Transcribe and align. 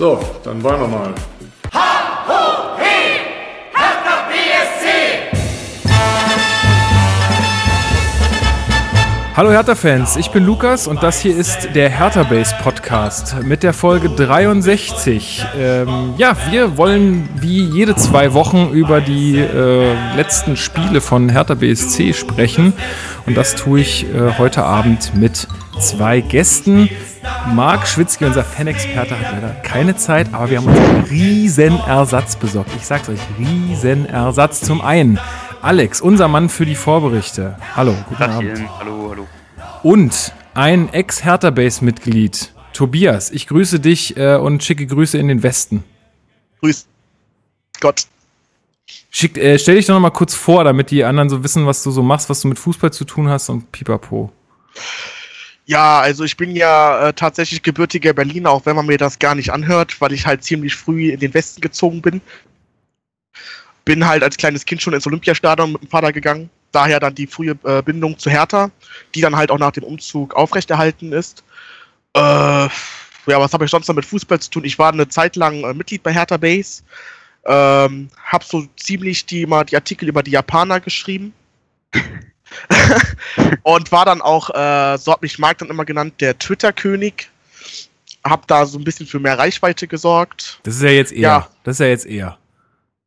So, 0.00 0.18
dann 0.44 0.62
wollen 0.62 0.80
wir 0.80 0.88
mal. 0.88 1.14
Hallo 9.36 9.50
Hertha-Fans, 9.50 10.16
ich 10.16 10.30
bin 10.30 10.46
Lukas 10.46 10.86
und 10.86 11.02
das 11.02 11.20
hier 11.20 11.36
ist 11.36 11.74
der 11.74 11.90
Hertha 11.90 12.22
Base 12.22 12.54
Podcast 12.62 13.42
mit 13.44 13.62
der 13.62 13.74
Folge 13.74 14.08
63. 14.08 15.44
Ähm, 15.58 16.14
ja, 16.16 16.34
wir 16.50 16.78
wollen 16.78 17.28
wie 17.34 17.64
jede 17.64 17.94
zwei 17.94 18.32
Wochen 18.32 18.70
über 18.72 19.02
die 19.02 19.36
äh, 19.38 20.16
letzten 20.16 20.56
Spiele 20.56 21.02
von 21.02 21.28
Hertha 21.28 21.52
BSC 21.52 22.14
sprechen 22.14 22.72
und 23.26 23.36
das 23.36 23.54
tue 23.54 23.80
ich 23.80 24.06
äh, 24.14 24.38
heute 24.38 24.64
Abend 24.64 25.14
mit 25.14 25.46
zwei 25.80 26.20
Gästen. 26.20 26.90
Marc 27.54 27.86
Schwitzky, 27.86 28.26
unser 28.26 28.44
Fanexperte, 28.44 29.18
hat 29.18 29.32
leider 29.32 29.50
keine 29.62 29.96
Zeit, 29.96 30.32
aber 30.32 30.50
wir 30.50 30.58
haben 30.58 30.66
uns 30.66 30.78
einen 30.78 31.04
riesen 31.04 31.78
Ersatz 31.80 32.36
besorgt. 32.36 32.70
Ich 32.76 32.86
sag's 32.86 33.08
euch, 33.08 33.20
riesen 33.38 34.06
Ersatz. 34.06 34.60
Zum 34.60 34.80
einen 34.80 35.18
Alex, 35.62 36.00
unser 36.00 36.28
Mann 36.28 36.48
für 36.48 36.66
die 36.66 36.74
Vorberichte. 36.74 37.56
Hallo, 37.74 37.94
guten. 38.08 38.22
Abend. 38.22 38.60
Hallo, 38.78 39.10
hallo. 39.10 39.26
Und 39.82 40.32
ein 40.54 40.92
Ex-Hertha-Base-Mitglied, 40.92 42.52
Tobias. 42.72 43.30
Ich 43.30 43.46
grüße 43.46 43.80
dich 43.80 44.16
äh, 44.16 44.36
und 44.36 44.62
schicke 44.62 44.86
Grüße 44.86 45.18
in 45.18 45.28
den 45.28 45.42
Westen. 45.42 45.84
Grüß 46.60 46.86
Gott. 47.80 48.06
Schick, 49.10 49.38
äh, 49.38 49.58
stell 49.58 49.76
dich 49.76 49.86
doch 49.86 49.94
noch 49.94 50.00
mal 50.00 50.10
kurz 50.10 50.34
vor, 50.34 50.64
damit 50.64 50.90
die 50.90 51.04
anderen 51.04 51.30
so 51.30 51.42
wissen, 51.42 51.66
was 51.66 51.82
du 51.82 51.90
so 51.90 52.02
machst, 52.02 52.28
was 52.28 52.42
du 52.42 52.48
mit 52.48 52.58
Fußball 52.58 52.92
zu 52.92 53.04
tun 53.04 53.28
hast 53.28 53.48
und 53.48 53.72
pipapo. 53.72 54.30
Ja, 55.70 56.00
also 56.00 56.24
ich 56.24 56.36
bin 56.36 56.56
ja 56.56 57.10
äh, 57.10 57.12
tatsächlich 57.12 57.62
gebürtiger 57.62 58.12
Berliner, 58.12 58.50
auch 58.50 58.66
wenn 58.66 58.74
man 58.74 58.86
mir 58.86 58.98
das 58.98 59.20
gar 59.20 59.36
nicht 59.36 59.52
anhört, 59.52 60.00
weil 60.00 60.10
ich 60.12 60.26
halt 60.26 60.42
ziemlich 60.42 60.74
früh 60.74 61.12
in 61.12 61.20
den 61.20 61.32
Westen 61.32 61.60
gezogen 61.60 62.02
bin. 62.02 62.20
Bin 63.84 64.04
halt 64.04 64.24
als 64.24 64.36
kleines 64.36 64.64
Kind 64.64 64.82
schon 64.82 64.94
ins 64.94 65.06
Olympiastadion 65.06 65.70
mit 65.70 65.82
dem 65.82 65.88
Vater 65.88 66.12
gegangen. 66.12 66.50
Daher 66.72 66.98
dann 66.98 67.14
die 67.14 67.28
frühe 67.28 67.56
äh, 67.62 67.82
Bindung 67.82 68.18
zu 68.18 68.30
Hertha, 68.30 68.72
die 69.14 69.20
dann 69.20 69.36
halt 69.36 69.52
auch 69.52 69.60
nach 69.60 69.70
dem 69.70 69.84
Umzug 69.84 70.34
aufrechterhalten 70.34 71.12
ist. 71.12 71.44
Äh, 72.16 72.20
ja, 72.20 72.70
was 73.26 73.52
habe 73.52 73.64
ich 73.64 73.70
sonst 73.70 73.86
noch 73.86 73.94
mit 73.94 74.06
Fußball 74.06 74.40
zu 74.40 74.50
tun? 74.50 74.64
Ich 74.64 74.76
war 74.76 74.92
eine 74.92 75.06
Zeit 75.06 75.36
lang 75.36 75.62
äh, 75.62 75.72
Mitglied 75.72 76.02
bei 76.02 76.12
Hertha 76.12 76.36
Base. 76.36 76.82
Ähm, 77.46 78.08
hab 78.24 78.42
so 78.42 78.66
ziemlich 78.76 79.24
die, 79.24 79.46
mal 79.46 79.62
die 79.62 79.76
Artikel 79.76 80.08
über 80.08 80.24
die 80.24 80.32
Japaner 80.32 80.80
geschrieben. 80.80 81.32
und 83.62 83.92
war 83.92 84.04
dann 84.04 84.20
auch, 84.22 84.50
äh, 84.50 84.98
so 84.98 85.12
hat 85.12 85.22
mich 85.22 85.38
Marc 85.38 85.58
dann 85.58 85.68
immer 85.68 85.84
genannt, 85.84 86.14
der 86.20 86.38
Twitter-König. 86.38 87.28
Hab 88.22 88.46
da 88.46 88.66
so 88.66 88.78
ein 88.78 88.84
bisschen 88.84 89.06
für 89.06 89.18
mehr 89.18 89.38
Reichweite 89.38 89.88
gesorgt. 89.88 90.60
Das 90.64 90.76
ist 90.76 90.82
ja 90.82 90.90
jetzt 90.90 91.12
eher. 91.12 91.20
Ja. 91.20 91.48
Das 91.64 91.76
ist 91.76 91.80
ja 91.80 91.86
jetzt 91.86 92.06
eher. 92.06 92.36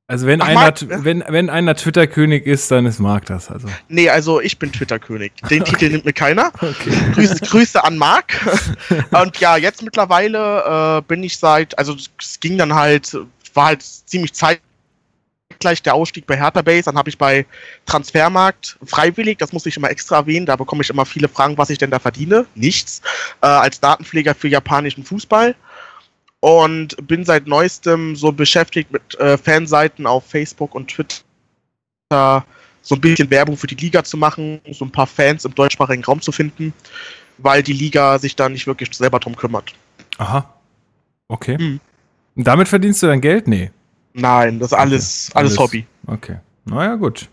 Also 0.05 0.27
wenn 0.27 0.41
Ach, 0.41 0.47
einer, 0.47 0.69
ne? 0.69 1.05
wenn, 1.05 1.23
wenn 1.27 1.49
einer 1.49 1.75
Twitter-König 1.75 2.45
ist, 2.45 2.69
dann 2.71 2.85
ist 2.85 2.99
Marc 2.99 3.25
das. 3.27 3.49
Also. 3.49 3.69
Nee, 3.87 4.09
also 4.09 4.41
ich 4.41 4.59
bin 4.59 4.71
Twitter-König. 4.71 5.31
Den 5.49 5.63
Titel 5.65 5.89
nimmt 5.89 6.05
mir 6.05 6.13
keiner. 6.13 6.51
Okay. 6.55 6.91
Grüße, 7.13 7.39
Grüße 7.39 7.83
an 7.83 7.97
Marc. 7.97 8.33
Und 9.11 9.39
ja, 9.39 9.55
jetzt 9.55 9.81
mittlerweile 9.81 10.97
äh, 10.97 11.01
bin 11.07 11.23
ich 11.23 11.37
seit, 11.37 11.77
also 11.79 11.95
es 12.19 12.39
ging 12.39 12.57
dann 12.57 12.73
halt, 12.75 13.17
war 13.53 13.67
halt 13.67 13.81
ziemlich 13.81 14.33
zeitgleich 15.63 15.81
der 15.81 15.95
Ausstieg 15.95 16.27
bei 16.27 16.37
Hertha 16.37 16.61
Base. 16.61 16.83
Dann 16.83 16.97
habe 16.97 17.09
ich 17.09 17.17
bei 17.17 17.45
Transfermarkt 17.85 18.77
freiwillig, 18.85 19.37
das 19.37 19.53
muss 19.53 19.65
ich 19.65 19.77
immer 19.77 19.89
extra 19.89 20.17
erwähnen, 20.17 20.45
da 20.45 20.55
bekomme 20.55 20.83
ich 20.83 20.89
immer 20.89 21.05
viele 21.05 21.27
Fragen, 21.27 21.57
was 21.57 21.69
ich 21.69 21.77
denn 21.77 21.91
da 21.91 21.99
verdiene. 21.99 22.45
Nichts. 22.55 23.01
Äh, 23.41 23.47
als 23.47 23.79
Datenpfleger 23.79 24.35
für 24.35 24.47
japanischen 24.47 25.03
Fußball. 25.03 25.55
Und 26.41 26.95
bin 27.07 27.23
seit 27.23 27.47
neuestem 27.47 28.17
so 28.17 28.33
beschäftigt 28.33 28.91
mit 28.91 29.15
äh, 29.15 29.37
Fanseiten 29.37 30.05
auf 30.05 30.25
Facebook 30.27 30.75
und 30.75 30.89
Twitter 30.89 31.23
so 32.81 32.95
ein 32.95 33.01
bisschen 33.01 33.29
Werbung 33.29 33.55
für 33.55 33.67
die 33.67 33.75
Liga 33.75 34.03
zu 34.03 34.17
machen, 34.17 34.59
so 34.71 34.83
ein 34.83 34.91
paar 34.91 35.07
Fans 35.07 35.45
im 35.45 35.55
deutschsprachigen 35.55 36.03
Raum 36.03 36.19
zu 36.19 36.33
finden, 36.33 36.73
weil 37.37 37.63
die 37.63 37.71
Liga 37.71 38.19
sich 38.19 38.35
da 38.35 38.49
nicht 38.49 38.67
wirklich 38.67 38.93
selber 38.93 39.19
drum 39.19 39.37
kümmert. 39.37 39.73
Aha. 40.17 40.53
Okay. 41.29 41.57
Hm. 41.57 41.79
Und 42.35 42.43
damit 42.45 42.67
verdienst 42.67 43.01
du 43.01 43.07
dein 43.07 43.21
Geld? 43.21 43.47
Nee. 43.47 43.71
Nein, 44.13 44.59
das 44.59 44.71
ist 44.71 44.77
alles, 44.77 45.29
Okay. 45.31 45.39
alles 45.39 45.57
Hobby. 45.59 45.85
Okay. 46.07 46.37
Naja, 46.65 46.95
gut. 46.95 47.29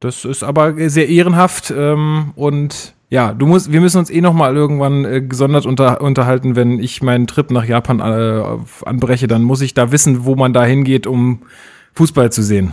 Das 0.00 0.24
ist 0.24 0.42
aber 0.42 0.74
sehr 0.90 1.08
ehrenhaft 1.08 1.70
ähm, 1.76 2.32
und 2.34 2.94
ja, 3.08 3.34
du 3.34 3.46
musst, 3.46 3.70
wir 3.70 3.80
müssen 3.80 3.98
uns 3.98 4.08
eh 4.10 4.20
noch 4.22 4.32
mal 4.32 4.56
irgendwann 4.56 5.04
äh, 5.04 5.20
gesondert 5.20 5.66
unter, 5.66 6.00
unterhalten, 6.00 6.56
wenn 6.56 6.80
ich 6.80 7.02
meinen 7.02 7.26
Trip 7.26 7.50
nach 7.50 7.64
Japan 7.64 8.00
äh, 8.00 8.86
anbreche, 8.86 9.28
dann 9.28 9.42
muss 9.42 9.60
ich 9.60 9.74
da 9.74 9.92
wissen, 9.92 10.24
wo 10.24 10.34
man 10.34 10.52
da 10.54 10.64
hingeht, 10.64 11.06
um 11.06 11.42
Fußball 11.94 12.32
zu 12.32 12.42
sehen. 12.42 12.72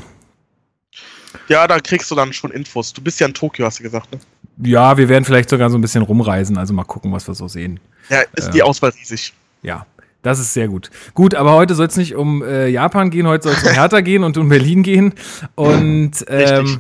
Ja, 1.50 1.68
da 1.68 1.80
kriegst 1.80 2.10
du 2.10 2.16
dann 2.16 2.32
schon 2.34 2.52
Infos. 2.52 2.94
Du 2.94 3.02
bist 3.02 3.20
ja 3.20 3.28
in 3.28 3.34
Tokio, 3.34 3.66
hast 3.66 3.80
du 3.80 3.84
gesagt, 3.84 4.12
ne? 4.12 4.20
Ja, 4.64 4.98
wir 4.98 5.10
werden 5.10 5.26
vielleicht 5.26 5.50
sogar 5.50 5.70
so 5.70 5.78
ein 5.78 5.82
bisschen 5.82 6.04
rumreisen, 6.04 6.58
also 6.58 6.74
mal 6.74 6.84
gucken, 6.84 7.12
was 7.12 7.28
wir 7.28 7.36
so 7.36 7.48
sehen. 7.48 7.80
Ja, 8.10 8.22
ist 8.36 8.46
Ja. 8.48 8.52
die 8.52 8.64
Auswahl 8.64 8.92
riesig. 8.92 9.34
Ja, 9.62 9.86
das 10.22 10.40
ist 10.40 10.54
sehr 10.54 10.68
gut. 10.68 10.90
Gut, 11.14 11.36
aber 11.36 11.54
heute 11.54 11.76
soll 11.76 11.88
es 11.88 11.98
nicht 11.98 12.16
um 12.16 12.44
äh, 12.44 12.68
Japan 12.68 13.10
gehen, 13.10 13.28
heute 13.28 13.50
soll 13.50 13.58
es 13.58 13.64
um 13.64 13.70
Hertha 13.74 14.02
gehen 14.02 14.24
und 14.24 14.38
um 14.38 14.50
Berlin 14.50 14.84
gehen. 14.84 15.14
Und 15.56 16.26
ähm, 16.28 16.80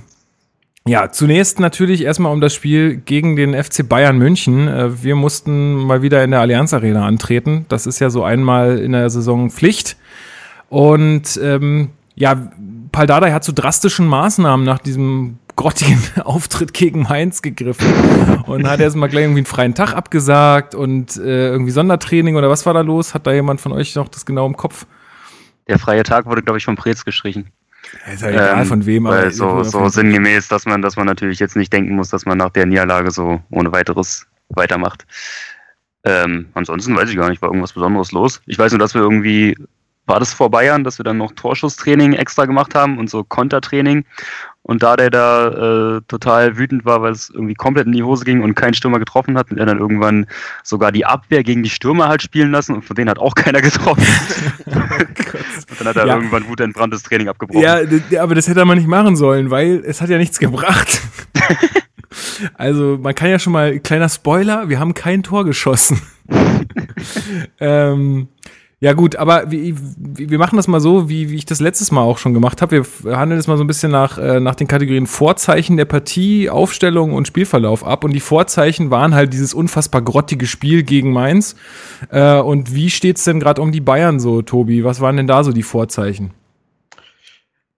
ja, 0.88 1.12
zunächst 1.12 1.60
natürlich 1.60 2.04
erstmal 2.04 2.34
um 2.34 2.42
das 2.42 2.54
Spiel 2.54 2.98
gegen 2.98 3.36
den 3.36 3.54
FC 3.54 3.88
Bayern 3.88 4.18
München. 4.18 4.68
Äh, 4.68 5.04
wir 5.04 5.16
mussten 5.16 5.76
mal 5.76 6.02
wieder 6.02 6.24
in 6.24 6.32
der 6.32 6.42
Allianz 6.42 6.74
Arena 6.74 7.06
antreten. 7.06 7.66
Das 7.70 7.86
ist 7.86 8.00
ja 8.00 8.10
so 8.10 8.24
einmal 8.24 8.80
in 8.80 8.92
der 8.92 9.10
Saison 9.10 9.50
Pflicht. 9.50 9.98
Und 10.70 11.40
ähm, 11.42 11.90
ja, 12.16 12.52
Paldadei 12.92 13.32
hat 13.32 13.44
zu 13.44 13.54
drastischen 13.54 14.08
Maßnahmen 14.08 14.66
nach 14.66 14.80
diesem 14.80 15.38
grottigen 15.59 16.02
Auftritt 16.24 16.74
gegen 16.74 17.03
Mainz 17.03 17.42
gegriffen 17.42 17.94
und 18.46 18.66
hat 18.66 18.80
erstmal 18.80 19.09
gleich 19.09 19.24
irgendwie 19.24 19.40
einen 19.40 19.46
freien 19.46 19.75
Tag 19.75 19.94
abgesagt 19.94 20.74
und 20.74 21.18
äh, 21.18 21.50
irgendwie 21.50 21.72
Sondertraining 21.72 22.38
oder 22.38 22.50
was 22.50 22.66
war 22.66 22.74
da 22.74 22.80
los? 22.80 23.14
Hat 23.14 23.28
da 23.28 23.34
jemand 23.34 23.59
von 23.59 23.74
euch 23.74 23.94
noch 23.96 24.08
das 24.08 24.25
genau 24.25 24.46
im 24.46 24.56
Kopf? 24.56 24.86
Der 25.68 25.78
freie 25.78 26.03
Tag 26.03 26.25
wurde, 26.28 26.42
glaube 26.42 26.59
ich, 26.59 26.64
von 26.64 26.78
Preetz 26.78 27.03
gestrichen. 27.03 27.52
Ja, 28.06 28.14
ist 28.14 28.22
ja 28.22 28.30
egal 28.30 28.62
Ähm, 28.62 28.68
von 28.68 28.86
wem, 28.86 29.06
aber 29.06 29.31
so, 29.31 29.62
so 29.64 29.90
sinngemäß, 29.90 30.47
dass 30.47 30.66
man, 30.66 30.81
dass 30.81 30.96
man 30.96 31.06
natürlich 31.06 31.40
jetzt 31.40 31.58
nicht 31.58 31.74
denken 31.74 31.94
muss, 31.94 32.09
dass 32.09 32.26
man 32.26 32.38
nach 32.38 32.52
der 32.52 32.66
Niederlage 32.66 33.12
so 33.12 33.41
ohne 33.50 33.74
weiteres 33.74 34.28
weitermacht. 34.47 35.06
Ähm, 36.06 36.47
ansonsten 36.53 36.96
weiß 36.96 37.09
ich 37.09 37.18
gar 37.18 37.30
nicht, 37.30 37.41
war 37.41 37.50
irgendwas 37.50 37.74
Besonderes 37.74 38.14
los. 38.14 38.41
Ich 38.46 38.58
weiß 38.58 38.72
nur, 38.72 38.80
dass 38.80 38.94
wir 38.94 39.02
irgendwie, 39.02 39.58
war 40.06 40.20
das 40.20 40.34
vor 40.34 40.50
Bayern, 40.50 40.86
dass 40.86 41.00
wir 41.00 41.03
dann 41.03 41.18
noch 41.18 41.34
Torschusstraining 41.34 42.14
extra 42.14 42.46
gemacht 42.46 42.76
haben 42.76 42.97
und 42.97 43.09
so 43.09 43.26
Kontertraining. 43.26 44.06
Und 44.62 44.84
da 44.84 44.96
der 44.97 45.09
da 45.09 45.97
äh, 45.97 46.02
total 46.08 46.58
wütend 46.58 46.86
war, 46.86 47.02
weil 47.02 47.14
es 47.14 47.30
irgendwie 47.30 47.56
komplett 47.56 47.88
in 47.88 47.94
die 47.94 48.03
Hose 48.03 48.24
ging 48.25 48.42
und 48.44 48.53
kein 48.56 48.74
Stürmer 48.75 49.00
getroffen 49.00 49.36
hat, 49.38 49.50
hat 49.50 49.58
er 49.58 49.66
dann 49.66 49.80
irgendwann 49.80 50.28
sogar 50.64 50.92
die 50.92 51.06
Abwehr 51.06 51.44
gegen 51.44 51.64
die 51.64 51.70
Stürmer 51.72 52.08
halt 52.08 52.22
spielen 52.22 52.52
lassen 52.52 52.75
und 52.75 52.84
von 52.84 52.96
denen 52.96 53.09
hat 53.09 53.18
auch 53.20 53.34
keiner 53.36 53.62
getroffen. 53.62 54.06
und 54.66 55.80
dann 55.80 55.88
hat 55.88 55.96
er 55.96 56.06
Ja. 56.08 56.16
irgendwann 56.16 56.47
wutentbranntes 56.47 57.02
Training 57.03 57.30
abgebrochen. 57.30 57.64
Ja, 57.64 57.80
aber 58.22 58.36
das 58.36 58.47
hätte 58.47 58.59
er 58.59 58.66
mal 58.66 58.75
nicht 58.75 58.88
machen 58.88 59.16
sollen, 59.16 59.50
weil 59.50 59.81
es 59.86 60.02
hat 60.02 60.09
ja 60.09 60.18
nichts 60.18 60.38
gebracht. 60.40 61.02
also 62.56 63.00
man 63.02 63.16
kann 63.16 63.30
ja 63.30 63.40
schon 63.40 63.53
mal, 63.53 63.80
kleiner 63.80 64.09
Spoiler, 64.09 64.70
wir 64.70 64.80
haben 64.80 64.94
kein 64.94 65.24
Tor 65.24 65.46
geschossen. 65.46 66.02
ähm, 67.59 68.28
ja 68.81 68.94
gut, 68.94 69.17
aber 69.17 69.51
wie, 69.51 69.75
wir 69.78 70.40
machen 70.40 70.56
das 70.56 70.69
mal 70.69 70.79
so, 70.79 71.09
wie, 71.09 71.29
wie 71.29 71.35
ich 71.35 71.45
das 71.45 71.59
letztes 71.59 71.91
Mal 71.91 72.01
auch 72.01 72.17
schon 72.17 72.34
gemacht 72.34 72.62
habe. 72.62 72.85
Wir 73.03 73.17
handeln 73.17 73.38
es 73.38 73.45
mal 73.45 73.57
so 73.57 73.63
ein 73.66 73.67
bisschen 73.67 73.91
nach, 73.91 74.17
äh, 74.17 74.40
nach 74.40 74.56
den 74.56 74.67
Kategorien 74.67 75.06
Vorzeichen 75.06 75.75
der 75.75 75.84
Partie, 75.84 76.49
Aufstellung 76.49 77.14
und 77.14 77.28
Spielverlauf 77.28 77.85
ab. 77.85 78.05
Und 78.05 78.14
die 78.14 78.22
Vorzeichen 78.22 78.90
waren 78.90 79.14
halt 79.14 79.34
dieses 79.34 79.53
unfassbar 79.53 80.02
grottige 80.02 80.47
Spiel 80.47 80.84
gegen 80.84 81.11
Mainz. 81.11 81.58
Äh, 82.09 82.37
und 82.37 82.73
wie 82.73 82.90
steht's 82.90 83.26
denn 83.26 83.41
gerade 83.41 83.61
um 83.61 83.73
die 83.73 83.81
Bayern 83.81 84.22
so, 84.22 84.41
Tobi? 84.41 84.85
Was 84.85 85.02
waren 85.02 85.17
denn 85.17 85.28
da 85.28 85.43
so 85.43 85.52
die 85.52 85.64
Vorzeichen? 85.64 86.32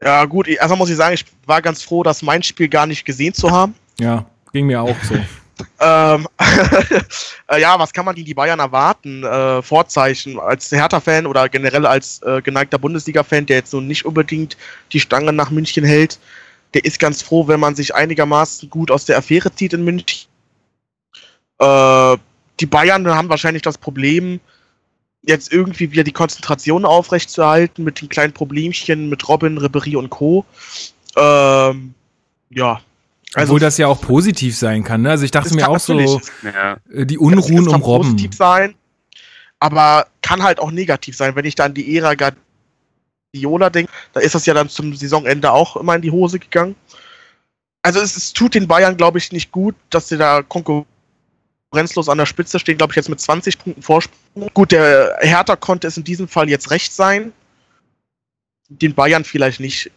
Ja, 0.03 0.25
gut, 0.25 0.47
erstmal 0.47 0.77
muss 0.77 0.89
ich 0.91 0.97
sagen, 0.97 1.15
ich 1.15 1.25
war 1.47 1.63
ganz 1.63 1.81
froh, 1.81 2.03
das 2.03 2.21
mein 2.21 2.43
Spiel 2.43 2.69
gar 2.69 2.85
nicht 2.85 3.05
gesehen 3.05 3.33
zu 3.33 3.49
haben. 3.49 3.73
Ja, 3.99 4.25
ging 4.53 4.67
mir 4.67 4.83
auch 4.83 4.95
so. 5.03 5.15
Ähm, 5.79 6.27
äh, 7.47 7.61
ja, 7.61 7.77
was 7.77 7.93
kann 7.93 8.05
man 8.05 8.15
gegen 8.15 8.25
die 8.25 8.33
Bayern 8.33 8.59
erwarten? 8.59 9.23
Äh, 9.23 9.61
Vorzeichen 9.61 10.39
als 10.39 10.71
Hertha-Fan 10.71 11.27
oder 11.27 11.49
generell 11.49 11.85
als 11.85 12.21
äh, 12.23 12.41
geneigter 12.41 12.79
Bundesliga-Fan, 12.79 13.45
der 13.45 13.57
jetzt 13.57 13.71
so 13.71 13.81
nicht 13.81 14.05
unbedingt 14.05 14.57
die 14.91 14.99
Stange 14.99 15.33
nach 15.33 15.51
München 15.51 15.83
hält, 15.83 16.19
der 16.73 16.85
ist 16.85 16.99
ganz 16.99 17.21
froh, 17.21 17.47
wenn 17.47 17.59
man 17.59 17.75
sich 17.75 17.93
einigermaßen 17.93 18.69
gut 18.69 18.91
aus 18.91 19.05
der 19.05 19.17
Affäre 19.17 19.53
zieht 19.53 19.73
in 19.73 19.83
München. 19.83 20.27
Äh, 21.59 22.17
die 22.59 22.65
Bayern 22.65 23.07
haben 23.07 23.29
wahrscheinlich 23.29 23.63
das 23.63 23.77
Problem, 23.77 24.39
jetzt 25.23 25.51
irgendwie 25.51 25.91
wieder 25.91 26.03
die 26.03 26.11
Konzentration 26.11 26.85
aufrechtzuerhalten 26.85 27.83
mit 27.83 28.01
den 28.01 28.09
kleinen 28.09 28.33
Problemchen 28.33 29.09
mit 29.09 29.27
Robin, 29.27 29.59
Ribéry 29.59 29.95
und 29.95 30.09
Co. 30.09 30.45
Ähm, 31.15 31.93
ja. 32.49 32.81
Obwohl 33.35 33.59
das 33.59 33.77
ja 33.77 33.87
auch 33.87 34.01
positiv 34.01 34.57
sein 34.57 34.83
kann. 34.83 35.03
Ne? 35.03 35.11
Also 35.11 35.23
ich 35.23 35.31
dachte 35.31 35.53
mir 35.55 35.69
auch 35.69 35.79
so, 35.79 35.97
Ja, 36.43 36.77
äh, 36.91 37.05
die 37.05 37.15
Das 37.15 37.21
Unruhen 37.23 37.65
kann 37.65 37.75
um 37.75 37.81
Robben. 37.81 38.11
positiv 38.11 38.35
sein, 38.35 38.75
aber 39.59 40.07
kann 40.21 40.43
halt 40.43 40.59
auch 40.59 40.71
negativ 40.71 41.15
sein, 41.15 41.35
wenn 41.35 41.45
ich 41.45 41.55
dann 41.55 41.73
die 41.73 41.97
Ära 41.97 42.13
Guardiola 42.15 43.69
denke, 43.69 43.91
da 44.13 44.19
ist 44.19 44.35
das 44.35 44.45
ja 44.45 44.53
dann 44.53 44.67
zum 44.69 44.93
Saisonende 44.95 45.51
auch 45.51 45.77
immer 45.77 45.95
in 45.95 46.01
die 46.01 46.11
Hose 46.11 46.39
gegangen. 46.39 46.75
Also 47.83 47.99
es, 47.99 48.15
es 48.17 48.33
tut 48.33 48.53
den 48.53 48.67
Bayern, 48.67 48.97
glaube 48.97 49.17
ich, 49.17 49.31
nicht 49.31 49.51
gut, 49.51 49.75
dass 49.89 50.09
sie 50.09 50.17
da 50.17 50.43
konkurrenzlos 50.43 52.09
an 52.09 52.17
der 52.17 52.25
Spitze 52.25 52.59
stehen, 52.59 52.77
glaube 52.77 52.91
ich, 52.91 52.95
jetzt 52.97 53.09
mit 53.09 53.19
20 53.19 53.57
Punkten 53.57 53.81
Vorsprung. 53.81 54.49
Gut, 54.53 54.71
der 54.71 55.17
Hertha 55.21 55.55
konnte 55.55 55.87
es 55.87 55.97
in 55.97 56.03
diesem 56.03 56.27
Fall 56.27 56.49
jetzt 56.49 56.69
recht 56.69 56.93
sein. 56.93 57.31
Den 58.69 58.93
Bayern 58.93 59.23
vielleicht 59.23 59.59
nicht. 59.59 59.89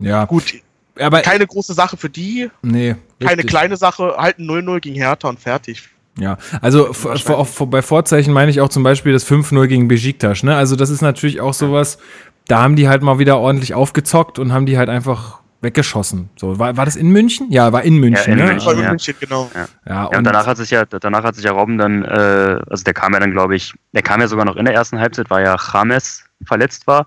Ja. 0.00 0.24
Gut, 0.24 0.54
Aber 1.00 1.20
keine 1.22 1.46
große 1.46 1.74
Sache 1.74 1.96
für 1.96 2.10
die, 2.10 2.50
nee, 2.62 2.96
keine 3.20 3.32
richtig. 3.38 3.46
kleine 3.50 3.76
Sache, 3.76 4.14
halt 4.18 4.38
ein 4.38 4.46
0-0 4.46 4.80
gegen 4.80 4.94
Hertha 4.96 5.28
und 5.28 5.40
fertig. 5.40 5.88
Ja, 6.18 6.36
also 6.60 6.92
v- 6.92 7.16
v- 7.16 7.34
auch 7.34 7.46
v- 7.46 7.66
bei 7.66 7.82
Vorzeichen 7.82 8.32
meine 8.32 8.50
ich 8.50 8.60
auch 8.60 8.68
zum 8.68 8.82
Beispiel 8.82 9.12
das 9.12 9.24
5-0 9.24 9.66
gegen 9.68 9.88
Besiktas, 9.88 10.42
ne? 10.42 10.56
Also 10.56 10.76
das 10.76 10.90
ist 10.90 11.00
natürlich 11.02 11.40
auch 11.40 11.54
sowas, 11.54 11.98
da 12.48 12.60
haben 12.62 12.76
die 12.76 12.88
halt 12.88 13.02
mal 13.02 13.18
wieder 13.18 13.38
ordentlich 13.38 13.74
aufgezockt 13.74 14.38
und 14.38 14.52
haben 14.52 14.66
die 14.66 14.76
halt 14.76 14.88
einfach 14.88 15.38
weggeschossen. 15.62 16.30
So, 16.36 16.58
war, 16.58 16.76
war 16.76 16.84
das 16.84 16.96
in 16.96 17.10
München? 17.10 17.50
Ja, 17.50 17.72
war 17.72 17.82
in 17.82 17.96
München, 17.98 18.32
in 18.32 18.38
ne? 18.38 18.44
München, 18.46 18.80
ja. 18.80 18.88
München, 18.90 19.14
genau. 19.20 19.50
Ja, 19.54 19.66
Ja, 19.86 20.04
und, 20.06 20.16
und 20.18 20.24
danach 20.24 20.46
hat 20.46 20.56
sich 20.56 20.70
ja, 20.70 20.84
danach 20.86 21.22
hat 21.22 21.36
sich 21.36 21.44
ja 21.44 21.52
Robben 21.52 21.78
dann, 21.78 22.02
äh, 22.04 22.58
also 22.68 22.82
der 22.82 22.94
kam 22.94 23.12
ja 23.12 23.20
dann, 23.20 23.30
glaube 23.30 23.54
ich, 23.56 23.72
der 23.92 24.02
kam 24.02 24.20
ja 24.20 24.26
sogar 24.28 24.44
noch 24.46 24.56
in 24.56 24.64
der 24.64 24.74
ersten 24.74 24.98
Halbzeit, 24.98 25.30
weil 25.30 25.44
ja 25.44 25.56
James 25.72 26.24
verletzt 26.44 26.86
war 26.86 27.06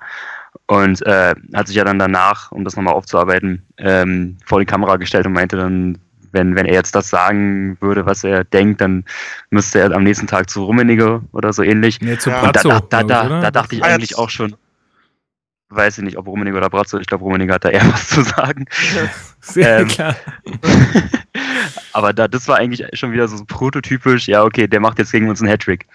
und 0.68 1.06
äh, 1.06 1.36
hat 1.54 1.68
sich 1.68 1.76
ja 1.76 1.84
dann 1.84 2.00
danach, 2.00 2.52
um 2.52 2.64
das 2.64 2.76
nochmal 2.76 2.94
aufzuarbeiten, 2.94 3.64
ähm, 3.78 4.38
vor 4.46 4.60
die 4.60 4.66
Kamera 4.66 4.98
gestellt 4.98 5.26
und 5.26 5.34
meinte 5.34 5.58
dann, 5.58 5.98
wenn, 6.32 6.56
wenn 6.56 6.66
er 6.66 6.74
jetzt 6.74 6.96
das 6.96 7.10
sagen 7.10 7.78
würde, 7.80 8.06
was 8.06 8.24
er 8.24 8.44
denkt, 8.44 8.82
dann 8.82 9.06
müsste 9.52 9.80
er 9.80 9.92
am 9.92 10.04
nächsten 10.04 10.28
Tag 10.28 10.50
zu 10.50 10.64
Rummenigge 10.66 11.22
oder 11.32 11.54
so 11.54 11.64
ähnlich. 11.64 12.02
nee, 12.02 12.18
zu 12.18 12.32
Ja. 12.32 12.42
Und 12.42 12.56
da, 12.56 12.62
Brazzo, 12.62 12.70
da, 12.90 13.04
da, 13.04 13.04
da, 13.04 13.42
da 13.42 13.52
dachte 13.52 13.76
ich 13.76 13.84
Ah, 13.84 13.88
eigentlich 13.88 14.18
auch 14.18 14.30
schon, 14.30 14.56
weiß 15.70 16.00
ich 16.00 16.04
nicht, 16.04 16.18
ob 16.18 16.28
Rummenigge 16.28 16.58
oder 16.58 16.70
Brazzo, 16.70 16.98
ich 16.98 17.08
glaube, 17.08 17.24
Rummenigge 17.24 17.54
hat 17.54 17.66
da 17.66 17.70
eher 17.70 17.86
was 17.94 18.08
zu 18.08 18.24
sagen. 18.24 18.66
Sehr 19.42 19.82
ähm, 19.82 19.88
klar. 19.88 20.16
Aber 21.94 22.14
da, 22.14 22.28
das 22.28 22.48
war 22.48 22.58
eigentlich 22.58 22.88
schon 22.94 23.12
wieder 23.12 23.28
so 23.28 23.44
prototypisch, 23.46 24.28
ja, 24.28 24.44
okay, 24.44 24.68
der 24.68 24.80
macht 24.80 24.98
jetzt 24.98 25.12
gegen 25.12 25.30
uns 25.30 25.42
einen 25.42 25.52
Hattrick. 25.52 25.86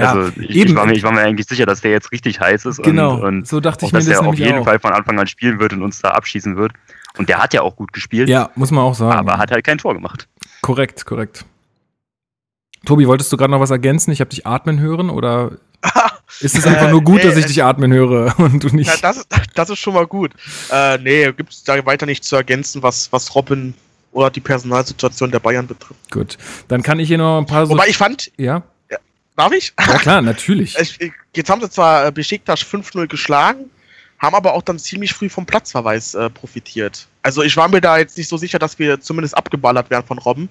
Ja, 0.00 0.12
also 0.12 0.32
ich, 0.40 0.50
eben. 0.56 0.70
ich, 0.70 0.74
war 0.76 0.86
mir, 0.86 0.92
ich 0.94 1.02
war 1.02 1.12
mir 1.12 1.20
eigentlich 1.20 1.46
sicher, 1.48 1.66
dass 1.66 1.80
der 1.80 1.90
jetzt 1.92 2.10
richtig 2.12 2.40
heiß 2.40 2.64
ist 2.66 2.82
Genau, 2.82 3.14
und, 3.16 3.22
und 3.24 3.48
so 3.48 3.60
dachte 3.60 3.84
auch, 3.84 3.88
ich 3.88 3.92
mir 3.92 3.98
dass 4.00 4.06
das 4.08 4.18
der 4.20 4.28
auf 4.28 4.34
jeden 4.38 4.58
auch. 4.60 4.64
Fall 4.64 4.78
von 4.80 4.92
Anfang 4.92 5.18
an 5.18 5.26
spielen 5.26 5.58
wird 5.60 5.72
und 5.72 5.82
uns 5.82 6.00
da 6.00 6.10
abschießen 6.10 6.56
wird. 6.56 6.72
Und 7.18 7.28
der 7.28 7.42
hat 7.42 7.52
ja 7.54 7.62
auch 7.62 7.76
gut 7.76 7.92
gespielt, 7.92 8.28
Ja, 8.28 8.50
muss 8.54 8.70
man 8.70 8.84
auch 8.84 8.94
sagen. 8.94 9.18
aber 9.18 9.38
hat 9.38 9.50
halt 9.50 9.64
kein 9.64 9.78
Tor 9.78 9.94
gemacht. 9.94 10.28
Korrekt, 10.62 11.04
korrekt. 11.06 11.44
Tobi, 12.86 13.06
wolltest 13.06 13.32
du 13.32 13.36
gerade 13.36 13.50
noch 13.50 13.60
was 13.60 13.70
ergänzen? 13.70 14.10
Ich 14.12 14.20
habe 14.20 14.30
dich 14.30 14.46
atmen 14.46 14.80
hören 14.80 15.10
oder 15.10 15.52
ist 16.40 16.56
es 16.56 16.66
einfach 16.66 16.88
Äh, 16.88 16.90
nur 16.90 17.02
gut, 17.02 17.16
nee, 17.16 17.22
dass 17.28 17.36
ich 17.36 17.44
äh, 17.44 17.48
dich 17.48 17.62
atmen 17.64 17.92
höre 17.92 18.34
und 18.38 18.62
du 18.64 18.68
nicht? 18.74 18.86
Ja, 18.88 18.94
das, 19.02 19.18
ist- 19.18 19.28
das 19.54 19.70
ist 19.70 19.78
schon 19.78 19.94
mal 19.94 20.06
gut. 20.06 20.30
Äh, 20.70 20.98
nee, 20.98 21.30
gibt 21.32 21.52
es 21.52 21.64
da 21.64 21.84
weiter 21.84 22.06
nicht 22.06 22.24
zu 22.24 22.36
ergänzen, 22.36 22.82
was, 22.82 23.12
was 23.12 23.34
Robin 23.34 23.74
oder 24.12 24.30
die 24.30 24.40
Personalsituation 24.40 25.30
der 25.30 25.38
Bayern 25.40 25.66
betrifft. 25.66 26.10
Gut, 26.10 26.38
dann 26.68 26.82
kann 26.82 26.98
ich 26.98 27.08
hier 27.08 27.18
noch 27.18 27.38
ein 27.38 27.46
paar 27.46 27.66
so. 27.66 27.74
Wobei 27.74 27.86
ich 27.88 27.96
fand, 27.96 28.32
ja, 28.36 28.62
darf 29.40 29.52
ich? 29.52 29.72
ja 29.78 29.98
klar, 29.98 30.22
natürlich. 30.32 30.76
Ich- 30.78 31.00
ich- 31.00 31.12
Jetzt 31.34 31.48
haben 31.48 31.60
sie 31.60 31.70
zwar 31.70 32.06
äh, 32.06 32.10
Besiktas 32.12 32.60
5-0 32.60 33.06
geschlagen, 33.06 33.70
haben 34.18 34.34
aber 34.34 34.52
auch 34.54 34.62
dann 34.62 34.78
ziemlich 34.80 35.12
früh 35.14 35.28
vom 35.28 35.46
Platzverweis 35.46 36.14
äh, 36.14 36.28
profitiert. 36.28 37.06
Also 37.22 37.42
ich 37.42 37.56
war 37.56 37.68
mir 37.68 37.80
da 37.80 37.98
jetzt 37.98 38.18
nicht 38.18 38.28
so 38.28 38.36
sicher, 38.36 38.58
dass 38.58 38.78
wir 38.80 39.00
zumindest 39.00 39.36
abgeballert 39.36 39.90
werden 39.90 40.04
von 40.06 40.18
Robben. 40.18 40.48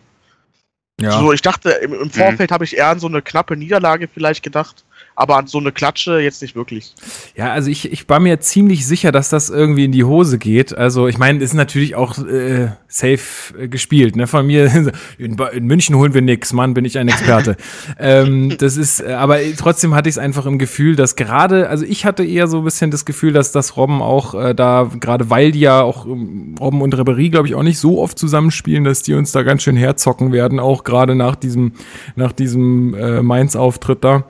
Ja. 1.01 1.11
So, 1.19 1.33
ich 1.33 1.41
dachte, 1.41 1.69
im, 1.71 1.93
im 1.93 2.09
Vorfeld 2.11 2.51
habe 2.51 2.63
ich 2.63 2.77
eher 2.77 2.87
an 2.87 2.99
so 2.99 3.07
eine 3.07 3.21
knappe 3.21 3.55
Niederlage 3.57 4.07
vielleicht 4.07 4.41
gedacht, 4.43 4.83
aber 5.19 5.35
an 5.35 5.47
so 5.47 5.57
eine 5.57 5.73
Klatsche 5.73 6.19
jetzt 6.19 6.41
nicht 6.41 6.55
wirklich. 6.55 6.93
Ja, 7.35 7.51
also 7.51 7.69
ich, 7.69 7.91
ich 7.91 8.07
war 8.07 8.21
mir 8.21 8.39
ziemlich 8.39 8.87
sicher, 8.87 9.11
dass 9.11 9.27
das 9.27 9.49
irgendwie 9.49 9.83
in 9.83 9.91
die 9.91 10.05
Hose 10.05 10.37
geht. 10.37 10.73
Also 10.77 11.09
ich 11.09 11.17
meine, 11.17 11.39
es 11.39 11.51
ist 11.51 11.55
natürlich 11.55 11.95
auch 11.95 12.17
äh, 12.19 12.69
safe 12.87 13.53
äh, 13.59 13.67
gespielt. 13.67 14.15
Ne? 14.15 14.27
Von 14.27 14.47
mir, 14.47 14.71
in, 15.17 15.35
in 15.37 15.65
München 15.65 15.97
holen 15.97 16.13
wir 16.13 16.21
nix, 16.21 16.53
Mann, 16.53 16.73
bin 16.73 16.85
ich 16.85 16.97
ein 16.97 17.09
Experte. 17.09 17.57
ähm, 17.99 18.55
das 18.59 18.77
ist, 18.77 19.01
äh, 19.01 19.11
aber 19.11 19.39
trotzdem 19.57 19.93
hatte 19.93 20.07
ich 20.07 20.15
es 20.15 20.19
einfach 20.19 20.45
im 20.45 20.57
Gefühl, 20.57 20.95
dass 20.95 21.17
gerade, 21.17 21.67
also 21.67 21.83
ich 21.83 22.05
hatte 22.05 22.23
eher 22.23 22.47
so 22.47 22.59
ein 22.59 22.63
bisschen 22.63 22.89
das 22.89 23.03
Gefühl, 23.03 23.33
dass 23.33 23.51
das 23.51 23.75
Robben 23.75 24.01
auch 24.01 24.35
äh, 24.35 24.55
da, 24.55 24.89
gerade 25.01 25.29
weil 25.29 25.51
die 25.51 25.59
ja 25.59 25.81
auch 25.81 26.05
ähm, 26.05 26.55
Robben 26.57 26.81
und 26.81 26.97
Ribery, 26.97 27.27
glaube 27.27 27.49
ich, 27.49 27.55
auch 27.55 27.63
nicht 27.63 27.79
so 27.79 27.99
oft 27.99 28.17
zusammenspielen, 28.17 28.85
dass 28.85 29.01
die 29.01 29.15
uns 29.15 29.33
da 29.33 29.43
ganz 29.43 29.63
schön 29.63 29.75
herzocken 29.75 30.31
werden, 30.31 30.61
auch 30.61 30.85
gerade 30.85 31.13
nach 31.13 31.35
diesem, 31.35 31.73
nach 32.15 32.31
diesem 32.31 32.93
äh, 32.93 33.21
Mainz-Auftritt 33.21 34.01
da. 34.05 34.23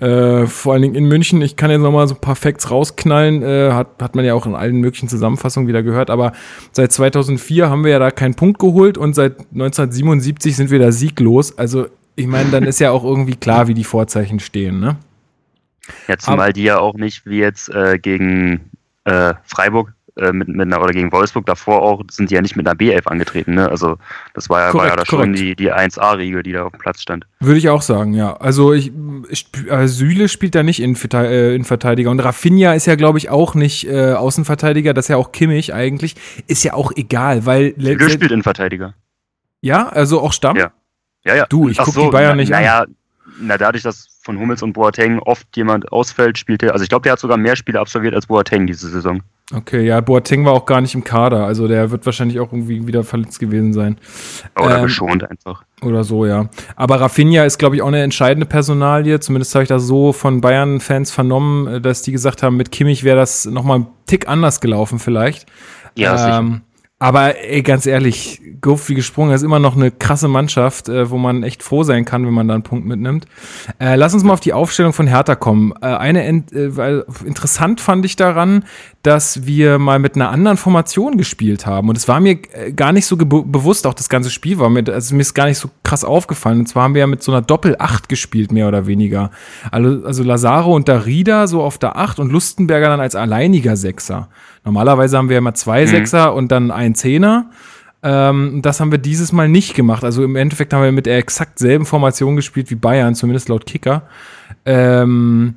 Äh, 0.00 0.31
vor 0.46 0.72
allen 0.72 0.82
Dingen 0.82 0.94
in 0.94 1.06
München. 1.06 1.40
Ich 1.42 1.56
kann 1.56 1.70
jetzt 1.70 1.80
noch 1.80 1.92
mal 1.92 2.06
so 2.08 2.14
ein 2.14 2.20
paar 2.20 2.36
Facts 2.36 2.70
rausknallen. 2.70 3.42
Äh, 3.42 3.72
hat, 3.72 3.88
hat 4.00 4.14
man 4.14 4.24
ja 4.24 4.34
auch 4.34 4.46
in 4.46 4.54
allen 4.54 4.76
möglichen 4.76 5.08
Zusammenfassungen 5.08 5.68
wieder 5.68 5.82
gehört. 5.82 6.10
Aber 6.10 6.32
seit 6.72 6.92
2004 6.92 7.70
haben 7.70 7.84
wir 7.84 7.92
ja 7.92 7.98
da 7.98 8.10
keinen 8.10 8.34
Punkt 8.34 8.58
geholt 8.58 8.98
und 8.98 9.14
seit 9.14 9.38
1977 9.52 10.56
sind 10.56 10.70
wir 10.70 10.78
da 10.78 10.92
sieglos. 10.92 11.56
Also 11.56 11.86
ich 12.16 12.26
meine, 12.26 12.50
dann 12.50 12.64
ist 12.64 12.80
ja 12.80 12.90
auch 12.90 13.04
irgendwie 13.04 13.36
klar, 13.36 13.68
wie 13.68 13.74
die 13.74 13.84
Vorzeichen 13.84 14.40
stehen, 14.40 14.80
ne? 14.80 14.96
Ja, 16.06 16.16
zumal 16.16 16.52
die 16.52 16.62
ja 16.62 16.78
auch 16.78 16.94
nicht 16.94 17.26
wie 17.26 17.38
jetzt 17.38 17.68
äh, 17.68 17.98
gegen 17.98 18.70
äh, 19.04 19.34
Freiburg 19.44 19.94
äh, 20.16 20.32
mit, 20.32 20.48
mit 20.48 20.60
einer, 20.60 20.82
oder 20.82 20.92
gegen 20.92 21.10
Wolfsburg 21.12 21.46
davor 21.46 21.82
auch, 21.82 22.02
sind 22.10 22.30
die 22.30 22.34
ja 22.34 22.42
nicht 22.42 22.56
mit 22.56 22.66
einer 22.66 22.78
B11 22.78 23.06
angetreten, 23.06 23.54
ne? 23.54 23.68
Also 23.68 23.96
das 24.34 24.50
war 24.50 24.60
ja, 24.60 24.74
war 24.74 24.84
ja 24.86 24.90
Korrekt, 24.90 25.00
da 25.00 25.06
schon 25.06 25.18
korrekt. 25.20 25.38
die, 25.38 25.56
die 25.56 25.72
1A-Riege, 25.72 26.42
die 26.42 26.52
da 26.52 26.64
auf 26.64 26.72
dem 26.72 26.80
Platz 26.80 27.00
stand. 27.00 27.26
Würde 27.40 27.58
ich 27.58 27.68
auch 27.70 27.82
sagen, 27.82 28.12
ja. 28.14 28.34
Also 28.36 28.72
ich, 28.72 28.92
ich 29.30 29.46
äh, 29.68 29.88
Süle 29.88 30.28
spielt 30.28 30.54
da 30.54 30.62
nicht 30.62 30.80
in, 30.82 30.96
äh, 31.14 31.54
in 31.54 31.64
Verteidiger 31.64 32.10
und 32.10 32.20
Rafinha 32.20 32.74
ist 32.74 32.86
ja, 32.86 32.94
glaube 32.96 33.18
ich, 33.18 33.30
auch 33.30 33.54
nicht 33.54 33.86
äh, 33.88 34.12
Außenverteidiger. 34.12 34.92
Das 34.94 35.06
ist 35.06 35.08
ja 35.08 35.16
auch 35.16 35.32
Kimmich 35.32 35.72
eigentlich. 35.72 36.16
Ist 36.46 36.62
ja 36.64 36.74
auch 36.74 36.92
egal, 36.94 37.46
weil 37.46 37.74
Süle 37.78 38.10
spielt 38.10 38.32
Innenverteidiger. 38.32 38.94
ja, 39.60 39.88
also 39.88 40.20
auch 40.20 40.32
Stamm. 40.32 40.56
Ja. 40.56 40.72
Ja, 41.24 41.36
ja. 41.36 41.46
Du, 41.46 41.68
ich 41.68 41.78
Ach 41.80 41.84
guck 41.84 41.94
die 41.94 42.10
Bayern 42.10 42.36
nicht 42.36 42.52
an. 42.52 42.60
naja, 42.62 42.84
Na, 43.40 43.56
dadurch, 43.56 43.82
dass 43.84 44.08
von 44.22 44.38
Hummels 44.38 44.62
und 44.62 44.72
Boateng 44.72 45.18
oft 45.18 45.46
jemand 45.56 45.90
ausfällt, 45.92 46.38
spielt 46.38 46.62
er, 46.62 46.72
also 46.72 46.82
ich 46.82 46.88
glaube, 46.88 47.02
der 47.02 47.12
hat 47.12 47.18
sogar 47.20 47.36
mehr 47.36 47.56
Spiele 47.56 47.80
absolviert 47.80 48.14
als 48.14 48.26
Boateng 48.26 48.66
diese 48.66 48.88
Saison. 48.88 49.22
Okay, 49.52 49.84
ja, 49.84 50.00
Boateng 50.00 50.44
war 50.44 50.52
auch 50.52 50.64
gar 50.64 50.80
nicht 50.80 50.94
im 50.94 51.04
Kader, 51.04 51.44
also 51.44 51.68
der 51.68 51.90
wird 51.90 52.06
wahrscheinlich 52.06 52.40
auch 52.40 52.52
irgendwie 52.52 52.86
wieder 52.86 53.04
verletzt 53.04 53.38
gewesen 53.38 53.72
sein. 53.72 53.98
Oder 54.58 54.78
Ähm, 54.78 54.84
geschont 54.84 55.28
einfach. 55.28 55.64
Oder 55.82 56.04
so, 56.04 56.24
ja. 56.24 56.48
Aber 56.76 57.00
Rafinha 57.00 57.44
ist, 57.44 57.58
glaube 57.58 57.76
ich, 57.76 57.82
auch 57.82 57.88
eine 57.88 58.02
entscheidende 58.02 58.46
Personalie. 58.46 59.18
Zumindest 59.18 59.54
habe 59.54 59.64
ich 59.64 59.68
das 59.68 59.82
so 59.82 60.12
von 60.12 60.40
Bayern-Fans 60.40 61.10
vernommen, 61.10 61.66
äh, 61.66 61.80
dass 61.80 62.02
die 62.02 62.12
gesagt 62.12 62.42
haben, 62.42 62.56
mit 62.56 62.70
Kimmich 62.70 63.02
wäre 63.04 63.16
das 63.16 63.44
nochmal 63.44 63.80
ein 63.80 63.86
Tick 64.06 64.28
anders 64.28 64.60
gelaufen 64.60 64.98
vielleicht. 65.00 65.46
Ja, 65.96 66.16
sicher. 66.16 66.60
Aber 67.02 67.36
ey, 67.36 67.62
ganz 67.62 67.84
ehrlich, 67.84 68.40
Goff 68.60 68.88
wie 68.88 68.94
gesprungen 68.94 69.34
ist 69.34 69.42
immer 69.42 69.58
noch 69.58 69.74
eine 69.74 69.90
krasse 69.90 70.28
Mannschaft, 70.28 70.88
äh, 70.88 71.10
wo 71.10 71.18
man 71.18 71.42
echt 71.42 71.64
froh 71.64 71.82
sein 71.82 72.04
kann, 72.04 72.24
wenn 72.24 72.32
man 72.32 72.46
da 72.46 72.54
einen 72.54 72.62
Punkt 72.62 72.86
mitnimmt. 72.86 73.26
Äh, 73.80 73.96
lass 73.96 74.14
uns 74.14 74.22
mal 74.22 74.32
auf 74.32 74.38
die 74.38 74.52
Aufstellung 74.52 74.92
von 74.92 75.08
Hertha 75.08 75.34
kommen. 75.34 75.72
Äh, 75.82 75.86
eine 75.86 76.24
äh, 76.24 76.42
weil 76.76 77.04
interessant 77.24 77.80
fand 77.80 78.04
ich 78.04 78.14
daran, 78.14 78.64
dass 79.02 79.46
wir 79.46 79.80
mal 79.80 79.98
mit 79.98 80.14
einer 80.14 80.30
anderen 80.30 80.56
Formation 80.56 81.16
gespielt 81.16 81.66
haben. 81.66 81.88
Und 81.88 81.98
es 81.98 82.06
war 82.06 82.20
mir 82.20 82.38
äh, 82.52 82.70
gar 82.70 82.92
nicht 82.92 83.06
so 83.06 83.16
bewusst, 83.16 83.84
auch 83.88 83.94
das 83.94 84.08
ganze 84.08 84.30
Spiel 84.30 84.60
war 84.60 84.70
mir, 84.70 84.84
also 84.88 85.16
mir 85.16 85.22
ist 85.22 85.34
gar 85.34 85.46
nicht 85.46 85.58
so 85.58 85.70
krass 85.82 86.04
aufgefallen. 86.04 86.60
Und 86.60 86.66
zwar 86.68 86.84
haben 86.84 86.94
wir 86.94 87.00
ja 87.00 87.08
mit 87.08 87.24
so 87.24 87.32
einer 87.32 87.42
Doppel-Acht 87.42 88.08
gespielt, 88.08 88.52
mehr 88.52 88.68
oder 88.68 88.86
weniger. 88.86 89.32
Also, 89.72 90.06
also 90.06 90.22
Lazaro 90.22 90.72
und 90.72 90.88
Darida 90.88 91.48
so 91.48 91.64
auf 91.64 91.78
der 91.78 91.96
Acht 91.96 92.20
und 92.20 92.30
Lustenberger 92.30 92.90
dann 92.90 93.00
als 93.00 93.16
alleiniger 93.16 93.76
Sechser. 93.76 94.28
Normalerweise 94.64 95.16
haben 95.18 95.28
wir 95.28 95.38
immer 95.38 95.54
zwei 95.54 95.82
Mhm. 95.82 95.88
Sechser 95.88 96.34
und 96.34 96.52
dann 96.52 96.70
ein 96.70 96.94
Zehner. 96.94 97.50
Ähm, 98.04 98.60
das 98.62 98.80
haben 98.80 98.90
wir 98.90 98.98
dieses 98.98 99.32
Mal 99.32 99.48
nicht 99.48 99.74
gemacht. 99.74 100.02
Also 100.04 100.24
im 100.24 100.34
Endeffekt 100.36 100.72
haben 100.72 100.82
wir 100.82 100.92
mit 100.92 101.06
der 101.06 101.18
exakt 101.18 101.58
selben 101.58 101.86
Formation 101.86 102.36
gespielt 102.36 102.70
wie 102.70 102.74
Bayern, 102.74 103.14
zumindest 103.14 103.48
laut 103.48 103.64
Kicker. 103.66 104.02
Ähm, 104.64 105.54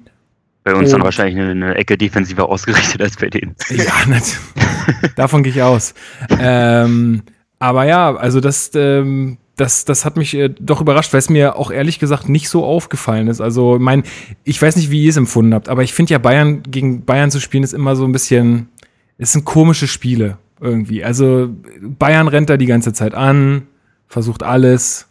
Bei 0.63 0.73
uns 0.75 0.91
dann 0.91 1.03
wahrscheinlich 1.03 1.35
eine, 1.37 1.51
eine 1.51 1.75
Ecke 1.75 1.97
defensiver 1.97 2.49
ausgerichtet 2.49 3.01
als 3.01 3.15
bei 3.17 3.29
denen. 3.29 3.55
ja, 3.69 3.93
nat- 4.07 4.37
davon 5.15 5.43
gehe 5.43 5.51
ich 5.53 5.61
aus. 5.61 5.93
Ähm, 6.39 7.21
aber 7.59 7.85
ja, 7.85 8.15
also 8.15 8.39
das, 8.39 8.71
ähm, 8.75 9.37
das, 9.55 9.85
das 9.85 10.05
hat 10.05 10.17
mich 10.17 10.33
äh, 10.35 10.49
doch 10.59 10.81
überrascht, 10.81 11.13
weil 11.13 11.19
es 11.19 11.29
mir 11.29 11.55
auch 11.55 11.71
ehrlich 11.71 11.99
gesagt 11.99 12.29
nicht 12.29 12.49
so 12.49 12.65
aufgefallen 12.65 13.27
ist. 13.27 13.41
Also, 13.41 13.77
mein, 13.79 14.03
ich 14.43 14.61
weiß 14.61 14.75
nicht, 14.75 14.91
wie 14.91 15.03
ihr 15.03 15.09
es 15.09 15.17
empfunden 15.17 15.53
habt, 15.53 15.69
aber 15.69 15.81
ich 15.83 15.93
finde 15.93 16.11
ja 16.13 16.17
Bayern 16.19 16.61
gegen 16.63 17.05
Bayern 17.05 17.31
zu 17.31 17.39
spielen 17.39 17.63
ist 17.63 17.73
immer 17.73 17.95
so 17.95 18.03
ein 18.05 18.11
bisschen, 18.11 18.67
es 19.17 19.31
sind 19.31 19.45
komische 19.45 19.87
Spiele 19.87 20.37
irgendwie. 20.59 21.03
Also 21.03 21.49
Bayern 21.81 22.27
rennt 22.27 22.49
da 22.49 22.57
die 22.57 22.65
ganze 22.65 22.93
Zeit 22.93 23.13
an, 23.13 23.67
versucht 24.07 24.43
alles 24.43 25.07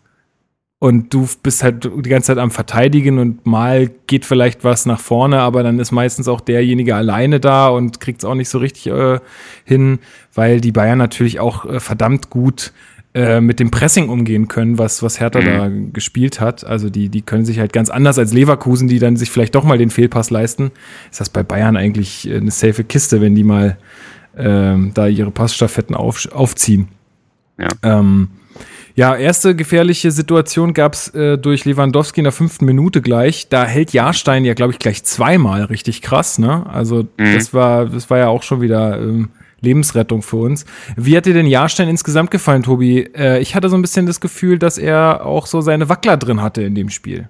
und 0.78 1.14
du 1.14 1.26
bist 1.42 1.62
halt 1.62 1.84
die 1.84 2.10
ganze 2.10 2.26
Zeit 2.26 2.38
am 2.38 2.50
Verteidigen 2.50 3.18
und 3.18 3.46
mal 3.46 3.90
geht 4.06 4.24
vielleicht 4.24 4.64
was 4.64 4.84
nach 4.84 5.00
vorne, 5.00 5.40
aber 5.40 5.62
dann 5.62 5.78
ist 5.78 5.92
meistens 5.92 6.28
auch 6.28 6.40
derjenige 6.40 6.94
alleine 6.94 7.40
da 7.40 7.68
und 7.68 8.00
kriegt 8.00 8.18
es 8.18 8.24
auch 8.24 8.34
nicht 8.34 8.50
so 8.50 8.58
richtig 8.58 8.88
äh, 8.88 9.18
hin, 9.64 9.98
weil 10.34 10.60
die 10.60 10.72
Bayern 10.72 10.98
natürlich 10.98 11.40
auch 11.40 11.64
äh, 11.64 11.80
verdammt 11.80 12.28
gut 12.28 12.72
äh, 13.14 13.40
mit 13.40 13.60
dem 13.60 13.70
Pressing 13.70 14.08
umgehen 14.08 14.48
können, 14.48 14.76
was, 14.76 15.02
was 15.02 15.20
Hertha 15.20 15.40
mhm. 15.40 15.44
da 15.44 15.70
gespielt 15.92 16.40
hat. 16.40 16.64
Also 16.64 16.90
die, 16.90 17.08
die 17.08 17.22
können 17.22 17.44
sich 17.44 17.60
halt 17.60 17.72
ganz 17.72 17.88
anders 17.88 18.18
als 18.18 18.32
Leverkusen, 18.32 18.88
die 18.88 18.98
dann 18.98 19.16
sich 19.16 19.30
vielleicht 19.30 19.54
doch 19.54 19.64
mal 19.64 19.78
den 19.78 19.90
Fehlpass 19.90 20.30
leisten. 20.30 20.72
Ist 21.10 21.20
das 21.20 21.30
bei 21.30 21.44
Bayern 21.44 21.76
eigentlich 21.76 22.28
eine 22.28 22.50
safe 22.50 22.82
Kiste, 22.82 23.20
wenn 23.20 23.36
die 23.36 23.44
mal 23.44 23.78
ähm, 24.36 24.92
da 24.94 25.06
ihre 25.06 25.30
Passstaffetten 25.30 25.94
auf, 25.94 26.28
aufziehen. 26.32 26.88
Ja. 27.58 27.68
Ähm, 27.82 28.28
ja, 28.96 29.16
erste 29.16 29.56
gefährliche 29.56 30.12
Situation 30.12 30.72
gab 30.72 30.94
es 30.94 31.08
äh, 31.14 31.36
durch 31.36 31.64
Lewandowski 31.64 32.20
in 32.20 32.24
der 32.24 32.32
fünften 32.32 32.64
Minute 32.64 33.02
gleich. 33.02 33.48
Da 33.48 33.64
hält 33.64 33.92
Jahrstein 33.92 34.44
ja, 34.44 34.54
glaube 34.54 34.72
ich, 34.72 34.78
gleich 34.78 35.02
zweimal 35.02 35.64
richtig 35.64 36.00
krass, 36.00 36.38
ne? 36.38 36.64
Also 36.66 37.08
mhm. 37.16 37.34
das 37.34 37.52
war, 37.52 37.86
das 37.86 38.08
war 38.08 38.18
ja 38.18 38.28
auch 38.28 38.44
schon 38.44 38.60
wieder 38.60 39.00
ähm, 39.00 39.30
Lebensrettung 39.60 40.22
für 40.22 40.36
uns. 40.36 40.64
Wie 40.94 41.16
hat 41.16 41.26
dir 41.26 41.34
denn 41.34 41.46
Jahrstein 41.46 41.88
insgesamt 41.88 42.30
gefallen, 42.30 42.62
Tobi? 42.62 43.00
Äh, 43.00 43.40
ich 43.40 43.56
hatte 43.56 43.68
so 43.68 43.76
ein 43.76 43.82
bisschen 43.82 44.06
das 44.06 44.20
Gefühl, 44.20 44.60
dass 44.60 44.78
er 44.78 45.26
auch 45.26 45.46
so 45.46 45.60
seine 45.60 45.88
Wackler 45.88 46.16
drin 46.16 46.40
hatte 46.40 46.62
in 46.62 46.76
dem 46.76 46.90
Spiel. 46.90 47.28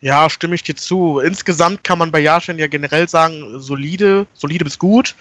Ja, 0.00 0.30
stimme 0.30 0.54
ich 0.54 0.62
dir 0.62 0.76
zu. 0.76 1.18
Insgesamt 1.18 1.82
kann 1.82 1.98
man 1.98 2.12
bei 2.12 2.20
Jahrstein 2.20 2.58
ja 2.58 2.68
generell 2.68 3.08
sagen, 3.08 3.58
solide, 3.58 4.26
solide 4.34 4.64
bis 4.64 4.78
gut, 4.78 5.16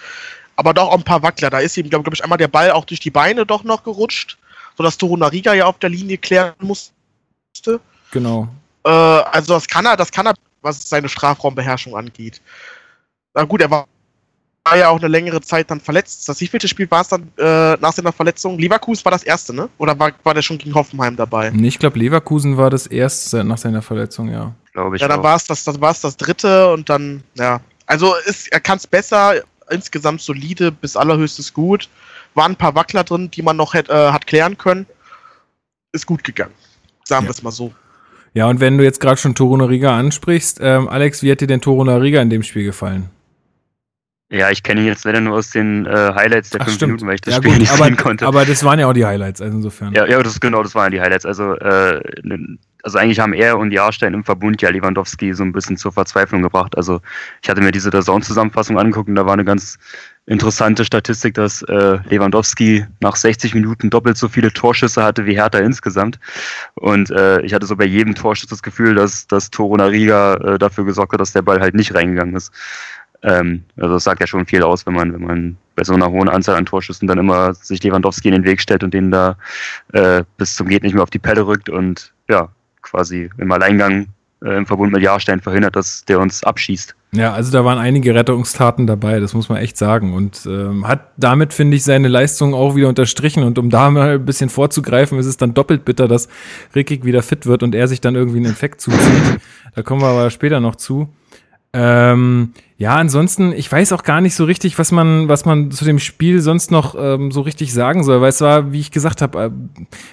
aber 0.55 0.73
doch 0.73 0.89
auch 0.89 0.97
ein 0.97 1.03
paar 1.03 1.23
Wackler. 1.23 1.49
Da 1.49 1.59
ist 1.59 1.77
ihm, 1.77 1.89
glaube 1.89 2.03
glaub 2.03 2.13
ich, 2.13 2.23
einmal 2.23 2.37
der 2.37 2.47
Ball 2.47 2.71
auch 2.71 2.85
durch 2.85 2.99
die 2.99 3.11
Beine 3.11 3.45
doch 3.45 3.63
noch 3.63 3.83
gerutscht, 3.83 4.37
sodass 4.77 4.97
Torunariga 4.97 5.53
ja 5.53 5.65
auf 5.65 5.79
der 5.79 5.89
Linie 5.89 6.17
klären 6.17 6.53
musste. 6.59 6.91
Genau. 8.11 8.47
Äh, 8.83 8.89
also 8.89 9.53
das 9.53 9.67
kann 9.67 9.85
er, 9.85 9.97
das 9.97 10.11
kann 10.11 10.27
er, 10.27 10.33
was 10.61 10.89
seine 10.89 11.09
Strafraumbeherrschung 11.09 11.95
angeht. 11.95 12.41
Na 13.33 13.43
gut, 13.43 13.61
er 13.61 13.71
war 13.71 13.87
war 14.65 14.77
ja 14.77 14.89
auch 14.89 14.97
eine 14.97 15.07
längere 15.07 15.41
Zeit 15.41 15.69
dann 15.69 15.79
verletzt. 15.79 16.27
Das 16.27 16.41
wievielte 16.41 16.67
Spiel 16.67 16.89
war 16.89 17.01
es 17.01 17.09
dann 17.09 17.31
äh, 17.37 17.77
nach 17.79 17.93
seiner 17.93 18.11
Verletzung? 18.11 18.57
Leverkusen 18.57 19.05
war 19.05 19.11
das 19.11 19.23
erste, 19.23 19.53
ne? 19.53 19.69
Oder 19.77 19.97
war, 19.99 20.11
war 20.23 20.33
der 20.33 20.41
schon 20.41 20.57
gegen 20.57 20.73
Hoffenheim 20.73 21.15
dabei? 21.15 21.53
Ich 21.55 21.77
glaube, 21.77 21.99
Leverkusen 21.99 22.57
war 22.57 22.71
das 22.71 22.87
erste 22.87 23.43
nach 23.43 23.59
seiner 23.59 23.83
Verletzung, 23.83 24.29
ja. 24.29 24.53
Glaube 24.73 24.95
ich. 24.95 25.01
Ja, 25.03 25.07
dann 25.07 25.21
war 25.21 25.35
es 25.35 25.45
das, 25.45 25.63
das, 25.63 25.79
war's 25.79 26.01
das 26.01 26.17
dritte 26.17 26.71
und 26.73 26.89
dann, 26.89 27.23
ja. 27.35 27.61
Also 27.85 28.15
ist, 28.25 28.51
er 28.51 28.59
kann 28.59 28.77
es 28.77 28.87
besser, 28.87 29.35
insgesamt 29.69 30.21
solide 30.21 30.71
bis 30.71 30.95
allerhöchstes 30.95 31.53
gut. 31.53 31.89
Waren 32.33 32.53
ein 32.53 32.57
paar 32.57 32.75
Wackler 32.75 33.03
drin, 33.03 33.31
die 33.31 33.41
man 33.41 33.57
noch 33.57 33.73
hätt, 33.73 33.89
äh, 33.89 34.11
hat 34.11 34.27
klären 34.27 34.57
können. 34.57 34.85
Ist 35.91 36.05
gut 36.05 36.23
gegangen. 36.23 36.53
Sagen 37.03 37.25
ja. 37.25 37.29
wir 37.29 37.31
es 37.31 37.43
mal 37.43 37.51
so. 37.51 37.73
Ja, 38.33 38.47
und 38.47 38.59
wenn 38.59 38.77
du 38.77 38.83
jetzt 38.83 38.99
gerade 38.99 39.17
schon 39.17 39.33
Toruna 39.33 39.65
Riga 39.65 39.97
ansprichst, 39.97 40.59
ähm, 40.61 40.89
Alex, 40.89 41.23
wie 41.23 41.31
hat 41.31 41.39
dir 41.39 41.47
denn 41.47 41.61
Toruna 41.61 41.95
Riga 41.95 42.21
in 42.21 42.29
dem 42.29 42.43
Spiel 42.43 42.65
gefallen? 42.65 43.09
Ja, 44.29 44.49
ich 44.49 44.63
kenne 44.63 44.81
ihn 44.81 44.87
jetzt 44.87 45.05
leider 45.05 45.21
nur 45.21 45.37
aus 45.37 45.51
den 45.51 45.85
äh, 45.85 45.89
Highlights 45.89 46.49
der 46.49 46.61
Ach, 46.61 46.65
fünf 46.65 46.75
stimmt. 46.75 46.89
Minuten, 46.93 47.07
weil 47.07 47.15
ich 47.15 47.21
das 47.21 47.35
ja, 47.35 47.37
Spiel 47.37 47.51
gut, 47.51 47.59
nicht 47.59 47.71
aber, 47.71 47.85
sehen 47.85 47.95
konnte. 47.95 48.25
Aber 48.25 48.43
das 48.43 48.63
waren 48.63 48.79
ja 48.79 48.87
auch 48.87 48.93
die 48.93 49.05
Highlights, 49.05 49.39
also 49.39 49.55
insofern. 49.55 49.93
Ja, 49.93 50.05
ja 50.07 50.21
das, 50.21 50.39
genau, 50.39 50.63
das 50.63 50.75
waren 50.75 50.91
die 50.91 50.99
Highlights. 50.99 51.25
Also, 51.25 51.53
äh, 51.53 52.01
also 52.85 52.99
eigentlich 52.99 53.19
haben 53.19 53.33
er 53.33 53.57
und 53.57 53.71
Jahrstein 53.71 54.13
im 54.13 54.23
Verbund 54.23 54.61
ja 54.61 54.69
Lewandowski 54.69 55.33
so 55.33 55.43
ein 55.43 55.51
bisschen 55.51 55.75
zur 55.75 55.91
Verzweiflung 55.91 56.43
gebracht. 56.43 56.77
Also 56.77 57.01
ich 57.41 57.49
hatte 57.49 57.59
mir 57.61 57.71
diese 57.71 57.89
Sound-Zusammenfassung 57.89 58.77
angeguckt 58.77 59.09
und 59.09 59.15
da 59.15 59.25
war 59.25 59.33
eine 59.33 59.43
ganz 59.43 59.79
interessante 60.27 60.85
Statistik, 60.85 61.33
dass 61.33 61.63
äh, 61.63 61.97
Lewandowski 62.07 62.85
nach 62.99 63.15
60 63.15 63.55
Minuten 63.55 63.89
doppelt 63.89 64.17
so 64.17 64.29
viele 64.29 64.53
Torschüsse 64.53 65.03
hatte 65.03 65.25
wie 65.25 65.33
Hertha 65.33 65.57
insgesamt. 65.57 66.19
Und 66.75 67.09
äh, 67.09 67.41
ich 67.41 67.55
hatte 67.55 67.65
so 67.65 67.75
bei 67.75 67.85
jedem 67.85 68.13
Torschuss 68.13 68.49
das 68.49 68.61
Gefühl, 68.61 68.93
dass, 68.93 69.25
dass 69.25 69.49
Toro 69.49 69.75
Nariga 69.77 70.35
äh, 70.35 70.59
dafür 70.59 70.85
gesorgt 70.85 71.13
hat, 71.13 71.19
dass 71.19 71.33
der 71.33 71.41
Ball 71.41 71.61
halt 71.61 71.73
nicht 71.73 71.95
reingegangen 71.95 72.35
ist. 72.35 72.53
Ähm, 73.23 73.63
also 73.77 73.95
das 73.95 74.03
sagt 74.03 74.19
ja 74.21 74.27
schon 74.27 74.45
viel 74.45 74.61
aus, 74.61 74.85
wenn 74.85 74.93
man, 74.93 75.11
wenn 75.11 75.23
man 75.23 75.57
bei 75.75 75.83
so 75.83 75.93
einer 75.93 76.11
hohen 76.11 76.29
Anzahl 76.29 76.55
an 76.55 76.67
Torschüssen 76.67 77.07
dann 77.07 77.17
immer 77.17 77.55
sich 77.55 77.81
Lewandowski 77.81 78.27
in 78.27 78.35
den 78.35 78.45
Weg 78.45 78.61
stellt 78.61 78.83
und 78.83 78.93
den 78.93 79.09
da 79.09 79.37
äh, 79.93 80.23
bis 80.37 80.55
zum 80.55 80.67
geht 80.67 80.83
nicht 80.83 80.93
mehr 80.93 81.01
auf 81.01 81.09
die 81.09 81.17
Pelle 81.17 81.47
rückt 81.47 81.67
und 81.67 82.13
ja, 82.29 82.49
quasi 82.85 83.29
im 83.37 83.51
Alleingang 83.51 84.07
äh, 84.43 84.57
im 84.57 84.65
Verbund 84.65 84.91
mit 84.91 85.01
Jahrstein 85.01 85.41
verhindert, 85.41 85.75
dass 85.75 86.05
der 86.05 86.19
uns 86.19 86.43
abschießt. 86.43 86.95
Ja, 87.13 87.33
also 87.33 87.51
da 87.51 87.63
waren 87.63 87.77
einige 87.77 88.13
Rettungstaten 88.13 88.87
dabei, 88.87 89.19
das 89.19 89.33
muss 89.33 89.47
man 89.47 89.59
echt 89.59 89.77
sagen. 89.77 90.13
Und 90.13 90.45
ähm, 90.45 90.87
hat 90.87 91.11
damit, 91.17 91.53
finde 91.53 91.77
ich, 91.77 91.83
seine 91.83 92.09
Leistung 92.09 92.53
auch 92.53 92.75
wieder 92.75 92.89
unterstrichen. 92.89 93.43
Und 93.43 93.57
um 93.57 93.69
da 93.69 93.89
mal 93.89 94.15
ein 94.15 94.25
bisschen 94.25 94.49
vorzugreifen, 94.49 95.17
ist 95.17 95.25
es 95.25 95.37
dann 95.37 95.53
doppelt 95.53 95.85
bitter, 95.85 96.07
dass 96.07 96.27
Rickig 96.75 97.05
wieder 97.05 97.23
fit 97.23 97.45
wird 97.45 97.63
und 97.63 97.73
er 97.73 97.87
sich 97.87 98.01
dann 98.01 98.15
irgendwie 98.15 98.37
einen 98.37 98.47
Infekt 98.47 98.81
zuzieht. 98.81 99.39
Da 99.75 99.81
kommen 99.81 100.01
wir 100.01 100.07
aber 100.07 100.29
später 100.29 100.59
noch 100.59 100.75
zu. 100.75 101.09
Ähm, 101.77 102.53
ja, 102.77 102.95
ansonsten, 102.95 103.51
ich 103.51 103.69
weiß 103.69 103.91
auch 103.91 104.03
gar 104.03 104.21
nicht 104.21 104.33
so 104.33 104.45
richtig, 104.45 104.79
was 104.79 104.93
man, 104.93 105.27
was 105.27 105.43
man 105.43 105.71
zu 105.71 105.83
dem 105.83 105.99
Spiel 105.99 106.39
sonst 106.39 106.71
noch 106.71 106.95
ähm, 106.97 107.31
so 107.31 107.41
richtig 107.41 107.73
sagen 107.73 108.05
soll, 108.05 108.21
weil 108.21 108.29
es 108.29 108.39
war, 108.39 108.71
wie 108.71 108.79
ich 108.79 108.91
gesagt 108.91 109.21
habe, 109.21 109.43
äh, 109.43 109.49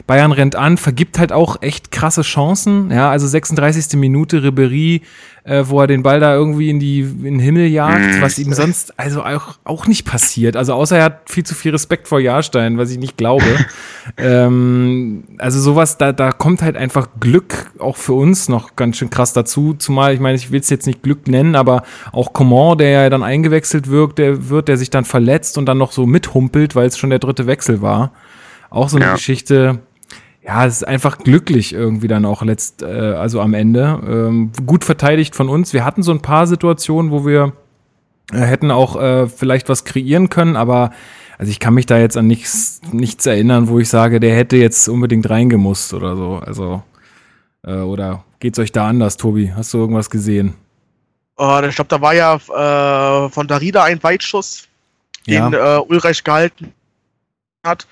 Bayern 0.09 0.33
rennt 0.33 0.57
an, 0.57 0.77
vergibt 0.77 1.21
halt 1.21 1.33
auch 1.33 1.63
echt 1.63 1.93
krasse 1.93 2.23
Chancen. 2.23 2.91
Ja, 2.91 3.11
also 3.11 3.29
36. 3.29 3.97
Minute 3.97 4.43
Ribery, 4.43 5.03
äh, 5.45 5.65
wo 5.67 5.81
er 5.81 5.89
den 5.89 6.03
Ball 6.03 6.21
da 6.21 6.35
irgendwie 6.35 6.71
in 6.71 6.79
die 6.79 7.01
in 7.01 7.25
den 7.25 7.39
Himmel 7.41 7.67
jagt, 7.67 8.17
mhm. 8.17 8.21
was 8.21 8.39
ihm 8.39 8.53
sonst 8.53 8.99
also 8.99 9.23
auch, 9.23 9.59
auch 9.65 9.87
nicht 9.87 10.05
passiert. 10.05 10.57
Also 10.57 10.75
außer 10.75 10.99
er 10.99 11.05
hat 11.05 11.31
viel 11.31 11.45
zu 11.45 11.55
viel 11.55 11.73
Respekt 11.73 12.07
vor 12.07 12.21
Jahrstein, 12.21 12.79
was 12.79 12.91
ich 12.91 12.99
nicht 12.99 13.17
glaube. 13.17 13.45
ähm, 14.19 15.25
also 15.39 15.61
sowas, 15.61 15.99
da, 15.99 16.13
da 16.13 16.31
kommt 16.31 16.63
halt 16.63 16.77
einfach 16.77 17.09
Glück 17.19 17.73
auch 17.81 17.97
für 17.97 18.13
uns 18.13 18.49
noch 18.49 18.77
ganz 18.77 18.99
schön 18.99 19.11
krass 19.11 19.33
dazu. 19.33 19.75
Zumal, 19.75 20.15
ich 20.15 20.21
meine, 20.21 20.37
ich 20.37 20.53
will 20.53 20.61
es 20.61 20.71
jetzt 20.71 20.87
nicht 20.87 21.03
Glück 21.03 21.27
nennen, 21.27 21.57
aber 21.57 21.83
auch 22.13 22.33
Coman, 22.33 22.79
der 22.79 22.91
ja 22.91 23.11
dann 23.11 23.25
eingewechselt 23.25 23.91
wird, 23.91 24.19
der 24.19 24.49
wird, 24.49 24.69
der 24.69 24.77
sich 24.77 24.91
dann 24.91 25.05
verletzt 25.05 25.59
und 25.59 25.67
dann 25.67 25.79
noch 25.79 25.91
so 25.91 26.07
mithumpelt, 26.07 26.77
weil 26.77 26.87
es 26.87 26.99
schon 26.99 27.11
der 27.11 27.19
dritte 27.19 27.47
Wechsel 27.49 27.83
war. 27.83 28.13
Auch 28.71 28.89
so 28.89 28.97
eine 28.97 29.07
ja. 29.07 29.15
Geschichte, 29.15 29.81
ja, 30.45 30.67
es 30.67 30.79
ist 30.79 30.85
einfach 30.85 31.19
glücklich 31.19 31.73
irgendwie 31.73 32.09
dann 32.09 32.25
auch 32.25 32.43
letzt, 32.43 32.83
äh, 32.83 32.87
also 32.87 33.41
am 33.41 33.55
Ende. 33.55 34.01
Ähm, 34.07 34.53
gut 34.67 34.85
verteidigt 34.85 35.37
von 35.37 35.49
uns. 35.49 35.73
Wir 35.73 35.85
hatten 35.85 36.03
so 36.03 36.11
ein 36.13 36.23
paar 36.23 36.47
Situationen, 36.47 37.13
wo 37.13 37.25
wir 37.25 37.53
äh, 38.33 38.39
hätten 38.39 38.71
auch 38.71 39.01
äh, 39.01 39.29
vielleicht 39.29 39.69
was 39.69 39.85
kreieren 39.85 40.31
können, 40.31 40.57
aber 40.57 40.91
also 41.39 41.51
ich 41.51 41.61
kann 41.61 41.75
mich 41.75 41.87
da 41.87 41.99
jetzt 41.99 42.17
an 42.17 42.27
nichts, 42.27 42.81
nichts 42.93 43.27
erinnern, 43.27 43.69
wo 43.69 43.79
ich 43.79 43.89
sage, 43.89 44.21
der 44.21 44.37
hätte 44.37 44.57
jetzt 44.57 44.89
unbedingt 44.89 45.29
reingemusst 45.29 45.95
oder 45.95 46.17
so. 46.17 46.43
Also, 46.45 46.83
äh, 47.65 47.75
oder 47.75 48.25
geht's 48.39 48.59
euch 48.59 48.73
da 48.73 48.89
anders, 48.89 49.17
Tobi? 49.17 49.53
Hast 49.55 49.73
du 49.75 49.79
irgendwas 49.79 50.11
gesehen? 50.11 50.55
Uh, 51.39 51.61
ich 51.67 51.75
glaube, 51.75 51.89
da 51.89 52.01
war 52.01 52.15
ja 52.15 52.37
äh, 52.37 53.29
von 53.31 53.49
Darida 53.49 53.85
ein 53.85 54.03
Weitschuss, 54.03 54.69
den 55.27 55.53
ja. 55.53 55.79
äh, 55.79 55.81
Ulreich 55.81 56.23
gehalten 56.23 56.73
hat. 57.65 57.87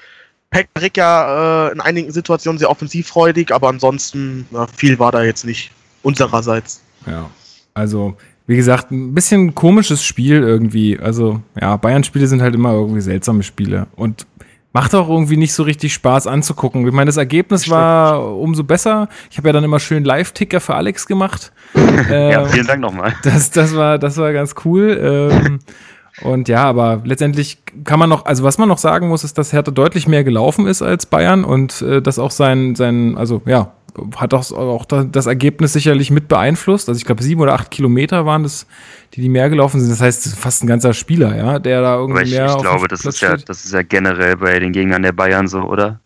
Peck 0.51 0.97
ja 0.97 1.69
äh, 1.69 1.73
in 1.73 1.81
einigen 1.81 2.13
Situationen 2.13 2.59
sehr 2.59 2.71
offensivfreudig, 2.71 3.53
aber 3.55 3.69
ansonsten 3.69 4.47
ja, 4.51 4.67
viel 4.67 4.99
war 4.99 5.13
da 5.13 5.23
jetzt 5.23 5.45
nicht 5.45 5.71
unsererseits. 6.03 6.83
Ja, 7.07 7.31
also 7.75 8.17
wie 8.47 8.57
gesagt, 8.57 8.91
ein 8.91 9.15
bisschen 9.15 9.55
komisches 9.55 10.03
Spiel 10.03 10.43
irgendwie. 10.43 10.99
Also 10.99 11.41
ja, 11.61 11.77
Bayern-Spiele 11.77 12.27
sind 12.27 12.43
halt 12.43 12.55
immer 12.57 12.73
irgendwie 12.73 13.01
seltsame 13.01 13.45
Spiele 13.45 13.87
und 13.95 14.27
macht 14.73 14.95
auch 14.95 15.09
irgendwie 15.09 15.37
nicht 15.37 15.53
so 15.53 15.63
richtig 15.63 15.95
Spaß 15.95 16.27
anzugucken. 16.27 16.87
Ich 16.87 16.93
meine, 16.93 17.07
das 17.07 17.17
Ergebnis 17.17 17.69
war 17.69 18.37
umso 18.37 18.65
besser. 18.65 19.09
Ich 19.31 19.39
habe 19.39 19.49
ja 19.49 19.53
dann 19.53 19.65
immer 19.65 19.81
schön 19.81 20.05
Live-Ticker 20.05 20.61
für 20.61 20.75
Alex 20.75 21.07
gemacht. 21.07 21.53
ja, 22.11 22.45
vielen 22.47 22.67
Dank 22.67 22.81
nochmal. 22.81 23.15
Das, 23.23 23.51
das, 23.51 23.75
war, 23.75 23.99
das 23.99 24.17
war 24.17 24.33
ganz 24.33 24.55
cool. 24.65 25.31
Ähm, 25.33 25.59
und 26.23 26.49
ja, 26.49 26.65
aber 26.65 27.01
letztendlich 27.05 27.59
kann 27.85 27.99
man 27.99 28.09
noch, 28.09 28.27
also 28.27 28.45
was 28.45 28.59
man 28.59 28.69
noch 28.69 28.79
sagen 28.79 29.09
muss, 29.09 29.25
ist, 29.25 29.39
dass 29.39 29.53
Hertha 29.53 29.71
deutlich 29.71 30.07
mehr 30.07 30.25
gelaufen 30.25 30.67
ist 30.67 30.83
als 30.83 31.07
Bayern 31.07 31.45
und 31.45 31.83
äh, 31.83 32.03
dass 32.03 32.19
auch 32.19 32.31
sein, 32.31 32.75
sein, 32.75 33.17
also 33.17 33.43
ja, 33.47 33.73
hat 34.17 34.35
auch, 34.35 34.53
auch 34.53 34.85
das 34.85 35.27
Ergebnis 35.27 35.73
sicherlich 35.73 36.11
mit 36.11 36.29
beeinflusst. 36.29 36.89
Also 36.89 36.99
ich 36.99 37.05
glaube, 37.05 37.23
sieben 37.23 37.41
oder 37.41 37.55
acht 37.55 37.71
Kilometer 37.71 38.27
waren 38.27 38.43
das, 38.43 38.67
die, 39.15 39.21
die 39.21 39.29
mehr 39.29 39.51
gelaufen 39.51 39.81
sind. 39.81 39.91
Das 39.91 40.01
heißt, 40.01 40.37
fast 40.37 40.63
ein 40.63 40.67
ganzer 40.67 40.95
Spieler, 40.95 41.37
ja, 41.37 41.59
der 41.59 41.81
da 41.81 41.97
irgendwie 41.97 42.23
ich, 42.23 42.31
mehr. 42.31 42.47
Ich 42.47 42.59
glaube, 42.59 42.89
das 42.89 43.05
ist 43.05 43.21
ja, 43.21 43.37
das 43.37 43.65
ist 43.65 43.73
ja 43.73 43.83
generell 43.83 44.37
bei 44.37 44.59
den 44.59 44.73
Gegnern 44.73 45.03
der 45.03 45.13
Bayern 45.13 45.49
so, 45.49 45.61
oder? 45.61 46.01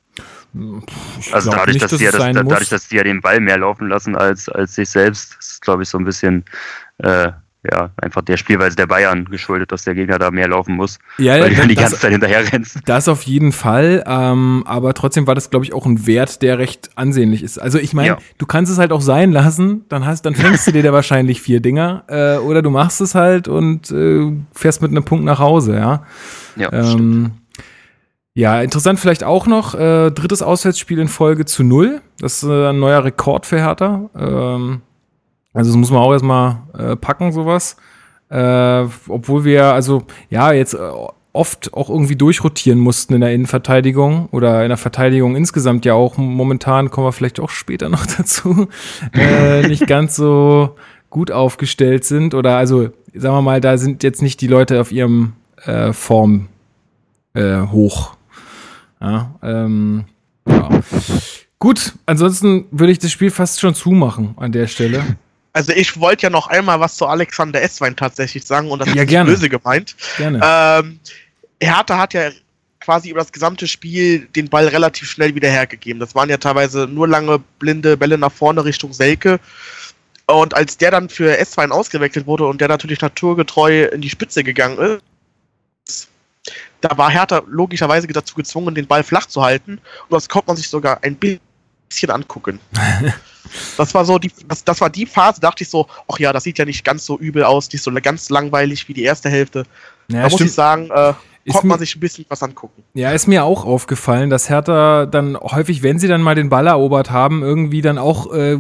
Ich 1.18 1.34
also 1.34 1.50
dadurch, 1.50 1.75
nicht, 1.75 1.82
dass, 1.82 1.90
dass 1.90 1.99
die 1.99 2.04
ja 2.04 2.12
das, 2.12 2.32
dadurch, 2.32 2.68
dass 2.68 2.88
die 2.88 2.96
ja 2.96 3.02
den 3.02 3.20
Ball 3.20 3.40
mehr 3.40 3.58
laufen 3.58 3.88
lassen 3.88 4.14
als, 4.14 4.49
als 4.49 4.76
sich 4.76 4.88
selbst, 4.88 5.37
ist, 5.40 5.62
glaube 5.62 5.82
ich, 5.82 5.88
so 5.88 5.99
ein 5.99 6.04
bisschen 6.04 6.44
äh, 6.99 7.32
ja, 7.71 7.90
einfach 7.97 8.23
der 8.23 8.37
Spielweise 8.37 8.76
der 8.76 8.87
Bayern 8.87 9.25
geschuldet, 9.25 9.73
dass 9.73 9.85
der 9.85 9.94
Gegner 9.94 10.18
da 10.18 10.30
mehr 10.30 10.49
laufen 10.49 10.76
muss, 10.76 10.99
ja, 11.18 11.40
weil 11.40 11.50
du 11.50 11.56
dann 11.56 11.68
die 11.68 11.75
ganze 11.75 11.99
Zeit 11.99 12.12
hinterher 12.12 12.52
rennst. 12.52 12.78
Das 12.85 13.09
auf 13.09 13.23
jeden 13.23 13.52
Fall, 13.52 14.04
ähm, 14.06 14.64
aber 14.66 14.94
trotzdem 14.94 15.26
war 15.26 15.35
das, 15.35 15.50
glaube 15.50 15.64
ich, 15.64 15.73
auch 15.73 15.87
ein 15.87 16.06
Wert, 16.06 16.42
der 16.42 16.59
recht 16.59 16.90
ansehnlich 16.97 17.42
ist. 17.42 17.59
Also 17.59 17.78
ich 17.78 17.94
meine, 17.94 18.09
ja. 18.09 18.18
du 18.38 18.47
kannst 18.47 18.71
es 18.71 18.78
halt 18.78 18.92
auch 18.92 19.00
sein 19.00 19.33
lassen, 19.33 19.85
dann 19.88 20.04
hast, 20.04 20.26
dann 20.26 20.35
fängst 20.35 20.66
du 20.66 20.73
dir 20.73 20.83
da 20.83 20.92
wahrscheinlich 20.92 21.40
vier 21.40 21.61
Dinger, 21.61 22.04
äh, 22.09 22.37
oder 22.37 22.61
du 22.61 22.71
machst 22.71 23.00
es 23.00 23.14
halt 23.14 23.49
und 23.49 23.90
äh, 23.90 24.33
fährst 24.52 24.83
mit 24.83 24.90
einem 24.90 25.04
Punkt 25.04 25.25
nach 25.25 25.38
Hause, 25.38 25.75
ja. 25.76 26.02
Ja, 26.56 26.73
ähm, 26.73 27.33
ja, 28.35 28.61
interessant 28.61 28.99
vielleicht 28.99 29.23
auch 29.23 29.47
noch, 29.47 29.75
äh, 29.75 30.11
drittes 30.11 30.42
Auswärtsspiel 30.42 30.99
in 30.99 31.09
Folge 31.09 31.44
zu 31.44 31.62
null. 31.62 32.02
Das 32.18 32.42
ist 32.42 32.49
äh, 32.49 32.71
ein 32.71 32.80
neuer 32.80 33.04
Rekord 33.04 33.47
für 33.47 33.59
Hertha. 33.59 34.11
Ähm, 34.16 34.83
also 35.54 35.70
das 35.70 35.76
muss 35.76 35.90
man 35.90 36.02
auch 36.02 36.12
erstmal 36.12 36.58
äh, 36.76 36.96
packen, 36.96 37.32
sowas. 37.32 37.76
Äh, 38.28 38.87
obwohl 39.08 39.44
wir, 39.44 39.66
also 39.66 40.02
ja, 40.28 40.52
jetzt 40.52 40.75
äh, 40.75 40.78
oft 41.32 41.75
auch 41.75 41.88
irgendwie 41.88 42.16
durchrotieren 42.16 42.78
mussten 42.78 43.14
in 43.14 43.20
der 43.20 43.32
Innenverteidigung 43.32 44.28
oder 44.30 44.62
in 44.62 44.68
der 44.68 44.76
Verteidigung 44.76 45.37
insgesamt 45.37 45.84
ja 45.84 45.94
auch 45.94 46.16
momentan, 46.16 46.90
kommen 46.90 47.06
wir 47.06 47.12
vielleicht 47.12 47.40
auch 47.40 47.50
später 47.50 47.88
noch 47.90 48.06
dazu, 48.06 48.68
äh, 49.12 49.66
nicht 49.66 49.87
ganz 49.87 50.16
so 50.16 50.76
gut 51.11 51.30
aufgestellt 51.30 52.04
sind 52.04 52.34
oder 52.34 52.56
also 52.56 52.90
sagen 53.14 53.37
wir 53.37 53.42
mal, 53.42 53.61
da 53.61 53.78
sind 53.78 54.02
jetzt 54.02 54.23
nicht 54.23 54.40
die 54.40 54.49
Leute 54.49 54.80
auf 54.80 54.90
ihrem 54.90 55.34
äh, 55.64 55.92
Form 55.92 56.49
äh, 57.34 57.61
hoch. 57.61 58.16
Ja, 59.00 59.34
ähm, 59.42 60.04
ja. 60.49 60.68
Gut, 61.58 61.94
ansonsten 62.06 62.66
würde 62.70 62.92
ich 62.92 62.99
das 62.99 63.12
Spiel 63.12 63.30
fast 63.30 63.61
schon 63.61 63.75
zumachen 63.75 64.34
an 64.37 64.52
der 64.52 64.66
Stelle. 64.66 65.16
Also 65.54 65.73
ich 65.73 65.99
wollte 66.00 66.25
ja 66.25 66.30
noch 66.30 66.49
einmal 66.49 66.80
was 66.80 66.96
zu 66.96 67.06
Alexander 67.06 67.62
Esswein 67.62 67.94
tatsächlich 67.96 68.44
sagen 68.44 68.70
und 68.70 68.80
das 68.80 68.92
Ja, 68.92 69.02
ist 69.02 69.08
gerne. 69.08 69.30
böse 69.30 69.49
gemeint. 69.49 69.94
Gerne. 70.18 70.40
Ähm, 70.42 70.99
Hertha 71.62 71.96
hat 71.96 72.12
ja 72.12 72.30
quasi 72.80 73.11
über 73.11 73.20
das 73.20 73.30
gesamte 73.30 73.68
Spiel 73.68 74.26
den 74.34 74.49
Ball 74.50 74.66
relativ 74.66 75.08
schnell 75.08 75.34
wieder 75.37 75.49
hergegeben. 75.49 76.00
Das 76.00 76.14
waren 76.16 76.28
ja 76.28 76.37
teilweise 76.38 76.88
nur 76.88 77.06
lange 77.06 77.38
blinde 77.61 77.96
Bälle 77.96 78.18
nach 78.18 78.32
vorne 78.32 78.64
Richtung 78.64 78.92
Selke. 78.92 79.38
Und 80.26 80.54
als 80.54 80.76
der 80.76 80.90
dann 80.90 81.08
für 81.08 81.38
S2 81.40 81.70
ausgewechselt 81.70 82.26
wurde 82.26 82.46
und 82.46 82.61
der 82.61 82.68
natürlich 82.68 83.00
naturgetreu 83.00 83.84
in 83.84 84.00
die 84.00 84.11
Spitze 84.11 84.42
gegangen 84.42 85.00
ist, 85.87 86.08
da 86.80 86.99
war 86.99 87.11
Hertha 87.11 87.42
logischerweise 87.46 88.08
dazu 88.08 88.34
gezwungen, 88.34 88.75
den 88.75 88.87
Ball 88.88 89.04
flach 89.04 89.26
zu 89.26 89.42
halten. 89.42 89.73
Und 90.08 90.11
das 90.11 90.28
konnte 90.28 90.49
man 90.49 90.56
sich 90.56 90.68
sogar 90.68 90.99
ein 91.02 91.14
bisschen 91.14 91.40
angucken. 92.11 92.61
Das 93.76 93.95
war 93.95 94.05
so 94.07 94.19
die, 94.19 94.33
das, 94.49 94.64
das 94.64 94.81
war 94.81 94.88
die 94.88 95.05
Phase, 95.05 95.41
dachte 95.41 95.64
ich 95.64 95.69
so, 95.69 95.87
ach 96.11 96.19
ja, 96.19 96.33
das 96.33 96.45
sieht 96.45 96.59
ja 96.59 96.64
nicht 96.64 96.83
ganz 96.83 97.05
so 97.05 97.19
übel 97.19 97.45
aus, 97.45 97.71
nicht 97.73 97.83
so 97.83 97.93
ganz 97.93 98.31
langweilig 98.31 98.88
wie 98.88 98.95
die 98.95 99.03
erste 99.03 99.29
Hälfte. 99.29 99.64
Ja, 100.09 100.23
da 100.23 100.29
muss 100.31 100.41
ich 100.41 100.53
sagen, 100.53 100.91
äh, 100.91 101.12
konnte 101.50 101.67
man 101.67 101.79
sich 101.79 101.95
ein 101.95 102.00
bisschen 102.00 102.25
was 102.29 102.43
angucken. 102.43 102.83
Ja, 102.95 103.12
ist 103.12 103.26
mir 103.26 103.45
auch 103.45 103.64
aufgefallen, 103.64 104.31
dass 104.31 104.49
Hertha 104.49 105.07
dann 105.07 105.37
häufig, 105.37 105.83
wenn 105.83 105.99
sie 105.99 106.09
dann 106.09 106.23
mal 106.23 106.35
den 106.35 106.49
Ball 106.49 106.67
erobert 106.67 107.11
haben, 107.11 107.43
irgendwie 107.43 107.83
dann 107.83 107.99
auch 107.99 108.33
äh, 108.33 108.59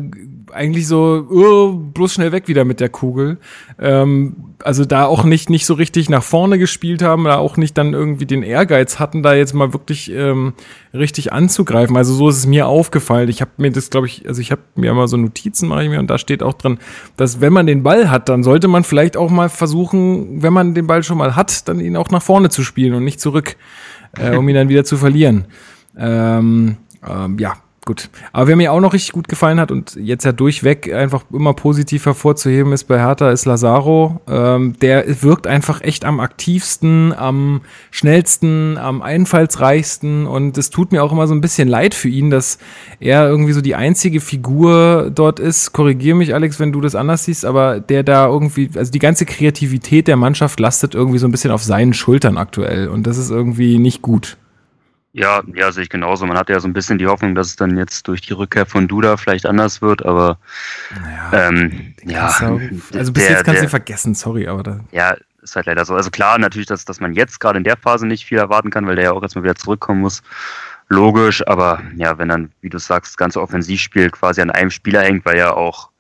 eigentlich 0.54 0.86
so 0.86 1.26
uh, 1.30 1.72
bloß 1.72 2.14
schnell 2.14 2.32
weg 2.32 2.48
wieder 2.48 2.64
mit 2.64 2.80
der 2.80 2.88
Kugel. 2.88 3.38
Ähm, 3.78 4.54
also 4.62 4.84
da 4.84 5.04
auch 5.06 5.24
nicht 5.24 5.50
nicht 5.50 5.66
so 5.66 5.74
richtig 5.74 6.08
nach 6.08 6.22
vorne 6.22 6.58
gespielt 6.58 7.02
haben, 7.02 7.24
da 7.24 7.36
auch 7.36 7.56
nicht 7.56 7.76
dann 7.76 7.92
irgendwie 7.92 8.26
den 8.26 8.42
Ehrgeiz 8.42 8.98
hatten, 8.98 9.22
da 9.22 9.34
jetzt 9.34 9.52
mal 9.54 9.72
wirklich 9.72 10.10
ähm, 10.10 10.54
richtig 10.92 11.32
anzugreifen. 11.32 11.96
Also 11.96 12.14
so 12.14 12.28
ist 12.28 12.38
es 12.38 12.46
mir 12.46 12.66
aufgefallen. 12.66 13.28
Ich 13.28 13.40
habe 13.40 13.50
mir 13.58 13.70
das, 13.70 13.90
glaube 13.90 14.06
ich, 14.06 14.26
also 14.26 14.40
ich 14.40 14.50
habe 14.50 14.62
mir 14.74 14.90
immer 14.90 15.08
so 15.08 15.16
Notizen 15.16 15.68
mache 15.68 15.84
ich 15.84 15.90
mir 15.90 15.98
und 15.98 16.08
da 16.08 16.18
steht 16.18 16.42
auch 16.42 16.54
drin, 16.54 16.78
dass 17.16 17.40
wenn 17.40 17.52
man 17.52 17.66
den 17.66 17.82
Ball 17.82 18.10
hat, 18.10 18.28
dann 18.28 18.42
sollte 18.42 18.68
man 18.68 18.84
vielleicht 18.84 19.16
auch 19.16 19.30
mal 19.30 19.48
versuchen, 19.48 20.42
wenn 20.42 20.52
man 20.52 20.74
den 20.74 20.86
Ball 20.86 21.02
schon 21.02 21.18
mal 21.18 21.36
hat, 21.36 21.68
dann 21.68 21.80
ihn 21.80 21.96
auch 21.96 22.10
nach 22.10 22.22
vorne 22.22 22.48
zu 22.48 22.62
spielen 22.62 22.94
und 22.94 23.04
nicht 23.04 23.20
zurück 23.20 23.56
äh, 24.18 24.36
um 24.36 24.48
ihn 24.48 24.54
dann 24.54 24.68
wieder 24.68 24.84
zu 24.84 24.96
verlieren. 24.96 25.46
Ähm, 25.96 26.76
ähm, 27.06 27.38
ja, 27.38 27.54
gut. 27.84 28.10
Aber 28.32 28.48
wer 28.48 28.56
mir 28.56 28.72
auch 28.72 28.80
noch 28.80 28.92
richtig 28.92 29.12
gut 29.12 29.28
gefallen 29.28 29.60
hat 29.60 29.70
und 29.70 29.96
jetzt 29.96 30.24
ja 30.24 30.32
durchweg 30.32 30.92
einfach 30.92 31.24
immer 31.32 31.54
positiv 31.54 32.06
hervorzuheben 32.06 32.72
ist 32.72 32.84
bei 32.84 32.98
Hertha, 32.98 33.30
ist 33.30 33.44
Lazaro. 33.44 34.20
Ähm, 34.28 34.74
der 34.80 35.22
wirkt 35.22 35.46
einfach 35.46 35.80
echt 35.82 36.04
am 36.04 36.20
aktivsten, 36.20 37.12
am 37.12 37.62
schnellsten, 37.90 38.78
am 38.78 39.02
einfallsreichsten 39.02 40.26
und 40.26 40.58
es 40.58 40.70
tut 40.70 40.92
mir 40.92 41.02
auch 41.02 41.12
immer 41.12 41.26
so 41.26 41.34
ein 41.34 41.40
bisschen 41.40 41.68
leid 41.68 41.94
für 41.94 42.08
ihn, 42.08 42.30
dass 42.30 42.58
er 43.00 43.28
irgendwie 43.28 43.52
so 43.52 43.60
die 43.60 43.74
einzige 43.74 44.20
Figur 44.20 45.10
dort 45.14 45.40
ist. 45.40 45.72
Korrigiere 45.72 46.16
mich, 46.16 46.34
Alex, 46.34 46.60
wenn 46.60 46.72
du 46.72 46.80
das 46.80 46.94
anders 46.94 47.24
siehst, 47.24 47.44
aber 47.44 47.80
der 47.80 48.02
da 48.02 48.26
irgendwie, 48.26 48.70
also 48.74 48.90
die 48.90 48.98
ganze 48.98 49.26
Kreativität 49.26 50.08
der 50.08 50.16
Mannschaft 50.16 50.60
lastet 50.60 50.94
irgendwie 50.94 51.18
so 51.18 51.26
ein 51.26 51.32
bisschen 51.32 51.50
auf 51.50 51.62
seinen 51.62 51.94
Schultern 51.94 52.38
aktuell 52.38 52.88
und 52.88 53.06
das 53.06 53.18
ist 53.18 53.30
irgendwie 53.30 53.78
nicht 53.78 54.02
gut. 54.02 54.36
Ja, 55.16 55.42
ja, 55.54 55.70
sehe 55.70 55.84
ich 55.84 55.88
genauso. 55.90 56.26
Man 56.26 56.36
hat 56.36 56.48
ja 56.48 56.58
so 56.58 56.66
ein 56.66 56.72
bisschen 56.72 56.98
die 56.98 57.06
Hoffnung, 57.06 57.36
dass 57.36 57.46
es 57.46 57.56
dann 57.56 57.76
jetzt 57.78 58.08
durch 58.08 58.20
die 58.20 58.32
Rückkehr 58.32 58.66
von 58.66 58.88
Duda 58.88 59.16
vielleicht 59.16 59.46
anders 59.46 59.80
wird, 59.80 60.04
aber 60.04 60.38
Naja, 61.00 61.48
ähm, 61.48 61.94
ja, 62.04 62.28
auch- 62.28 62.60
also 62.98 63.12
bis 63.12 63.22
der- 63.22 63.30
jetzt 63.30 63.44
kannst 63.44 63.62
du 63.62 63.68
vergessen, 63.68 64.14
sorry, 64.16 64.48
aber 64.48 64.64
da. 64.64 64.80
Ja, 64.90 65.16
ist 65.40 65.54
halt 65.54 65.66
leider 65.66 65.84
so. 65.84 65.94
Also 65.94 66.10
klar, 66.10 66.36
natürlich, 66.38 66.66
dass, 66.66 66.84
dass 66.84 66.98
man 66.98 67.12
jetzt 67.14 67.38
gerade 67.38 67.58
in 67.58 67.64
der 67.64 67.76
Phase 67.76 68.06
nicht 68.08 68.24
viel 68.26 68.38
erwarten 68.38 68.70
kann, 68.70 68.86
weil 68.88 68.96
der 68.96 69.04
ja 69.04 69.12
auch 69.12 69.22
erstmal 69.22 69.44
wieder 69.44 69.54
zurückkommen 69.54 70.00
muss. 70.00 70.22
Logisch, 70.88 71.46
aber 71.46 71.80
ja, 71.96 72.18
wenn 72.18 72.28
dann, 72.28 72.50
wie 72.60 72.68
du 72.68 72.78
sagst, 72.78 73.12
das 73.12 73.16
ganze 73.16 73.40
Offensivspiel 73.40 74.10
quasi 74.10 74.40
an 74.40 74.50
einem 74.50 74.70
Spieler 74.70 75.02
hängt, 75.02 75.24
weil 75.24 75.38
ja 75.38 75.52
auch, 75.52 75.90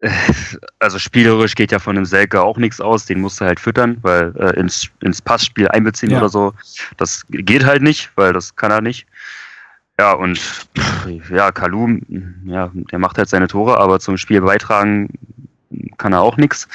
also 0.78 0.98
spielerisch 0.98 1.54
geht 1.54 1.72
ja 1.72 1.78
von 1.78 1.96
dem 1.96 2.04
Selke 2.04 2.40
auch 2.40 2.56
nichts 2.56 2.80
aus, 2.80 3.06
den 3.06 3.20
musst 3.20 3.40
du 3.40 3.44
halt 3.44 3.58
füttern, 3.58 3.98
weil 4.02 4.32
äh, 4.36 4.58
ins, 4.58 4.88
ins 5.00 5.20
Passspiel 5.20 5.68
einbeziehen 5.68 6.10
Ja. 6.12 6.18
oder 6.18 6.28
so, 6.28 6.54
das 6.96 7.24
geht 7.28 7.64
halt 7.64 7.82
nicht, 7.82 8.10
weil 8.14 8.32
das 8.32 8.54
kann 8.54 8.70
er 8.70 8.80
nicht. 8.80 9.06
Ja, 9.98 10.12
und 10.12 10.40
ja, 11.30 11.50
Kalum, 11.50 12.02
ja, 12.44 12.70
der 12.92 13.00
macht 13.00 13.18
halt 13.18 13.28
seine 13.28 13.48
Tore, 13.48 13.78
aber 13.78 13.98
zum 13.98 14.16
Spiel 14.16 14.40
beitragen 14.40 15.08
kann 15.98 16.12
er 16.14 16.22
auch 16.22 16.36
nichts. 16.38 16.66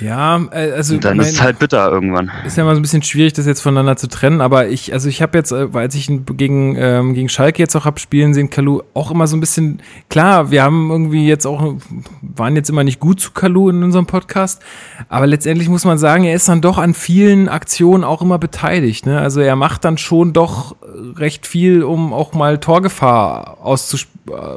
Ja, 0.00 0.40
äh, 0.50 0.72
also 0.72 0.94
Und 0.94 1.04
dann 1.04 1.18
mein- 1.18 1.26
ist 1.26 1.34
es 1.34 1.42
halt 1.42 1.58
bitter 1.58 1.90
irgendwann. 1.92 2.30
ist 2.46 2.56
ja 2.56 2.64
mal 2.64 2.74
so 2.74 2.80
ein 2.80 2.82
bisschen 2.82 3.02
schwierig, 3.02 3.34
das 3.34 3.46
jetzt 3.46 3.60
voneinander 3.60 3.96
zu 3.96 4.08
trennen, 4.08 4.40
aber 4.40 4.68
ich, 4.68 4.92
also 4.92 5.08
ich 5.08 5.20
habe 5.22 5.36
jetzt, 5.38 5.52
äh, 5.52 5.68
als 5.74 5.94
ich 5.94 6.08
ihn 6.08 6.24
gegen, 6.24 6.74
ähm, 6.78 7.14
gegen 7.14 7.28
Schalke 7.28 7.62
jetzt 7.62 7.76
auch 7.76 7.84
hab 7.84 8.00
spielen 8.00 8.32
sehen, 8.34 8.48
Kalu 8.50 8.80
auch 8.94 9.10
immer 9.10 9.26
so 9.26 9.36
ein 9.36 9.40
bisschen, 9.40 9.80
klar, 10.08 10.50
wir 10.50 10.62
haben 10.62 10.90
irgendwie 10.90 11.28
jetzt 11.28 11.46
auch, 11.46 11.74
waren 12.22 12.56
jetzt 12.56 12.70
immer 12.70 12.82
nicht 12.82 12.98
gut 12.98 13.20
zu 13.20 13.32
Kalu 13.32 13.68
in 13.70 13.82
unserem 13.84 14.06
Podcast, 14.06 14.62
aber 15.08 15.26
letztendlich 15.26 15.68
muss 15.68 15.84
man 15.84 15.98
sagen, 15.98 16.24
er 16.24 16.34
ist 16.34 16.48
dann 16.48 16.60
doch 16.62 16.78
an 16.78 16.94
vielen 16.94 17.48
Aktionen 17.48 18.04
auch 18.04 18.22
immer 18.22 18.38
beteiligt, 18.38 19.06
ne? 19.06 19.20
Also 19.20 19.40
er 19.42 19.54
macht 19.54 19.84
dann 19.84 19.98
schon 19.98 20.32
doch 20.32 20.74
recht 21.16 21.46
viel, 21.46 21.82
um 21.84 22.12
auch 22.12 22.32
mal 22.32 22.58
Torgefahr 22.58 23.58
auszus 23.62 24.06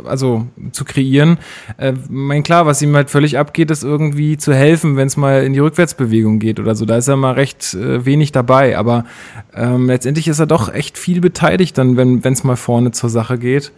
also 0.05 0.47
zu 0.71 0.85
kreieren. 0.85 1.39
Äh, 1.77 1.91
mein 2.09 2.41
klar, 2.43 2.65
was 2.65 2.81
ihm 2.81 2.95
halt 2.95 3.09
völlig 3.09 3.37
abgeht, 3.37 3.56
ist 3.71 3.83
irgendwie 3.83 4.37
zu 4.37 4.53
helfen, 4.53 4.95
wenn 4.95 5.07
es 5.07 5.17
mal 5.17 5.43
in 5.43 5.53
die 5.53 5.59
Rückwärtsbewegung 5.59 6.39
geht 6.39 6.59
oder 6.59 6.75
so. 6.75 6.85
Da 6.85 6.97
ist 6.97 7.07
er 7.07 7.15
mal 7.15 7.33
recht 7.33 7.73
äh, 7.73 8.05
wenig 8.05 8.31
dabei. 8.31 8.77
Aber 8.77 9.05
ähm, 9.53 9.87
letztendlich 9.87 10.27
ist 10.27 10.39
er 10.39 10.45
doch 10.45 10.73
echt 10.73 10.97
viel 10.97 11.21
beteiligt, 11.21 11.77
dann, 11.77 11.97
wenn 11.97 12.21
es 12.23 12.43
mal 12.43 12.55
vorne 12.55 12.91
zur 12.91 13.09
Sache 13.09 13.37
geht. 13.37 13.71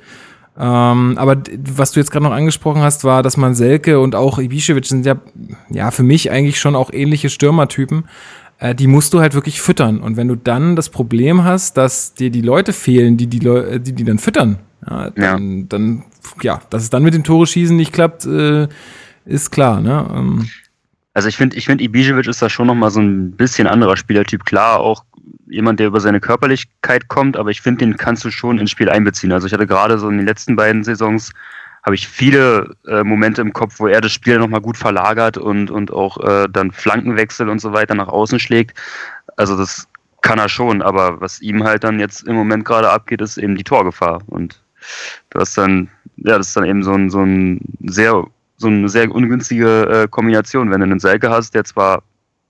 Ähm, 0.57 1.17
aber 1.17 1.37
was 1.73 1.93
du 1.93 2.01
jetzt 2.01 2.11
gerade 2.11 2.25
noch 2.25 2.33
angesprochen 2.33 2.81
hast, 2.81 3.05
war, 3.05 3.23
dass 3.23 3.37
man 3.37 3.55
Selke 3.55 3.99
und 3.99 4.13
auch 4.13 4.39
Ibišević 4.39 4.85
sind 4.85 5.05
ja, 5.05 5.15
ja 5.69 5.89
für 5.91 6.03
mich 6.03 6.31
eigentlich 6.31 6.59
schon 6.59 6.75
auch 6.75 6.91
ähnliche 6.91 7.29
Stürmertypen. 7.29 8.03
Äh, 8.59 8.75
die 8.75 8.87
musst 8.87 9.13
du 9.13 9.21
halt 9.21 9.33
wirklich 9.33 9.61
füttern. 9.61 10.01
Und 10.01 10.17
wenn 10.17 10.27
du 10.27 10.35
dann 10.35 10.75
das 10.75 10.89
Problem 10.89 11.45
hast, 11.45 11.77
dass 11.77 12.13
dir 12.13 12.29
die 12.29 12.41
Leute 12.41 12.73
fehlen, 12.73 13.15
die 13.15 13.27
die, 13.27 13.39
Leu 13.39 13.59
äh, 13.59 13.79
die, 13.79 13.93
die 13.93 14.03
dann 14.03 14.19
füttern, 14.19 14.59
ja, 14.89 15.09
dann, 15.11 15.69
dann, 15.69 16.03
ja, 16.41 16.61
dass 16.69 16.83
es 16.83 16.89
dann 16.89 17.03
mit 17.03 17.13
dem 17.13 17.23
Tore 17.23 17.47
schießen 17.47 17.75
nicht 17.75 17.93
klappt, 17.93 18.25
äh, 18.25 18.67
ist 19.29 19.51
klar, 19.51 19.81
ne? 19.81 20.07
Ähm, 20.13 20.49
Also 21.13 21.27
ich 21.27 21.37
finde, 21.37 21.57
ich 21.57 21.65
finde, 21.65 21.83
Ibišević 21.83 22.29
ist 22.29 22.41
da 22.41 22.49
schon 22.49 22.67
nochmal 22.67 22.91
so 22.91 23.01
ein 23.01 23.31
bisschen 23.31 23.67
anderer 23.67 23.97
Spielertyp. 23.97 24.45
Klar, 24.45 24.79
auch 24.79 25.03
jemand, 25.47 25.79
der 25.79 25.87
über 25.87 25.99
seine 25.99 26.19
Körperlichkeit 26.19 27.07
kommt, 27.07 27.35
aber 27.35 27.49
ich 27.49 27.61
finde, 27.61 27.85
den 27.85 27.97
kannst 27.97 28.23
du 28.23 28.31
schon 28.31 28.59
ins 28.59 28.71
Spiel 28.71 28.89
einbeziehen. 28.89 29.31
Also 29.31 29.47
ich 29.47 29.53
hatte 29.53 29.67
gerade 29.67 29.97
so 29.97 30.07
in 30.09 30.17
den 30.17 30.25
letzten 30.25 30.55
beiden 30.55 30.83
Saisons 30.83 31.31
habe 31.83 31.95
ich 31.95 32.07
viele 32.07 32.75
äh, 32.87 33.03
Momente 33.03 33.41
im 33.41 33.53
Kopf, 33.53 33.79
wo 33.79 33.87
er 33.87 34.01
das 34.01 34.11
Spiel 34.11 34.37
nochmal 34.37 34.61
gut 34.61 34.77
verlagert 34.77 35.37
und, 35.37 35.71
und 35.71 35.91
auch 35.91 36.17
äh, 36.23 36.47
dann 36.51 36.71
Flankenwechsel 36.71 37.49
und 37.49 37.59
so 37.59 37.73
weiter 37.73 37.95
nach 37.95 38.09
außen 38.09 38.39
schlägt. 38.39 38.77
Also 39.37 39.57
das 39.57 39.87
kann 40.21 40.39
er 40.39 40.49
schon, 40.49 40.81
aber 40.81 41.21
was 41.21 41.41
ihm 41.41 41.63
halt 41.63 41.83
dann 41.83 41.99
jetzt 41.99 42.27
im 42.27 42.35
Moment 42.35 42.65
gerade 42.65 42.89
abgeht, 42.89 43.21
ist 43.21 43.37
eben 43.37 43.55
die 43.55 43.63
Torgefahr. 43.63 44.21
Und 44.27 44.61
du 45.29 45.39
hast 45.39 45.57
dann, 45.57 45.89
ja, 46.17 46.37
das 46.37 46.49
ist 46.49 46.57
dann 46.57 46.65
eben 46.65 46.83
so 46.83 46.93
ein, 46.93 47.09
so 47.09 47.21
ein 47.21 47.61
sehr, 47.85 48.25
so 48.59 48.67
eine 48.67 48.89
sehr 48.89 49.09
ungünstige 49.09 50.03
äh, 50.03 50.07
Kombination, 50.07 50.69
wenn 50.69 50.81
du 50.81 50.85
einen 50.85 50.99
Selke 50.99 51.29
hast, 51.29 51.55
der 51.55 51.63
zwar, 51.63 52.03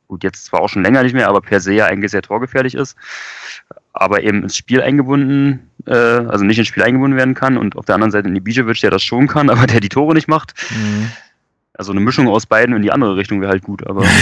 gut, 0.08 0.24
jetzt 0.24 0.46
zwar 0.46 0.62
auch 0.62 0.68
schon 0.68 0.84
länger 0.84 1.04
nicht 1.04 1.14
mehr, 1.14 1.30
aber 1.30 1.40
per 1.40 1.62
se 1.62 1.74
ja 1.74 1.86
eigentlich 1.86 2.12
sehr 2.12 2.24
torgefährlich 2.24 2.74
ist, 2.74 2.98
aber 3.94 4.24
eben 4.24 4.44
ins 4.44 4.58
Spiel 4.58 4.82
eingebunden, 4.82 5.70
äh, 5.86 5.94
also 5.94 6.44
nicht 6.44 6.58
ins 6.58 6.68
Spiel 6.68 6.84
eingebunden 6.84 7.16
werden 7.16 7.36
kann 7.36 7.58
und 7.58 7.78
auf 7.78 7.86
der 7.86 7.96
anderen 7.96 8.12
Seite 8.12 8.28
Ibišević, 8.28 8.82
der 8.82 8.92
das 8.92 9.04
schon 9.04 9.28
kann, 9.28 9.50
aber 9.52 9.68
der 9.68 9.80
die 9.80 9.90
Tore 9.90 10.16
nicht 10.16 10.28
macht. 10.28 10.54
mhm. 10.72 11.12
Also 11.74 11.94
eine 11.94 12.02
Mischung 12.02 12.28
aus 12.28 12.46
beiden 12.46 12.76
in 12.76 12.82
die 12.82 12.92
andere 12.92 13.16
Richtung 13.16 13.40
wäre 13.40 13.52
halt 13.52 13.64
gut, 13.64 13.88
aber 13.88 14.04
ja. 14.04 14.10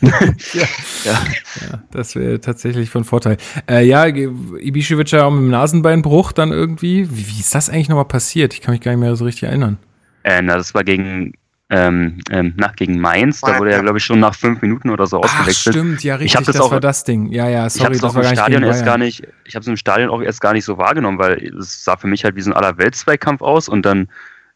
ja. 0.04 0.68
Ja, 1.04 1.82
das 1.90 2.14
wäre 2.16 2.40
tatsächlich 2.40 2.90
von 2.90 3.04
Vorteil. 3.04 3.36
Äh, 3.68 3.86
ja, 3.86 4.04
Ibišević 4.04 5.16
ja 5.16 5.24
auch 5.24 5.30
mit 5.30 5.42
dem 5.42 5.50
Nasenbeinbruch 5.50 6.32
dann 6.32 6.50
irgendwie. 6.50 7.08
Wie, 7.10 7.28
wie 7.28 7.40
ist 7.40 7.54
das 7.54 7.68
eigentlich 7.68 7.88
nochmal 7.88 8.06
passiert? 8.06 8.54
Ich 8.54 8.60
kann 8.60 8.72
mich 8.72 8.80
gar 8.80 8.92
nicht 8.92 9.00
mehr 9.00 9.16
so 9.16 9.24
richtig 9.24 9.44
erinnern. 9.44 9.78
Äh, 10.24 10.42
das 10.44 10.74
war 10.74 10.82
gegen, 10.84 11.32
ähm, 11.70 12.18
ähm, 12.30 12.52
nach, 12.56 12.74
gegen 12.76 13.00
Mainz, 13.00 13.40
da 13.40 13.58
wurde 13.58 13.72
er, 13.72 13.80
glaube 13.82 13.98
ich, 13.98 14.04
schon 14.04 14.20
nach 14.20 14.34
fünf 14.34 14.60
Minuten 14.60 14.90
oder 14.90 15.06
so 15.06 15.18
Ach, 15.22 15.24
ausgewechselt. 15.24 15.74
stimmt, 15.76 16.02
ja, 16.04 16.16
richtig, 16.16 16.36
hab 16.36 16.44
das 16.44 16.56
das 16.56 16.64
auch- 16.64 16.70
war 16.72 16.80
das 16.80 17.04
Ding. 17.04 17.30
Ja, 17.32 17.48
ja, 17.48 17.66
ich 17.66 17.74
habe 17.74 17.84
sorry, 17.84 17.92
es 17.94 18.00
das 18.02 18.10
auch 18.10 18.14
war 18.16 18.22
im 18.24 18.28
Stadion 18.36 18.62
erst 18.64 18.84
gar 18.84 18.98
nicht, 18.98 19.22
ich 19.44 19.54
habe 19.54 19.62
es 19.62 19.68
im 19.68 19.76
Stadion 19.76 20.10
auch 20.10 20.20
erst 20.20 20.40
gar 20.40 20.52
nicht 20.52 20.64
so 20.64 20.76
wahrgenommen, 20.78 21.18
weil 21.18 21.42
es 21.58 21.84
sah 21.84 21.96
für 21.96 22.06
mich 22.06 22.24
halt 22.24 22.36
wie 22.36 22.42
so 22.42 22.50
ein 22.50 22.56
Allerweltszweikampf 22.56 23.40
aus 23.42 23.68
und 23.68 23.84
dann 23.86 24.08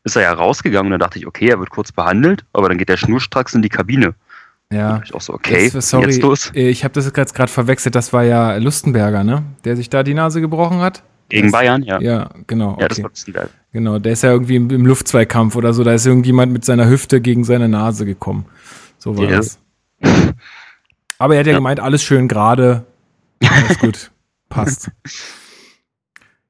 ist 0.05 0.17
er 0.17 0.23
ja 0.23 0.33
rausgegangen 0.33 0.87
und 0.87 0.91
dann 0.93 1.01
dachte 1.01 1.19
ich, 1.19 1.27
okay, 1.27 1.49
er 1.49 1.59
wird 1.59 1.71
kurz 1.71 1.93
behandelt, 1.93 2.45
aber 2.53 2.69
dann 2.69 2.79
geht 2.79 2.89
der 2.89 2.97
schnurstracks 2.97 3.55
in 3.55 3.63
die 3.63 3.69
Kabine. 3.69 4.15
Ja. 4.71 5.01
Ich 5.05 5.15
auch 5.15 5.21
so, 5.23 5.33
okay, 5.35 5.71
Das- 5.73 5.89
sorry, 5.91 6.11
jetzt 6.11 6.21
los. 6.23 6.53
äh, 6.55 6.69
ich 6.69 6.85
habe 6.85 6.93
das 6.95 7.11
jetzt 7.15 7.35
gerade 7.35 7.51
verwechselt. 7.51 7.95
Das 7.95 8.13
war 8.13 8.23
ja 8.25 8.57
Lustenberger, 8.59 9.25
ne? 9.25 9.43
Der 9.65 9.77
sich 9.77 9.89
da 9.89 10.03
die 10.03 10.13
Nase 10.15 10.41
gebrochen 10.43 10.81
hat. 10.81 11.03
Gegen 11.29 11.45
das- 11.49 11.53
Bayern, 11.53 11.83
ja. 11.83 12.01
Ja, 12.01 12.13
Ja, 12.13 12.31
genau. 12.47 12.77
das 12.79 12.93
okay. 12.93 13.03
war 13.03 13.11
Lustenberg. 13.11 13.51
Genau, 13.73 13.99
der 13.99 14.13
ist 14.13 14.23
ja 14.23 14.31
irgendwie 14.33 14.57
im, 14.57 14.71
im 14.71 14.87
Luftzweikampf 14.87 15.55
oder 15.57 15.73
so. 15.75 15.85
Da 15.85 15.93
ist 15.93 16.07
irgendjemand 16.07 16.53
mit 16.53 16.65
seiner 16.65 16.89
Hüfte 16.89 17.21
gegen 17.21 17.45
seine 17.45 17.69
Nase 17.69 18.07
gekommen. 18.07 18.47
So 18.99 19.17
war 19.17 19.25
Ja. 19.29 19.37
das. 19.37 19.59
Aber 21.19 21.35
er 21.35 21.41
hat 21.41 21.47
ja, 21.47 21.53
Ja. 21.53 21.59
gemeint, 21.59 21.81
alles 21.81 22.03
schön 22.03 22.29
gerade. 22.29 22.85
Alles 23.45 23.79
gut. 23.79 24.11
Passt. 24.49 24.91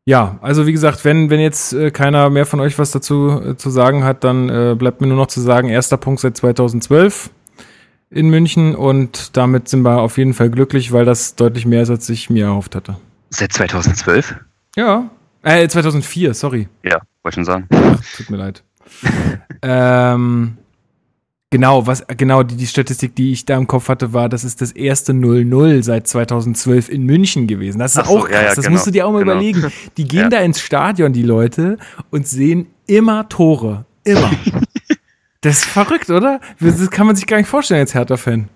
Ja, 0.04 0.38
also 0.40 0.66
wie 0.66 0.72
gesagt, 0.72 1.04
wenn, 1.04 1.28
wenn 1.28 1.40
jetzt 1.40 1.72
äh, 1.74 1.90
keiner 1.90 2.30
mehr 2.30 2.46
von 2.46 2.60
euch 2.60 2.78
was 2.78 2.90
dazu 2.92 3.42
äh, 3.44 3.56
zu 3.56 3.68
sagen 3.70 4.04
hat, 4.04 4.24
dann 4.24 4.48
äh, 4.48 4.74
bleibt 4.78 5.00
mir 5.00 5.06
nur 5.06 5.16
noch 5.18 5.26
zu 5.26 5.40
sagen, 5.40 5.68
erster 5.68 5.96
Punkt 5.98 6.20
seit 6.20 6.36
2012 6.36 7.30
in 8.10 8.30
München 8.30 8.74
und 8.74 9.36
damit 9.36 9.68
sind 9.68 9.82
wir 9.82 10.00
auf 10.00 10.16
jeden 10.16 10.32
Fall 10.32 10.48
glücklich, 10.48 10.92
weil 10.92 11.04
das 11.04 11.34
deutlich 11.34 11.66
mehr 11.66 11.82
ist, 11.82 11.90
als 11.90 12.08
ich 12.08 12.30
mir 12.30 12.46
erhofft 12.46 12.74
hatte. 12.74 12.96
Seit 13.28 13.52
2012? 13.52 14.36
Ja, 14.76 15.11
äh, 15.42 15.68
2004, 15.68 16.35
sorry. 16.35 16.68
Ja, 16.85 17.00
wollte 17.22 17.37
schon 17.37 17.44
sagen. 17.44 17.66
Tut 18.16 18.31
mir 18.31 18.37
leid. 18.37 18.62
ähm, 19.62 20.57
genau, 21.50 21.87
was, 21.87 22.04
genau, 22.16 22.42
die, 22.42 22.57
die 22.57 22.66
Statistik, 22.66 23.14
die 23.16 23.33
ich 23.33 23.44
da 23.44 23.57
im 23.57 23.66
Kopf 23.66 23.88
hatte, 23.88 24.12
war, 24.12 24.28
das 24.28 24.44
ist 24.44 24.61
das 24.61 24.72
erste 24.72 25.12
0-0 25.12 25.83
seit 25.83 26.07
2012 26.07 26.88
in 26.88 27.04
München 27.04 27.46
gewesen. 27.46 27.78
Das 27.78 27.92
ist 27.92 27.98
Ach 27.98 28.07
so, 28.07 28.18
auch 28.18 28.24
krass. 28.28 28.35
ja, 28.35 28.42
ja, 28.42 28.48
das 28.54 28.64
genau, 28.64 28.70
musst 28.72 28.87
du 28.87 28.90
dir 28.90 29.07
auch 29.07 29.12
mal 29.12 29.20
genau. 29.20 29.33
überlegen. 29.33 29.70
Die 29.96 30.04
gehen 30.09 30.22
Ja. 30.22 30.28
da 30.28 30.38
ins 30.40 30.61
Stadion, 30.61 31.12
die 31.12 31.22
Leute, 31.22 31.76
und 32.11 32.26
sehen 32.26 32.66
immer 32.87 33.28
Tore. 33.28 33.85
Immer. 34.04 34.31
das 35.42 35.59
ist 35.59 35.64
verrückt, 35.66 36.09
oder? 36.11 36.40
Das 36.61 36.90
kann 36.90 37.07
man 37.07 37.14
sich 37.16 37.26
gar 37.26 37.37
nicht 37.37 37.48
vorstellen 37.48 37.81
als 37.81 37.94
Hertha-Fan. 37.94 38.48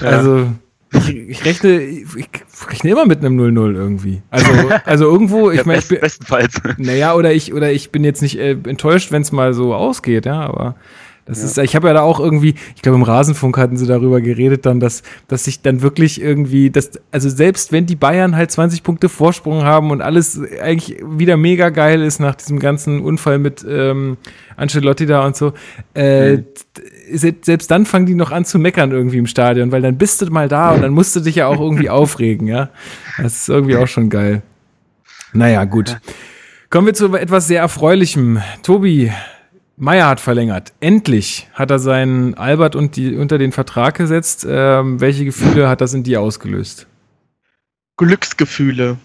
Also, 0.00 0.52
ich, 0.92 1.08
ich, 1.16 1.44
rechne, 1.44 1.80
ich 1.80 2.06
rechne 2.70 2.90
immer 2.90 3.04
mit 3.06 3.18
einem 3.24 3.38
0-0 3.38 3.74
irgendwie. 3.74 4.22
Also, 4.30 4.50
also 4.84 5.04
irgendwo, 5.04 5.50
ich 5.50 5.58
Ja, 5.58 5.62
meine, 5.66 5.78
best, 5.78 5.88
bin, 5.90 6.00
bestenfalls. 6.00 6.54
naja, 6.78 7.14
oder 7.14 7.32
ich, 7.32 7.52
oder 7.52 7.70
ich 7.72 7.90
bin 7.90 8.04
jetzt 8.04 8.22
nicht 8.22 8.38
äh, 8.38 8.52
enttäuscht, 8.52 9.12
wenn 9.12 9.22
es 9.22 9.32
mal 9.32 9.52
so 9.54 9.74
ausgeht, 9.74 10.24
ja, 10.26 10.40
aber 10.40 10.76
das 11.26 11.40
Ja. 11.40 11.44
ist, 11.44 11.58
ich 11.58 11.76
habe 11.76 11.88
ja 11.88 11.92
da 11.92 12.00
auch 12.00 12.20
irgendwie, 12.20 12.54
ich 12.74 12.80
glaube 12.80 12.96
im 12.96 13.02
Rasenfunk 13.02 13.58
hatten 13.58 13.76
sie 13.76 13.86
darüber 13.86 14.22
geredet 14.22 14.64
dann, 14.64 14.80
dass, 14.80 15.02
dass 15.26 15.44
sich 15.44 15.60
dann 15.60 15.82
wirklich 15.82 16.22
irgendwie, 16.22 16.70
dass, 16.70 16.92
also 17.12 17.28
selbst 17.28 17.70
wenn 17.70 17.84
die 17.84 17.96
Bayern 17.96 18.34
halt 18.34 18.50
20 18.50 18.82
Punkte 18.82 19.10
Vorsprung 19.10 19.62
haben 19.62 19.90
und 19.90 20.00
alles 20.00 20.40
eigentlich 20.62 21.04
wieder 21.06 21.36
mega 21.36 21.68
geil 21.68 22.00
ist 22.00 22.18
nach 22.18 22.34
diesem 22.34 22.58
ganzen 22.58 23.00
Unfall 23.02 23.38
mit 23.38 23.62
ähm, 23.68 24.16
Ancelotti 24.58 25.06
da 25.06 25.24
und 25.24 25.36
so, 25.36 25.52
äh, 25.94 26.36
Mhm. 26.38 26.44
se- 27.12 27.34
selbst 27.42 27.70
dann 27.70 27.86
fangen 27.86 28.06
die 28.06 28.14
noch 28.14 28.30
an 28.32 28.44
zu 28.44 28.58
meckern 28.58 28.90
irgendwie 28.90 29.18
im 29.18 29.26
Stadion, 29.26 29.72
weil 29.72 29.82
dann 29.82 29.96
bist 29.98 30.20
du 30.20 30.26
mal 30.26 30.48
da 30.48 30.72
und 30.72 30.82
dann 30.82 30.92
musst 30.92 31.14
du 31.16 31.20
dich 31.20 31.36
ja 31.36 31.46
auch 31.46 31.60
irgendwie 31.60 31.88
aufregen, 31.90 32.46
ja. 32.46 32.70
Das 33.22 33.36
ist 33.42 33.48
irgendwie 33.48 33.76
auch 33.76 33.88
schon 33.88 34.10
geil. 34.10 34.42
Naja, 35.32 35.64
gut. 35.64 35.98
Kommen 36.70 36.86
wir 36.86 36.94
zu 36.94 37.14
etwas 37.14 37.46
sehr 37.48 37.60
Erfreulichem. 37.60 38.40
Tobi 38.62 39.10
Meyer 39.76 40.08
hat 40.08 40.20
verlängert. 40.20 40.72
Endlich 40.80 41.48
hat 41.54 41.70
er 41.70 41.78
seinen 41.78 42.34
Albert 42.34 42.74
und 42.76 42.96
die, 42.96 43.14
unter 43.14 43.38
den 43.38 43.52
Vertrag 43.52 43.94
gesetzt. 43.96 44.44
Ähm, 44.48 45.00
welche 45.00 45.24
Gefühle 45.24 45.68
hat 45.68 45.80
das 45.80 45.94
in 45.94 46.02
dir 46.02 46.20
ausgelöst? 46.20 46.86
Glücksgefühle. 47.96 48.96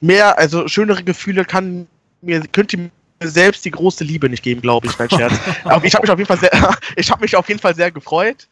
Mehr, 0.00 0.38
also 0.38 0.68
schönere 0.68 1.02
Gefühle 1.02 1.44
kann 1.44 1.86
mir, 2.22 2.42
könnte 2.52 2.76
mir 2.78 2.90
selbst 3.20 3.64
die 3.64 3.70
große 3.70 4.04
Liebe 4.04 4.28
nicht 4.28 4.42
geben, 4.42 4.60
glaube 4.60 4.86
ich, 4.86 4.98
mein 4.98 5.10
Scherz. 5.10 5.34
Aber 5.64 5.84
ich 5.84 5.94
habe 5.94 6.02
mich 6.02 6.10
auf 6.10 6.18
jeden 6.18 6.28
Fall 6.28 6.38
sehr, 6.38 6.76
ich 6.96 7.10
habe 7.10 7.22
mich 7.22 7.36
auf 7.36 7.48
jeden 7.48 7.60
Fall 7.60 7.74
sehr 7.74 7.90
gefreut. 7.90 8.48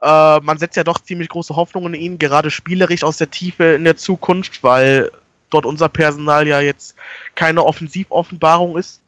Äh, 0.00 0.40
man 0.40 0.58
setzt 0.58 0.76
ja 0.76 0.84
doch 0.84 1.00
ziemlich 1.00 1.28
große 1.28 1.54
Hoffnungen 1.54 1.94
in 1.94 2.00
ihn, 2.00 2.18
gerade 2.18 2.50
spielerisch 2.50 3.04
aus 3.04 3.18
der 3.18 3.30
Tiefe 3.30 3.64
in 3.64 3.84
der 3.84 3.96
Zukunft, 3.96 4.62
weil 4.62 5.10
dort 5.50 5.66
unser 5.66 5.88
Personal 5.88 6.46
ja 6.46 6.60
jetzt 6.60 6.96
keine 7.34 7.64
Offensivoffenbarung 7.64 8.76
ist. 8.76 9.00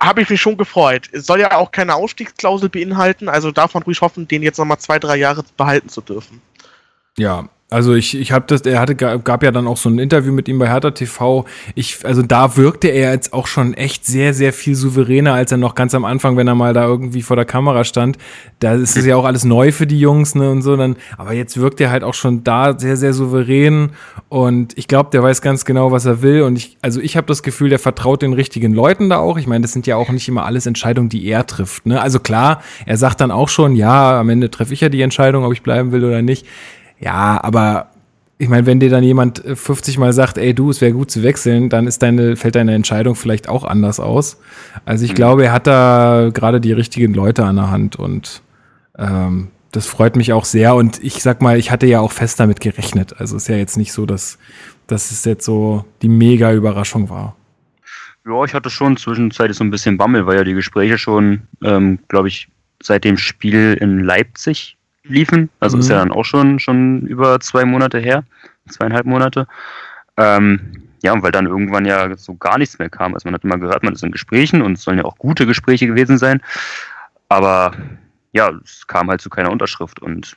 Habe 0.00 0.22
ich 0.22 0.30
mich 0.30 0.40
schon 0.40 0.56
gefreut. 0.56 1.08
Es 1.12 1.26
soll 1.26 1.40
ja 1.40 1.56
auch 1.56 1.70
keine 1.70 1.94
Ausstiegsklausel 1.94 2.68
beinhalten, 2.68 3.28
also 3.28 3.52
darf 3.52 3.74
man 3.74 3.84
ruhig 3.84 4.00
hoffen, 4.00 4.26
den 4.26 4.42
jetzt 4.42 4.58
nochmal 4.58 4.78
zwei, 4.78 4.98
drei 4.98 5.16
Jahre 5.16 5.44
behalten 5.56 5.88
zu 5.88 6.00
dürfen. 6.00 6.42
Ja, 7.16 7.48
also 7.72 7.94
ich, 7.94 8.18
ich 8.18 8.32
habe 8.32 8.44
das, 8.46 8.60
er 8.62 8.80
hatte, 8.80 8.94
gab 8.94 9.42
ja 9.42 9.50
dann 9.50 9.66
auch 9.66 9.76
so 9.76 9.88
ein 9.88 9.98
Interview 9.98 10.32
mit 10.32 10.46
ihm 10.48 10.58
bei 10.58 10.68
Hertha 10.68 10.90
TV. 10.90 11.46
Ich, 11.74 12.04
also 12.04 12.22
da 12.22 12.56
wirkte 12.56 12.88
er 12.88 13.12
jetzt 13.12 13.32
auch 13.32 13.46
schon 13.46 13.74
echt 13.74 14.04
sehr, 14.04 14.34
sehr 14.34 14.52
viel 14.52 14.74
souveräner, 14.74 15.32
als 15.32 15.52
er 15.52 15.58
noch 15.58 15.74
ganz 15.74 15.94
am 15.94 16.04
Anfang, 16.04 16.36
wenn 16.36 16.46
er 16.46 16.54
mal 16.54 16.74
da 16.74 16.84
irgendwie 16.84 17.22
vor 17.22 17.36
der 17.36 17.44
Kamera 17.44 17.84
stand. 17.84 18.18
Da 18.58 18.74
ist 18.74 18.96
es 18.96 19.06
ja 19.06 19.16
auch 19.16 19.24
alles 19.24 19.44
neu 19.44 19.72
für 19.72 19.86
die 19.86 19.98
Jungs, 19.98 20.34
ne, 20.34 20.50
und 20.50 20.62
so 20.62 20.76
dann. 20.76 20.96
Aber 21.16 21.32
jetzt 21.32 21.58
wirkt 21.58 21.80
er 21.80 21.90
halt 21.90 22.04
auch 22.04 22.14
schon 22.14 22.44
da 22.44 22.78
sehr, 22.78 22.96
sehr 22.96 23.14
souverän. 23.14 23.90
Und 24.28 24.76
ich 24.76 24.86
glaube, 24.86 25.10
der 25.10 25.22
weiß 25.22 25.40
ganz 25.40 25.64
genau, 25.64 25.92
was 25.92 26.04
er 26.04 26.22
will. 26.22 26.42
Und 26.42 26.56
ich, 26.56 26.76
also 26.82 27.00
ich 27.00 27.16
habe 27.16 27.26
das 27.26 27.42
Gefühl, 27.42 27.70
der 27.70 27.78
vertraut 27.78 28.22
den 28.22 28.34
richtigen 28.34 28.74
Leuten 28.74 29.08
da 29.08 29.18
auch. 29.18 29.38
Ich 29.38 29.46
meine, 29.46 29.62
das 29.62 29.72
sind 29.72 29.86
ja 29.86 29.96
auch 29.96 30.10
nicht 30.10 30.28
immer 30.28 30.44
alles 30.44 30.66
Entscheidungen, 30.66 31.08
die 31.08 31.26
er 31.26 31.46
trifft. 31.46 31.86
Ne? 31.86 32.00
Also 32.00 32.20
klar, 32.20 32.62
er 32.84 32.98
sagt 32.98 33.20
dann 33.20 33.30
auch 33.30 33.48
schon, 33.48 33.76
ja, 33.76 34.20
am 34.20 34.28
Ende 34.28 34.50
treffe 34.50 34.74
ich 34.74 34.80
ja 34.82 34.88
die 34.88 35.00
Entscheidung, 35.00 35.44
ob 35.44 35.52
ich 35.52 35.62
bleiben 35.62 35.92
will 35.92 36.04
oder 36.04 36.22
nicht. 36.22 36.46
Ja, 37.02 37.42
aber 37.42 37.88
ich 38.38 38.48
meine, 38.48 38.66
wenn 38.66 38.80
dir 38.80 38.90
dann 38.90 39.04
jemand 39.04 39.44
äh, 39.44 39.56
50 39.56 39.98
Mal 39.98 40.12
sagt, 40.12 40.38
ey 40.38 40.54
du, 40.54 40.70
es 40.70 40.80
wäre 40.80 40.92
gut 40.92 41.10
zu 41.10 41.22
wechseln, 41.22 41.68
dann 41.68 41.86
ist 41.86 42.02
deine, 42.02 42.36
fällt 42.36 42.54
deine 42.54 42.74
Entscheidung 42.74 43.14
vielleicht 43.14 43.48
auch 43.48 43.64
anders 43.64 44.00
aus. 44.00 44.38
Also 44.84 45.04
ich 45.04 45.12
Mhm. 45.12 45.16
glaube, 45.16 45.44
er 45.46 45.52
hat 45.52 45.66
da 45.66 46.30
gerade 46.32 46.60
die 46.60 46.72
richtigen 46.72 47.14
Leute 47.14 47.44
an 47.44 47.56
der 47.56 47.70
Hand 47.70 47.96
und 47.96 48.42
ähm, 48.98 49.48
das 49.72 49.86
freut 49.86 50.16
mich 50.16 50.32
auch 50.32 50.44
sehr. 50.44 50.74
Und 50.74 51.02
ich 51.02 51.22
sag 51.22 51.40
mal, 51.40 51.58
ich 51.58 51.70
hatte 51.70 51.86
ja 51.86 52.00
auch 52.00 52.12
fest 52.12 52.38
damit 52.40 52.60
gerechnet. 52.60 53.14
Also 53.18 53.36
ist 53.36 53.48
ja 53.48 53.56
jetzt 53.56 53.76
nicht 53.76 53.92
so, 53.92 54.06
dass, 54.06 54.38
dass 54.86 55.10
es 55.10 55.24
jetzt 55.24 55.44
so 55.44 55.84
die 56.02 56.08
mega 56.08 56.52
Überraschung 56.52 57.08
war. 57.10 57.36
Ja, 58.26 58.44
ich 58.44 58.54
hatte 58.54 58.70
schon 58.70 58.96
zwischenzeitlich 58.96 59.56
so 59.56 59.64
ein 59.64 59.70
bisschen 59.70 59.96
Bammel, 59.96 60.26
weil 60.26 60.36
ja 60.36 60.44
die 60.44 60.52
Gespräche 60.54 60.98
schon, 60.98 61.42
ähm, 61.64 61.98
glaube 62.08 62.28
ich, 62.28 62.48
seit 62.82 63.04
dem 63.04 63.16
Spiel 63.16 63.76
in 63.80 64.00
Leipzig 64.00 64.76
liefen. 65.04 65.50
Also 65.60 65.78
ist 65.78 65.86
Mhm. 65.86 65.92
ja 65.92 65.98
dann 65.98 66.12
auch 66.12 66.24
schon, 66.24 66.58
schon 66.58 67.02
über 67.02 67.40
zwei 67.40 67.64
Monate 67.64 67.98
her, 67.98 68.24
zweieinhalb 68.68 69.06
Monate. 69.06 69.46
Ähm, 70.16 70.82
ja, 71.02 71.12
und 71.12 71.22
weil 71.22 71.32
dann 71.32 71.46
irgendwann 71.46 71.84
ja 71.84 72.16
so 72.16 72.34
gar 72.36 72.58
nichts 72.58 72.78
mehr 72.78 72.88
kam. 72.88 73.14
Also 73.14 73.26
man 73.26 73.34
hat 73.34 73.44
immer 73.44 73.58
gehört, 73.58 73.82
man 73.82 73.94
ist 73.94 74.04
in 74.04 74.12
Gesprächen 74.12 74.62
und 74.62 74.74
es 74.74 74.82
sollen 74.82 74.98
ja 74.98 75.04
auch 75.04 75.16
gute 75.18 75.46
Gespräche 75.46 75.86
gewesen 75.86 76.18
sein. 76.18 76.40
Aber 77.28 77.72
ja, 78.32 78.52
es 78.62 78.86
kam 78.86 79.08
halt 79.08 79.20
zu 79.20 79.30
keiner 79.30 79.50
Unterschrift 79.50 80.00
und 80.00 80.36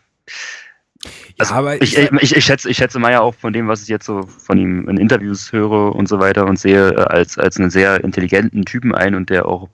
also 1.38 1.54
ja, 1.54 1.60
aber 1.60 1.82
ich, 1.82 1.97
ich, 1.97 2.12
ich, 2.12 2.36
ich, 2.36 2.45
schätze, 2.45 2.69
ich 2.69 2.78
schätze 2.78 2.97
Meier 2.97 3.21
auch 3.21 3.36
von 3.36 3.54
dem, 3.54 3.67
was 3.67 3.84
ich 3.84 3.89
jetzt 3.89 4.06
so 4.06 4.23
von 4.23 4.58
ihm 4.58 4.89
in 4.89 4.97
Interviews 4.97 5.51
höre 5.51 5.95
und 5.95 6.08
so 6.08 6.19
weiter 6.19 6.45
und 6.47 6.58
sehe, 6.58 6.91
äh, 6.93 6.95
als, 6.95 7.38
als 7.38 7.60
einen 7.60 7.69
sehr 7.69 8.04
intelligenten 8.04 8.65
Typen 8.65 8.95
ein 8.95 9.13
und 9.13 9.30
der 9.30 9.45
auch 9.45 9.69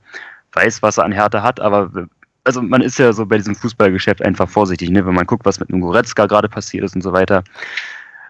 weiß, 0.54 0.82
was 0.82 0.98
er 0.98 1.06
an 1.06 1.14
Härte 1.14 1.42
hat. 1.42 1.62
Aber 1.62 1.90
also 2.44 2.62
man 2.62 2.82
ist 2.82 2.98
ja 2.98 3.14
so 3.14 3.26
bei 3.26 3.38
diesem 3.38 3.56
Fußballgeschäft 3.56 4.24
einfach 4.24 4.50
vorsichtig, 4.50 4.90
ne? 4.90 5.06
wenn 5.06 5.14
man 5.14 5.26
guckt, 5.26 5.46
was 5.46 5.60
mit 5.60 5.70
einem 5.70 5.82
Goretzka 5.82 6.26
gerade 6.26 6.50
passiert 6.50 6.84
ist 6.84 6.96
und 6.96 7.02
so 7.02 7.14
weiter. 7.14 7.44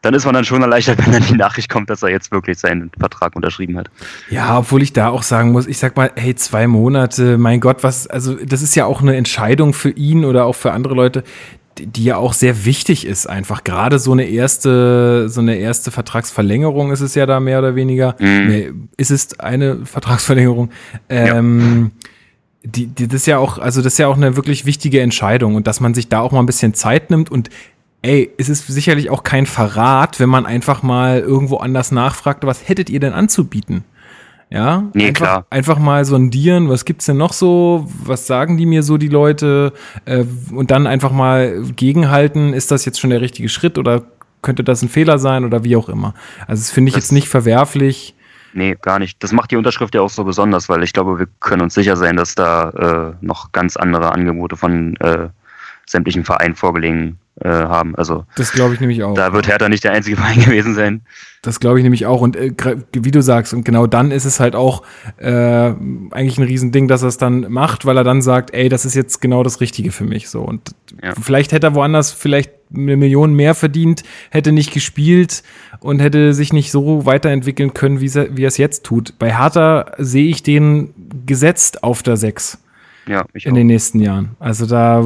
Dann 0.01 0.15
ist 0.15 0.25
man 0.25 0.33
dann 0.33 0.45
schon 0.45 0.61
erleichtert, 0.61 0.97
wenn 1.05 1.13
dann 1.13 1.23
die 1.23 1.35
Nachricht 1.35 1.69
kommt, 1.69 1.89
dass 1.89 2.03
er 2.03 2.09
jetzt 2.09 2.31
wirklich 2.31 2.57
seinen 2.57 2.91
Vertrag 2.99 3.35
unterschrieben 3.35 3.77
hat. 3.77 3.89
Ja, 4.29 4.57
obwohl 4.57 4.81
ich 4.81 4.93
da 4.93 5.09
auch 5.09 5.23
sagen 5.23 5.51
muss, 5.51 5.67
ich 5.67 5.77
sag 5.77 5.95
mal, 5.95 6.11
hey, 6.15 6.35
zwei 6.35 6.67
Monate, 6.67 7.37
mein 7.37 7.59
Gott, 7.59 7.83
was, 7.83 8.07
also 8.07 8.35
das 8.35 8.61
ist 8.61 8.75
ja 8.75 8.85
auch 8.85 9.01
eine 9.01 9.15
Entscheidung 9.15 9.73
für 9.73 9.91
ihn 9.91 10.25
oder 10.25 10.45
auch 10.45 10.55
für 10.55 10.71
andere 10.71 10.95
Leute, 10.95 11.23
die, 11.77 12.03
ja 12.03 12.17
auch 12.17 12.33
sehr 12.33 12.65
wichtig 12.65 13.07
ist, 13.07 13.27
einfach. 13.27 13.63
Gerade 13.63 13.97
so 13.97 14.11
eine 14.11 14.25
erste, 14.25 15.29
so 15.29 15.39
eine 15.39 15.55
erste 15.55 15.89
Vertragsverlängerung 15.89 16.91
ist 16.91 16.99
es 16.99 17.15
ja 17.15 17.25
da 17.25 17.39
mehr 17.39 17.59
oder 17.59 17.75
weniger. 17.75 18.15
Mhm. 18.19 18.47
Nee, 18.47 18.71
ist 18.97 19.09
es 19.09 19.39
eine 19.39 19.85
Vertragsverlängerung? 19.85 20.69
Ähm, 21.09 21.91
die, 22.63 22.87
die, 22.87 23.07
das 23.07 23.21
ist 23.21 23.25
ja 23.27 23.37
auch, 23.39 23.57
also 23.57 23.81
das 23.81 23.93
ist 23.93 23.97
ja 23.99 24.07
auch 24.07 24.17
eine 24.17 24.35
wirklich 24.35 24.65
wichtige 24.65 25.01
Entscheidung 25.01 25.55
und 25.55 25.67
dass 25.67 25.79
man 25.79 25.93
sich 25.93 26.09
da 26.09 26.19
auch 26.21 26.31
mal 26.31 26.39
ein 26.39 26.45
bisschen 26.45 26.73
Zeit 26.73 27.09
nimmt 27.09 27.31
und 27.31 27.49
ey, 28.03 28.31
es 28.37 28.49
ist 28.49 28.67
sicherlich 28.67 29.09
auch 29.09 29.23
kein 29.23 29.45
Verrat, 29.45 30.19
wenn 30.19 30.29
man 30.29 30.45
einfach 30.45 30.83
mal 30.83 31.19
irgendwo 31.19 31.57
anders 31.57 31.91
nachfragt, 31.91 32.45
was 32.45 32.67
hättet 32.67 32.89
ihr 32.89 32.99
denn 32.99 33.13
anzubieten? 33.13 33.83
Ja, 34.49 34.83
Nee, 34.93 35.07
einfach, 35.07 35.25
klar. 35.25 35.45
einfach 35.49 35.79
mal 35.79 36.03
sondieren, 36.03 36.67
was 36.67 36.83
gibt's 36.83 37.05
denn 37.05 37.15
noch 37.17 37.31
so, 37.31 37.87
was 38.03 38.27
sagen 38.27 38.57
die 38.57 38.65
mir 38.65 38.83
so 38.83 38.97
die 38.97 39.07
Leute 39.07 39.71
äh, 40.05 40.25
und 40.53 40.71
dann 40.71 40.87
einfach 40.87 41.11
mal 41.13 41.63
gegenhalten, 41.77 42.53
ist 42.53 42.69
das 42.69 42.83
jetzt 42.85 42.99
schon 42.99 43.11
der 43.11 43.21
richtige 43.21 43.47
Schritt 43.49 43.77
oder 43.77 44.03
könnte 44.41 44.63
das 44.63 44.81
ein 44.81 44.89
Fehler 44.89 45.19
sein 45.19 45.45
oder 45.45 45.63
wie 45.63 45.75
auch 45.77 45.87
immer. 45.87 46.15
Also 46.47 46.61
das 46.61 46.71
finde 46.71 46.89
ich 46.89 46.95
Das- 46.95 47.05
jetzt 47.05 47.11
nicht 47.11 47.29
verwerflich. 47.29 48.13
Nee, 48.53 48.75
gar 48.81 48.99
nicht. 48.99 49.23
Das 49.23 49.31
macht 49.31 49.51
die 49.51 49.57
Unterschrift 49.57 49.95
ja 49.95 50.01
auch 50.01 50.09
so 50.09 50.23
besonders, 50.23 50.69
weil 50.69 50.83
ich 50.83 50.93
glaube, 50.93 51.19
wir 51.19 51.27
können 51.39 51.61
uns 51.61 51.73
sicher 51.73 51.95
sein, 51.95 52.17
dass 52.17 52.35
da 52.35 52.69
äh, 53.21 53.25
noch 53.25 53.51
ganz 53.51 53.77
andere 53.77 54.11
Angebote 54.11 54.57
von 54.57 54.95
äh, 54.97 55.29
sämtlichen 55.85 56.25
Vereinen 56.25 56.55
vorgelegen 56.55 57.17
äh, 57.39 57.49
haben. 57.49 57.95
Also 57.95 58.25
das 58.35 58.51
glaube 58.51 58.73
ich 58.73 58.79
nämlich 58.79 59.03
auch. 59.03 59.13
Da 59.13 59.33
wird 59.33 59.47
Hertha 59.47 59.69
nicht 59.69 59.83
der 59.83 59.93
einzige 59.93 60.17
Verein 60.21 60.39
gewesen 60.39 60.75
sein. 60.75 61.01
Das 61.41 61.59
glaube 61.59 61.79
ich 61.79 61.83
nämlich 61.83 62.05
auch. 62.05 62.21
Und 62.21 62.35
äh, 62.35 62.53
wie 62.93 63.11
du 63.11 63.21
sagst, 63.21 63.53
und 63.53 63.63
genau 63.63 63.87
dann 63.87 64.11
ist 64.11 64.25
es 64.25 64.39
halt 64.39 64.55
auch 64.55 64.83
äh, 65.17 65.31
eigentlich 65.31 66.37
ein 66.37 66.43
Riesending, 66.43 66.87
dass 66.87 67.01
er 67.01 67.07
es 67.07 67.17
dann 67.17 67.51
macht, 67.51 67.85
weil 67.85 67.97
er 67.97 68.03
dann 68.03 68.21
sagt, 68.21 68.53
ey, 68.53 68.69
das 68.69 68.85
ist 68.85 68.95
jetzt 68.95 69.21
genau 69.21 69.43
das 69.43 69.61
Richtige 69.61 69.91
für 69.91 70.03
mich. 70.03 70.29
So. 70.29 70.41
Und 70.41 70.75
ja. 71.01 71.13
vielleicht 71.19 71.51
hätte 71.51 71.67
er 71.67 71.75
woanders 71.75 72.11
vielleicht 72.11 72.51
eine 72.73 72.97
Million 72.97 73.33
mehr 73.33 73.55
verdient, 73.55 74.03
hätte 74.29 74.51
nicht 74.51 74.73
gespielt 74.73 75.43
und 75.79 75.99
hätte 75.99 76.33
sich 76.33 76.53
nicht 76.53 76.71
so 76.71 77.05
weiterentwickeln 77.05 77.73
können, 77.73 78.01
wie, 78.01 78.13
wie 78.13 78.43
er 78.43 78.47
es 78.47 78.57
jetzt 78.57 78.83
tut. 78.83 79.17
Bei 79.19 79.37
Hertha 79.37 79.91
sehe 79.97 80.29
ich 80.29 80.43
den 80.43 80.93
gesetzt 81.25 81.83
auf 81.83 82.03
der 82.03 82.17
6. 82.17 82.59
Ja, 83.07 83.25
ich 83.33 83.45
in 83.45 83.51
auch. 83.51 83.55
den 83.55 83.67
nächsten 83.67 83.99
Jahren. 83.99 84.35
Also 84.39 84.65
da 84.65 85.03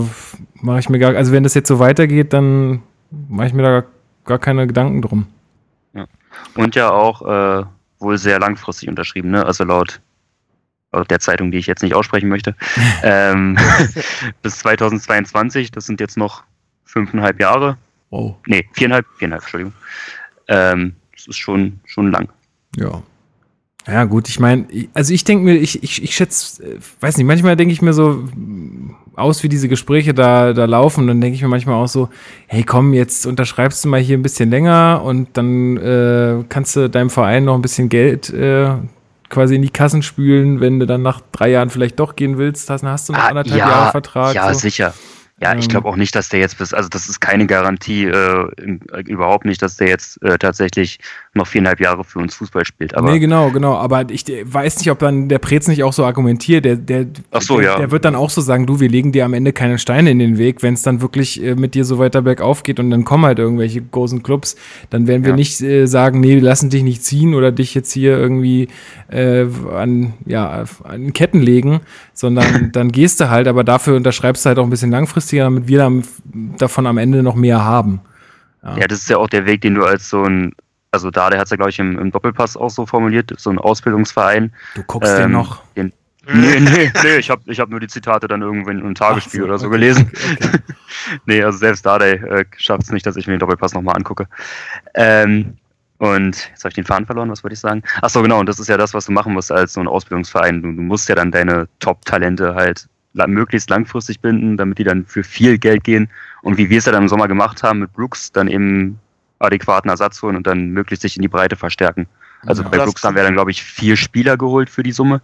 mache 0.56 0.80
ich 0.80 0.90
mir 0.90 1.00
gar, 1.00 1.16
also 1.16 1.32
wenn 1.32 1.44
das 1.44 1.54
jetzt 1.54 1.68
so 1.68 1.80
weitergeht, 1.80 2.34
dann 2.34 2.82
mache 3.30 3.48
ich 3.48 3.54
mir 3.54 3.64
da 3.64 3.82
gar, 3.82 3.90
gar 4.26 4.40
keine 4.40 4.68
Gedanken 4.68 5.02
drum. 5.02 5.28
Ja. 5.94 6.06
Und 6.56 6.76
ja 6.76 6.92
auch 6.92 7.22
äh, 7.22 7.66
wohl 8.00 8.18
sehr 8.18 8.40
langfristig 8.40 8.90
unterschrieben, 8.90 9.32
ne? 9.32 9.46
Also 9.46 9.64
laut, 9.64 10.02
laut 10.92 11.10
der 11.10 11.20
Zeitung, 11.20 11.52
die 11.52 11.58
ich 11.58 11.68
jetzt 11.68 11.84
nicht 11.84 11.96
aussprechen 11.96 12.30
möchte, 12.30 12.56
ähm, 13.04 13.58
bis 14.42 14.60
2022. 14.60 15.72
Das 15.72 15.86
sind 15.86 16.00
jetzt 16.00 16.18
noch 16.18 16.44
fünfeinhalb 16.96 17.40
Jahre. 17.40 17.78
Wow. 18.10 18.36
Nee, 18.48 18.66
viereinhalb, 18.74 19.06
viereinhalb, 19.18 19.44
Entschuldigung. 19.44 19.74
Ähm, 20.48 20.96
das 21.14 21.28
ist 21.28 21.38
schon, 21.38 21.80
schon 21.86 22.12
lang. 22.12 22.30
Ja. 22.78 23.04
Ja, 23.88 24.06
gut, 24.06 24.28
ich 24.30 24.40
meine, 24.40 24.66
also 24.96 25.14
ich 25.14 25.24
denke 25.26 25.44
mir, 25.44 25.58
ich, 25.58 25.84
ich, 25.84 26.04
ich 26.04 26.16
schätze, 26.16 26.64
äh, 26.64 26.80
weiß 27.02 27.18
nicht, 27.18 27.28
manchmal 27.28 27.56
denke 27.56 27.72
ich 27.72 27.84
mir 27.84 27.94
so 27.94 28.28
aus, 29.16 29.44
wie 29.44 29.50
diese 29.50 29.68
Gespräche 29.68 30.16
da, 30.16 30.54
da 30.54 30.66
laufen, 30.66 31.06
dann 31.06 31.22
denke 31.22 31.36
ich 31.36 31.44
mir 31.44 31.50
manchmal 31.50 31.76
auch 31.76 31.88
so, 31.88 32.10
hey 32.48 32.64
komm, 32.64 32.94
jetzt 32.94 33.28
unterschreibst 33.28 33.86
du 33.86 33.90
mal 33.90 34.00
hier 34.00 34.18
ein 34.18 34.24
bisschen 34.24 34.50
länger 34.50 35.04
und 35.04 35.38
dann 35.38 35.78
äh, 35.78 36.44
kannst 36.50 36.76
du 36.76 36.90
deinem 36.90 37.12
Verein 37.12 37.46
noch 37.46 37.54
ein 37.54 37.62
bisschen 37.62 37.90
Geld 37.90 38.32
äh, 38.32 38.72
quasi 39.30 39.56
in 39.56 39.62
die 39.62 39.70
Kassen 39.70 40.02
spülen, 40.02 40.62
wenn 40.62 40.80
du 40.80 40.88
dann 40.88 41.04
nach 41.04 41.22
drei 41.32 41.52
Jahren 41.52 41.70
vielleicht 41.70 42.00
doch 42.00 42.16
gehen 42.16 42.40
willst, 42.40 42.70
hast, 42.72 42.84
hast 42.84 43.10
du 43.10 43.14
noch 43.14 43.20
ah, 43.20 43.28
anderthalb 43.28 43.60
ja, 43.60 43.70
Jahre 43.70 43.92
Vertrag. 43.92 44.34
Ja, 44.34 44.52
so. 44.52 44.62
sicher. 44.62 44.96
Ja, 45.42 45.54
ich 45.54 45.68
glaube 45.68 45.88
ähm. 45.88 45.94
auch 45.94 45.98
nicht, 45.98 46.16
dass 46.16 46.30
der 46.30 46.40
jetzt 46.40 46.58
bis, 46.58 46.74
also 46.74 46.88
das 46.88 47.10
ist 47.10 47.20
keine 47.20 47.46
Garantie, 47.46 48.06
äh, 48.06 48.48
überhaupt 49.06 49.44
nicht, 49.44 49.62
dass 49.62 49.76
der 49.76 49.90
jetzt 49.90 50.24
äh, 50.24 50.38
tatsächlich 50.38 50.98
noch 51.34 51.46
viereinhalb 51.46 51.82
Jahre 51.82 52.06
für 52.06 52.20
uns 52.20 52.36
Fußball 52.36 52.66
spielt. 52.66 52.96
Aber 52.96 53.12
nee, 53.12 53.20
genau, 53.20 53.52
genau. 53.52 53.76
Aber 53.76 54.10
ich 54.10 54.24
weiß 54.26 54.78
nicht, 54.78 54.90
ob 54.92 55.00
dann 55.00 55.28
der 55.28 55.40
Prez 55.40 55.68
nicht 55.68 55.84
auch 55.84 55.92
so 55.92 56.06
argumentiert. 56.06 56.64
Der, 56.64 56.78
der, 56.78 57.08
Ach 57.32 57.42
so, 57.42 57.60
der, 57.60 57.72
ja. 57.72 57.78
der 57.78 57.92
wird 57.92 58.06
dann 58.06 58.16
auch 58.16 58.30
so 58.30 58.40
sagen, 58.40 58.66
du, 58.66 58.80
wir 58.80 58.88
legen 58.88 59.12
dir 59.12 59.26
am 59.26 59.34
Ende 59.34 59.52
keine 59.52 59.78
Steine 59.78 60.10
in 60.10 60.20
den 60.20 60.38
Weg, 60.38 60.64
wenn 60.64 60.74
es 60.74 60.84
dann 60.84 61.02
wirklich 61.02 61.44
äh, 61.44 61.56
mit 61.56 61.76
dir 61.76 61.84
so 61.84 62.00
weiter 62.00 62.22
bergauf 62.22 62.64
geht 62.64 62.80
und 62.80 62.90
dann 62.90 63.04
kommen 63.04 63.26
halt 63.26 63.38
irgendwelche 63.38 63.82
großen 63.82 64.24
Clubs, 64.24 64.56
dann 64.90 65.06
werden 65.06 65.24
wir 65.24 65.32
ja. 65.32 65.36
nicht 65.36 65.60
äh, 65.60 65.86
sagen, 65.86 66.22
nee, 66.22 66.36
wir 66.36 66.44
lassen 66.44 66.70
dich 66.70 66.84
nicht 66.84 67.04
ziehen 67.04 67.34
oder 67.34 67.52
dich 67.52 67.76
jetzt 67.76 67.92
hier 67.92 68.18
irgendwie 68.18 68.70
äh, 69.10 69.46
an, 69.76 70.14
ja, 70.26 70.64
an 70.84 71.12
Ketten 71.12 71.42
legen, 71.42 71.82
sondern 72.14 72.70
dann 72.72 72.94
gehst 72.94 73.20
du 73.20 73.30
halt, 73.30 73.50
aber 73.50 73.66
dafür 73.66 73.98
unterschreibst 73.98 74.46
du 74.46 74.48
halt 74.48 74.60
auch 74.60 74.64
ein 74.64 74.70
bisschen 74.70 74.92
langfristiger, 75.26 75.44
damit 75.46 75.68
wir 75.68 75.80
dann 75.80 76.04
davon 76.58 76.88
am 76.88 76.98
Ende 76.98 77.24
noch 77.24 77.36
mehr 77.36 77.64
haben. 77.64 78.02
Ja. 78.64 78.78
ja, 78.78 78.88
das 78.88 79.00
ist 79.00 79.10
ja 79.10 79.18
auch 79.18 79.30
der 79.30 79.46
Weg, 79.46 79.62
den 79.62 79.76
du 79.76 79.86
als 79.86 80.10
so 80.10 80.24
ein 80.24 80.54
also 80.92 81.12
da, 81.12 81.30
der 81.30 81.40
hat 81.40 81.46
es 81.46 81.52
ja, 81.52 81.58
glaube 81.58 81.72
ich, 81.72 81.80
im, 81.80 82.00
im, 82.00 82.10
Doppelpass 82.10 82.56
auch 82.56 82.70
so 82.70 82.86
formuliert, 82.86 83.34
so 83.38 83.50
ein 83.50 83.60
Ausbildungsverein. 83.60 84.54
Du 84.76 84.84
guckst 84.84 85.12
ähm, 85.12 85.24
den 85.24 85.32
noch? 85.34 85.62
Den, 85.76 85.92
nee, 86.26 86.60
nee, 86.62 86.92
nee, 87.04 87.16
ich 87.18 87.30
habe 87.30 87.42
ich 87.48 87.60
hab 87.60 87.70
nur 87.70 87.82
die 87.82 87.88
Zitate 87.88 88.30
dann 88.30 88.42
irgendwann 88.42 88.80
im 88.80 88.96
Tagesspiel 88.96 89.42
so, 89.42 89.46
oder 89.46 89.60
so 89.60 89.68
okay, 89.68 89.76
gelesen. 89.76 90.10
Okay, 90.14 90.38
okay. 90.42 90.60
nee, 91.26 91.44
also 91.44 91.58
selbst 91.58 91.86
da, 91.86 92.00
der 92.00 92.24
äh, 92.24 92.46
schafft 92.56 92.84
es 92.84 92.92
nicht, 92.94 93.06
dass 93.06 93.18
ich 93.18 93.28
mir 93.28 93.34
den 93.34 93.40
Doppelpass 93.40 93.74
nochmal 93.74 93.98
angucke. 93.98 94.30
Ähm, 94.94 95.58
und 95.98 96.50
jetzt 96.50 96.64
habe 96.64 96.70
ich 96.70 96.76
den 96.76 96.86
Faden 96.86 97.06
verloren, 97.06 97.30
was 97.30 97.44
wollte 97.44 97.56
ich 97.56 97.60
sagen? 97.60 97.84
Achso, 98.02 98.22
genau, 98.22 98.40
und 98.40 98.48
das 98.48 98.60
ist 98.60 98.70
ja 98.70 98.78
das, 98.78 98.94
was 98.94 99.08
du 99.08 99.12
machen 99.12 99.34
musst 99.34 99.52
als 99.52 99.74
so 99.74 99.82
ein 99.82 99.90
Ausbildungsverein. 99.90 100.62
Du, 100.62 100.72
du 100.72 100.82
musst 100.82 101.10
ja 101.10 101.16
dann 101.16 101.30
deine 101.30 101.68
Top-Talente 101.80 102.56
halt 102.56 102.88
möglichst 103.28 103.70
langfristig 103.70 104.20
binden, 104.20 104.58
damit 104.58 104.78
die 104.78 104.84
dann 104.84 105.06
für 105.06 105.24
viel 105.24 105.58
Geld 105.58 105.84
gehen. 105.84 106.10
Und 106.42 106.58
wie 106.58 106.70
wir 106.70 106.78
es 106.78 106.86
ja 106.86 106.92
dann 106.92 107.04
im 107.04 107.10
Sommer 107.10 107.28
gemacht 107.28 107.64
haben 107.64 107.80
mit 107.80 107.94
Brooks, 107.94 108.32
dann 108.32 108.48
eben 108.48 109.00
adäquaten 109.40 109.90
Ersatz 109.90 110.22
holen 110.22 110.36
und 110.36 110.48
dann 110.48 110.70
möglichst 110.70 111.02
sich 111.02 111.16
in 111.16 111.22
die 111.22 111.28
Breite 111.28 111.56
verstärken. 111.56 112.08
Also 112.46 112.64
ja, 112.64 112.70
bei 112.70 112.78
Brooks 112.78 113.04
haben 113.04 113.16
wir 113.16 113.24
dann, 113.24 113.34
glaube 113.34 113.52
ich, 113.52 113.64
vier 113.64 113.98
Spieler 113.98 114.38
geholt 114.38 114.70
für 114.70 114.84
die 114.84 114.92
Summe. 114.92 115.22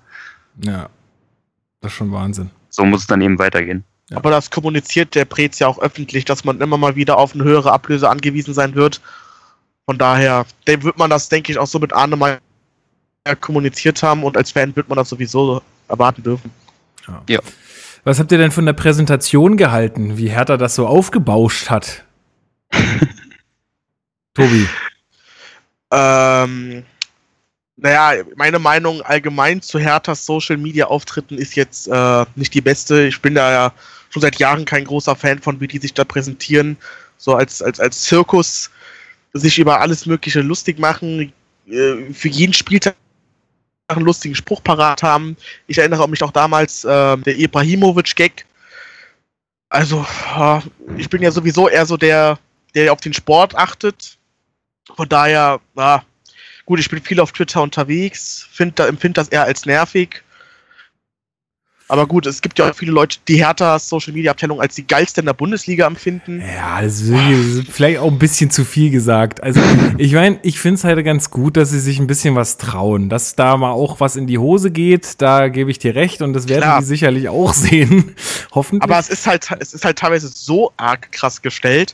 Ja, 0.63 0.89
das 1.81 1.91
ist 1.91 1.97
schon 1.97 2.11
Wahnsinn. 2.11 2.49
So 2.69 2.85
muss 2.85 3.01
es 3.01 3.07
dann 3.07 3.21
eben 3.21 3.37
weitergehen. 3.39 3.83
Ja. 4.09 4.17
Aber 4.17 4.31
das 4.31 4.49
kommuniziert 4.49 5.15
der 5.15 5.25
Prez 5.25 5.59
ja 5.59 5.67
auch 5.67 5.79
öffentlich, 5.79 6.25
dass 6.25 6.43
man 6.43 6.59
immer 6.61 6.77
mal 6.77 6.95
wieder 6.95 7.17
auf 7.17 7.33
eine 7.33 7.43
höhere 7.43 7.71
Ablöse 7.71 8.09
angewiesen 8.09 8.53
sein 8.53 8.75
wird. 8.75 9.01
Von 9.85 9.97
daher 9.97 10.45
dem 10.67 10.83
wird 10.83 10.97
man 10.97 11.09
das, 11.09 11.29
denke 11.29 11.51
ich, 11.51 11.57
auch 11.57 11.67
so 11.67 11.79
mit 11.79 11.93
Arne 11.93 12.15
mal 12.15 12.39
kommuniziert 13.39 14.01
haben 14.03 14.23
und 14.23 14.35
als 14.35 14.51
Fan 14.51 14.75
wird 14.75 14.89
man 14.89 14.97
das 14.97 15.09
sowieso 15.09 15.61
erwarten 15.87 16.23
dürfen. 16.23 16.51
Ja. 17.07 17.23
ja. 17.29 17.39
Was 18.03 18.19
habt 18.19 18.31
ihr 18.31 18.37
denn 18.39 18.51
von 18.51 18.65
der 18.65 18.73
Präsentation 18.73 19.57
gehalten, 19.57 20.17
wie 20.17 20.29
Hertha 20.29 20.57
das 20.57 20.75
so 20.75 20.87
aufgebauscht 20.87 21.69
hat? 21.69 22.03
Tobi. 24.33 24.67
Ähm, 25.91 26.83
naja, 27.75 28.23
meine 28.35 28.59
Meinung 28.59 29.01
allgemein 29.01 29.61
zu 29.61 29.77
Herthas 29.77 30.25
Social 30.25 30.57
Media 30.57 30.85
Auftritten 30.85 31.37
ist 31.37 31.55
jetzt 31.55 31.87
äh, 31.87 32.25
nicht 32.35 32.53
die 32.53 32.61
beste. 32.61 33.03
Ich 33.07 33.21
bin 33.21 33.35
da 33.35 33.51
ja 33.51 33.73
schon 34.09 34.21
seit 34.21 34.37
Jahren 34.39 34.65
kein 34.65 34.85
großer 34.85 35.15
Fan 35.15 35.39
von, 35.39 35.59
wie 35.59 35.67
die 35.67 35.79
sich 35.79 35.93
da 35.93 36.03
präsentieren. 36.03 36.77
So 37.17 37.35
als, 37.35 37.61
als, 37.61 37.79
als 37.79 38.01
Zirkus 38.01 38.71
sich 39.33 39.59
über 39.59 39.79
alles 39.79 40.05
Mögliche 40.07 40.41
lustig 40.41 40.79
machen, 40.79 41.33
äh, 41.67 42.13
für 42.13 42.29
jeden 42.29 42.53
Spieltag 42.53 42.95
einen 43.95 44.05
lustigen 44.05 44.35
Spruch 44.35 44.63
parat 44.63 45.03
haben. 45.03 45.37
Ich 45.67 45.77
erinnere 45.77 46.07
mich 46.09 46.23
auch 46.23 46.31
damals 46.31 46.83
äh, 46.83 47.17
der 47.17 47.39
Ibrahimovic-Gag. 47.39 48.45
Also, 49.69 50.05
äh, 50.37 50.59
ich 50.97 51.09
bin 51.09 51.21
ja 51.21 51.31
sowieso 51.31 51.69
eher 51.69 51.85
so 51.85 51.97
der, 51.97 52.39
der 52.75 52.91
auf 52.91 53.01
den 53.01 53.13
Sport 53.13 53.55
achtet 53.55 54.17
von 54.95 55.07
daher, 55.07 55.59
ja, 55.75 56.03
gut, 56.65 56.79
ich 56.79 56.89
bin 56.89 57.01
viel 57.01 57.19
auf 57.19 57.31
Twitter 57.31 57.61
unterwegs, 57.61 58.47
find, 58.51 58.79
empfinde 58.79 59.15
das 59.21 59.29
eher 59.29 59.43
als 59.43 59.65
nervig. 59.65 60.23
Aber 61.91 62.07
gut, 62.07 62.25
es 62.25 62.41
gibt 62.41 62.57
ja 62.57 62.69
auch 62.69 62.73
viele 62.73 62.93
Leute, 62.93 63.17
die 63.27 63.43
Hertha 63.43 63.77
Social 63.77 64.13
Media 64.13 64.31
Abteilung 64.31 64.61
als 64.61 64.75
die 64.75 64.87
geilste 64.87 65.19
in 65.19 65.25
der 65.25 65.33
Bundesliga 65.33 65.85
empfinden. 65.85 66.41
Ja, 66.41 66.81
das 66.81 67.01
ist 67.01 67.67
vielleicht 67.69 67.99
auch 67.99 68.09
ein 68.09 68.17
bisschen 68.17 68.49
zu 68.49 68.63
viel 68.63 68.91
gesagt. 68.91 69.43
Also, 69.43 69.59
ich 69.97 70.13
meine, 70.13 70.39
ich 70.41 70.61
finde 70.61 70.75
es 70.75 70.85
halt 70.85 71.03
ganz 71.03 71.31
gut, 71.31 71.57
dass 71.57 71.71
sie 71.71 71.81
sich 71.81 71.99
ein 71.99 72.07
bisschen 72.07 72.33
was 72.33 72.55
trauen. 72.55 73.09
Dass 73.09 73.35
da 73.35 73.57
mal 73.57 73.71
auch 73.71 73.99
was 73.99 74.15
in 74.15 74.25
die 74.25 74.37
Hose 74.37 74.71
geht, 74.71 75.21
da 75.21 75.49
gebe 75.49 75.69
ich 75.69 75.79
dir 75.79 75.93
recht 75.93 76.21
und 76.21 76.31
das 76.31 76.47
werden 76.47 76.61
Klar. 76.61 76.79
die 76.79 76.85
sicherlich 76.85 77.27
auch 77.27 77.53
sehen. 77.53 78.15
Hoffentlich. 78.51 78.89
Aber 78.89 78.97
es 78.97 79.09
ist 79.09 79.27
halt, 79.27 79.49
es 79.59 79.73
ist 79.73 79.83
halt 79.83 79.99
teilweise 79.99 80.29
so 80.29 80.71
arg 80.77 81.11
krass 81.11 81.41
gestellt, 81.41 81.93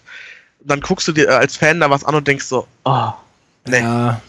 dann 0.59 0.79
guckst 0.79 1.07
du 1.07 1.11
dir 1.11 1.39
als 1.39 1.57
Fan 1.57 1.79
da 1.79 1.89
was 1.89 2.03
an 2.03 2.13
und 2.13 2.27
denkst 2.27 2.45
so, 2.45 2.67
oh, 2.85 3.13
nee. 3.65 3.79
Ja. 3.79 4.21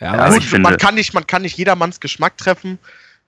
Ja, 0.00 0.16
ja 0.16 0.38
gut, 0.38 0.58
man 0.58 0.78
kann 0.78 0.94
nicht, 0.94 1.12
man 1.12 1.26
kann 1.26 1.42
nicht 1.42 1.58
jedermanns 1.58 2.00
Geschmack 2.00 2.38
treffen. 2.38 2.78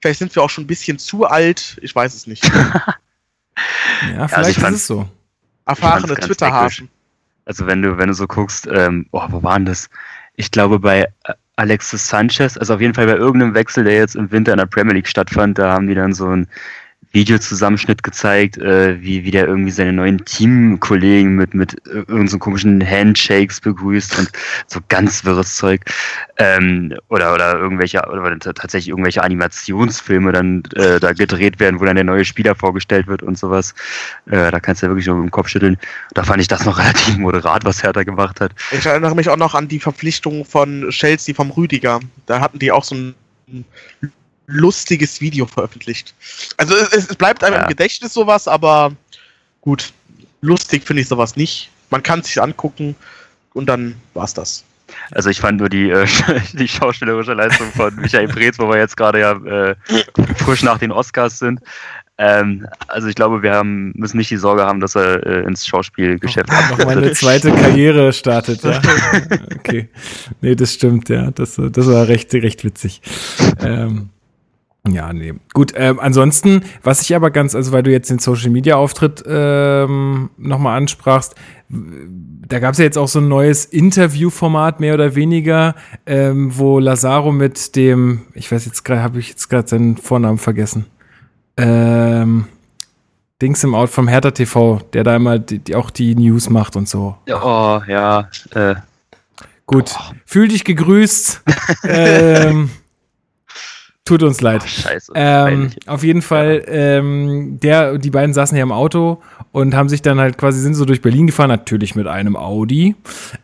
Vielleicht 0.01 0.19
sind 0.19 0.35
wir 0.35 0.43
auch 0.43 0.51
schon 0.51 0.65
ein 0.65 0.69
bisschen 0.69 0.99
zu 0.99 1.25
alt. 1.25 1.79
Ich 1.83 1.95
weiß 1.95 2.15
es 2.15 2.27
nicht. 2.27 2.45
ja, 4.13 4.29
vielleicht 4.29 4.63
also 4.63 4.67
ist 4.69 4.75
es 4.75 4.87
so. 4.87 5.09
Erfahrene 5.65 6.15
Twitter-Hafen. 6.15 6.89
Also 7.45 7.67
wenn 7.67 7.83
du, 7.83 7.97
wenn 7.97 8.09
du 8.09 8.15
so 8.15 8.27
guckst, 8.27 8.69
ähm, 8.71 9.07
oh, 9.13 9.23
wo 9.29 9.43
waren 9.43 9.65
das? 9.65 9.89
Ich 10.35 10.51
glaube 10.51 10.79
bei 10.79 11.03
äh, 11.25 11.35
Alexis 11.57 12.09
Sanchez, 12.09 12.59
also 12.59 12.75
auf 12.75 12.81
jeden 12.81 12.95
Fall 12.95 13.07
bei 13.07 13.17
irgendeinem 13.17 13.55
Wechsel, 13.55 13.85
der 13.85 13.95
jetzt 13.95 14.17
im 14.17 14.31
Winter 14.31 14.53
in 14.53 14.59
der 14.59 14.67
Premier 14.67 14.95
League 14.95 15.09
stattfand, 15.09 15.59
da 15.59 15.73
haben 15.73 15.87
die 15.87 15.95
dann 15.95 16.13
so 16.13 16.29
ein 16.29 16.49
Videozusammenschnitt 17.17 18.03
gezeigt, 18.03 18.59
äh, 18.59 19.01
wie, 19.01 19.25
wie 19.25 19.31
der 19.31 19.47
irgendwie 19.47 19.71
seine 19.71 19.95
neuen 19.95 20.23
Teamkollegen 20.27 21.35
mit, 21.35 21.55
mit 21.55 21.75
irgendeinen 21.87 22.29
so 22.29 22.39
komischen 22.39 22.87
Handshakes 22.87 23.59
begrüßt 23.63 24.19
und 24.19 24.31
so 24.67 24.81
ganz 24.91 25.25
wirres 25.25 25.57
Zeug. 25.57 25.81
Ähm, 26.37 26.95
oder, 27.09 27.33
oder 27.33 27.59
irgendwelche, 27.59 28.03
oder 28.07 28.39
tatsächlich 28.39 28.89
irgendwelche 28.89 29.23
Animationsfilme 29.23 30.31
dann 30.31 30.63
äh, 30.75 31.01
da 31.01 31.15
gedreht 31.15 31.59
werden, 31.59 31.81
wo 31.81 31.87
dann 31.87 31.97
der 31.97 32.05
neue 32.05 32.27
Spieler 32.27 32.55
vorgestellt 32.55 33.07
wird 33.07 33.23
und 33.23 33.39
sowas. 33.39 33.75
Äh, 34.27 34.51
da 34.51 34.61
kannst 34.61 34.83
du 34.83 34.87
ja 34.87 34.91
wirklich 34.91 35.07
nur 35.07 35.17
mit 35.17 35.29
dem 35.29 35.31
Kopf 35.31 35.49
schütteln. 35.49 35.79
Da 36.13 36.23
fand 36.23 36.43
ich 36.43 36.49
das 36.49 36.67
noch 36.67 36.79
relativ 36.79 37.17
moderat, 37.17 37.65
was 37.65 37.83
Hertha 37.83 38.03
gemacht 38.03 38.43
hat. 38.43 38.53
Ich 38.73 38.85
erinnere 38.85 39.15
mich 39.15 39.31
auch 39.31 39.39
noch 39.39 39.55
an 39.55 39.69
die 39.69 39.81
Verpflichtung 39.81 40.45
von 40.45 40.91
Chelsea 40.91 41.35
vom 41.35 41.51
Rüdiger. 41.51 42.01
Da 42.27 42.41
hatten 42.41 42.59
die 42.59 42.71
auch 42.71 42.85
so 42.85 42.95
ein 42.95 43.15
lustiges 44.47 45.21
Video 45.21 45.47
veröffentlicht. 45.47 46.15
Also 46.57 46.75
es, 46.75 46.93
es 46.93 47.17
bleibt 47.17 47.43
einem 47.45 47.55
ja. 47.55 47.63
im 47.63 47.69
Gedächtnis 47.69 48.15
sowas, 48.15 48.49
aber 48.49 48.93
gut, 49.61 49.93
lustig 50.41 50.85
finde 50.85 51.03
ich 51.03 51.09
sowas 51.09 51.37
nicht. 51.37 51.71
Man 51.91 52.03
kann 52.03 52.21
es 52.21 52.27
sich 52.27 52.41
angucken 52.41 52.95
und 53.55 53.67
dann 53.67 53.97
war's 54.15 54.35
das. 54.35 54.65
Also 55.11 55.31
ich 55.31 55.41
fand 55.41 55.59
nur 55.59 55.69
die, 55.69 55.91
äh, 55.91 56.07
die 56.53 56.69
schauspielerische 56.69 57.35
Leistung 57.35 57.71
von 57.73 57.95
Michael 58.01 58.29
Preetz, 58.29 58.59
wo 58.59 58.69
wir 58.69 58.79
jetzt 58.79 58.97
gerade 58.97 59.21
ja 59.21 59.33
äh, 59.33 59.75
frisch 60.37 60.63
nach 60.63 60.79
den 60.79 60.93
Oscars 60.93 61.39
sind. 61.39 61.61
Ähm, 62.19 62.67
also 62.89 63.09
ich 63.09 63.15
glaube, 63.15 63.43
wir 63.43 63.53
haben, 63.53 63.93
müssen 63.95 64.17
nicht 64.17 64.31
die 64.31 64.39
Sorge 64.39 64.65
haben, 64.65 64.81
dass 64.81 64.95
er 64.95 65.27
äh, 65.27 65.43
ins 65.43 65.67
Schauspielgeschäft 65.67 66.49
oh, 66.51 66.71
nochmal 66.71 66.97
eine 66.97 67.13
zweite 67.13 67.53
Karriere 67.53 68.13
startet. 68.13 68.63
Ja. 68.63 68.81
Okay. 69.59 69.89
Nee, 70.41 70.55
das 70.55 70.75
stimmt, 70.75 71.09
ja. 71.09 71.33
Das, 71.33 71.57
das 71.61 71.87
war 71.89 72.07
recht, 72.07 72.33
recht 72.33 72.63
witzig. 72.63 73.03
Ähm, 73.61 74.11
ja, 74.89 75.13
nee. 75.13 75.35
Gut, 75.53 75.73
ähm, 75.77 75.99
ansonsten, 76.01 76.63
was 76.83 77.03
ich 77.03 77.15
aber 77.15 77.31
ganz, 77.31 77.55
also 77.55 77.73
weil 77.73 77.83
du 77.83 77.91
jetzt 77.91 78.11
den 78.11 78.19
Social 78.19 78.51
Media 78.51 78.77
Auftritt 78.77 79.25
ähm, 79.27 80.31
nochmal 80.37 80.77
ansprachst, 80.79 81.35
da 81.69 82.61
gab 82.61 82.73
es 82.73 82.79
ja 82.79 82.85
jetzt 82.85 82.99
auch 82.99 83.09
so 83.09 83.19
ein 83.19 83.29
neues 83.29 83.65
Interviewformat, 83.65 84.81
mehr 84.81 84.95
oder 84.95 85.15
weniger, 85.15 85.75
ähm, 86.07 86.57
wo 86.57 86.79
Lazaro 86.79 87.33
mit 87.33 87.75
dem, 87.75 88.23
ich 88.35 88.51
weiß 88.51 88.65
jetzt 88.67 88.85
gerade, 88.85 89.03
habe 89.03 89.19
ich 89.19 89.31
jetzt 89.31 89.49
gerade 89.49 89.69
seinen 89.69 89.97
Vornamen 89.97 90.39
vergessen. 90.39 90.87
Ähm, 91.57 92.47
Dings 93.43 93.63
im 93.65 93.75
Out 93.75 93.91
vom 93.91 94.09
Hertha 94.09 94.31
TV, 94.31 94.81
der 94.93 95.05
da 95.05 95.17
immer 95.17 95.39
die, 95.39 95.59
die 95.59 95.75
auch 95.75 95.91
die 95.91 96.15
News 96.15 96.49
macht 96.49 96.77
und 96.77 96.89
so. 96.89 97.17
Oh, 97.29 97.81
ja. 97.87 98.29
Äh. 98.55 98.77
Gut, 99.67 99.95
oh. 99.99 100.15
fühl 100.25 100.49
dich 100.49 100.65
gegrüßt. 100.65 101.43
ähm, 101.85 102.71
Tut 104.07 104.23
uns 104.23 104.41
leid. 104.41 104.63
Oh, 104.65 104.69
scheiße. 104.69 105.13
Ähm, 105.17 105.71
auf 105.87 106.05
jeden 106.05 106.23
Fall, 106.23 106.63
ähm, 106.69 107.59
der, 107.61 107.99
die 107.99 108.11
beiden 108.11 108.33
saßen 108.33 108.55
hier 108.55 108.63
im 108.63 108.71
Auto 108.71 109.21
und 109.51 109.75
haben 109.75 109.89
sich 109.89 110.01
dann 110.01 110.21
halt 110.21 110.39
quasi, 110.39 110.61
sind 110.61 110.75
so 110.75 110.85
durch 110.85 111.03
Berlin 111.03 111.27
gefahren, 111.27 111.49
natürlich 111.49 111.97
mit 111.97 112.07
einem 112.07 112.37
Audi. 112.37 112.95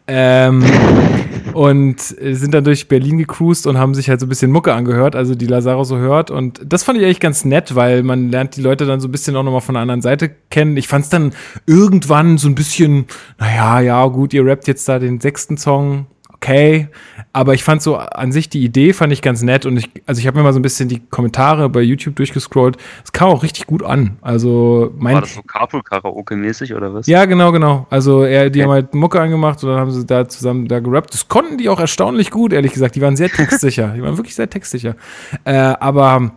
Ähm, 0.07 0.65
und 1.53 2.01
sind 2.01 2.55
dann 2.55 2.63
durch 2.63 2.87
Berlin 2.87 3.19
gecruised 3.19 3.67
und 3.67 3.77
haben 3.77 3.93
sich 3.93 4.09
halt 4.09 4.21
so 4.21 4.27
ein 4.27 4.29
bisschen 4.29 4.53
Mucke 4.53 4.73
angehört, 4.73 5.17
also 5.17 5.35
die 5.35 5.49
Lazaro 5.49 5.83
so 5.83 5.99
hört. 5.99 6.31
Und 6.31 6.61
das 6.65 6.85
fand 6.85 6.97
ich 6.97 7.05
eigentlich 7.05 7.19
ganz 7.19 7.45
nett, 7.45 7.75
weil 7.75 8.05
man 8.05 8.31
lernt 8.31 8.55
die 8.55 8.63
Leute 8.63 8.87
dann 8.87 9.01
so 9.01 9.09
ein 9.09 9.13
bisschen 9.13 9.35
auch 9.35 9.43
nochmal 9.43 9.63
von 9.63 9.75
der 9.75 9.83
anderen 9.83 10.01
Seite 10.01 10.31
kennen. 10.49 10.77
Ich 10.77 10.87
fand 10.87 11.07
es 11.07 11.11
dann 11.11 11.33
irgendwann 11.67 12.39
so 12.39 12.49
ein 12.49 12.55
bisschen, 12.55 13.07
naja, 13.41 13.81
ja, 13.81 14.07
gut, 14.07 14.33
ihr 14.33 14.47
rappt 14.47 14.69
jetzt 14.69 14.89
da 14.89 15.01
den 15.01 15.21
sechsten 15.21 15.57
Song, 15.57 16.07
okay. 16.43 16.89
Aber 17.33 17.55
ich 17.55 17.65
fand 17.65 17.81
so 17.81 17.97
an 17.97 18.31
sich 18.33 18.51
die 18.51 18.63
Idee 18.63 18.93
fand 18.93 19.13
ich 19.13 19.23
ganz 19.23 19.43
nett 19.43 19.65
und 19.65 19.79
ich, 19.79 19.91
also 20.07 20.19
ich 20.19 20.27
habe 20.27 20.37
mir 20.37 20.45
mal 20.45 20.53
so 20.53 20.59
ein 20.59 20.63
bisschen 20.63 20.89
die 20.89 21.01
Kommentare 21.01 21.69
bei 21.71 21.81
YouTube 21.81 22.17
durchgescrollt. 22.17 22.77
Es 23.05 23.13
kam 23.13 23.29
auch 23.29 23.43
richtig 23.43 23.67
gut 23.67 23.83
an. 23.83 24.19
Also 24.21 24.93
mein. 24.99 25.15
War 25.15 25.23
das 25.23 25.35
so 25.35 25.43
Carpool-Karaoke-mäßig 25.43 26.75
oder 26.75 26.93
was? 26.93 27.07
Ja, 27.07 27.25
genau, 27.25 27.53
genau. 27.53 27.87
Also 27.89 28.25
er, 28.25 28.51
die 28.51 28.59
okay. 28.59 28.65
haben 28.65 28.73
halt 28.73 28.95
Mucke 28.95 29.21
angemacht 29.21 29.63
und 29.63 29.71
dann 29.71 29.79
haben 29.79 29.91
sie 29.91 30.05
da 30.05 30.29
zusammen 30.29 30.69
da 30.69 30.81
gerappt. 30.81 31.15
Das 31.15 31.29
konnten 31.29 31.57
die 31.57 31.69
auch 31.69 31.81
erstaunlich 31.81 32.31
gut, 32.31 32.53
ehrlich 32.53 32.73
gesagt. 32.73 32.97
Die 32.97 33.01
waren 33.01 33.17
sehr 33.17 33.31
textsicher. 33.31 33.89
die 33.97 34.03
waren 34.03 34.17
wirklich 34.19 34.35
sehr 34.35 34.51
textsicher. 34.51 34.97
Äh, 35.45 35.55
aber 35.55 36.33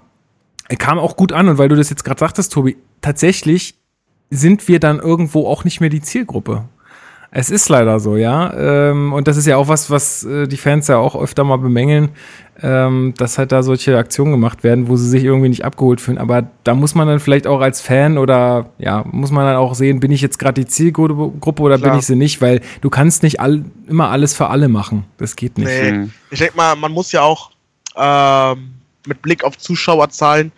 er 0.69 0.77
kam 0.77 0.97
auch 0.97 1.17
gut 1.17 1.33
an 1.33 1.49
und 1.49 1.57
weil 1.57 1.67
du 1.67 1.75
das 1.75 1.89
jetzt 1.89 2.05
gerade 2.05 2.19
sagtest, 2.19 2.53
Tobi, 2.53 2.77
tatsächlich 3.01 3.75
sind 4.29 4.67
wir 4.67 4.79
dann 4.79 4.99
irgendwo 4.99 5.47
auch 5.47 5.63
nicht 5.63 5.81
mehr 5.81 5.89
die 5.89 6.01
Zielgruppe. 6.01 6.65
Es 7.37 7.49
ist 7.49 7.67
leider 7.67 7.99
so, 7.99 8.15
ja. 8.15 8.53
Ähm, 8.53 9.11
und 9.11 9.27
das 9.27 9.35
ist 9.35 9.45
ja 9.45 9.57
auch 9.57 9.67
was, 9.67 9.89
was 9.89 10.23
äh, 10.23 10.47
die 10.47 10.55
Fans 10.55 10.87
ja 10.87 10.95
auch 10.95 11.21
öfter 11.21 11.43
mal 11.43 11.57
bemängeln, 11.57 12.11
ähm, 12.61 13.13
dass 13.17 13.37
halt 13.37 13.51
da 13.51 13.61
solche 13.61 13.97
Aktionen 13.97 14.31
gemacht 14.31 14.63
werden, 14.63 14.87
wo 14.87 14.95
sie 14.95 15.09
sich 15.09 15.25
irgendwie 15.25 15.49
nicht 15.49 15.65
abgeholt 15.65 15.99
fühlen. 15.99 16.17
Aber 16.17 16.47
da 16.63 16.75
muss 16.75 16.95
man 16.95 17.09
dann 17.09 17.19
vielleicht 17.19 17.45
auch 17.45 17.59
als 17.59 17.81
Fan 17.81 18.17
oder 18.17 18.69
ja, 18.77 19.03
muss 19.11 19.31
man 19.31 19.45
dann 19.45 19.57
auch 19.57 19.75
sehen, 19.75 19.99
bin 19.99 20.13
ich 20.13 20.21
jetzt 20.21 20.39
gerade 20.39 20.61
die 20.61 20.65
Zielgruppe 20.65 21.61
oder 21.61 21.77
Klar. 21.77 21.91
bin 21.91 21.99
ich 21.99 22.05
sie 22.05 22.15
nicht, 22.15 22.39
weil 22.39 22.61
du 22.79 22.89
kannst 22.89 23.21
nicht 23.21 23.41
all, 23.41 23.65
immer 23.85 24.11
alles 24.11 24.33
für 24.33 24.47
alle 24.47 24.69
machen. 24.69 25.03
Das 25.17 25.35
geht 25.35 25.57
nicht. 25.57 25.67
Nee. 25.67 26.07
Ich 26.31 26.39
denke 26.39 26.55
mal, 26.55 26.77
man 26.77 26.93
muss 26.93 27.11
ja 27.11 27.21
auch 27.21 27.51
ähm, 27.97 28.75
mit 29.07 29.21
Blick 29.21 29.43
auf 29.43 29.57
Zuschauerzahlen 29.57 30.53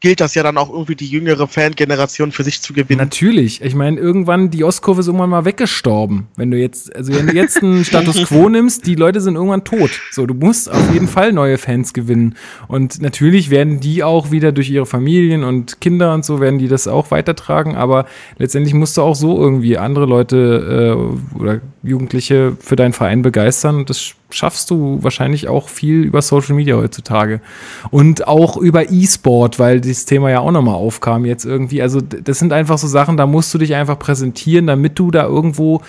gilt 0.00 0.20
das 0.20 0.34
ja 0.34 0.42
dann 0.42 0.58
auch 0.58 0.70
irgendwie 0.70 0.94
die 0.94 1.06
jüngere 1.06 1.48
Fangeneration 1.48 2.30
für 2.30 2.44
sich 2.44 2.60
zu 2.60 2.74
gewinnen. 2.74 2.98
Natürlich. 2.98 3.62
Ich 3.62 3.74
meine, 3.74 3.98
irgendwann, 3.98 4.50
die 4.50 4.62
Ostkurve 4.62 5.00
ist 5.00 5.06
irgendwann 5.06 5.30
mal 5.30 5.46
weggestorben. 5.46 6.26
Wenn 6.36 6.50
du 6.50 6.58
jetzt, 6.58 6.94
also 6.94 7.14
wenn 7.14 7.26
du 7.26 7.34
jetzt 7.34 7.62
einen 7.62 7.82
Status 7.84 8.24
Quo 8.26 8.48
nimmst, 8.50 8.86
die 8.86 8.94
Leute 8.94 9.22
sind 9.22 9.36
irgendwann 9.36 9.64
tot. 9.64 9.90
So, 10.12 10.26
du 10.26 10.34
musst 10.34 10.70
auf 10.70 10.92
jeden 10.92 11.08
Fall 11.08 11.32
neue 11.32 11.56
Fans 11.56 11.94
gewinnen. 11.94 12.36
Und 12.68 13.00
natürlich 13.00 13.48
werden 13.48 13.80
die 13.80 14.04
auch 14.04 14.30
wieder 14.30 14.52
durch 14.52 14.68
ihre 14.68 14.84
Familien 14.84 15.44
und 15.44 15.80
Kinder 15.80 16.12
und 16.12 16.26
so, 16.26 16.40
werden 16.40 16.58
die 16.58 16.68
das 16.68 16.88
auch 16.88 17.10
weitertragen. 17.10 17.74
Aber 17.74 18.04
letztendlich 18.36 18.74
musst 18.74 18.98
du 18.98 19.02
auch 19.02 19.16
so 19.16 19.40
irgendwie 19.40 19.78
andere 19.78 20.04
Leute 20.04 20.98
äh, 21.34 21.36
oder 21.36 21.60
Jugendliche 21.82 22.56
für 22.60 22.76
deinen 22.76 22.92
Verein 22.92 23.22
begeistern. 23.22 23.76
Und 23.76 23.90
das 23.90 24.14
schaffst 24.36 24.70
du 24.70 24.98
wahrscheinlich 25.02 25.48
auch 25.48 25.68
viel 25.68 26.02
über 26.02 26.22
Social 26.22 26.54
Media 26.54 26.76
heutzutage. 26.76 27.40
Und 27.90 28.28
auch 28.28 28.56
über 28.56 28.90
E-Sport, 28.90 29.58
weil 29.58 29.80
dieses 29.80 30.04
Thema 30.04 30.30
ja 30.30 30.40
auch 30.40 30.52
nochmal 30.52 30.74
aufkam 30.74 31.24
jetzt 31.24 31.44
irgendwie. 31.44 31.82
Also 31.82 32.00
das 32.00 32.38
sind 32.38 32.52
einfach 32.52 32.78
so 32.78 32.86
Sachen, 32.86 33.16
da 33.16 33.26
musst 33.26 33.52
du 33.54 33.58
dich 33.58 33.74
einfach 33.74 33.98
präsentieren, 33.98 34.66
damit 34.66 34.98
du 34.98 35.10
da 35.10 35.24
irgendwo 35.24 35.80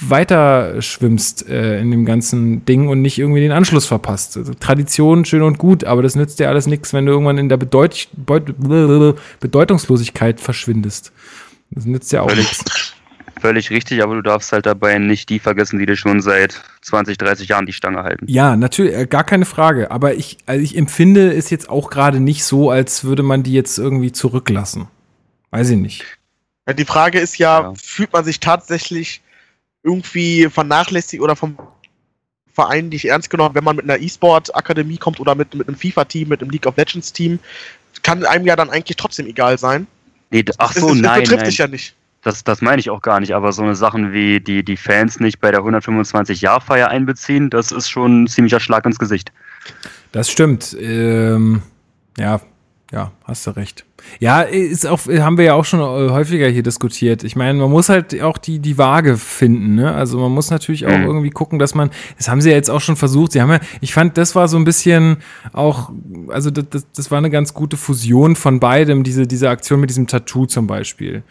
weiter 0.00 0.82
schwimmst 0.82 1.48
äh, 1.48 1.80
in 1.80 1.90
dem 1.90 2.04
ganzen 2.04 2.64
Ding 2.64 2.88
und 2.88 3.00
nicht 3.00 3.18
irgendwie 3.18 3.40
den 3.40 3.52
Anschluss 3.52 3.86
verpasst. 3.86 4.36
Also, 4.36 4.52
Tradition 4.54 5.24
schön 5.24 5.42
und 5.42 5.58
gut, 5.58 5.84
aber 5.84 6.02
das 6.02 6.16
nützt 6.16 6.40
dir 6.40 6.48
alles 6.48 6.66
nichts, 6.66 6.92
wenn 6.92 7.06
du 7.06 7.12
irgendwann 7.12 7.38
in 7.38 7.48
der 7.48 7.58
Bedeut 7.58 8.08
Bedeutungslosigkeit 9.40 10.40
verschwindest. 10.40 11.12
Das 11.70 11.84
nützt 11.84 12.12
ja 12.12 12.22
auch 12.22 12.34
nichts 12.34 12.94
völlig 13.44 13.68
richtig, 13.68 14.02
aber 14.02 14.14
du 14.14 14.22
darfst 14.22 14.52
halt 14.52 14.64
dabei 14.64 14.98
nicht 14.98 15.28
die 15.28 15.38
vergessen, 15.38 15.78
die 15.78 15.84
dir 15.84 15.96
schon 15.96 16.22
seit 16.22 16.62
20, 16.80 17.18
30 17.18 17.46
Jahren 17.46 17.66
die 17.66 17.74
Stange 17.74 18.02
halten. 18.02 18.24
Ja, 18.26 18.56
natürlich, 18.56 18.94
äh, 18.94 19.06
gar 19.06 19.22
keine 19.22 19.44
Frage. 19.44 19.90
Aber 19.90 20.14
ich, 20.14 20.38
also 20.46 20.64
ich 20.64 20.78
empfinde 20.78 21.30
es 21.30 21.50
jetzt 21.50 21.68
auch 21.68 21.90
gerade 21.90 22.20
nicht 22.20 22.42
so, 22.42 22.70
als 22.70 23.04
würde 23.04 23.22
man 23.22 23.42
die 23.42 23.52
jetzt 23.52 23.76
irgendwie 23.78 24.12
zurücklassen. 24.12 24.88
Weiß 25.50 25.68
ich 25.68 25.76
nicht. 25.76 26.06
Ja, 26.66 26.72
die 26.72 26.86
Frage 26.86 27.20
ist 27.20 27.36
ja, 27.36 27.60
ja, 27.60 27.72
fühlt 27.76 28.14
man 28.14 28.24
sich 28.24 28.40
tatsächlich 28.40 29.20
irgendwie 29.82 30.48
vernachlässigt 30.48 31.22
oder 31.22 31.36
vom 31.36 31.58
Verein 32.50 32.88
nicht 32.88 33.04
ernst 33.04 33.28
genommen, 33.28 33.54
wenn 33.54 33.64
man 33.64 33.76
mit 33.76 33.84
einer 33.84 34.00
E-Sport-Akademie 34.00 34.96
kommt 34.96 35.20
oder 35.20 35.34
mit, 35.34 35.54
mit 35.54 35.68
einem 35.68 35.76
FIFA-Team, 35.76 36.28
mit 36.28 36.40
einem 36.40 36.50
League 36.50 36.64
of 36.64 36.78
Legends-Team? 36.78 37.38
Kann 38.02 38.24
einem 38.24 38.46
ja 38.46 38.56
dann 38.56 38.70
eigentlich 38.70 38.96
trotzdem 38.96 39.26
egal 39.26 39.58
sein. 39.58 39.86
Nee, 40.30 40.46
ach 40.56 40.72
so, 40.72 40.80
das, 40.80 40.88
das, 40.88 40.98
nein. 41.02 41.20
Das 41.20 41.28
betrifft 41.28 41.46
dich 41.46 41.58
ja 41.58 41.68
nicht. 41.68 41.94
Das, 42.24 42.42
das 42.42 42.62
meine 42.62 42.80
ich 42.80 42.90
auch 42.90 43.02
gar 43.02 43.20
nicht, 43.20 43.34
aber 43.34 43.52
so 43.52 43.62
eine 43.62 43.76
Sachen 43.76 44.12
wie 44.12 44.40
die, 44.40 44.64
die 44.64 44.78
Fans 44.78 45.20
nicht 45.20 45.40
bei 45.40 45.50
der 45.50 45.60
125-Jahr-Feier 45.60 46.88
einbeziehen, 46.88 47.50
das 47.50 47.70
ist 47.70 47.90
schon 47.90 48.24
ein 48.24 48.26
ziemlicher 48.26 48.60
Schlag 48.60 48.86
ins 48.86 48.98
Gesicht. 48.98 49.30
Das 50.10 50.30
stimmt. 50.30 50.74
Ähm, 50.80 51.62
ja, 52.18 52.40
ja, 52.92 53.12
hast 53.24 53.46
du 53.46 53.50
recht. 53.50 53.84
Ja, 54.20 54.42
ist 54.42 54.86
auch, 54.86 55.00
haben 55.06 55.36
wir 55.36 55.44
ja 55.44 55.54
auch 55.54 55.64
schon 55.64 55.80
äh, 55.80 56.10
häufiger 56.12 56.48
hier 56.48 56.62
diskutiert. 56.62 57.24
Ich 57.24 57.36
meine, 57.36 57.58
man 57.58 57.70
muss 57.70 57.88
halt 57.88 58.20
auch 58.22 58.38
die, 58.38 58.58
die 58.58 58.78
Waage 58.78 59.16
finden, 59.16 59.74
ne? 59.74 59.92
Also 59.92 60.18
man 60.18 60.32
muss 60.32 60.50
natürlich 60.50 60.86
auch 60.86 60.96
mhm. 60.96 61.04
irgendwie 61.04 61.30
gucken, 61.30 61.58
dass 61.58 61.74
man, 61.74 61.90
das 62.16 62.28
haben 62.28 62.40
sie 62.40 62.50
ja 62.50 62.56
jetzt 62.56 62.70
auch 62.70 62.80
schon 62.80 62.96
versucht. 62.96 63.32
Sie 63.32 63.42
haben 63.42 63.50
ja, 63.50 63.60
ich 63.80 63.92
fand, 63.92 64.16
das 64.16 64.34
war 64.34 64.48
so 64.48 64.56
ein 64.56 64.64
bisschen 64.64 65.18
auch, 65.52 65.90
also 66.28 66.50
das, 66.50 66.86
das 66.94 67.10
war 67.10 67.18
eine 67.18 67.30
ganz 67.30 67.52
gute 67.52 67.76
Fusion 67.76 68.36
von 68.36 68.60
beidem, 68.60 69.02
diese, 69.02 69.26
diese 69.26 69.50
Aktion 69.50 69.80
mit 69.80 69.90
diesem 69.90 70.06
Tattoo 70.06 70.46
zum 70.46 70.66
Beispiel. 70.66 71.22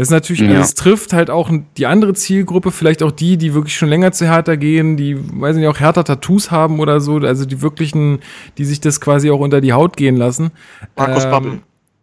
Das 0.00 0.08
ist 0.08 0.12
natürlich, 0.12 0.40
ja. 0.40 0.60
es 0.60 0.72
trifft 0.72 1.12
halt 1.12 1.28
auch 1.28 1.50
die 1.76 1.84
andere 1.84 2.14
Zielgruppe, 2.14 2.70
vielleicht 2.70 3.02
auch 3.02 3.10
die, 3.10 3.36
die 3.36 3.52
wirklich 3.52 3.76
schon 3.76 3.90
länger 3.90 4.12
zu 4.12 4.26
Hertha 4.26 4.54
gehen, 4.54 4.96
die, 4.96 5.14
weiß 5.18 5.56
nicht, 5.56 5.68
auch 5.68 5.78
härter 5.78 6.04
Tattoos 6.04 6.50
haben 6.50 6.80
oder 6.80 7.02
so, 7.02 7.18
also 7.18 7.44
die 7.44 7.60
wirklichen, 7.60 8.20
die 8.56 8.64
sich 8.64 8.80
das 8.80 9.02
quasi 9.02 9.30
auch 9.30 9.40
unter 9.40 9.60
die 9.60 9.74
Haut 9.74 9.98
gehen 9.98 10.16
lassen. 10.16 10.52
Markus 10.96 11.24
ähm, 11.24 11.30
Babbel. 11.30 11.58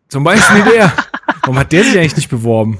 Zum 0.09 0.23
Beispiel 0.23 0.63
der. 0.65 0.93
Warum 1.41 1.57
hat 1.57 1.71
der 1.71 1.85
sich 1.85 1.97
eigentlich 1.97 2.15
nicht 2.15 2.29
beworben? 2.29 2.77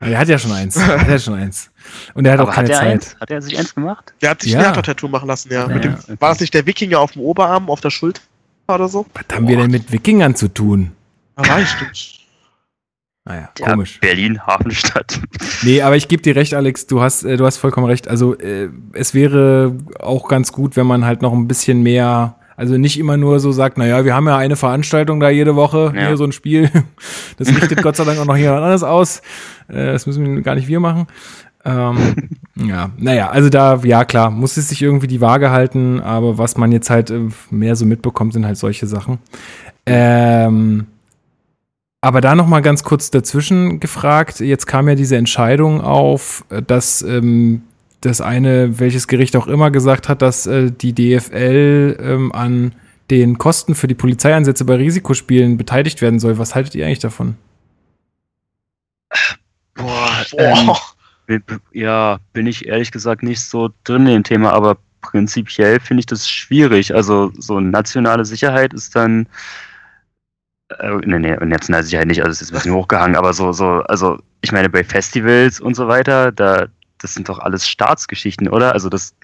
Er 0.00 0.18
hat 0.18 0.26
ja 0.26 0.36
schon 0.36 0.50
eins. 0.50 0.74
Er 0.78 1.00
hat 1.00 1.08
ja 1.08 1.18
schon 1.20 1.34
eins. 1.34 1.70
Und 2.14 2.26
er 2.26 2.32
hat 2.32 2.40
Aber 2.40 2.50
auch 2.50 2.54
keine 2.56 2.70
hat 2.70 2.76
Zeit. 2.76 2.92
Eins? 2.92 3.16
Hat 3.20 3.30
er 3.30 3.40
sich 3.40 3.56
eins 3.56 3.72
gemacht? 3.72 4.14
Der 4.20 4.30
hat 4.30 4.42
sich 4.42 4.50
ja. 4.50 4.58
ein 4.58 4.64
Hertha-Tattoo 4.64 5.06
machen 5.06 5.28
lassen, 5.28 5.52
ja. 5.52 5.68
ja, 5.68 5.78
dem, 5.78 5.94
okay. 5.94 6.16
War 6.18 6.30
das 6.30 6.40
nicht 6.40 6.54
der 6.54 6.66
Wikinger 6.66 6.98
auf 6.98 7.12
dem 7.12 7.22
Oberarm, 7.22 7.70
auf 7.70 7.80
der 7.80 7.90
Schulter 7.90 8.20
oder 8.66 8.88
so? 8.88 9.06
Was 9.14 9.24
haben 9.32 9.44
Boah. 9.44 9.50
wir 9.50 9.56
denn 9.58 9.70
mit 9.70 9.92
Wikingern 9.92 10.34
zu 10.34 10.48
tun? 10.48 10.90
Ja, 11.38 11.48
weißt 11.48 11.76
du. 11.80 12.23
Naja, 13.26 13.48
ja, 13.58 13.70
komisch. 13.70 14.00
Berlin, 14.00 14.46
Hafenstadt. 14.46 15.18
Nee, 15.62 15.80
aber 15.80 15.96
ich 15.96 16.08
gebe 16.08 16.22
dir 16.22 16.36
recht, 16.36 16.52
Alex, 16.52 16.86
du 16.86 17.00
hast, 17.00 17.24
äh, 17.24 17.38
du 17.38 17.46
hast 17.46 17.56
vollkommen 17.56 17.86
recht. 17.86 18.06
Also 18.06 18.36
äh, 18.38 18.68
es 18.92 19.14
wäre 19.14 19.74
auch 19.98 20.28
ganz 20.28 20.52
gut, 20.52 20.76
wenn 20.76 20.86
man 20.86 21.06
halt 21.06 21.22
noch 21.22 21.32
ein 21.32 21.48
bisschen 21.48 21.82
mehr, 21.82 22.36
also 22.56 22.76
nicht 22.76 22.98
immer 22.98 23.16
nur 23.16 23.40
so 23.40 23.50
sagt, 23.50 23.78
naja, 23.78 24.04
wir 24.04 24.14
haben 24.14 24.26
ja 24.26 24.36
eine 24.36 24.56
Veranstaltung 24.56 25.20
da 25.20 25.30
jede 25.30 25.56
Woche, 25.56 25.94
ja. 25.96 26.08
hier 26.08 26.16
so 26.18 26.24
ein 26.24 26.32
Spiel. 26.32 26.70
Das 27.36 27.48
richtet 27.48 27.82
Gott 27.82 27.96
sei 27.96 28.04
Dank 28.04 28.20
auch 28.20 28.26
noch 28.26 28.36
jemand 28.36 28.58
anderes 28.58 28.84
aus. 28.84 29.20
Äh, 29.66 29.86
das 29.86 30.06
müssen 30.06 30.36
wir 30.36 30.42
gar 30.42 30.54
nicht 30.54 30.68
wir 30.68 30.78
machen. 30.78 31.06
Ähm, 31.64 32.14
ja, 32.54 32.90
naja, 32.96 33.30
also 33.30 33.48
da, 33.48 33.80
ja 33.82 34.04
klar, 34.04 34.30
muss 34.30 34.56
es 34.56 34.68
sich 34.68 34.82
irgendwie 34.82 35.06
die 35.06 35.20
Waage 35.20 35.50
halten, 35.50 36.00
aber 36.00 36.36
was 36.36 36.56
man 36.56 36.72
jetzt 36.72 36.90
halt 36.90 37.10
äh, 37.10 37.28
mehr 37.50 37.74
so 37.74 37.86
mitbekommt, 37.86 38.34
sind 38.34 38.44
halt 38.46 38.58
solche 38.58 38.86
Sachen. 38.86 39.18
Ähm, 39.86 40.86
aber 42.04 42.20
da 42.20 42.34
noch 42.34 42.46
mal 42.46 42.60
ganz 42.60 42.84
kurz 42.84 43.10
dazwischen 43.10 43.80
gefragt. 43.80 44.40
Jetzt 44.40 44.66
kam 44.66 44.88
ja 44.88 44.94
diese 44.94 45.16
Entscheidung 45.16 45.80
auf, 45.80 46.44
dass 46.66 47.00
ähm, 47.00 47.62
das 48.02 48.20
eine, 48.20 48.78
welches 48.78 49.08
Gericht 49.08 49.34
auch 49.36 49.46
immer 49.46 49.70
gesagt 49.70 50.10
hat, 50.10 50.20
dass 50.20 50.46
äh, 50.46 50.70
die 50.70 50.92
DFL 50.92 51.96
ähm, 51.98 52.32
an 52.32 52.74
den 53.10 53.38
Kosten 53.38 53.74
für 53.74 53.86
die 53.86 53.94
Polizeieinsätze 53.94 54.66
bei 54.66 54.76
Risikospielen 54.76 55.56
beteiligt 55.56 56.02
werden 56.02 56.20
soll. 56.20 56.36
Was 56.36 56.54
haltet 56.54 56.74
ihr 56.74 56.84
eigentlich 56.84 56.98
davon? 56.98 57.36
Boah, 59.72 60.26
ähm, 60.36 61.40
ja, 61.72 62.18
bin 62.34 62.46
ich 62.46 62.66
ehrlich 62.66 62.92
gesagt 62.92 63.22
nicht 63.22 63.40
so 63.40 63.70
drin 63.84 64.06
in 64.06 64.12
dem 64.12 64.24
Thema, 64.24 64.52
aber 64.52 64.76
prinzipiell 65.00 65.80
finde 65.80 66.00
ich 66.00 66.06
das 66.06 66.28
schwierig. 66.28 66.94
Also 66.94 67.32
so 67.38 67.60
nationale 67.60 68.26
Sicherheit 68.26 68.74
ist 68.74 68.94
dann 68.94 69.26
äh, 70.80 70.96
nee, 71.04 71.18
nee, 71.18 71.36
nationale 71.44 71.84
Sicherheit 71.84 72.06
nicht, 72.06 72.20
also 72.20 72.32
es 72.32 72.42
ist 72.42 72.50
ein 72.50 72.54
bisschen 72.54 72.74
hochgehangen, 72.74 73.16
aber 73.16 73.32
so, 73.32 73.52
so, 73.52 73.82
also 73.88 74.18
ich 74.42 74.52
meine, 74.52 74.68
bei 74.68 74.84
Festivals 74.84 75.60
und 75.60 75.74
so 75.74 75.88
weiter, 75.88 76.32
da, 76.32 76.66
das 76.98 77.14
sind 77.14 77.28
doch 77.28 77.38
alles 77.38 77.68
Staatsgeschichten, 77.68 78.48
oder? 78.48 78.72
Also 78.72 78.88
das 78.88 79.14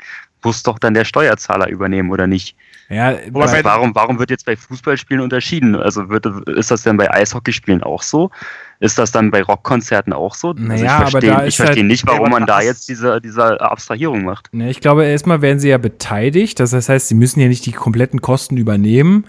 muss 0.42 0.62
doch 0.62 0.78
dann 0.78 0.94
der 0.94 1.04
Steuerzahler 1.04 1.68
übernehmen, 1.68 2.10
oder 2.10 2.26
nicht? 2.26 2.56
Ja, 2.88 3.08
also 3.34 3.64
warum, 3.64 3.94
warum 3.94 4.18
wird 4.18 4.30
jetzt 4.30 4.46
bei 4.46 4.56
Fußballspielen 4.56 5.22
unterschieden? 5.22 5.76
Also 5.76 6.08
wird, 6.08 6.26
ist 6.48 6.72
das 6.72 6.82
denn 6.82 6.96
bei 6.96 7.08
Eishockeyspielen 7.08 7.84
auch 7.84 8.02
so? 8.02 8.32
Ist 8.80 8.98
das 8.98 9.12
dann 9.12 9.30
bei 9.30 9.42
Rockkonzerten 9.42 10.12
auch 10.12 10.34
so? 10.34 10.54
Naja, 10.54 10.98
also 10.98 11.04
ich 11.04 11.10
verstehe, 11.10 11.36
aber 11.36 11.46
ich 11.46 11.56
verstehe 11.56 11.82
halt, 11.82 11.86
nicht, 11.86 12.06
warum 12.06 12.30
man 12.30 12.46
da 12.46 12.60
jetzt 12.60 12.88
diese, 12.88 13.20
diese 13.20 13.60
Abstrahierung 13.60 14.24
macht. 14.24 14.52
Ne, 14.52 14.70
ich 14.70 14.80
glaube, 14.80 15.04
erstmal 15.04 15.40
werden 15.40 15.60
sie 15.60 15.68
ja 15.68 15.78
beteiligt. 15.78 16.58
Das 16.58 16.72
heißt, 16.72 17.06
sie 17.06 17.14
müssen 17.14 17.38
ja 17.38 17.46
nicht 17.46 17.64
die 17.64 17.72
kompletten 17.72 18.22
Kosten 18.22 18.56
übernehmen, 18.56 19.26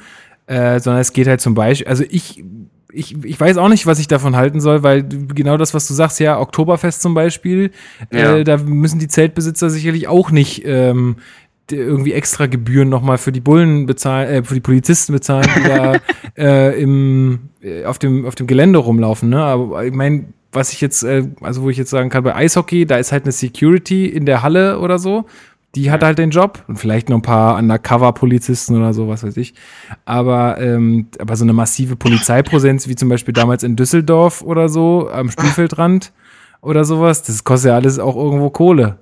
äh, 0.47 0.79
sondern 0.79 1.01
es 1.01 1.13
geht 1.13 1.27
halt 1.27 1.41
zum 1.41 1.53
Beispiel, 1.53 1.87
also 1.87 2.03
ich 2.09 2.43
ich, 2.93 3.23
ich 3.23 3.39
weiß 3.39 3.57
auch 3.57 3.69
nicht, 3.69 3.87
was 3.87 3.99
ich 3.99 4.07
davon 4.07 4.35
halten 4.35 4.59
soll, 4.59 4.83
weil 4.83 5.03
genau 5.03 5.55
das, 5.55 5.73
was 5.73 5.87
du 5.87 5.93
sagst, 5.93 6.19
ja, 6.19 6.39
Oktoberfest 6.39 7.01
zum 7.01 7.13
Beispiel, 7.13 7.71
ja. 8.11 8.37
äh, 8.37 8.43
da 8.43 8.57
müssen 8.57 8.99
die 8.99 9.07
Zeltbesitzer 9.07 9.69
sicherlich 9.69 10.07
auch 10.07 10.31
nicht 10.31 10.63
ähm, 10.65 11.15
irgendwie 11.71 12.13
extra 12.13 12.47
Gebühren 12.47 12.89
nochmal 12.89 13.17
für 13.17 13.31
die 13.31 13.39
Bullen 13.39 13.85
bezahlen, 13.85 14.29
äh, 14.29 14.43
für 14.43 14.55
die 14.55 14.61
Polizisten 14.61 15.13
bezahlen, 15.13 15.47
die 15.55 15.63
da 15.63 15.95
äh, 16.37 16.81
im, 16.81 17.49
äh, 17.61 17.85
auf, 17.85 17.99
dem, 17.99 18.25
auf 18.25 18.35
dem 18.35 18.47
Gelände 18.47 18.79
rumlaufen. 18.79 19.29
Ne? 19.29 19.41
Aber 19.41 19.85
ich 19.85 19.93
meine, 19.93 20.25
was 20.51 20.73
ich 20.73 20.81
jetzt, 20.81 21.03
äh, 21.03 21.27
also 21.41 21.63
wo 21.63 21.69
ich 21.69 21.77
jetzt 21.77 21.89
sagen 21.89 22.09
kann, 22.09 22.23
bei 22.23 22.35
Eishockey, 22.35 22.85
da 22.85 22.97
ist 22.97 23.11
halt 23.11 23.23
eine 23.23 23.31
Security 23.31 24.05
in 24.05 24.25
der 24.25 24.43
Halle 24.43 24.79
oder 24.79 24.99
so. 24.99 25.25
Die 25.75 25.89
hat 25.89 26.03
halt 26.03 26.17
den 26.17 26.31
Job 26.31 26.63
und 26.67 26.77
vielleicht 26.77 27.09
noch 27.09 27.17
ein 27.17 27.21
paar 27.21 27.57
Undercover-Polizisten 27.57 28.75
oder 28.75 28.93
so, 28.93 29.07
was 29.07 29.23
weiß 29.23 29.37
ich. 29.37 29.53
Aber, 30.03 30.59
ähm, 30.59 31.07
aber 31.17 31.35
so 31.37 31.45
eine 31.45 31.53
massive 31.53 31.95
Polizeipräsenz, 31.95 32.89
wie 32.89 32.95
zum 32.95 33.07
Beispiel 33.07 33.33
damals 33.33 33.63
in 33.63 33.77
Düsseldorf 33.77 34.41
oder 34.41 34.67
so, 34.67 35.09
am 35.09 35.31
Spielfeldrand 35.31 36.11
oder 36.59 36.83
sowas, 36.83 37.23
das 37.23 37.43
kostet 37.43 37.69
ja 37.69 37.75
alles 37.75 37.99
auch 37.99 38.17
irgendwo 38.17 38.49
Kohle. 38.49 38.99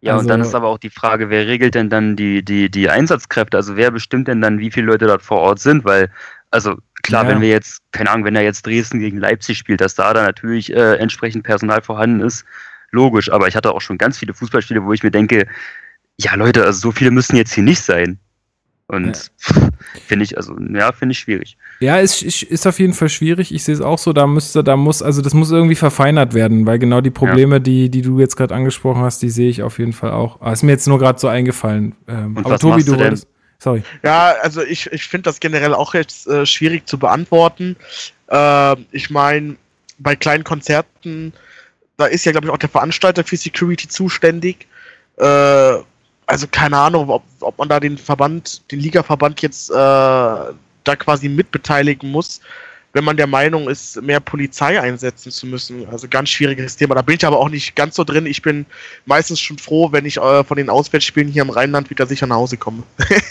Ja, 0.00 0.12
also, 0.12 0.22
und 0.22 0.28
dann 0.28 0.40
ist 0.40 0.54
aber 0.54 0.68
auch 0.68 0.78
die 0.78 0.90
Frage, 0.90 1.30
wer 1.30 1.46
regelt 1.46 1.74
denn 1.74 1.90
dann 1.90 2.14
die, 2.14 2.44
die, 2.44 2.70
die 2.70 2.88
Einsatzkräfte? 2.88 3.56
Also 3.56 3.76
wer 3.76 3.90
bestimmt 3.90 4.28
denn 4.28 4.40
dann, 4.40 4.58
wie 4.58 4.70
viele 4.70 4.86
Leute 4.86 5.06
dort 5.06 5.22
vor 5.22 5.38
Ort 5.38 5.58
sind? 5.58 5.84
Weil, 5.84 6.10
also 6.50 6.76
klar, 7.02 7.24
ja. 7.24 7.30
wenn 7.30 7.40
wir 7.40 7.48
jetzt, 7.48 7.80
keine 7.92 8.10
Ahnung, 8.10 8.24
wenn 8.24 8.34
da 8.34 8.40
jetzt 8.40 8.66
Dresden 8.66 9.00
gegen 9.00 9.18
Leipzig 9.18 9.58
spielt, 9.58 9.80
dass 9.80 9.94
da 9.94 10.12
dann 10.12 10.24
natürlich 10.24 10.72
äh, 10.72 10.96
entsprechend 10.96 11.44
Personal 11.44 11.82
vorhanden 11.82 12.20
ist, 12.20 12.44
logisch. 12.90 13.32
Aber 13.32 13.48
ich 13.48 13.56
hatte 13.56 13.74
auch 13.74 13.80
schon 13.80 13.98
ganz 13.98 14.18
viele 14.18 14.34
Fußballspiele, 14.34 14.84
wo 14.84 14.92
ich 14.92 15.02
mir 15.02 15.10
denke, 15.10 15.46
ja 16.18 16.34
Leute, 16.34 16.64
also 16.64 16.78
so 16.80 16.92
viele 16.92 17.10
müssen 17.10 17.36
jetzt 17.36 17.52
hier 17.54 17.64
nicht 17.64 17.80
sein. 17.80 18.18
Und 18.88 19.32
ja. 19.48 19.68
finde 20.06 20.24
ich, 20.24 20.36
also, 20.36 20.56
ja, 20.72 20.92
finde 20.92 21.12
ich 21.12 21.18
schwierig. 21.18 21.56
Ja, 21.80 21.98
ist, 21.98 22.22
ist 22.22 22.66
auf 22.66 22.78
jeden 22.78 22.92
Fall 22.92 23.08
schwierig. 23.08 23.52
Ich 23.52 23.64
sehe 23.64 23.74
es 23.74 23.80
auch 23.80 23.98
so, 23.98 24.12
da 24.12 24.26
müsste, 24.26 24.62
da 24.62 24.76
muss, 24.76 25.02
also 25.02 25.22
das 25.22 25.34
muss 25.34 25.50
irgendwie 25.50 25.74
verfeinert 25.74 26.34
werden, 26.34 26.66
weil 26.66 26.78
genau 26.78 27.00
die 27.00 27.10
Probleme, 27.10 27.56
ja. 27.56 27.60
die, 27.60 27.90
die 27.90 28.02
du 28.02 28.20
jetzt 28.20 28.36
gerade 28.36 28.54
angesprochen 28.54 29.02
hast, 29.02 29.22
die 29.22 29.30
sehe 29.30 29.50
ich 29.50 29.62
auf 29.62 29.78
jeden 29.78 29.92
Fall 29.92 30.12
auch. 30.12 30.40
Aber 30.40 30.52
ist 30.52 30.62
mir 30.62 30.72
jetzt 30.72 30.86
nur 30.86 30.98
gerade 31.00 31.18
so 31.18 31.26
eingefallen. 31.26 31.96
Ähm, 32.06 32.36
Und 32.36 32.46
aber 32.46 32.58
Tobi, 32.58 32.84
du, 32.84 32.92
du 32.92 33.00
wolltest. 33.00 33.26
Sorry. 33.58 33.82
Ja, 34.04 34.34
also 34.42 34.62
ich, 34.62 34.86
ich 34.92 35.04
finde 35.08 35.24
das 35.24 35.40
generell 35.40 35.74
auch 35.74 35.94
jetzt 35.94 36.26
äh, 36.28 36.46
schwierig 36.46 36.86
zu 36.86 36.98
beantworten. 36.98 37.76
Äh, 38.28 38.76
ich 38.92 39.10
meine, 39.10 39.56
bei 39.98 40.14
kleinen 40.14 40.44
Konzerten, 40.44 41.32
da 41.96 42.06
ist 42.06 42.24
ja, 42.24 42.32
glaube 42.32 42.46
ich, 42.46 42.52
auch 42.52 42.58
der 42.58 42.68
Veranstalter 42.68 43.24
für 43.24 43.36
Security 43.36 43.88
zuständig. 43.88 44.68
Äh, 45.16 45.78
also 46.26 46.46
keine 46.50 46.76
Ahnung, 46.76 47.08
ob, 47.08 47.22
ob 47.40 47.58
man 47.58 47.68
da 47.68 47.80
den 47.80 47.96
Verband, 47.98 48.70
den 48.70 48.80
Ligaverband 48.80 49.42
jetzt 49.42 49.70
äh, 49.70 49.74
da 49.74 50.96
quasi 50.98 51.28
mitbeteiligen 51.28 52.10
muss, 52.10 52.40
wenn 52.92 53.04
man 53.04 53.16
der 53.16 53.26
Meinung 53.26 53.68
ist, 53.68 54.00
mehr 54.02 54.20
Polizei 54.20 54.80
einsetzen 54.80 55.30
zu 55.30 55.46
müssen. 55.46 55.86
Also 55.88 56.08
ganz 56.08 56.30
schwieriges 56.30 56.76
Thema. 56.76 56.94
Da 56.94 57.02
bin 57.02 57.16
ich 57.16 57.26
aber 57.26 57.38
auch 57.38 57.48
nicht 57.48 57.76
ganz 57.76 57.94
so 57.96 58.04
drin. 58.04 58.26
Ich 58.26 58.42
bin 58.42 58.66
meistens 59.04 59.40
schon 59.40 59.58
froh, 59.58 59.92
wenn 59.92 60.06
ich 60.06 60.16
äh, 60.16 60.44
von 60.44 60.56
den 60.56 60.70
Auswärtsspielen 60.70 61.30
hier 61.30 61.42
im 61.42 61.50
Rheinland 61.50 61.90
wieder 61.90 62.06
sicher 62.06 62.26
nach 62.26 62.36
Hause 62.36 62.56
komme. 62.56 62.82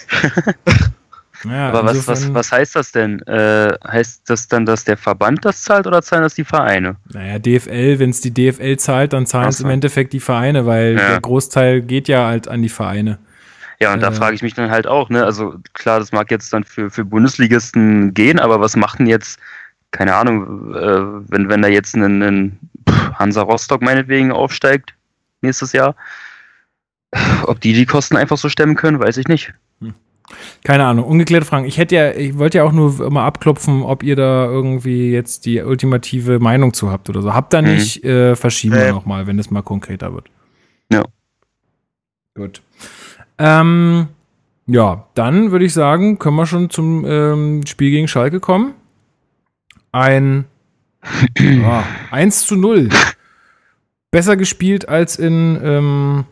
Ja, 1.43 1.69
Aber 1.69 1.85
was, 1.85 2.07
was, 2.07 2.33
was 2.33 2.51
heißt 2.51 2.75
das 2.75 2.91
denn? 2.91 3.21
Äh, 3.23 3.77
heißt 3.85 4.29
das 4.29 4.47
dann, 4.47 4.65
dass 4.65 4.85
der 4.85 4.97
Verband 4.97 5.43
das 5.43 5.61
zahlt 5.63 5.87
oder 5.87 6.01
zahlen 6.01 6.23
das 6.23 6.35
die 6.35 6.43
Vereine? 6.43 6.95
Naja, 7.13 7.39
DFL, 7.39 7.99
wenn 7.99 8.09
es 8.09 8.21
die 8.21 8.33
DFL 8.33 8.77
zahlt, 8.77 9.13
dann 9.13 9.25
zahlen 9.25 9.49
es 9.49 9.59
im 9.59 9.69
Endeffekt 9.69 10.13
die 10.13 10.19
Vereine, 10.19 10.65
weil 10.65 10.95
ja. 10.97 11.09
der 11.09 11.21
Großteil 11.21 11.81
geht 11.81 12.07
ja 12.07 12.25
halt 12.25 12.47
an 12.47 12.61
die 12.61 12.69
Vereine. 12.69 13.19
Ja, 13.79 13.93
und 13.93 13.99
äh, 13.99 14.01
da 14.01 14.11
frage 14.11 14.35
ich 14.35 14.41
mich 14.41 14.53
dann 14.53 14.71
halt 14.71 14.87
auch, 14.87 15.09
ne? 15.09 15.25
Also 15.25 15.55
klar, 15.73 15.99
das 15.99 16.11
mag 16.11 16.31
jetzt 16.31 16.51
dann 16.53 16.63
für, 16.63 16.89
für 16.89 17.05
Bundesligisten 17.05 18.13
gehen, 18.13 18.39
aber 18.39 18.59
was 18.59 18.75
macht 18.75 18.99
denn 18.99 19.07
jetzt, 19.07 19.39
keine 19.91 20.15
Ahnung, 20.15 20.73
äh, 20.73 21.31
wenn, 21.31 21.49
wenn 21.49 21.61
da 21.61 21.67
jetzt 21.67 21.95
ein, 21.95 22.21
ein 22.21 22.59
Hansa 23.15 23.41
Rostock 23.41 23.81
meinetwegen 23.81 24.31
aufsteigt 24.31 24.93
nächstes 25.41 25.73
Jahr? 25.73 25.95
Ob 27.43 27.61
die 27.61 27.73
die 27.73 27.85
Kosten 27.85 28.17
einfach 28.17 28.37
so 28.37 28.49
stemmen 28.49 28.75
können, 28.75 28.99
weiß 28.99 29.17
ich 29.17 29.27
nicht. 29.27 29.53
Keine 30.63 30.85
Ahnung, 30.85 31.05
ungeklärte 31.05 31.45
Fragen. 31.45 31.65
Ich 31.65 31.77
hätte 31.77 31.95
ja, 31.95 32.11
ich 32.11 32.37
wollte 32.37 32.57
ja 32.57 32.63
auch 32.63 32.71
nur 32.71 33.09
mal 33.11 33.25
abklopfen, 33.25 33.83
ob 33.83 34.03
ihr 34.03 34.15
da 34.15 34.45
irgendwie 34.45 35.11
jetzt 35.11 35.45
die 35.45 35.61
ultimative 35.61 36.39
Meinung 36.39 36.73
zu 36.73 36.91
habt 36.91 37.09
oder 37.09 37.21
so. 37.21 37.33
Habt 37.33 37.53
da 37.53 37.61
mhm. 37.61 37.69
nicht, 37.69 38.03
äh, 38.03 38.35
verschieben 38.35 38.75
wir 38.75 38.87
äh. 38.87 38.91
nochmal, 38.91 39.27
wenn 39.27 39.37
es 39.37 39.51
mal 39.51 39.61
konkreter 39.61 40.13
wird. 40.13 40.27
Ja. 40.91 41.03
Gut. 42.33 42.61
Ähm, 43.37 44.07
ja, 44.67 45.07
dann 45.13 45.51
würde 45.51 45.65
ich 45.65 45.73
sagen, 45.73 46.17
können 46.17 46.35
wir 46.35 46.47
schon 46.47 46.69
zum 46.69 47.05
ähm, 47.05 47.65
Spiel 47.67 47.91
gegen 47.91 48.07
Schalke 48.07 48.39
kommen. 48.39 48.73
Ein 49.91 50.45
ja, 51.37 51.83
1 52.11 52.47
zu 52.47 52.55
0. 52.55 52.89
Besser 54.09 54.37
gespielt 54.37 54.89
als 54.89 55.17
in 55.17 55.59
ähm, 55.61 56.25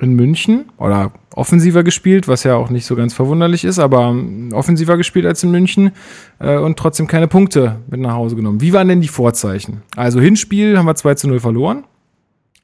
in 0.00 0.14
München 0.14 0.70
oder 0.76 1.12
offensiver 1.34 1.82
gespielt, 1.82 2.28
was 2.28 2.44
ja 2.44 2.54
auch 2.54 2.70
nicht 2.70 2.86
so 2.86 2.94
ganz 2.96 3.14
verwunderlich 3.14 3.64
ist, 3.64 3.78
aber 3.78 4.14
offensiver 4.52 4.96
gespielt 4.96 5.26
als 5.26 5.42
in 5.42 5.50
München 5.50 5.92
äh, 6.38 6.56
und 6.56 6.78
trotzdem 6.78 7.06
keine 7.06 7.28
Punkte 7.28 7.80
mit 7.88 8.00
nach 8.00 8.14
Hause 8.14 8.36
genommen. 8.36 8.60
Wie 8.60 8.72
waren 8.72 8.88
denn 8.88 9.00
die 9.00 9.08
Vorzeichen? 9.08 9.82
Also 9.96 10.20
Hinspiel 10.20 10.78
haben 10.78 10.86
wir 10.86 10.94
2 10.94 11.14
zu 11.14 11.28
0 11.28 11.40
verloren 11.40 11.84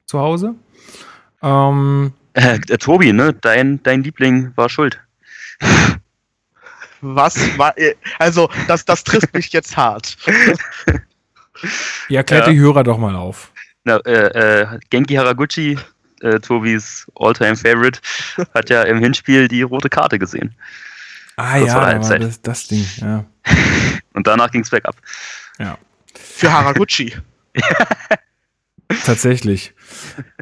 zu 0.07 0.21
Hause. 0.21 0.55
Ähm, 1.43 2.13
äh, 2.35 2.57
äh, 2.57 2.79
Tobi, 2.79 3.13
ne? 3.13 3.35
Dein, 3.41 3.83
dein 3.83 4.03
Liebling 4.03 4.53
war 4.57 4.69
schuld. 4.69 5.01
Was 7.01 7.59
war. 7.59 7.77
Äh, 7.77 7.95
also, 8.19 8.49
das, 8.67 8.85
das 8.85 9.05
trifft 9.05 9.35
mich 9.35 9.53
jetzt 9.53 9.77
hart. 9.77 10.17
Ja, 12.09 12.23
klärt 12.23 12.47
ja. 12.47 12.53
die 12.53 12.59
Hörer 12.59 12.83
doch 12.83 12.99
mal 12.99 13.15
auf. 13.15 13.53
Na, 13.85 13.97
äh, 13.99 14.63
äh, 14.63 14.79
Genki 14.91 15.15
Haraguchi 15.15 15.79
äh, 16.25 16.41
Tobis 16.41 17.07
All-Time-Favorite, 17.15 18.01
hat 18.55 18.71
ja 18.71 18.83
im 18.83 18.99
Hinspiel 18.99 19.49
die 19.49 19.63
rote 19.63 19.89
Karte 19.89 20.19
gesehen. 20.19 20.55
Ah 21.37 21.59
Kurz 21.59 22.09
ja, 22.09 22.19
das, 22.19 22.43
das 22.43 22.69
Ding, 22.69 22.87
ja. 22.97 23.25
Und 24.13 24.27
danach 24.27 24.51
ging 24.51 24.63
es 24.63 24.71
bergab. 24.71 24.97
Ja. 25.59 25.77
Für 26.15 26.53
Haraguchi. 26.53 27.15
Tatsächlich. 29.05 29.75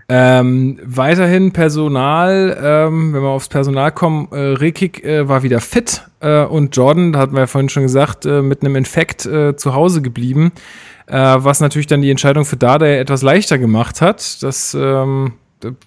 ähm, 0.08 0.78
weiterhin 0.84 1.52
Personal, 1.52 2.58
ähm, 2.60 3.14
wenn 3.14 3.22
wir 3.22 3.28
aufs 3.28 3.48
Personal 3.48 3.92
kommen, 3.92 4.28
äh, 4.32 4.36
Rekik 4.36 5.04
äh, 5.04 5.28
war 5.28 5.42
wieder 5.42 5.60
fit 5.60 6.02
äh, 6.20 6.42
und 6.44 6.76
Jordan, 6.76 7.12
da 7.12 7.20
hatten 7.20 7.34
wir 7.34 7.40
ja 7.40 7.46
vorhin 7.46 7.68
schon 7.68 7.84
gesagt, 7.84 8.26
äh, 8.26 8.42
mit 8.42 8.62
einem 8.62 8.76
Infekt 8.76 9.24
äh, 9.26 9.56
zu 9.56 9.74
Hause 9.74 10.02
geblieben, 10.02 10.52
äh, 11.06 11.16
was 11.16 11.60
natürlich 11.60 11.86
dann 11.86 12.02
die 12.02 12.10
Entscheidung 12.10 12.44
für 12.44 12.56
Dada 12.56 12.86
etwas 12.86 13.22
leichter 13.22 13.58
gemacht 13.58 14.00
hat. 14.02 14.42
Das 14.42 14.74
ähm, 14.78 15.32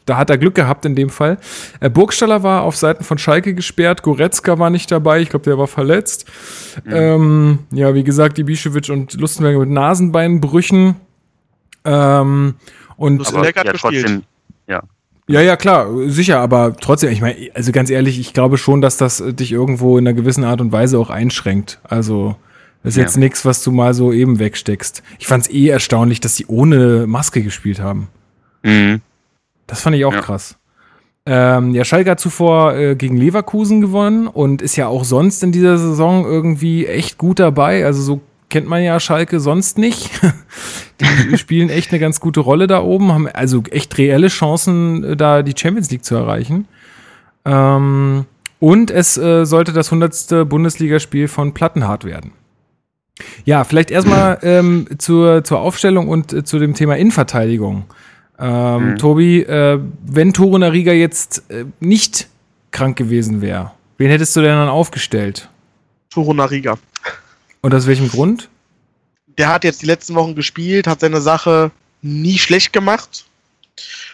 da 0.05 0.17
hat 0.17 0.29
er 0.29 0.37
Glück 0.37 0.55
gehabt 0.55 0.85
in 0.85 0.95
dem 0.95 1.09
Fall. 1.09 1.37
Äh, 1.79 1.89
Burgstaller 1.89 2.43
war 2.43 2.63
auf 2.63 2.75
Seiten 2.75 3.03
von 3.03 3.17
Schalke 3.17 3.53
gesperrt, 3.53 4.03
Goretzka 4.03 4.59
war 4.59 4.69
nicht 4.69 4.91
dabei, 4.91 5.21
ich 5.21 5.29
glaube, 5.29 5.45
der 5.45 5.57
war 5.57 5.67
verletzt. 5.67 6.25
Mhm. 6.83 6.93
Ähm, 6.93 7.59
ja, 7.71 7.93
wie 7.93 8.03
gesagt, 8.03 8.37
Ibišević 8.37 8.91
und 8.91 9.13
Lustenberger 9.13 9.59
mit 9.59 9.69
Nasenbeinbrüchen. 9.69 10.95
Ähm, 11.83 12.55
und 12.97 13.17
Lustenberger 13.17 13.59
hat 13.61 13.67
ja, 13.67 13.73
trotzdem, 13.73 14.23
ja. 14.67 14.83
Ja, 15.27 15.41
ja, 15.41 15.55
klar, 15.55 15.87
sicher, 16.07 16.39
aber 16.39 16.75
trotzdem, 16.77 17.09
ich 17.11 17.19
meine, 17.19 17.49
also 17.55 17.71
ganz 17.71 17.89
ehrlich, 17.89 18.19
ich 18.19 18.33
glaube 18.33 18.57
schon, 18.57 18.81
dass 18.81 18.97
das 18.97 19.23
dich 19.25 19.51
irgendwo 19.51 19.97
in 19.97 20.07
einer 20.07 20.15
gewissen 20.15 20.43
Art 20.43 20.61
und 20.61 20.71
Weise 20.71 20.99
auch 20.99 21.09
einschränkt. 21.09 21.79
Also, 21.83 22.35
das 22.83 22.93
ist 22.93 22.97
ja. 22.97 23.03
jetzt 23.03 23.17
nichts, 23.17 23.43
was 23.43 23.63
du 23.63 23.71
mal 23.71 23.95
so 23.95 24.13
eben 24.13 24.37
wegsteckst. 24.37 25.01
Ich 25.17 25.25
fand 25.25 25.45
es 25.45 25.51
eh 25.51 25.69
erstaunlich, 25.69 26.19
dass 26.19 26.35
die 26.35 26.45
ohne 26.45 27.07
Maske 27.07 27.41
gespielt 27.41 27.79
haben. 27.79 28.07
Mhm. 28.61 29.01
Das 29.67 29.81
fand 29.81 29.95
ich 29.95 30.05
auch 30.05 30.13
ja. 30.13 30.21
krass. 30.21 30.57
Ähm, 31.27 31.73
ja, 31.73 31.83
Schalke 31.83 32.11
hat 32.11 32.19
zuvor 32.19 32.75
äh, 32.75 32.95
gegen 32.95 33.17
Leverkusen 33.17 33.81
gewonnen 33.81 34.27
und 34.27 34.61
ist 34.61 34.75
ja 34.75 34.87
auch 34.87 35.03
sonst 35.03 35.41
in 35.41 35.51
dieser 35.51 35.77
Saison 35.77 36.23
irgendwie 36.23 36.85
echt 36.85 37.17
gut 37.17 37.39
dabei. 37.39 37.83
Also 37.83 38.03
so 38.03 38.21
kennt 38.49 38.67
man 38.67 38.83
ja 38.83 38.99
Schalke 38.99 39.39
sonst 39.39 39.79
nicht. 39.79 40.11
die 41.31 41.37
spielen 41.37 41.69
echt 41.69 41.91
eine 41.91 41.99
ganz 41.99 42.19
gute 42.19 42.41
Rolle 42.41 42.67
da 42.67 42.81
oben, 42.81 43.11
haben 43.11 43.27
also 43.27 43.63
echt 43.71 43.97
reelle 43.97 44.27
Chancen, 44.27 45.03
äh, 45.03 45.17
da 45.17 45.41
die 45.41 45.57
Champions 45.57 45.89
League 45.89 46.05
zu 46.05 46.15
erreichen. 46.15 46.67
Ähm, 47.43 48.25
und 48.59 48.91
es 48.91 49.17
äh, 49.17 49.45
sollte 49.45 49.73
das 49.73 49.91
100. 49.91 50.47
Bundesligaspiel 50.47 51.27
von 51.27 51.53
Plattenhardt 51.53 52.05
werden. 52.05 52.31
Ja, 53.45 53.63
vielleicht 53.63 53.91
erstmal 53.91 54.39
ähm, 54.43 54.87
zur, 54.97 55.43
zur 55.43 55.59
Aufstellung 55.59 56.07
und 56.07 56.33
äh, 56.33 56.43
zu 56.43 56.59
dem 56.59 56.75
Thema 56.75 56.97
Innenverteidigung. 56.97 57.85
Ähm, 58.37 58.91
mhm. 58.91 58.97
Tobi, 58.97 59.41
äh, 59.41 59.79
wenn 60.05 60.33
Toro 60.33 60.57
Nariga 60.57 60.91
jetzt 60.91 61.49
äh, 61.49 61.65
nicht 61.79 62.27
krank 62.71 62.97
gewesen 62.97 63.41
wäre, 63.41 63.71
wen 63.97 64.09
hättest 64.09 64.35
du 64.35 64.41
denn 64.41 64.51
dann 64.51 64.69
aufgestellt? 64.69 65.49
Toro 66.09 66.33
Nariga. 66.33 66.77
Und 67.61 67.73
aus 67.73 67.87
welchem 67.87 68.09
Grund? 68.09 68.49
Der 69.37 69.49
hat 69.49 69.63
jetzt 69.63 69.81
die 69.81 69.85
letzten 69.85 70.15
Wochen 70.15 70.35
gespielt, 70.35 70.87
hat 70.87 70.99
seine 70.99 71.21
Sache 71.21 71.71
nie 72.01 72.37
schlecht 72.37 72.73
gemacht. 72.73 73.25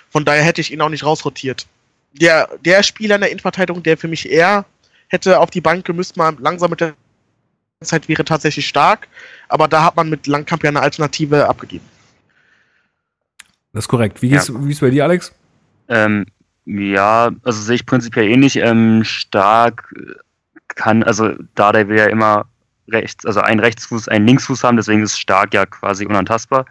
Von 0.10 0.26
daher 0.26 0.44
hätte 0.44 0.62
ich 0.62 0.72
ihn 0.72 0.82
auch 0.82 0.90
nicht 0.90 1.04
rausrotiert. 1.04 1.68
Der, 2.14 2.50
der 2.66 2.84
Spieler 2.84 3.16
in 3.16 3.22
der 3.22 3.32
Innenverteidigung, 3.32 3.84
der 3.84 3.98
für 3.98 4.08
mich 4.08 4.30
eher 4.30 4.66
hätte 5.08 5.40
auf 5.40 5.50
die 5.50 5.62
Bank 5.62 5.86
gemüsst, 5.86 6.18
mal 6.18 6.36
langsam 6.40 6.72
mit 6.72 6.82
der 6.82 6.94
Zeit 7.84 8.08
wäre 8.08 8.24
tatsächlich 8.24 8.68
stark, 8.68 9.08
aber 9.50 9.68
da 9.68 9.84
hat 9.84 9.96
man 9.96 10.10
mit 10.10 10.28
Langkamp 10.28 10.64
ja 10.64 10.70
eine 10.70 10.82
Alternative 10.82 11.48
abgegeben. 11.48 11.86
Das 13.74 13.86
ist 13.86 13.88
korrekt. 13.88 14.22
Wie 14.22 14.30
ja. 14.30 14.40
ist 14.40 14.50
es 14.50 14.80
bei 14.80 14.90
dir, 14.90 15.04
Alex? 15.04 15.34
Ähm, 15.88 16.26
ja, 16.66 17.32
also 17.44 17.62
sehe 17.62 17.76
ich 17.76 17.86
prinzipiell 17.86 18.28
ähnlich. 18.28 18.58
Ähm, 18.58 19.04
stark 19.04 19.94
kann, 20.68 21.04
also 21.04 21.34
da 21.56 21.72
der 21.72 21.88
will 21.88 21.98
ja 21.98 22.06
immer 22.06 22.46
rechts, 22.90 23.26
also 23.26 23.42
einen 23.42 23.60
Rechtsfuß, 23.60 24.08
einen 24.08 24.28
Linksfuß 24.28 24.64
haben, 24.64 24.78
deswegen 24.78 25.04
ist 25.04 25.20
stark 25.20 25.54
ja 25.54 25.66
quasi 25.66 26.06
unantastbar, 26.06 26.66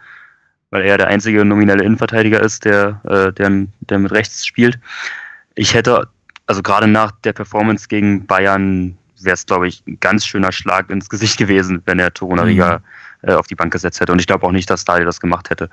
weil 0.71 0.83
er 0.83 0.99
der 0.99 1.09
einzige 1.09 1.45
nominelle 1.45 1.85
Innenverteidiger 1.85 2.41
ist, 2.41 2.65
der, 2.65 3.01
äh, 3.05 3.33
der, 3.33 3.67
der 3.81 3.99
mit 3.99 4.13
rechts 4.13 4.47
spielt. 4.47 4.79
Ich 5.55 5.75
hätte, 5.75 6.09
also 6.47 6.63
gerade 6.63 6.87
nach 6.87 7.13
der 7.13 7.33
Performance 7.33 7.89
gegen 7.89 8.27
Bayern, 8.27 8.97
wäre 9.23 9.35
es, 9.35 9.47
glaube 9.47 9.69
ich, 9.69 9.83
ein 9.87 9.99
ganz 10.01 10.25
schöner 10.25 10.53
Schlag 10.53 10.91
ins 10.91 11.09
Gesicht 11.09 11.37
gewesen, 11.37 11.83
wenn 11.85 11.99
er 11.99 12.13
Torunariga 12.13 12.79
mhm. 13.23 13.29
äh, 13.29 13.35
auf 13.35 13.47
die 13.47 13.55
Bank 13.55 13.73
gesetzt 13.73 14.01
hätte. 14.01 14.13
Und 14.13 14.19
ich 14.19 14.27
glaube 14.27 14.47
auch 14.47 14.53
nicht, 14.53 14.71
dass 14.71 14.83
Stadi 14.83 15.05
das 15.05 15.21
gemacht 15.21 15.51
hätte. 15.51 15.69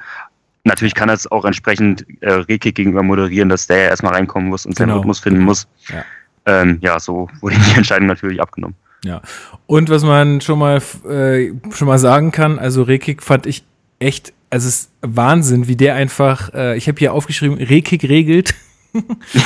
Natürlich 0.67 0.95
kann 0.95 1.09
er 1.09 1.15
es 1.15 1.31
auch 1.31 1.45
entsprechend 1.45 2.05
äh, 2.21 2.31
Rekik 2.31 2.75
gegenüber 2.75 3.01
moderieren, 3.01 3.49
dass 3.49 3.67
der 3.67 3.77
ja 3.77 3.89
erstmal 3.89 4.13
reinkommen 4.13 4.49
muss 4.49 4.65
und 4.65 4.75
genau. 4.75 4.89
seinen 4.89 4.97
Rhythmus 4.97 5.19
finden 5.19 5.41
muss. 5.41 5.67
Ja. 5.89 6.03
Ähm, 6.45 6.77
ja, 6.81 6.99
so 6.99 7.29
wurde 7.41 7.55
die 7.55 7.71
Entscheidung 7.77 8.07
natürlich 8.07 8.41
abgenommen. 8.41 8.75
Ja. 9.03 9.21
Und 9.65 9.89
was 9.89 10.03
man 10.03 10.41
schon 10.41 10.59
mal 10.59 10.81
äh, 11.09 11.51
schon 11.71 11.87
mal 11.87 11.99
sagen 11.99 12.31
kann, 12.31 12.59
also 12.59 12.83
Rekik 12.83 13.23
fand 13.23 13.45
ich 13.45 13.63
echt, 13.99 14.33
also 14.49 14.67
es 14.67 14.79
ist 14.79 14.91
Wahnsinn, 15.01 15.67
wie 15.67 15.75
der 15.75 15.95
einfach, 15.95 16.53
äh, 16.53 16.75
ich 16.77 16.87
habe 16.87 16.99
hier 16.99 17.13
aufgeschrieben, 17.13 17.57
Rekik 17.57 18.03
regelt. 18.03 18.53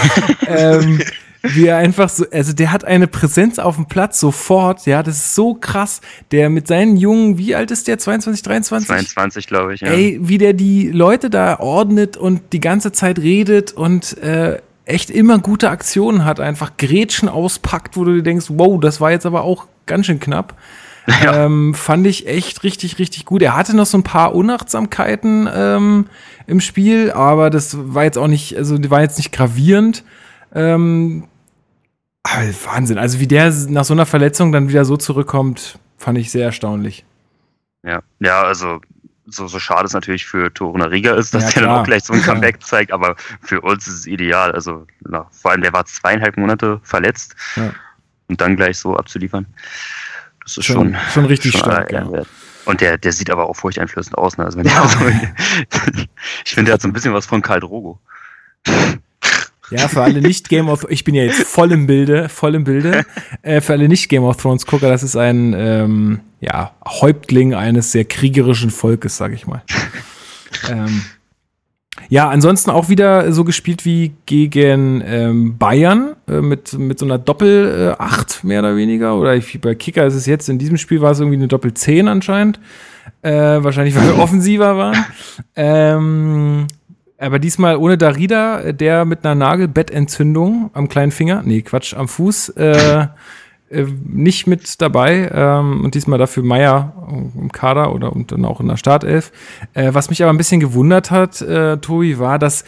ähm, 0.47 1.01
wie 1.43 1.65
er 1.65 1.77
einfach 1.77 2.09
so, 2.09 2.25
also 2.31 2.53
der 2.53 2.71
hat 2.71 2.85
eine 2.85 3.07
Präsenz 3.07 3.57
auf 3.59 3.75
dem 3.75 3.87
Platz 3.87 4.19
sofort, 4.19 4.85
ja, 4.85 5.01
das 5.01 5.17
ist 5.17 5.35
so 5.35 5.55
krass. 5.55 6.01
Der 6.31 6.49
mit 6.49 6.67
seinen 6.67 6.97
Jungen, 6.97 7.37
wie 7.37 7.55
alt 7.55 7.71
ist 7.71 7.87
der? 7.87 7.97
22, 7.97 8.43
23? 8.43 8.87
22, 8.87 9.47
glaube 9.47 9.73
ich, 9.73 9.81
ja. 9.81 9.87
Ey, 9.87 10.19
wie 10.21 10.37
der 10.37 10.53
die 10.53 10.89
Leute 10.91 11.29
da 11.29 11.59
ordnet 11.59 12.17
und 12.17 12.53
die 12.53 12.59
ganze 12.59 12.91
Zeit 12.91 13.19
redet 13.19 13.73
und 13.73 14.17
äh, 14.19 14.59
echt 14.85 15.09
immer 15.09 15.39
gute 15.39 15.69
Aktionen 15.69 16.25
hat, 16.25 16.39
einfach 16.39 16.77
Grätschen 16.77 17.29
auspackt, 17.29 17.97
wo 17.97 18.03
du 18.03 18.15
dir 18.15 18.23
denkst, 18.23 18.47
wow, 18.49 18.79
das 18.79 19.01
war 19.01 19.11
jetzt 19.11 19.25
aber 19.25 19.43
auch 19.43 19.67
ganz 19.85 20.05
schön 20.05 20.19
knapp. 20.19 20.55
Ja. 21.23 21.45
Ähm, 21.45 21.73
fand 21.73 22.05
ich 22.05 22.27
echt 22.27 22.63
richtig, 22.63 22.99
richtig 22.99 23.25
gut. 23.25 23.41
Er 23.41 23.55
hatte 23.55 23.75
noch 23.75 23.87
so 23.87 23.97
ein 23.97 24.03
paar 24.03 24.35
Unachtsamkeiten 24.35 25.49
ähm, 25.51 26.05
im 26.45 26.61
Spiel, 26.61 27.11
aber 27.11 27.49
das 27.49 27.75
war 27.75 28.03
jetzt 28.03 28.19
auch 28.19 28.27
nicht, 28.27 28.55
also 28.55 28.77
die 28.77 28.91
war 28.91 29.01
jetzt 29.01 29.17
nicht 29.17 29.31
gravierend. 29.31 30.03
Ähm, 30.53 31.23
aber 32.23 32.45
Wahnsinn. 32.65 32.97
Also 32.97 33.19
wie 33.19 33.27
der 33.27 33.51
nach 33.69 33.85
so 33.85 33.93
einer 33.93 34.05
Verletzung 34.05 34.51
dann 34.51 34.69
wieder 34.69 34.85
so 34.85 34.97
zurückkommt, 34.97 35.79
fand 35.97 36.17
ich 36.17 36.31
sehr 36.31 36.45
erstaunlich. 36.45 37.05
Ja, 37.83 38.01
ja, 38.19 38.43
also 38.43 38.79
so, 39.25 39.47
so 39.47 39.59
schade 39.59 39.85
es 39.85 39.93
natürlich 39.93 40.25
für 40.25 40.53
Toruna 40.53 40.85
Riga 40.85 41.15
ist, 41.15 41.33
dass 41.33 41.43
ja, 41.43 41.49
der 41.51 41.61
dann 41.63 41.79
auch 41.79 41.83
gleich 41.83 42.03
so 42.03 42.13
ein 42.13 42.21
Comeback 42.21 42.61
zeigt, 42.63 42.91
aber 42.91 43.15
für 43.41 43.61
uns 43.61 43.87
ist 43.87 43.93
es 43.93 44.07
ideal. 44.07 44.51
Also 44.51 44.85
na, 45.01 45.27
vor 45.31 45.51
allem 45.51 45.61
der 45.61 45.73
war 45.73 45.85
zweieinhalb 45.85 46.37
Monate 46.37 46.79
verletzt 46.83 47.35
ja. 47.55 47.73
und 48.27 48.41
dann 48.41 48.55
gleich 48.55 48.77
so 48.77 48.95
abzuliefern. 48.95 49.45
Das 50.43 50.57
ist 50.57 50.65
schon, 50.65 50.93
schon, 50.93 51.11
schon 51.13 51.25
richtig 51.25 51.51
schon 51.51 51.61
stark. 51.61 51.91
Ja. 51.91 52.07
Und 52.65 52.81
der, 52.81 52.97
der 52.97 53.11
sieht 53.11 53.29
aber 53.29 53.47
auch 53.47 53.55
furchteinflößend 53.55 54.17
aus. 54.17 54.37
Ne? 54.37 54.45
Also 54.45 54.61
so, 54.61 54.65
ich 56.45 56.53
finde, 56.53 56.65
der 56.65 56.73
hat 56.75 56.81
so 56.81 56.87
ein 56.87 56.93
bisschen 56.93 57.13
was 57.13 57.25
von 57.25 57.41
Karl 57.41 57.59
Drogo. 57.59 57.99
Ja, 59.71 59.87
für 59.87 60.01
alle 60.01 60.21
nicht 60.21 60.49
Game 60.49 60.69
of 60.69 60.85
ich 60.89 61.03
bin 61.03 61.15
ja 61.15 61.23
jetzt 61.23 61.43
voll 61.43 61.71
im 61.71 61.87
Bilde, 61.87 62.29
voll 62.29 62.55
im 62.55 62.65
Bilde. 62.65 63.05
Äh, 63.41 63.61
für 63.61 63.73
alle 63.73 63.87
nicht 63.87 64.09
Game 64.09 64.23
of 64.23 64.37
Thrones 64.37 64.65
Gucker, 64.65 64.89
das 64.89 65.01
ist 65.01 65.15
ein 65.15 65.55
ähm, 65.57 66.19
ja, 66.41 66.75
Häuptling 66.85 67.53
eines 67.53 67.91
sehr 67.91 68.05
kriegerischen 68.05 68.69
Volkes, 68.69 69.17
sag 69.17 69.33
ich 69.33 69.47
mal. 69.47 69.63
ähm, 70.69 71.01
ja, 72.09 72.29
ansonsten 72.29 72.71
auch 72.71 72.89
wieder 72.89 73.31
so 73.31 73.43
gespielt 73.43 73.85
wie 73.85 74.13
gegen 74.25 75.01
ähm, 75.05 75.57
Bayern 75.57 76.15
äh, 76.27 76.41
mit, 76.41 76.73
mit 76.73 76.99
so 76.99 77.05
einer 77.05 77.17
Doppel-8 77.17 78.43
äh, 78.43 78.47
mehr 78.47 78.59
oder 78.59 78.75
weniger. 78.75 79.17
Oder 79.17 79.35
ich, 79.35 79.59
bei 79.61 79.75
Kicker 79.75 80.05
ist 80.05 80.15
es 80.15 80.25
jetzt, 80.25 80.49
in 80.49 80.57
diesem 80.57 80.77
Spiel 80.77 81.01
war 81.01 81.11
es 81.11 81.19
irgendwie 81.19 81.37
eine 81.37 81.47
Doppel-10 81.47 82.07
anscheinend. 82.09 82.59
Äh, 83.21 83.31
wahrscheinlich, 83.31 83.95
weil 83.95 84.07
wir 84.07 84.19
offensiver 84.19 84.77
waren. 84.77 85.05
Ähm, 85.55 86.67
aber 87.21 87.39
diesmal 87.39 87.77
ohne 87.77 87.97
Darida, 87.97 88.71
der 88.71 89.05
mit 89.05 89.23
einer 89.23 89.35
Nagelbettentzündung 89.35 90.71
am 90.73 90.89
kleinen 90.89 91.11
Finger, 91.11 91.43
nee, 91.45 91.61
Quatsch, 91.61 91.93
am 91.93 92.07
Fuß, 92.07 92.49
äh, 92.49 93.07
äh, 93.69 93.85
nicht 94.05 94.47
mit 94.47 94.81
dabei. 94.81 95.29
Ähm, 95.33 95.85
und 95.85 95.95
diesmal 95.95 96.17
dafür 96.19 96.43
Meier 96.43 96.93
im 97.35 97.51
Kader 97.51 97.93
oder 97.93 98.11
und 98.11 98.31
dann 98.31 98.43
auch 98.43 98.59
in 98.59 98.67
der 98.67 98.77
Startelf. 98.77 99.31
Äh, 99.73 99.93
was 99.93 100.09
mich 100.09 100.23
aber 100.23 100.33
ein 100.33 100.37
bisschen 100.37 100.59
gewundert 100.59 101.11
hat, 101.11 101.41
äh, 101.41 101.77
Tobi, 101.77 102.17
war, 102.19 102.39
dass 102.39 102.65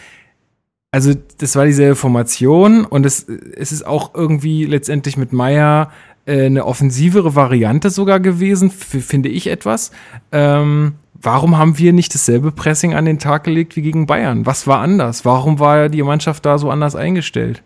also 0.91 1.11
das 1.39 1.55
war 1.55 1.65
dieselbe 1.65 1.95
Formation 1.95 2.85
und 2.85 3.03
es, 3.07 3.27
es 3.27 3.71
ist 3.71 3.83
auch 3.83 4.13
irgendwie 4.13 4.65
letztendlich 4.65 5.17
mit 5.17 5.33
Meier 5.33 5.89
äh, 6.25 6.45
eine 6.45 6.65
offensivere 6.65 7.33
Variante 7.33 7.89
sogar 7.89 8.19
gewesen, 8.19 8.69
finde 8.69 9.29
ich 9.29 9.47
etwas. 9.47 9.91
Ähm, 10.31 10.93
warum 11.23 11.57
haben 11.57 11.77
wir 11.77 11.93
nicht 11.93 12.13
dasselbe 12.13 12.51
Pressing 12.51 12.93
an 12.93 13.05
den 13.05 13.19
Tag 13.19 13.45
gelegt 13.45 13.75
wie 13.75 13.81
gegen 13.81 14.05
Bayern? 14.05 14.45
Was 14.45 14.67
war 14.67 14.79
anders? 14.79 15.25
Warum 15.25 15.59
war 15.59 15.89
die 15.89 16.03
Mannschaft 16.03 16.45
da 16.45 16.57
so 16.57 16.69
anders 16.69 16.95
eingestellt? 16.95 17.63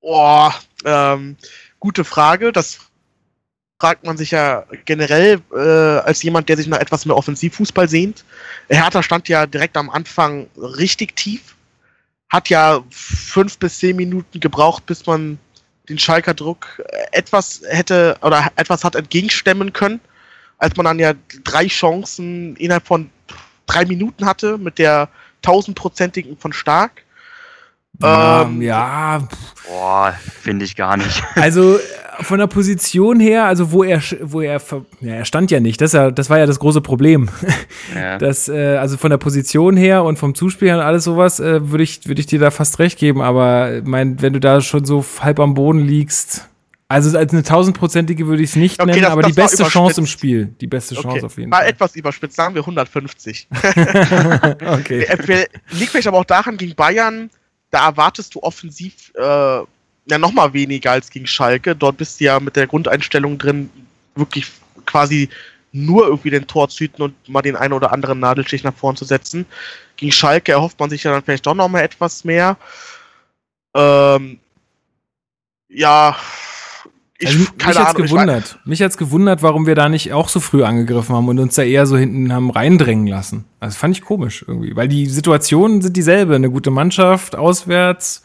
Boah, 0.00 0.54
ähm, 0.84 1.36
gute 1.78 2.04
Frage. 2.04 2.52
Das 2.52 2.78
fragt 3.78 4.04
man 4.04 4.16
sich 4.18 4.30
ja 4.30 4.64
generell 4.84 5.40
äh, 5.54 5.58
als 5.58 6.22
jemand, 6.22 6.48
der 6.48 6.58
sich 6.58 6.66
nach 6.66 6.78
etwas 6.78 7.06
mehr 7.06 7.16
Offensivfußball 7.16 7.88
sehnt. 7.88 8.24
Hertha 8.68 9.02
stand 9.02 9.28
ja 9.28 9.46
direkt 9.46 9.76
am 9.76 9.88
Anfang 9.88 10.46
richtig 10.56 11.16
tief, 11.16 11.56
hat 12.28 12.50
ja 12.50 12.82
fünf 12.90 13.58
bis 13.58 13.78
zehn 13.78 13.96
Minuten 13.96 14.40
gebraucht, 14.40 14.84
bis 14.86 15.06
man 15.06 15.38
den 15.88 15.98
Schalker 15.98 16.34
Druck 16.34 16.82
etwas 17.12 17.62
hätte 17.68 18.16
oder 18.22 18.52
etwas 18.56 18.84
hat 18.84 18.94
entgegenstemmen 18.94 19.72
können 19.72 20.00
als 20.60 20.76
man 20.76 20.84
dann 20.84 20.98
ja 20.98 21.14
drei 21.42 21.66
Chancen 21.66 22.54
innerhalb 22.56 22.86
von 22.86 23.10
drei 23.66 23.84
Minuten 23.84 24.26
hatte 24.26 24.58
mit 24.58 24.78
der 24.78 25.08
tausendprozentigen 25.42 26.36
von 26.36 26.52
Stark. 26.52 27.02
Ähm, 28.02 28.62
ja. 28.62 29.26
Boah, 29.66 30.14
finde 30.42 30.64
ich 30.64 30.76
gar 30.76 30.96
nicht. 30.96 31.22
Also 31.34 31.78
von 32.20 32.38
der 32.38 32.46
Position 32.46 33.18
her, 33.18 33.44
also 33.44 33.72
wo 33.72 33.82
er, 33.82 34.02
wo 34.22 34.42
er, 34.42 34.60
ja, 35.00 35.14
er 35.14 35.24
stand 35.24 35.50
ja 35.50 35.58
nicht. 35.58 35.80
Das, 35.80 35.92
ja, 35.92 36.10
das 36.10 36.28
war 36.28 36.38
ja 36.38 36.46
das 36.46 36.58
große 36.58 36.80
Problem. 36.80 37.28
Ja. 37.94 38.18
Das, 38.18 38.48
äh, 38.48 38.76
also 38.76 38.96
von 38.96 39.10
der 39.10 39.18
Position 39.18 39.76
her 39.76 40.04
und 40.04 40.16
vom 40.16 40.36
Zuspiel 40.36 40.72
und 40.72 40.80
alles 40.80 41.02
sowas, 41.02 41.40
äh, 41.40 41.70
würde 41.70 41.82
ich, 41.82 42.06
würde 42.06 42.20
ich 42.20 42.26
dir 42.26 42.38
da 42.38 42.52
fast 42.52 42.78
recht 42.78 42.98
geben. 42.98 43.20
Aber 43.20 43.80
mein, 43.84 44.22
wenn 44.22 44.32
du 44.32 44.38
da 44.38 44.60
schon 44.60 44.84
so 44.84 45.04
halb 45.20 45.40
am 45.40 45.54
Boden 45.54 45.80
liegst, 45.80 46.49
also 46.90 47.16
als 47.16 47.32
eine 47.32 47.44
tausendprozentige 47.44 48.26
würde 48.26 48.42
ich 48.42 48.50
es 48.50 48.56
nicht 48.56 48.82
okay, 48.82 48.90
nennen, 48.90 49.02
das, 49.02 49.12
aber 49.12 49.22
das 49.22 49.30
die 49.30 49.40
beste 49.40 49.62
Chance 49.62 50.00
im 50.00 50.06
Spiel. 50.08 50.46
Die 50.60 50.66
beste 50.66 50.96
Chance 50.96 51.08
okay. 51.08 51.24
auf 51.24 51.38
jeden 51.38 51.52
Fall. 51.52 51.68
etwas 51.68 51.94
überspitzt, 51.94 52.34
sagen 52.34 52.52
wir 52.56 52.62
150. 52.62 53.46
okay. 53.54 55.06
Liegt 55.70 55.92
vielleicht 55.92 56.08
aber 56.08 56.18
auch 56.18 56.24
daran, 56.24 56.56
gegen 56.56 56.74
Bayern, 56.74 57.30
da 57.70 57.86
erwartest 57.86 58.34
du 58.34 58.42
offensiv 58.42 59.12
äh, 59.14 59.20
ja 59.20 60.18
noch 60.18 60.32
mal 60.32 60.52
weniger 60.52 60.90
als 60.90 61.10
gegen 61.10 61.28
Schalke. 61.28 61.76
Dort 61.76 61.96
bist 61.96 62.18
du 62.18 62.24
ja 62.24 62.40
mit 62.40 62.56
der 62.56 62.66
Grundeinstellung 62.66 63.38
drin, 63.38 63.70
wirklich 64.16 64.50
quasi 64.84 65.28
nur 65.70 66.08
irgendwie 66.08 66.30
den 66.30 66.48
Tor 66.48 66.70
zu 66.70 66.78
hüten 66.78 67.02
und 67.02 67.28
mal 67.28 67.42
den 67.42 67.54
einen 67.54 67.72
oder 67.72 67.92
anderen 67.92 68.18
Nadelstich 68.18 68.64
nach 68.64 68.74
vorn 68.74 68.96
zu 68.96 69.04
setzen. 69.04 69.46
Gegen 69.96 70.10
Schalke 70.10 70.50
erhofft 70.50 70.80
man 70.80 70.90
sich 70.90 71.04
ja 71.04 71.12
dann 71.12 71.22
vielleicht 71.22 71.46
doch 71.46 71.54
noch 71.54 71.68
mal 71.68 71.82
etwas 71.82 72.24
mehr. 72.24 72.56
Ähm, 73.76 74.40
ja, 75.68 76.16
ich, 77.20 77.28
also, 77.28 77.38
mich 77.38 77.66
hat's 77.66 77.76
Ahnung, 77.76 78.02
gewundert. 78.02 78.58
Mich 78.64 78.82
hat's 78.82 78.96
gewundert, 78.96 79.42
warum 79.42 79.66
wir 79.66 79.74
da 79.74 79.88
nicht 79.88 80.12
auch 80.12 80.28
so 80.28 80.40
früh 80.40 80.64
angegriffen 80.64 81.14
haben 81.14 81.28
und 81.28 81.38
uns 81.38 81.54
da 81.54 81.62
eher 81.62 81.86
so 81.86 81.96
hinten 81.96 82.32
haben 82.32 82.50
reindrängen 82.50 83.06
lassen. 83.06 83.44
Also 83.60 83.76
fand 83.76 83.96
ich 83.96 84.02
komisch 84.02 84.44
irgendwie, 84.48 84.74
weil 84.74 84.88
die 84.88 85.06
Situationen 85.06 85.82
sind 85.82 85.96
dieselbe. 85.96 86.34
Eine 86.34 86.50
gute 86.50 86.70
Mannschaft 86.70 87.36
auswärts, 87.36 88.22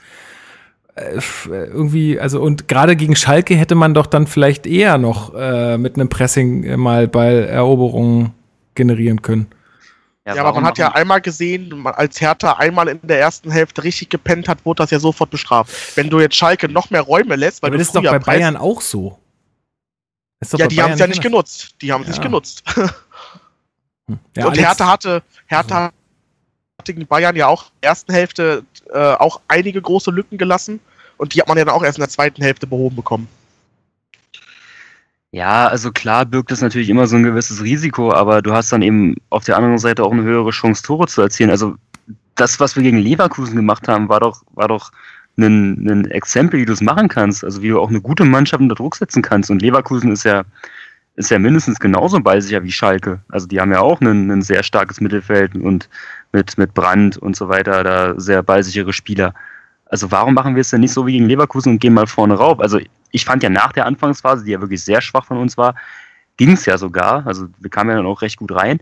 äh, 0.95 1.19
irgendwie, 1.49 2.19
also 2.19 2.41
und 2.41 2.69
gerade 2.69 2.95
gegen 2.95 3.17
Schalke 3.17 3.55
hätte 3.55 3.75
man 3.75 3.93
doch 3.93 4.05
dann 4.05 4.27
vielleicht 4.27 4.65
eher 4.65 4.97
noch 4.97 5.33
äh, 5.35 5.77
mit 5.77 5.95
einem 5.95 6.07
Pressing 6.07 6.77
mal 6.77 7.09
Balleroberungen 7.09 8.31
generieren 8.75 9.21
können. 9.21 9.47
Ja, 10.26 10.36
ja 10.36 10.43
aber 10.43 10.53
man 10.53 10.65
hat 10.65 10.78
ja 10.78 10.91
einmal 10.91 11.21
gesehen, 11.21 11.86
als 11.86 12.19
Hertha 12.19 12.53
einmal 12.53 12.88
in 12.88 12.99
der 13.03 13.19
ersten 13.19 13.51
Hälfte 13.51 13.84
richtig 13.84 14.09
gepennt 14.09 14.47
hat, 14.47 14.65
wurde 14.65 14.84
das 14.84 14.91
ja 14.91 14.99
sofort 14.99 15.30
bestraft. 15.30 15.95
Wenn 15.95 16.09
du 16.09 16.19
jetzt 16.19 16.36
Schalke 16.36 16.67
noch 16.67 16.89
mehr 16.89 17.01
Räume 17.01 17.36
lässt, 17.36 17.61
weil 17.61 17.69
aber 17.69 17.78
das 17.78 17.88
ist 17.88 17.95
doch 17.95 18.03
bei 18.03 18.19
Bayern 18.19 18.57
auch 18.57 18.82
so. 18.82 19.19
ja, 20.57 20.67
die 20.67 20.82
haben 20.82 20.93
es 20.93 20.99
ja 20.99 21.07
nicht 21.07 21.21
genutzt. 21.21 21.76
Die 21.82 21.91
haben 21.93 22.01
es 22.01 22.07
ja. 22.07 22.13
nicht 22.13 22.23
genutzt. 22.23 22.63
Ja, 24.36 24.45
und 24.45 24.55
Hertha 24.55 24.88
hatte, 24.88 25.23
Hertha 25.47 25.91
hatte 26.78 26.93
gegen 26.93 27.07
Bayern 27.07 27.36
ja 27.36 27.47
auch 27.47 27.63
in 27.63 27.69
der 27.82 27.89
ersten 27.89 28.13
Hälfte 28.13 28.63
äh, 28.93 28.99
auch 28.99 29.41
einige 29.47 29.82
große 29.82 30.11
Lücken 30.11 30.38
gelassen 30.38 30.80
und 31.17 31.34
die 31.34 31.41
hat 31.41 31.47
man 31.47 31.57
ja 31.57 31.65
dann 31.65 31.73
auch 31.73 31.84
erst 31.84 31.97
in 31.97 32.03
der 32.03 32.09
zweiten 32.09 32.43
Hälfte 32.43 32.67
behoben 32.67 32.95
bekommen. 32.95 33.28
Ja, 35.36 35.67
also 35.67 35.91
klar 35.91 36.23
birgt 36.25 36.53
es 36.53 36.61
natürlich 36.61 36.89
immer 36.89 37.07
so 37.07 37.17
ein 37.17 37.23
gewisses 37.23 37.61
Risiko, 37.61 38.13
aber 38.13 38.41
du 38.41 38.53
hast 38.53 38.71
dann 38.71 38.81
eben 38.81 39.17
auf 39.29 39.43
der 39.43 39.57
anderen 39.57 39.77
Seite 39.77 40.01
auch 40.05 40.13
eine 40.13 40.23
höhere 40.23 40.51
Chance, 40.51 40.81
Tore 40.81 41.07
zu 41.07 41.21
erzielen. 41.21 41.49
Also 41.49 41.75
das, 42.36 42.61
was 42.61 42.77
wir 42.77 42.83
gegen 42.83 42.99
Leverkusen 42.99 43.57
gemacht 43.57 43.89
haben, 43.89 44.07
war 44.07 44.21
doch, 44.21 44.43
war 44.53 44.69
doch 44.69 44.93
ein, 45.38 45.89
ein 45.89 46.09
Exempel, 46.09 46.61
wie 46.61 46.65
du 46.65 46.71
es 46.71 46.79
machen 46.79 47.09
kannst. 47.09 47.43
Also 47.43 47.61
wie 47.61 47.67
du 47.67 47.81
auch 47.81 47.89
eine 47.89 47.99
gute 47.99 48.23
Mannschaft 48.23 48.61
unter 48.61 48.75
Druck 48.75 48.95
setzen 48.95 49.21
kannst. 49.21 49.51
Und 49.51 49.61
Leverkusen 49.61 50.09
ist 50.13 50.23
ja, 50.23 50.43
ist 51.17 51.31
ja 51.31 51.38
mindestens 51.38 51.81
genauso 51.81 52.21
ballsicher 52.21 52.63
wie 52.63 52.71
Schalke. 52.71 53.19
Also 53.27 53.45
die 53.45 53.59
haben 53.59 53.73
ja 53.73 53.81
auch 53.81 53.99
ein, 53.99 54.31
ein 54.31 54.41
sehr 54.41 54.63
starkes 54.63 55.01
Mittelfeld 55.01 55.53
und 55.55 55.89
mit, 56.31 56.57
mit 56.57 56.73
Brand 56.73 57.17
und 57.17 57.36
so 57.36 57.49
weiter, 57.49 57.83
da 57.83 58.17
sehr 58.17 58.41
ballsichere 58.41 58.93
Spieler. 58.93 59.33
Also 59.88 60.11
warum 60.11 60.33
machen 60.33 60.55
wir 60.55 60.61
es 60.61 60.69
denn 60.69 60.79
nicht 60.79 60.93
so 60.93 61.05
wie 61.05 61.11
gegen 61.11 61.27
Leverkusen 61.27 61.73
und 61.73 61.79
gehen 61.79 61.93
mal 61.93 62.07
vorne 62.07 62.36
rauf? 62.36 62.61
Also 62.61 62.79
ich 63.16 63.24
fand 63.24 63.41
ja 63.43 63.49
nach 63.49 63.72
der 63.72 63.86
Anfangsphase, 63.86 64.43
die 64.43 64.51
ja 64.51 64.59
wirklich 64.59 64.84
sehr 64.84 65.01
schwach 65.01 65.26
von 65.26 65.38
uns 65.38 65.57
war, 65.57 65.76
ging 66.36 66.51
es 66.51 66.66
ja 66.66 66.78
sogar. 66.78 67.26
Also 67.26 67.47
wir 67.59 67.70
kamen 67.70 67.91
ja 67.91 67.95
dann 67.95 68.05
auch 68.05 68.22
recht 68.22 68.38
gut 68.38 68.51
rein. 68.53 68.80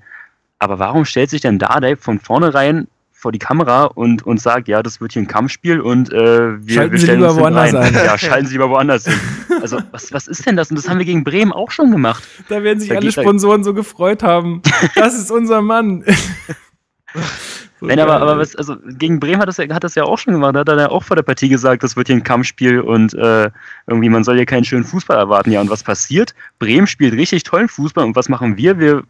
Aber 0.58 0.80
warum 0.80 1.06
stellt 1.06 1.30
sich 1.30 1.42
denn 1.42 1.60
Dardai 1.60 1.96
von 1.96 2.20
vornherein 2.20 2.88
vor 3.12 3.32
die 3.32 3.40
Kamera 3.40 3.86
und, 3.86 4.26
und 4.26 4.42
sagt, 4.42 4.68
ja, 4.68 4.82
das 4.82 5.00
wird 5.00 5.14
hier 5.14 5.22
ein 5.22 5.28
Kampfspiel 5.28 5.80
und 5.80 6.12
äh, 6.12 6.66
wir, 6.66 6.76
schalten 6.76 6.92
wir 6.92 7.00
stellen 7.00 7.00
Sie 7.00 7.28
lieber 7.28 7.36
woanders 7.36 7.74
rein. 7.74 7.76
Ein. 7.76 7.94
Ja, 7.94 8.18
schalten 8.18 8.48
Sie 8.48 8.54
lieber 8.54 8.70
woanders 8.70 9.06
hin. 9.06 9.20
Also 9.62 9.80
was, 9.92 10.12
was 10.12 10.28
ist 10.28 10.46
denn 10.46 10.58
das? 10.58 10.72
Und 10.72 10.78
das 10.78 10.90
haben 10.90 10.98
wir 10.98 11.06
gegen 11.06 11.24
Bremen 11.24 11.54
auch 11.54 11.70
schon 11.70 11.92
gemacht. 11.92 12.24
Da 12.50 12.64
werden 12.64 12.80
sich 12.80 12.90
da 12.90 12.96
alle 12.96 13.12
Sponsoren 13.12 13.64
so 13.64 13.74
gefreut 13.74 14.24
haben. 14.24 14.62
Das 14.96 15.14
ist 15.18 15.32
unser 15.32 15.62
Mann. 15.62 16.04
Nein, 17.88 18.00
aber, 18.00 18.22
aber 18.22 18.38
was, 18.38 18.56
also 18.56 18.76
gegen 18.98 19.20
Bremen 19.20 19.42
hat 19.42 19.48
das, 19.48 19.58
ja, 19.58 19.68
hat 19.74 19.84
das 19.84 19.96
ja 19.96 20.04
auch 20.04 20.18
schon 20.18 20.34
gemacht. 20.34 20.56
Da 20.56 20.62
hat 20.62 20.70
er 20.70 20.80
ja 20.80 20.90
auch 20.90 21.04
vor 21.04 21.16
der 21.16 21.24
Partie 21.24 21.50
gesagt, 21.50 21.84
das 21.84 21.96
wird 21.96 22.08
hier 22.08 22.16
ein 22.16 22.24
Kampfspiel 22.24 22.80
und 22.80 23.14
äh, 23.14 23.50
irgendwie 23.88 24.10
man 24.10 24.24
soll 24.24 24.36
hier 24.36 24.46
keinen 24.46 24.64
schönen 24.64 24.84
Fußball 24.84 25.18
erwarten. 25.18 25.52
Ja, 25.52 25.62
und 25.62 25.70
was 25.70 25.84
passiert? 25.84 26.34
Bremen 26.60 26.88
spielt 26.88 27.14
richtig 27.14 27.44
tollen 27.44 27.68
Fußball 27.68 28.06
und 28.06 28.16
was 28.16 28.30
machen 28.30 28.58
wir? 28.58 28.80
Wir 28.80 29.04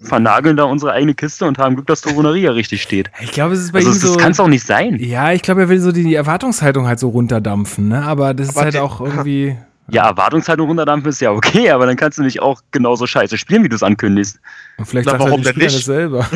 vernageln 0.00 0.56
da 0.56 0.64
unsere 0.64 0.92
eigene 0.92 1.14
Kiste 1.14 1.44
und 1.44 1.58
haben 1.58 1.74
Glück, 1.74 1.86
dass 1.86 2.00
Torunaria 2.02 2.52
richtig 2.52 2.82
steht. 2.82 3.10
Ich 3.20 3.32
glaube, 3.32 3.54
es 3.54 3.60
ist 3.60 3.72
bei 3.72 3.80
also, 3.80 3.90
ihm 3.90 3.94
so. 3.94 4.14
Das 4.14 4.18
kann 4.18 4.32
es 4.32 4.40
auch 4.40 4.48
nicht 4.48 4.64
sein. 4.64 4.96
Ja, 5.00 5.32
ich 5.32 5.42
glaube, 5.42 5.62
er 5.62 5.68
will 5.68 5.80
so 5.80 5.92
die, 5.92 6.04
die 6.04 6.14
Erwartungshaltung 6.14 6.86
halt 6.86 6.98
so 6.98 7.08
runterdampfen, 7.08 7.88
ne? 7.88 8.02
Aber 8.04 8.32
das 8.32 8.50
aber 8.50 8.68
ist 8.68 8.74
halt 8.74 8.76
auch 8.76 9.00
irgendwie. 9.00 9.56
Ja, 9.90 10.08
Erwartungshaltung 10.08 10.68
runterdampfen 10.68 11.08
ist 11.10 11.20
ja 11.20 11.30
okay, 11.32 11.70
aber 11.70 11.86
dann 11.86 11.96
kannst 11.96 12.18
du 12.18 12.22
nicht 12.22 12.40
auch 12.40 12.60
genauso 12.70 13.06
scheiße 13.06 13.38
spielen, 13.38 13.64
wie 13.64 13.68
du 13.68 13.76
es 13.76 13.82
ankündigst. 13.82 14.38
Und 14.76 14.86
vielleicht 14.86 15.06
Na, 15.06 15.18
warum 15.18 15.42
halt 15.42 15.56
denn 15.56 15.66
nicht? 15.66 15.84
selber. 15.84 16.26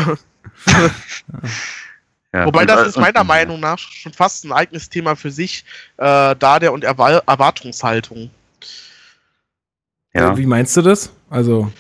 ja. 2.33 2.47
Wobei 2.47 2.65
das 2.65 2.89
ist 2.89 2.99
meiner 2.99 3.25
Meinung 3.25 3.61
nach 3.61 3.79
schon 3.79 4.13
fast 4.13 4.45
ein 4.45 4.53
eigenes 4.53 4.89
Thema 4.89 5.17
für 5.17 5.31
sich, 5.31 5.65
äh, 5.99 6.35
da 6.39 6.59
der 6.59 6.73
und 6.73 6.83
Erwar 6.83 7.23
Erwartungshaltung. 7.27 8.31
Ja. 10.15 10.37
Wie 10.37 10.47
meinst 10.47 10.77
du 10.77 10.83
das? 10.83 11.11
Also. 11.29 11.71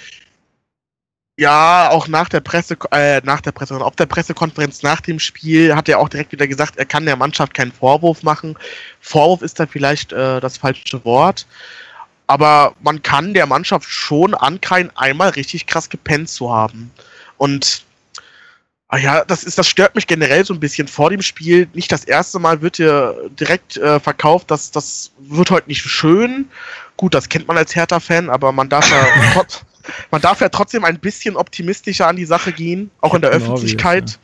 Ja, 1.42 1.90
auch 1.90 2.06
nach 2.06 2.28
der 2.28 2.38
Presse, 2.38 2.76
äh, 2.92 3.20
nach 3.24 3.40
der 3.40 3.50
Presse, 3.50 3.74
auf 3.74 3.96
der 3.96 4.06
Pressekonferenz 4.06 4.84
nach 4.84 5.00
dem 5.00 5.18
Spiel 5.18 5.74
hat 5.74 5.88
er 5.88 5.98
auch 5.98 6.08
direkt 6.08 6.30
wieder 6.30 6.46
gesagt, 6.46 6.76
er 6.76 6.84
kann 6.84 7.04
der 7.04 7.16
Mannschaft 7.16 7.52
keinen 7.52 7.72
Vorwurf 7.72 8.22
machen. 8.22 8.56
Vorwurf 9.00 9.42
ist 9.42 9.58
da 9.58 9.66
vielleicht 9.66 10.12
äh, 10.12 10.38
das 10.38 10.58
falsche 10.58 11.04
Wort. 11.04 11.48
Aber 12.28 12.76
man 12.80 13.02
kann 13.02 13.34
der 13.34 13.46
Mannschaft 13.46 13.88
schon 13.88 14.36
ankreien, 14.36 14.96
einmal 14.96 15.30
richtig 15.30 15.66
krass 15.66 15.90
gepennt 15.90 16.28
zu 16.28 16.54
haben. 16.54 16.92
Und 17.38 17.82
ah 18.92 18.98
ja, 18.98 19.24
das 19.24 19.42
ist, 19.42 19.56
das 19.56 19.66
stört 19.66 19.94
mich 19.94 20.06
generell 20.06 20.44
so 20.44 20.52
ein 20.52 20.60
bisschen 20.60 20.86
vor 20.86 21.08
dem 21.08 21.22
Spiel. 21.22 21.66
Nicht 21.72 21.90
das 21.90 22.04
erste 22.04 22.38
Mal 22.38 22.60
wird 22.60 22.76
hier 22.76 23.30
direkt 23.40 23.78
äh, 23.78 23.98
verkauft, 23.98 24.50
dass 24.50 24.70
das 24.70 25.12
wird 25.18 25.50
heute 25.50 25.68
nicht 25.68 25.80
schön. 25.80 26.50
Gut, 26.98 27.14
das 27.14 27.30
kennt 27.30 27.48
man 27.48 27.56
als 27.56 27.74
Hertha-Fan, 27.74 28.28
aber 28.28 28.52
man 28.52 28.68
darf 28.68 28.90
ja 28.90 29.06
man 30.10 30.20
darf 30.20 30.42
ja 30.42 30.50
trotzdem 30.50 30.84
ein 30.84 30.98
bisschen 30.98 31.36
optimistischer 31.36 32.06
an 32.06 32.16
die 32.16 32.26
Sache 32.26 32.52
gehen, 32.52 32.90
auch 33.00 33.14
in 33.14 33.22
der 33.22 33.30
Öffentlichkeit. 33.30 34.18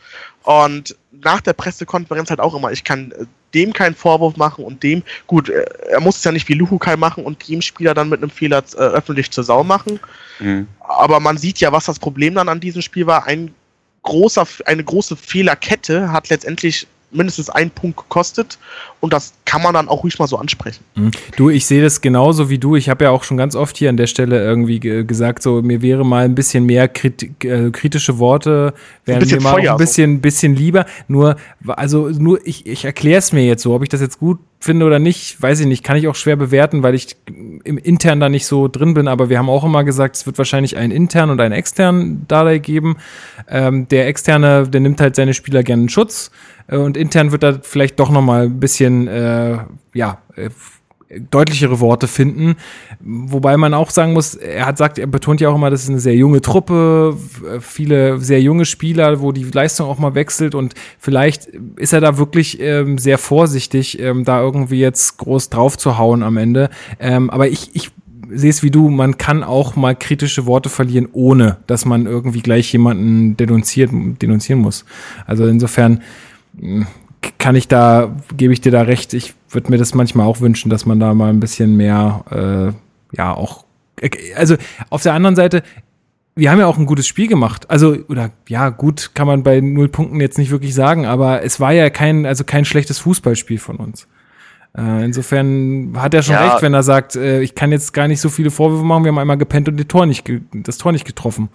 Ja. 0.47 0.67
Und 0.67 0.95
nach 1.13 1.41
der 1.41 1.55
Pressekonferenz 1.55 2.29
halt 2.29 2.41
auch 2.41 2.55
immer, 2.55 2.71
ich 2.71 2.85
kann 2.85 3.13
äh, 3.13 3.25
dem 3.55 3.73
keinen 3.73 3.95
Vorwurf 3.95 4.37
machen 4.37 4.67
und 4.67 4.83
dem, 4.83 5.03
gut, 5.27 5.49
äh, 5.49 5.65
er 5.89 6.01
muss 6.01 6.19
es 6.19 6.25
ja 6.25 6.33
nicht 6.33 6.47
wie 6.47 6.53
Luhukai 6.53 6.99
machen 6.99 7.25
und 7.25 7.49
dem 7.49 7.63
Spieler 7.63 7.95
dann 7.95 8.11
mit 8.11 8.21
einem 8.21 8.31
Fehler 8.31 8.63
äh, 8.75 8.81
öffentlich 8.81 9.31
zur 9.31 9.45
Sau 9.45 9.65
machen. 9.65 9.99
Mhm. 10.41 10.69
Aber 10.81 11.21
man 11.21 11.39
sieht 11.39 11.59
ja, 11.59 11.73
was 11.73 11.87
das 11.87 11.99
Problem 11.99 12.35
dann 12.35 12.51
an 12.51 12.61
diesem 12.61 12.83
Spiel 12.83 13.07
war. 13.07 13.27
Ein 13.27 13.55
großer, 14.03 14.47
eine 14.67 14.85
große 14.85 15.17
Fehlerkette 15.17 16.13
hat 16.13 16.29
letztendlich 16.29 16.87
mindestens 17.11 17.49
einen 17.51 17.71
Punkt 17.71 17.97
gekostet 17.97 18.59
und 19.01 19.13
das 19.13 19.33
kann 19.45 19.63
man 19.63 19.75
dann 19.75 19.89
auch 19.89 20.03
ruhig 20.03 20.19
mal 20.19 20.27
so 20.27 20.37
ansprechen. 20.37 20.85
Mhm. 20.95 21.11
Du, 21.37 21.49
ich 21.51 21.65
sehe 21.67 21.83
das 21.83 22.01
genauso 22.01 22.51
wie 22.51 22.59
du. 22.59 22.77
Ich 22.77 22.89
habe 22.89 23.05
ja 23.05 23.11
auch 23.11 23.25
schon 23.25 23.37
ganz 23.37 23.55
oft 23.55 23.77
hier 23.77 23.89
an 23.89 23.97
der 23.97 24.07
Stelle 24.07 24.45
irgendwie 24.45 24.81
gesagt, 24.81 25.43
so 25.43 25.63
mir 25.63 25.81
wäre 25.81 26.05
mal 26.05 26.25
ein 26.25 26.35
bisschen 26.35 26.65
mehr 26.65 26.89
Kritik, 26.89 27.45
äh, 27.45 27.71
kritische 27.71 28.19
Worte, 28.19 28.75
wären 29.05 29.27
mir 29.27 29.41
mal 29.41 29.55
Feuer, 29.55 29.73
ein 29.73 29.79
bisschen, 29.79 30.17
so. 30.17 30.21
bisschen 30.21 30.55
lieber. 30.55 30.85
Nur, 31.07 31.37
also 31.67 32.09
nur, 32.09 32.47
ich, 32.47 32.67
ich 32.67 32.85
erkläre 32.85 33.19
es 33.19 33.33
mir 33.33 33.47
jetzt 33.47 33.63
so, 33.63 33.75
ob 33.75 33.83
ich 33.83 33.89
das 33.89 34.01
jetzt 34.01 34.19
gut 34.19 34.39
finde 34.61 34.87
oder 34.87 34.99
nicht, 34.99 35.41
weiß 35.41 35.61
ich 35.61 35.67
nicht, 35.67 35.85
kann 35.85 35.97
ich 35.97 36.09
auch 36.09 36.17
schwer 36.17 36.35
bewerten, 36.37 36.83
weil 36.83 36.95
ich 36.95 37.17
im 37.27 37.79
intern 37.79 38.19
da 38.19 38.29
nicht 38.29 38.45
so 38.45 38.67
drin 38.67 38.95
bin, 38.95 39.07
aber 39.07 39.29
wir 39.29 39.39
haben 39.39 39.49
auch 39.49 39.65
immer 39.65 39.85
gesagt, 39.85 40.17
es 40.17 40.27
wird 40.27 40.37
wahrscheinlich 40.37 40.77
einen 40.77 40.91
internen 40.91 41.31
und 41.31 41.41
einen 41.41 41.55
externen 41.55 42.27
Dardai 42.27 42.59
geben. 42.59 42.97
Ähm, 43.49 43.87
der 43.89 44.09
externe, 44.09 44.69
der 44.69 44.81
nimmt 44.81 45.01
halt 45.01 45.15
seine 45.15 45.33
Spieler 45.33 45.63
gerne 45.63 45.85
in 45.85 45.89
Schutz 45.89 46.33
und 46.77 46.97
intern 46.97 47.33
wird 47.33 47.43
da 47.43 47.59
vielleicht 47.63 47.99
doch 47.99 48.11
noch 48.11 48.23
mal 48.23 48.45
ein 48.45 48.61
bisschen, 48.61 49.09
äh, 49.09 49.59
ja, 49.95 50.19
äh, 50.37 50.51
deutlichere 51.31 51.81
Worte 51.81 52.07
finden. 52.07 52.57
Wobei 53.01 53.57
man 53.57 53.73
auch 53.73 53.91
sagen 53.91 54.13
muss, 54.13 54.35
er 54.35 54.67
hat 54.67 54.77
sagt, 54.77 54.99
er 54.99 55.07
betont 55.07 55.41
ja 55.41 55.49
auch 55.49 55.55
immer, 55.55 55.71
das 55.71 55.85
ist 55.85 55.89
eine 55.89 56.01
sehr 56.01 56.15
junge 56.15 56.43
Truppe, 56.43 57.17
viele 57.61 58.21
sehr 58.21 58.43
junge 58.43 58.67
Spieler, 58.67 59.21
wo 59.21 59.33
die 59.33 59.45
Leistung 59.45 59.89
auch 59.89 59.99
mal 59.99 60.15
wechselt 60.15 60.55
und 60.55 60.75
vielleicht 60.99 61.47
ist 61.77 61.95
er 61.95 62.01
da 62.01 62.19
wirklich 62.19 62.61
ähm, 62.61 62.99
sehr 62.99 63.17
vorsichtig, 63.19 63.99
ähm, 64.01 64.25
da 64.25 64.41
irgendwie 64.41 64.81
jetzt 64.81 65.17
groß 65.17 65.49
drauf 65.49 65.79
zu 65.79 65.97
hauen 65.97 66.23
am 66.23 66.37
Ende. 66.37 66.69
Ähm, 67.01 67.31
aber 67.31 67.49
ich, 67.49 67.71
ich 67.75 67.91
sehe 68.31 68.51
es 68.51 68.63
wie 68.63 68.71
du, 68.71 68.91
man 68.91 69.17
kann 69.17 69.43
auch 69.43 69.77
mal 69.77 69.97
kritische 69.97 70.45
Worte 70.45 70.69
verlieren, 70.69 71.09
ohne 71.13 71.57
dass 71.67 71.87
man 71.87 72.07
irgendwie 72.07 72.43
gleich 72.43 72.71
jemanden 72.73 73.37
denunziert, 73.37 73.91
denunzieren 73.93 74.61
muss. 74.61 74.85
Also 75.27 75.47
insofern, 75.47 76.03
kann 77.39 77.57
ich 77.57 77.69
da, 77.69 78.15
gebe 78.37 78.53
ich 78.53 78.61
dir 78.61 78.73
da 78.73 78.83
recht, 78.83 79.15
ich 79.15 79.35
würde 79.51 79.71
mir 79.71 79.79
das 79.79 79.95
manchmal 79.95 80.27
auch 80.27 80.41
wünschen, 80.41 80.71
dass 80.71 80.87
man 80.87 81.01
da 81.01 81.15
mal 81.15 81.31
ein 81.31 81.41
bisschen 81.41 81.77
mehr, 81.77 82.25
äh, 82.31 83.17
ja, 83.17 83.35
auch, 83.35 83.65
also 84.37 84.57
auf 84.91 85.03
der 85.03 85.15
anderen 85.15 85.37
Seite, 85.37 85.63
wir 86.35 86.53
haben 86.53 86.61
ja 86.61 86.67
auch 86.67 86.79
ein 86.79 86.87
gutes 86.87 87.09
Spiel 87.09 87.27
gemacht. 87.27 87.69
Also, 87.69 87.97
oder 88.09 88.31
ja, 88.49 88.69
gut 88.69 89.11
kann 89.15 89.27
man 89.27 89.43
bei 89.43 89.61
null 89.61 89.89
Punkten 89.89 90.21
jetzt 90.21 90.39
nicht 90.39 90.53
wirklich 90.53 90.73
sagen, 90.73 91.05
aber 91.05 91.43
es 91.43 91.59
war 91.59 91.73
ja 91.73 91.91
kein, 91.91 92.27
also 92.27 92.45
kein 92.45 92.65
schlechtes 92.65 93.01
Fußballspiel 93.01 93.59
von 93.59 93.77
uns. 93.77 94.07
Äh, 94.77 95.05
insofern 95.05 95.95
hat 95.97 96.15
er 96.15 96.23
schon 96.23 96.37
ja. 96.37 96.49
recht, 96.49 96.63
wenn 96.63 96.75
er 96.75 96.85
sagt, 96.85 97.17
äh, 97.17 97.41
ich 97.41 97.57
kann 97.57 97.73
jetzt 97.73 97.93
gar 97.93 98.07
nicht 98.07 98.21
so 98.21 98.29
viele 98.29 98.53
Vorwürfe 98.53 98.85
machen, 98.85 99.03
wir 99.03 99.11
haben 99.11 99.19
einmal 99.19 99.37
gepennt 99.37 99.69
und 99.69 99.89
Tor 99.89 100.07
nicht 100.07 100.31
das 100.53 100.79
Tor 100.79 100.93
nicht 100.93 101.07
getroffen. 101.07 101.49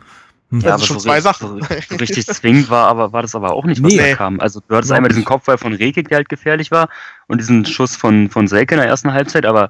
Hm. 0.53 0.61
Ja, 0.61 0.75
aber 0.75 0.83
schon 0.83 0.99
so 0.99 1.05
zwei 1.05 1.19
Sachen. 1.21 1.61
So 1.89 1.95
richtig 1.95 2.27
zwingend 2.27 2.69
war, 2.69 2.87
aber 2.87 3.11
war 3.11 3.21
das 3.23 3.33
aber 3.35 3.53
auch 3.53 3.65
nicht, 3.65 3.81
was 3.83 3.91
nee. 3.91 3.97
da 4.11 4.15
kam. 4.15 4.39
Also 4.39 4.61
du 4.67 4.75
hattest 4.75 4.91
einmal 4.91 5.09
diesen 5.09 5.25
Kopfball 5.25 5.57
von 5.57 5.73
Rekik, 5.73 6.09
der 6.09 6.17
halt 6.17 6.29
gefährlich 6.29 6.69
war, 6.71 6.89
und 7.27 7.39
diesen 7.41 7.65
Schuss 7.65 7.95
von, 7.95 8.29
von 8.29 8.47
Selke 8.47 8.75
in 8.75 8.81
der 8.81 8.89
ersten 8.89 9.11
Halbzeit, 9.13 9.45
aber 9.45 9.69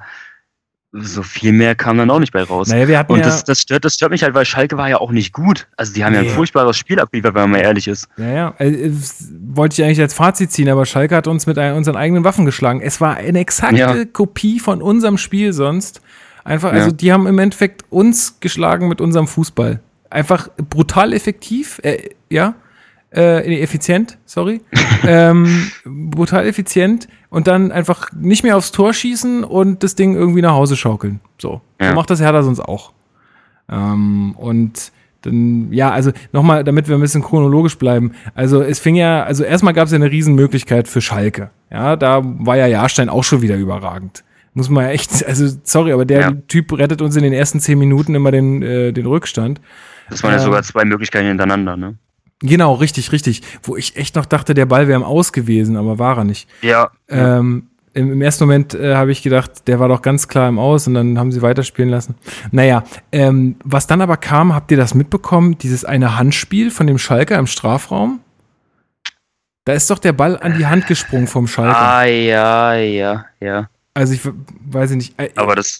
so 0.95 1.23
viel 1.23 1.53
mehr 1.53 1.73
kam 1.73 1.97
dann 1.97 2.11
auch 2.11 2.19
nicht 2.19 2.33
bei 2.33 2.43
raus. 2.43 2.67
Naja, 2.67 2.87
wir 2.87 2.99
hatten 2.99 3.13
Und 3.13 3.19
ja, 3.19 3.25
das, 3.25 3.43
das, 3.43 3.61
stört, 3.61 3.83
das 3.83 3.95
stört 3.95 4.11
mich 4.11 4.21
halt, 4.21 4.35
weil 4.35 4.45
Schalke 4.45 4.77
war 4.77 4.87
ja 4.89 4.97
auch 4.99 5.09
nicht 5.11 5.33
gut. 5.33 5.67
Also 5.75 5.91
die 5.93 6.05
haben 6.05 6.13
ja 6.13 6.21
Nee. 6.21 6.29
ein 6.29 6.35
furchtbares 6.35 6.77
Spiel 6.77 6.99
abgeliefert, 6.99 7.33
wenn 7.33 7.41
man 7.43 7.51
mal 7.51 7.61
ehrlich 7.61 7.87
ist. 7.87 8.07
ja, 8.17 8.27
ja, 8.31 8.53
äh, 8.59 8.67
äh, 8.67 8.91
wollte 9.55 9.81
ich 9.81 9.83
eigentlich 9.83 10.01
als 10.01 10.13
Fazit 10.13 10.51
ziehen, 10.51 10.69
aber 10.69 10.85
Schalke 10.85 11.15
hat 11.15 11.25
uns 11.27 11.47
mit 11.47 11.57
ein, 11.57 11.73
unseren 11.73 11.95
eigenen 11.95 12.23
Waffen 12.23 12.45
geschlagen. 12.45 12.79
Es 12.81 13.01
war 13.01 13.15
eine 13.15 13.39
exakte 13.39 13.75
Ja. 13.77 14.05
Kopie 14.05 14.59
von 14.59 14.83
unserem 14.83 15.17
Spiel 15.17 15.51
sonst. 15.53 16.01
Einfach, 16.43 16.71
also 16.73 16.89
Ja. 16.89 16.93
die 16.93 17.11
haben 17.11 17.25
im 17.25 17.39
Endeffekt 17.39 17.85
uns 17.89 18.39
geschlagen 18.39 18.87
mit 18.87 19.01
unserem 19.01 19.27
Fußball. 19.27 19.79
Einfach 20.13 20.49
brutal 20.69 21.11
effektiv, 21.13 21.79
äh, 21.83 22.09
ja, 22.29 22.55
äh, 23.15 23.61
effizient, 23.61 24.17
sorry. 24.25 24.61
ähm, 25.07 25.71
brutal 25.85 26.45
effizient 26.47 27.07
und 27.29 27.47
dann 27.47 27.71
einfach 27.71 28.11
nicht 28.13 28.43
mehr 28.43 28.55
aufs 28.57 28.71
Tor 28.71 28.93
schießen 28.93 29.43
und 29.43 29.83
das 29.83 29.95
Ding 29.95 30.15
irgendwie 30.15 30.41
nach 30.41 30.53
Hause 30.53 30.75
schaukeln. 30.75 31.19
So. 31.39 31.61
So 31.79 31.85
Ja. 31.87 31.93
macht 31.93 32.09
das 32.09 32.21
Hertha 32.21 32.43
sonst 32.43 32.59
auch. 32.59 32.93
Ähm, 33.71 34.35
und 34.37 34.91
dann, 35.21 35.71
ja, 35.71 35.89
also 35.91 36.11
nochmal, 36.31 36.63
damit 36.63 36.87
wir 36.89 36.95
ein 36.95 37.01
bisschen 37.01 37.21
chronologisch 37.23 37.77
bleiben. 37.77 38.11
Also 38.35 38.61
es 38.61 38.79
fing 38.79 38.95
ja, 38.95 39.23
also 39.23 39.43
erstmal 39.43 39.73
gab 39.73 39.85
es 39.85 39.91
ja 39.91 39.95
eine 39.95 40.11
Riesenmöglichkeit 40.11 40.87
für 40.87 41.01
Schalke. 41.01 41.49
Ja, 41.71 41.95
da 41.95 42.21
war 42.23 42.57
ja 42.57 42.67
Jahrstein 42.67 43.09
auch 43.09 43.23
schon 43.23 43.41
wieder 43.41 43.55
überragend. 43.55 44.23
Muss 44.53 44.69
man 44.69 44.83
ja 44.85 44.91
echt, 44.91 45.25
also 45.27 45.47
sorry, 45.63 45.93
aber 45.93 46.05
der 46.05 46.19
Ja. 46.21 46.31
Typ 46.47 46.73
rettet 46.77 47.01
uns 47.01 47.15
in 47.15 47.23
den 47.23 47.33
ersten 47.33 47.59
zehn 47.59 47.79
Minuten 47.79 48.15
immer 48.15 48.31
den, 48.31 48.61
äh, 48.61 48.91
den 48.91 49.05
Rückstand. 49.05 49.61
Das 50.09 50.23
waren 50.23 50.31
ja 50.31 50.37
Ähm. 50.37 50.43
sogar 50.43 50.63
zwei 50.63 50.85
Möglichkeiten 50.85 51.27
hintereinander, 51.27 51.77
ne? 51.77 51.95
Genau, 52.41 52.73
richtig, 52.73 53.11
richtig. 53.13 53.41
Wo 53.63 53.77
ich 53.77 53.95
echt 53.95 54.15
noch 54.15 54.25
dachte, 54.25 54.53
der 54.53 54.65
Ball 54.65 54.87
wäre 54.87 54.97
im 54.99 55.05
Aus 55.05 55.31
gewesen, 55.31 55.77
aber 55.77 55.97
war 55.99 56.17
er 56.17 56.23
nicht. 56.25 56.49
Ja. 56.61 56.91
Ähm, 57.07 57.67
im, 57.93 58.11
Im 58.11 58.21
ersten 58.21 58.43
Moment 58.45 58.73
äh, 58.73 58.95
habe 58.95 59.11
ich 59.11 59.21
gedacht, 59.21 59.67
der 59.67 59.79
war 59.79 59.87
doch 59.87 60.01
ganz 60.01 60.27
klar 60.27 60.49
im 60.49 60.57
Aus 60.59 60.87
und 60.87 60.95
dann 60.95 61.19
haben 61.19 61.31
sie 61.31 61.41
weiterspielen 61.43 61.89
lassen. 61.89 62.15
Naja, 62.51 62.83
ähm, 63.11 63.55
was 63.63 63.85
dann 63.87 64.01
aber 64.01 64.17
kam, 64.17 64.53
habt 64.53 64.71
ihr 64.71 64.77
das 64.77 64.93
mitbekommen? 64.95 65.57
Dieses 65.59 65.85
eine 65.85 66.17
Handspiel 66.17 66.71
von 66.71 66.87
dem 66.87 66.97
Schalker 66.97 67.37
im 67.37 67.45
Strafraum? 67.47 68.19
Da 69.65 69.73
ist 69.73 69.89
doch 69.89 69.99
der 69.99 70.11
Ball 70.11 70.37
an 70.39 70.57
die 70.57 70.65
Hand 70.65 70.87
gesprungen 70.87 71.27
vom 71.27 71.47
Schalker. 71.47 71.77
Ah, 71.79 72.03
ja, 72.03 72.73
ja, 72.73 73.25
ja. 73.39 73.69
Also 73.93 74.13
ich 74.13 74.21
weiß 74.65 74.91
ich 74.91 74.97
nicht. 74.97 75.19
Äh, 75.19 75.29
Aber 75.35 75.55
das, 75.55 75.79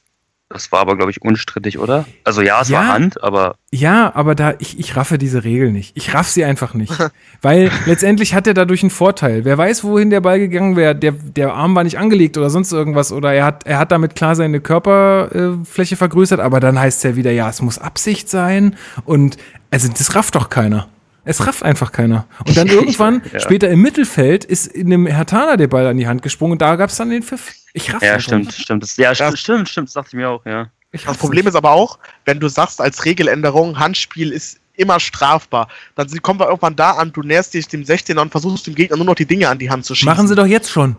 das 0.53 0.71
war 0.71 0.79
aber, 0.79 0.95
glaube 0.95 1.11
ich, 1.11 1.21
unstrittig, 1.21 1.79
oder? 1.79 2.05
Also 2.23 2.41
ja, 2.41 2.61
es 2.61 2.69
Ja. 2.69 2.79
war 2.79 2.87
Hand, 2.89 3.21
aber 3.23 3.55
Ja, 3.71 4.11
aber 4.15 4.35
da, 4.35 4.53
ich, 4.59 4.79
ich 4.79 4.95
raffe 4.95 5.17
diese 5.17 5.43
Regel 5.43 5.71
nicht. 5.71 5.91
Ich 5.97 6.13
raff 6.13 6.29
sie 6.29 6.45
einfach 6.45 6.73
nicht. 6.73 6.93
Weil 7.41 7.71
letztendlich 7.85 8.33
hat 8.35 8.47
er 8.47 8.53
dadurch 8.53 8.83
einen 8.83 8.89
Vorteil. 8.91 9.43
Wer 9.45 9.57
weiß, 9.57 9.83
wohin 9.83 10.09
der 10.11 10.21
Ball 10.21 10.39
gegangen 10.39 10.75
wäre. 10.75 10.95
Der, 10.95 11.11
der 11.11 11.53
Arm 11.53 11.75
war 11.75 11.83
nicht 11.83 11.97
angelegt 11.97 12.37
oder 12.37 12.49
sonst 12.49 12.71
irgendwas. 12.71 13.11
Oder 13.11 13.33
er 13.33 13.45
hat, 13.45 13.65
er 13.65 13.79
hat 13.79 13.91
damit 13.91 14.15
klar 14.15 14.35
seine 14.35 14.61
Körperfläche 14.61 15.95
vergrößert, 15.95 16.39
aber 16.39 16.59
dann 16.59 16.79
heißt 16.79 16.97
es 16.97 17.03
ja 17.03 17.15
wieder, 17.15 17.31
ja, 17.31 17.49
es 17.49 17.61
muss 17.61 17.79
Absicht 17.79 18.29
sein. 18.29 18.75
Und 19.05 19.37
also 19.71 19.87
das 19.89 20.15
rafft 20.15 20.35
doch 20.35 20.49
keiner. 20.49 20.87
Es 21.25 21.45
rafft 21.47 21.63
einfach 21.63 21.91
keiner. 21.91 22.25
Und 22.45 22.57
dann 22.57 22.67
irgendwann, 22.69 23.21
Ja. 23.31 23.39
später 23.39 23.69
im 23.69 23.81
Mittelfeld, 23.81 24.43
ist 24.45 24.67
in 24.67 24.87
einem 24.87 25.05
Hertaner 25.07 25.57
der 25.57 25.67
Ball 25.67 25.87
an 25.87 25.97
die 25.97 26.07
Hand 26.07 26.21
gesprungen 26.21 26.53
und 26.53 26.61
da 26.61 26.75
gab 26.75 26.89
es 26.89 26.97
dann 26.97 27.09
den 27.09 27.23
Pfiff. 27.23 27.53
Ich 27.73 27.93
raff 27.93 28.01
ja, 28.03 28.13
einfach 28.13 28.21
stimmt, 28.23 28.45
nicht. 28.47 28.59
stimmt. 28.61 28.83
Das, 28.83 28.97
ja, 28.97 29.11
Ja. 29.13 29.29
st- 29.29 29.37
stimmt, 29.37 29.69
stimmt, 29.69 29.87
das 29.87 29.93
dachte 29.93 30.09
ich 30.09 30.13
mir 30.15 30.29
auch, 30.29 30.45
ja. 30.45 30.67
Ich 30.91 31.05
Das 31.05 31.17
Problem 31.17 31.45
nicht. 31.45 31.49
ist 31.49 31.55
aber 31.55 31.71
auch, 31.71 31.97
wenn 32.25 32.39
du 32.39 32.47
sagst, 32.49 32.79
als 32.81 33.05
Regeländerung, 33.05 33.79
Handspiel 33.79 34.31
ist 34.31 34.59
immer 34.75 34.99
strafbar, 34.99 35.67
dann 35.95 36.07
sind- 36.09 36.21
kommen 36.21 36.39
wir 36.39 36.47
irgendwann 36.47 36.75
da 36.75 36.91
an, 36.91 37.11
du 37.13 37.21
näherst 37.21 37.53
dich 37.53 37.67
dem 37.67 37.83
16er 37.83 38.19
und 38.21 38.29
versuchst 38.31 38.67
dem 38.67 38.75
Gegner 38.75 38.97
nur 38.97 39.05
noch 39.05 39.15
die 39.15 39.25
Dinge 39.25 39.47
an 39.49 39.57
die 39.59 39.69
Hand 39.69 39.85
zu 39.85 39.95
schießen. 39.95 40.05
Machen 40.13 40.27
sie 40.27 40.35
doch 40.35 40.45
jetzt 40.47 40.69
schon. 40.71 40.95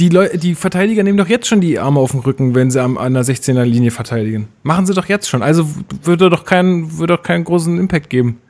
Die, 0.00 0.08
Leu 0.08 0.28
die 0.36 0.56
Verteidiger 0.56 1.04
nehmen 1.04 1.18
doch 1.18 1.28
jetzt 1.28 1.46
schon 1.46 1.60
die 1.60 1.78
Arme 1.78 2.00
auf 2.00 2.10
den 2.10 2.20
Rücken, 2.20 2.54
wenn 2.56 2.70
sie 2.72 2.82
am, 2.82 2.98
an 2.98 3.14
der 3.14 3.24
16er 3.24 3.62
Linie 3.64 3.92
verteidigen. 3.92 4.48
Machen 4.64 4.86
sie 4.86 4.94
doch 4.94 5.06
jetzt 5.06 5.28
schon. 5.28 5.40
Also 5.42 5.68
würde 6.02 6.30
doch 6.30 6.44
keinen, 6.44 6.98
würde 6.98 7.16
doch 7.16 7.22
keinen 7.22 7.44
großen 7.44 7.78
Impact 7.78 8.10
geben. 8.10 8.40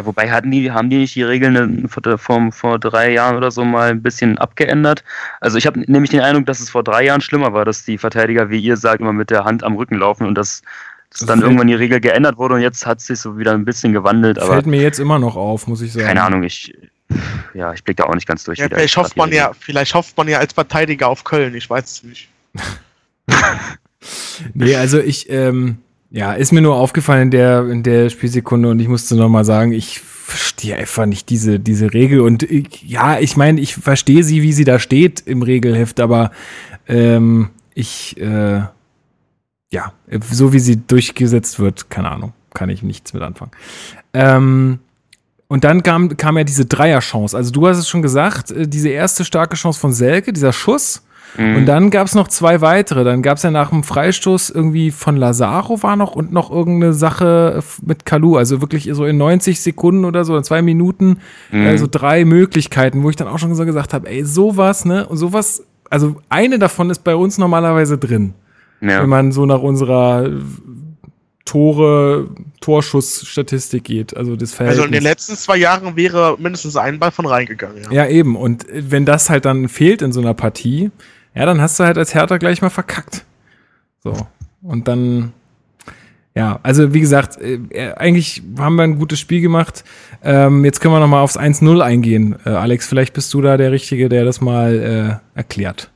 Ja, 0.00 0.06
wobei 0.06 0.30
hatten 0.30 0.50
die, 0.50 0.70
haben 0.70 0.88
die 0.88 0.96
nicht 0.96 1.14
die 1.14 1.22
Regeln 1.22 1.86
vor, 1.86 2.02
vor, 2.18 2.52
vor 2.52 2.78
drei 2.78 3.12
Jahren 3.12 3.36
oder 3.36 3.50
so 3.50 3.64
mal 3.66 3.90
ein 3.90 4.02
bisschen 4.02 4.38
abgeändert? 4.38 5.04
Also 5.42 5.58
ich 5.58 5.66
habe 5.66 5.78
nämlich 5.80 6.10
den 6.10 6.20
Eindruck, 6.20 6.46
dass 6.46 6.58
es 6.60 6.70
vor 6.70 6.82
drei 6.82 7.04
Jahren 7.04 7.20
schlimmer 7.20 7.52
war, 7.52 7.66
dass 7.66 7.84
die 7.84 7.98
Verteidiger, 7.98 8.48
wie 8.48 8.58
ihr 8.58 8.78
sagt, 8.78 9.02
immer 9.02 9.12
mit 9.12 9.28
der 9.28 9.44
Hand 9.44 9.62
am 9.62 9.74
Rücken 9.76 9.96
laufen 9.98 10.26
und 10.26 10.34
dass, 10.36 10.62
dass 11.10 11.18
Das 11.20 11.26
dann 11.26 11.40
fällt- 11.40 11.42
irgendwann 11.50 11.66
die 11.66 11.74
Regel 11.74 12.00
geändert 12.00 12.38
wurde 12.38 12.54
und 12.54 12.62
jetzt 12.62 12.86
hat 12.86 12.98
es 13.00 13.06
sich 13.08 13.18
so 13.20 13.36
wieder 13.36 13.52
ein 13.52 13.66
bisschen 13.66 13.92
gewandelt, 13.92 14.38
aber 14.38 14.54
Fällt 14.54 14.66
mir 14.66 14.80
jetzt 14.80 14.98
immer 15.00 15.18
noch 15.18 15.36
auf, 15.36 15.66
muss 15.66 15.82
ich 15.82 15.92
sagen. 15.92 16.06
keine 16.06 16.22
Ahnung, 16.22 16.44
ich 16.44 16.74
ja, 17.52 17.74
ich 17.74 17.84
blick 17.84 17.98
da 17.98 18.04
auch 18.04 18.14
nicht 18.14 18.26
ganz 18.26 18.44
durch. 18.44 18.58
ja, 18.58 18.68
vielleicht 18.70 18.96
hofft 18.96 19.16
man 19.18 19.30
ja, 19.32 19.50
vielleicht 19.58 19.92
hofft 19.94 20.16
man 20.16 20.28
ja 20.28 20.38
als 20.38 20.54
Verteidiger 20.54 21.08
auf 21.08 21.24
Köln, 21.24 21.54
ich 21.54 21.68
weiß 21.68 21.84
es 21.84 22.02
nicht. 22.04 22.28
Nee, 24.54 24.76
also 24.76 24.98
ich, 24.98 25.28
ähm, 25.28 25.76
ja, 26.10 26.32
ist 26.32 26.52
mir 26.52 26.60
nur 26.60 26.74
aufgefallen 26.74 27.22
in 27.22 27.30
der, 27.30 27.68
in 27.68 27.82
der 27.82 28.10
Spielsekunde 28.10 28.68
und 28.68 28.80
ich 28.80 28.88
musste 28.88 29.14
nochmal 29.16 29.44
sagen, 29.44 29.72
ich 29.72 30.00
verstehe 30.00 30.76
einfach 30.76 31.06
nicht 31.06 31.28
diese, 31.30 31.58
diese 31.58 31.92
Regel 31.92 32.20
und 32.20 32.42
ich, 32.42 32.82
ja, 32.82 33.18
ich 33.18 33.36
meine, 33.36 33.60
ich 33.60 33.76
verstehe 33.76 34.24
sie, 34.24 34.42
wie 34.42 34.52
sie 34.52 34.64
da 34.64 34.78
steht 34.78 35.20
im 35.26 35.42
Regelheft, 35.42 36.00
aber 36.00 36.30
ähm, 36.88 37.50
ich, 37.74 38.20
äh, 38.20 38.62
ja, 39.72 39.92
so 40.30 40.52
wie 40.52 40.58
sie 40.58 40.76
durchgesetzt 40.76 41.60
wird, 41.60 41.90
keine 41.90 42.10
Ahnung, 42.10 42.32
kann 42.54 42.70
ich 42.70 42.82
nichts 42.82 43.12
mit 43.12 43.22
anfangen. 43.22 43.52
Ähm, 44.12 44.80
und 45.46 45.64
dann 45.64 45.82
kam, 45.82 46.16
kam 46.16 46.38
ja 46.38 46.44
diese 46.44 46.64
Dreierchance. 46.64 47.36
Also 47.36 47.50
du 47.50 47.66
hast 47.66 47.78
es 47.78 47.88
schon 47.88 48.02
gesagt, 48.02 48.52
äh, 48.52 48.68
diese 48.68 48.88
erste 48.88 49.24
starke 49.24 49.56
Chance 49.56 49.80
von 49.80 49.92
Selke, 49.92 50.32
dieser 50.32 50.52
Schuss. 50.52 51.02
Mhm. 51.36 51.56
Und 51.56 51.66
dann 51.66 51.90
gab 51.90 52.06
es 52.06 52.14
noch 52.14 52.28
zwei 52.28 52.60
weitere. 52.60 53.04
Dann 53.04 53.22
gab 53.22 53.36
es 53.36 53.42
ja 53.42 53.50
nach 53.50 53.70
dem 53.70 53.82
Freistoß 53.82 54.50
irgendwie 54.50 54.90
von 54.90 55.16
Lazaro 55.16 55.82
war 55.82 55.96
noch 55.96 56.16
und 56.16 56.32
noch 56.32 56.50
irgendeine 56.50 56.92
Sache 56.92 57.62
mit 57.82 58.04
Kalu. 58.04 58.36
Also 58.36 58.60
wirklich 58.60 58.88
so 58.92 59.04
in 59.04 59.16
90 59.16 59.60
Sekunden 59.60 60.04
oder 60.04 60.24
so, 60.24 60.36
in 60.36 60.44
zwei 60.44 60.62
Minuten, 60.62 61.18
Mhm. 61.50 61.66
also 61.66 61.86
drei 61.90 62.24
Möglichkeiten, 62.24 63.02
wo 63.02 63.10
ich 63.10 63.16
dann 63.16 63.28
auch 63.28 63.38
schon 63.38 63.54
so 63.54 63.64
gesagt 63.64 63.92
habe, 63.94 64.08
ey, 64.08 64.24
sowas, 64.24 64.84
ne? 64.84 65.06
Und 65.06 65.16
sowas, 65.16 65.64
also 65.88 66.16
eine 66.28 66.58
davon 66.58 66.90
ist 66.90 67.04
bei 67.04 67.14
uns 67.14 67.38
normalerweise 67.38 67.98
drin, 67.98 68.34
ja. 68.80 69.02
wenn 69.02 69.08
man 69.08 69.32
so 69.32 69.46
nach 69.46 69.60
unserer 69.60 70.26
äh, 70.26 70.30
Tore, 71.44 72.28
Torschussstatistik 72.60 73.84
geht. 73.84 74.16
Also 74.16 74.36
das 74.36 74.52
Verhältnis. 74.52 74.78
Also 74.82 74.86
in 74.86 74.92
den 74.92 75.02
letzten 75.02 75.34
zwei 75.34 75.56
Jahren 75.56 75.96
wäre 75.96 76.36
mindestens 76.38 76.76
ein 76.76 76.98
Ball 76.98 77.10
von 77.10 77.26
reingegangen. 77.26 77.82
Ja. 77.90 78.04
Ja, 78.04 78.06
eben. 78.06 78.36
Und 78.36 78.66
wenn 78.72 79.04
das 79.04 79.30
halt 79.30 79.44
dann 79.46 79.68
fehlt 79.68 80.02
in 80.02 80.12
so 80.12 80.20
einer 80.20 80.34
Partie, 80.34 80.90
ja, 81.34 81.46
dann 81.46 81.60
hast 81.60 81.78
du 81.78 81.84
halt 81.84 81.98
als 81.98 82.14
Hertha 82.14 82.38
gleich 82.38 82.62
mal 82.62 82.70
verkackt. 82.70 83.24
So. 84.02 84.14
Und 84.62 84.88
dann, 84.88 85.32
ja, 86.34 86.58
also 86.62 86.92
wie 86.92 87.00
gesagt, 87.00 87.40
äh, 87.40 87.60
äh, 87.70 87.94
eigentlich 87.94 88.42
haben 88.58 88.76
wir 88.76 88.84
ein 88.84 88.98
gutes 88.98 89.20
Spiel 89.20 89.40
gemacht. 89.40 89.84
Ähm, 90.22 90.64
jetzt 90.64 90.80
können 90.80 90.94
wir 90.94 91.00
noch 91.00 91.08
mal 91.08 91.22
aufs 91.22 91.38
1-0 91.38 91.80
eingehen. 91.82 92.36
Äh, 92.44 92.50
Alex, 92.50 92.88
vielleicht 92.88 93.14
bist 93.14 93.32
du 93.34 93.40
da 93.40 93.56
der 93.56 93.72
Richtige, 93.72 94.08
der 94.08 94.24
das 94.24 94.40
mal 94.40 95.20
äh, 95.34 95.38
erklärt. 95.38 95.90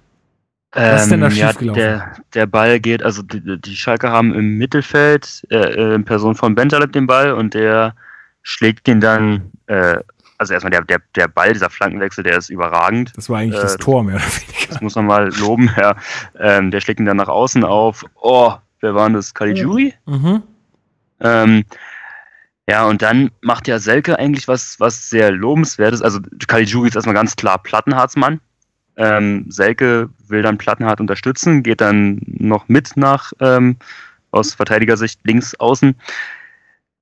Was 0.74 1.05
ist 1.05 1.12
denn 1.12 1.20
da 1.20 1.28
Ähm, 1.28 1.32
ja, 1.35 1.49
schiefgelaufen? 1.49 1.80
Der, 1.80 2.12
der 2.35 2.47
Ball 2.47 2.80
geht, 2.80 3.03
also 3.03 3.22
die, 3.22 3.61
die 3.61 3.76
Schalke 3.76 4.11
haben 4.11 4.35
im 4.35 4.59
Mittelfeld 4.59 5.45
äh, 5.51 5.57
äh, 5.57 5.95
in 5.95 6.05
Person 6.05 6.35
von 6.35 6.55
Bentaleb 6.55 6.93
den 6.93 7.07
Ball 7.07 7.32
und 7.32 7.55
der 7.55 7.95
schlägt 8.43 8.87
den 8.87 9.01
dann, 9.01 9.53
äh, 9.66 9.99
also 10.45 10.55
erstmal 10.55 10.70
der, 10.70 10.82
der, 10.82 11.01
der 11.16 11.28
Ball, 11.28 11.53
dieser 11.53 11.70
Flankenwechsel, 11.70 12.22
der 12.22 12.38
ist 12.38 12.51
überragend. 12.51 13.12
Das 13.16 13.28
war 13.28 13.38
eigentlich 13.38 13.59
Äh, 13.59 13.62
das 13.62 13.76
Tor, 13.78 14.03
mehr 14.03 14.16
oder 14.16 14.24
weniger. 14.24 14.68
Das 14.68 14.80
muss 14.80 14.95
man 14.95 15.07
mal 15.07 15.34
loben, 15.38 15.70
ja. 15.76 15.97
Ähm, 16.38 16.70
der 16.70 16.80
schlägt 16.80 17.01
ihn 17.01 17.07
dann 17.07 17.16
nach 17.16 17.28
außen 17.28 17.64
auf. 17.64 18.05
Oh, 18.14 18.53
wer 18.80 18.95
war 18.95 19.07
denn 19.07 19.14
das? 19.14 19.34
Caligiuri? 19.34 19.95
Mhm. 20.07 20.42
Ähm, 21.20 21.64
ja, 22.68 22.86
und 22.86 23.03
dann 23.03 23.30
macht 23.42 23.68
ja 23.68 23.78
Selke 23.78 24.18
eigentlich 24.18 24.49
was, 24.49 24.80
was 24.80 25.11
sehr 25.11 25.30
lobenswertes. 25.30 26.03
Also 26.03 26.20
Caligiuri 26.47 26.88
ist 26.88 26.95
erstmal 26.97 27.14
ganz 27.14 27.36
klar 27.36 27.59
Plattenhardsmann. 27.62 28.40
Ähm, 28.97 29.47
Selke 29.49 30.09
will 30.28 30.42
dann 30.42 30.57
Plattenhardt 30.57 31.01
unterstützen, 31.01 31.62
geht 31.62 31.80
dann 31.80 32.22
noch 32.26 32.68
mit 32.68 32.97
nach 32.97 33.32
ähm, 33.40 33.76
aus 34.30 34.55
Verteidigersicht 34.55 35.20
links 35.24 35.55
außen. 35.57 35.97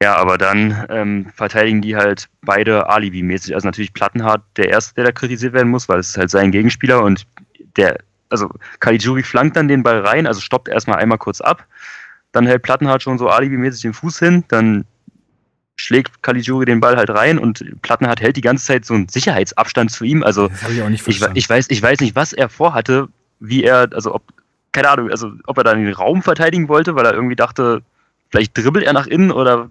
Ja, 0.03 0.17
aber 0.17 0.37
dann 0.37 0.85
ähm, 0.89 1.27
verteidigen 1.33 1.81
die 1.81 1.95
halt 1.95 2.29
beide 2.41 2.89
Alibi-mäßig. 2.89 3.55
Also 3.55 3.69
natürlich 3.69 3.93
Plattenhardt 3.93 4.43
der 4.57 4.69
Erste, 4.69 4.97
der 4.97 5.05
da 5.05 5.13
kritisiert 5.13 5.53
werden 5.53 5.69
muss, 5.69 5.89
weil 5.89 6.01
es 6.01 6.09
ist 6.09 6.19
halt 6.19 6.29
sein 6.29 6.51
Gegenspieler 6.51 7.05
und 7.05 7.25
der, 7.77 7.99
also 8.29 8.51
Caligiuri 8.81 9.23
flankt 9.23 9.57
dann 9.57 9.69
den 9.69 9.85
Ball 9.85 10.01
rein, 10.01 10.27
also 10.27 10.41
stoppt 10.41 10.69
erstmal 10.69 10.99
einmal 10.99 11.19
kurz 11.19 11.41
ab. 11.41 11.65
Dann 12.33 12.49
hält 12.49 12.63
Plattenhardt 12.63 13.05
schon 13.05 13.17
so 13.17 13.29
alibimäßig 13.29 13.83
den 13.83 13.93
Fuß 13.93 14.19
hin, 14.19 14.43
dann 14.49 14.87
schlägt 15.77 16.21
Caligiuri 16.21 16.65
den 16.65 16.81
Ball 16.81 16.97
halt 16.97 17.11
rein 17.11 17.39
und 17.39 17.65
Plattenhardt 17.83 18.21
hält 18.21 18.37
die 18.37 18.41
ganze 18.41 18.67
Zeit 18.67 18.85
so 18.85 18.95
einen 18.95 19.09
Sicherheitsabstand 19.09 19.93
zu 19.93 20.03
ihm. 20.03 20.25
Also 20.25 20.51
ich 20.91 21.07
ich, 21.07 21.23
ich, 21.35 21.49
weiß, 21.49 21.67
ich 21.69 21.81
weiß 21.81 22.01
nicht, 22.01 22.17
was 22.17 22.33
er 22.33 22.49
vorhatte, 22.49 23.07
wie 23.39 23.63
er, 23.63 23.89
also 23.93 24.17
ob, 24.17 24.25
keine 24.73 24.91
Ahnung, 24.91 25.13
also 25.13 25.31
ob 25.47 25.59
er 25.59 25.63
dann 25.65 25.85
den 25.85 25.95
Raum 25.95 26.23
verteidigen 26.23 26.67
wollte, 26.67 26.97
weil 26.97 27.07
er 27.07 27.15
irgendwie 27.15 27.37
dachte, 27.37 27.83
vielleicht 28.31 28.59
dribbelt 28.59 28.85
er 28.85 28.95
nach 28.95 29.07
innen 29.07 29.31
oder 29.31 29.71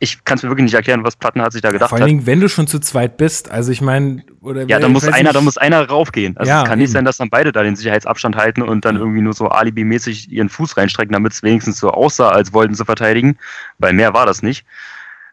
ich 0.00 0.24
kann 0.24 0.36
es 0.36 0.42
mir 0.42 0.50
wirklich 0.50 0.64
nicht 0.64 0.74
erklären, 0.74 1.02
was 1.04 1.16
Plattenhardt 1.16 1.52
sich 1.52 1.62
da 1.62 1.70
gedacht 1.70 1.88
Vor 1.90 1.98
allen 1.98 2.06
Dingen, 2.06 2.26
wenn 2.26 2.40
du 2.40 2.48
schon 2.48 2.66
zu 2.66 2.78
zweit 2.78 3.16
bist, 3.16 3.50
also 3.50 3.72
ich 3.72 3.80
meine, 3.80 4.22
oder 4.42 4.64
Ja, 4.68 4.78
da 4.78 4.88
muss 4.88 5.08
einer, 5.08 5.32
da 5.32 5.40
muss 5.40 5.56
einer 5.56 5.88
raufgehen. 5.88 6.36
Also 6.36 6.50
Ja, 6.50 6.62
es 6.62 6.68
kann 6.68 6.78
nicht 6.78 6.88
eben. 6.88 6.92
sein, 6.92 7.04
dass 7.06 7.16
dann 7.16 7.30
beide 7.30 7.52
da 7.52 7.62
den 7.62 7.76
Sicherheitsabstand 7.76 8.36
halten 8.36 8.60
und 8.62 8.84
dann 8.84 8.96
irgendwie 8.96 9.22
nur 9.22 9.32
so 9.32 9.48
alibimäßig 9.48 10.30
ihren 10.30 10.48
Fuß 10.50 10.76
reinstrecken, 10.76 11.12
damit 11.12 11.32
es 11.32 11.42
wenigstens 11.42 11.78
so 11.78 11.90
aussah, 11.90 12.28
als 12.30 12.52
wollten 12.52 12.74
sie 12.74 12.84
verteidigen, 12.84 13.38
weil 13.78 13.94
mehr 13.94 14.12
war 14.12 14.26
das 14.26 14.42
nicht. 14.42 14.66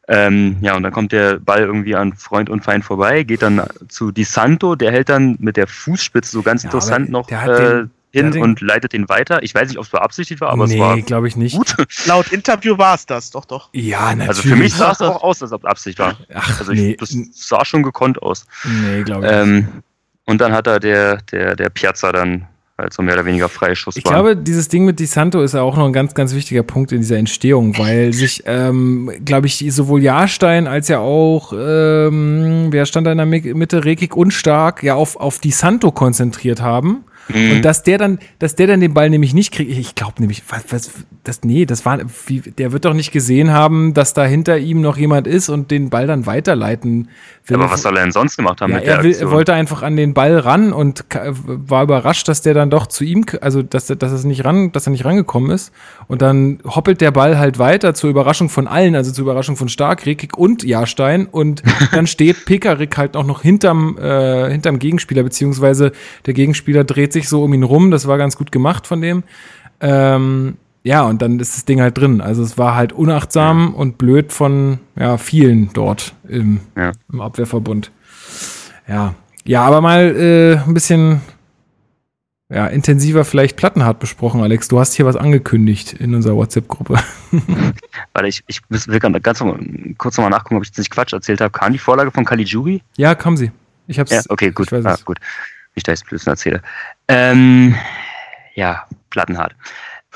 Ähm, 0.07 0.57
ja, 0.61 0.75
und 0.75 0.81
dann 0.83 0.91
kommt 0.91 1.11
der 1.11 1.37
Ball 1.39 1.59
irgendwie 1.61 1.95
an 1.95 2.13
Freund 2.13 2.49
und 2.49 2.63
Feind 2.63 2.83
vorbei, 2.83 3.23
geht 3.23 3.43
dann 3.43 3.61
zu 3.89 4.11
Di 4.11 4.23
Santo, 4.23 4.75
der 4.75 4.91
hält 4.91 5.09
dann 5.09 5.35
mit 5.39 5.55
der 5.55 5.67
Fußspitze 5.67 6.31
so 6.31 6.41
ganz 6.41 6.63
Ja, 6.63 6.67
interessant 6.69 7.09
noch 7.11 7.27
der 7.27 7.41
hat 7.43 7.49
äh, 7.49 7.61
den- 7.81 7.91
hin 8.11 8.31
den- 8.31 8.41
und 8.41 8.61
leitet 8.61 8.93
den 8.93 9.07
weiter. 9.09 9.43
Ich 9.43 9.53
weiß 9.53 9.67
nicht, 9.69 9.77
ob 9.77 9.85
es 9.85 9.91
beabsichtigt 9.91 10.41
war, 10.41 10.49
aber 10.49 10.65
es 10.65 10.77
war 10.77 10.95
nee, 10.95 11.01
glaube 11.03 11.27
ich 11.27 11.35
nicht. 11.35 11.55
gut. 11.55 11.75
Laut 12.05 12.31
Interview 12.31 12.77
war 12.77 12.95
es 12.95 13.05
das, 13.05 13.29
doch, 13.31 13.45
doch. 13.45 13.69
Ja, 13.73 14.07
natürlich. 14.15 14.27
Also 14.29 14.41
für 14.43 14.55
mich 14.55 14.73
sah 14.73 14.91
es 14.91 15.01
auch 15.01 15.21
aus, 15.23 15.41
als 15.43 15.51
ob 15.51 15.63
es 15.63 15.69
Absicht 15.69 15.99
war. 15.99 16.17
Ach, 16.33 16.59
Also 16.59 16.71
ich, 16.71 16.79
nee, 16.79 16.95
das 16.99 17.15
sah 17.33 17.63
schon 17.65 17.83
gekonnt 17.83 18.21
aus. 18.21 18.45
nee, 18.65 19.03
glaube 19.03 19.25
ich 19.25 19.31
nicht. 19.31 19.41
Ähm, 19.41 19.67
und 20.25 20.41
dann 20.41 20.53
hat 20.53 20.67
er 20.67 20.79
der, 20.79 21.17
der, 21.31 21.55
der 21.55 21.69
Piazza 21.69 22.11
dann 22.11 22.45
halt 22.77 22.93
so 22.93 23.01
mehr 23.03 23.15
oder 23.15 23.25
weniger 23.25 23.49
Freischuss 23.49 23.97
Ich 23.97 24.03
glaube, 24.05 24.37
dieses 24.37 24.69
Ding 24.69 24.85
mit 24.85 24.99
Di 24.99 25.05
Santo 25.05 25.41
ist 25.41 25.53
ja 25.53 25.61
auch 25.61 25.75
noch 25.75 25.85
ein 25.85 25.91
ganz, 25.91 26.13
ganz 26.13 26.33
wichtiger 26.33 26.63
Punkt 26.63 26.91
in 26.93 26.99
dieser 27.01 27.17
Entstehung, 27.17 27.77
weil 27.77 28.13
sich, 28.13 28.43
ähm, 28.45 29.11
glaube 29.25 29.47
ich, 29.47 29.65
sowohl 29.69 30.01
Jahrstein 30.01 30.65
als 30.65 30.87
ja 30.87 30.99
auch, 30.99 31.51
ähm, 31.53 32.67
wer 32.71 32.85
stand 32.85 33.05
da 33.07 33.11
in 33.11 33.17
der 33.17 33.27
Mi- 33.27 33.53
Mitte, 33.53 33.83
Rekik 33.85 34.15
und 34.15 34.31
Stark, 34.31 34.81
ja 34.83 34.95
auf, 34.95 35.15
auf 35.17 35.39
Di 35.39 35.51
Santo 35.51 35.91
konzentriert 35.91 36.61
haben. 36.61 37.03
Mhm. 37.33 37.51
Und 37.57 37.61
dass 37.65 37.83
der 37.83 37.97
dann, 37.97 38.19
dass 38.39 38.55
der 38.55 38.67
dann 38.67 38.79
den 38.81 38.93
Ball 38.93 39.09
nämlich 39.09 39.33
nicht 39.33 39.53
kriegt, 39.53 39.71
ich 39.71 39.95
glaube 39.95 40.15
nämlich, 40.19 40.43
was, 40.49 40.63
was, 40.69 40.91
das, 41.23 41.41
nee, 41.43 41.65
das 41.65 41.85
war, 41.85 41.99
wie, 42.27 42.39
der 42.41 42.71
wird 42.71 42.85
doch 42.85 42.93
nicht 42.93 43.11
gesehen 43.11 43.51
haben, 43.51 43.93
dass 43.93 44.13
da 44.13 44.25
hinter 44.25 44.57
ihm 44.57 44.81
noch 44.81 44.97
jemand 44.97 45.27
ist 45.27 45.49
und 45.49 45.69
den 45.71 45.89
Ball 45.89 46.07
dann 46.07 46.25
weiterleiten 46.25 47.09
will. 47.45 47.57
aber 47.57 47.69
was 47.71 47.81
soll 47.83 47.95
er 47.97 48.03
denn 48.03 48.11
sonst 48.11 48.37
gemacht 48.37 48.61
haben 48.61 48.71
Ja, 48.71 48.77
mit 48.77 48.87
der 48.87 48.95
er, 48.97 49.03
will, 49.03 49.11
Aktion? 49.11 49.29
er 49.29 49.33
wollte 49.35 49.53
einfach 49.53 49.81
an 49.83 49.95
den 49.95 50.13
Ball 50.13 50.37
ran 50.39 50.73
und 50.73 51.05
war 51.45 51.83
überrascht, 51.83 52.27
dass 52.27 52.41
der 52.41 52.53
dann 52.53 52.69
doch 52.69 52.87
zu 52.87 53.03
ihm, 53.03 53.25
also 53.41 53.61
dass, 53.61 53.89
er- 53.89 53.95
dass, 53.95 54.11
es 54.11 54.23
nicht 54.23 54.45
ran, 54.45 54.71
dass 54.71 54.87
er 54.87 54.91
nicht 54.91 55.05
rangekommen 55.05 55.51
ist. 55.51 55.71
Und 56.07 56.21
dann 56.21 56.59
hoppelt 56.65 57.01
der 57.01 57.11
Ball 57.11 57.37
halt 57.37 57.59
weiter 57.59 57.93
zur 57.93 58.09
Überraschung 58.09 58.49
von 58.49 58.67
allen, 58.67 58.95
also 58.95 59.11
zur 59.11 59.23
Überraschung 59.23 59.55
von 59.55 59.69
Stark, 59.69 60.05
Rekik 60.05 60.37
und 60.37 60.63
Jahrstein. 60.63 61.25
Und 61.27 61.61
dann 61.93 62.07
steht 62.07 62.45
Pekarik 62.45 62.97
halt 62.97 63.15
auch 63.15 63.25
noch 63.25 63.41
hinterm, 63.41 63.97
äh, 63.97 64.49
hinterm 64.51 64.79
Gegenspieler, 64.79 65.23
beziehungsweise 65.23 65.91
der 66.25 66.33
Gegenspieler 66.33 66.83
dreht 66.83 67.13
sich 67.13 67.18
so 67.27 67.43
um 67.43 67.53
ihn 67.53 67.63
rum. 67.63 67.91
Das 67.91 68.07
war 68.07 68.17
ganz 68.17 68.37
gut 68.37 68.51
gemacht 68.51 68.87
von 68.87 69.01
dem. 69.01 69.23
Ähm, 69.81 70.57
ja, 70.83 71.03
und 71.03 71.21
dann 71.21 71.39
ist 71.39 71.55
das 71.57 71.65
Ding 71.65 71.81
halt 71.81 71.97
drin. 71.97 72.21
Also 72.21 72.41
es 72.43 72.57
war 72.57 72.75
halt 72.75 72.93
unachtsam 72.93 73.73
und 73.73 73.97
blöd 73.97 74.31
von 74.31 74.79
ja, 74.97 75.17
vielen 75.17 75.71
dort 75.73 76.13
im, 76.27 76.61
Ja. 76.77 76.91
im 77.11 77.19
Abwehrverbund. 77.21 77.91
Ja. 78.87 79.15
Ja, 79.45 79.63
aber 79.63 79.81
mal 79.81 80.15
äh, 80.15 80.57
ein 80.65 80.73
bisschen 80.73 81.21
ja, 82.51 82.65
intensiver 82.67 83.25
vielleicht 83.25 83.57
Plattenhart 83.57 83.99
besprochen, 83.99 84.41
Alex. 84.41 84.67
Du 84.69 84.79
hast 84.79 84.93
hier 84.93 85.05
was 85.05 85.15
angekündigt 85.15 85.93
in 85.93 86.15
unserer 86.15 86.35
WhatsApp-Gruppe. 86.35 86.97
Weil 88.13 88.25
ich, 88.25 88.43
ich 88.47 88.61
will 88.69 88.99
ganz 88.99 89.43
kurz 89.97 90.17
nochmal 90.17 90.31
nachgucken, 90.31 90.55
ob 90.55 90.63
ich 90.63 90.69
jetzt 90.69 90.79
nicht 90.79 90.89
Quatsch 90.89 91.13
erzählt 91.13 91.41
habe. 91.41 91.51
Kam 91.51 91.73
die 91.73 91.79
Vorlage 91.79 92.09
von 92.11 92.25
Caligiuri? 92.25 92.81
Ja, 92.97 93.13
kam 93.15 93.37
sie. 93.37 93.51
Ich 93.85 93.99
hab's. 93.99 94.11
Ja, 94.11 94.21
okay, 94.29 94.49
gut. 94.51 94.67
Ich 94.67 94.71
weiß 94.71 94.85
Ah, 94.85 94.97
gut. 95.05 95.19
Nicht, 95.75 95.87
dass 95.87 96.01
ich 96.01 96.07
Blödsinn 96.07 96.31
erzähle. 96.31 96.61
Ähm, 97.07 97.75
ja, 98.55 98.85
Plattenhart. 99.09 99.55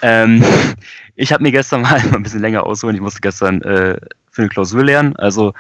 Ähm, 0.02 0.44
ich 1.16 1.32
habe 1.32 1.44
mir 1.44 1.52
gestern 1.52 1.82
mal 1.82 2.02
ein 2.14 2.24
bisschen 2.24 2.42
länger 2.42 2.66
ausholen. 2.66 2.96
Ich 2.96 3.02
musste 3.02 3.22
gestern 3.22 3.62
äh, 3.62 3.98
für 4.32 4.42
eine 4.42 4.50
Klausur 4.50 4.84
lernen. 4.84 5.16
Also 5.18 5.54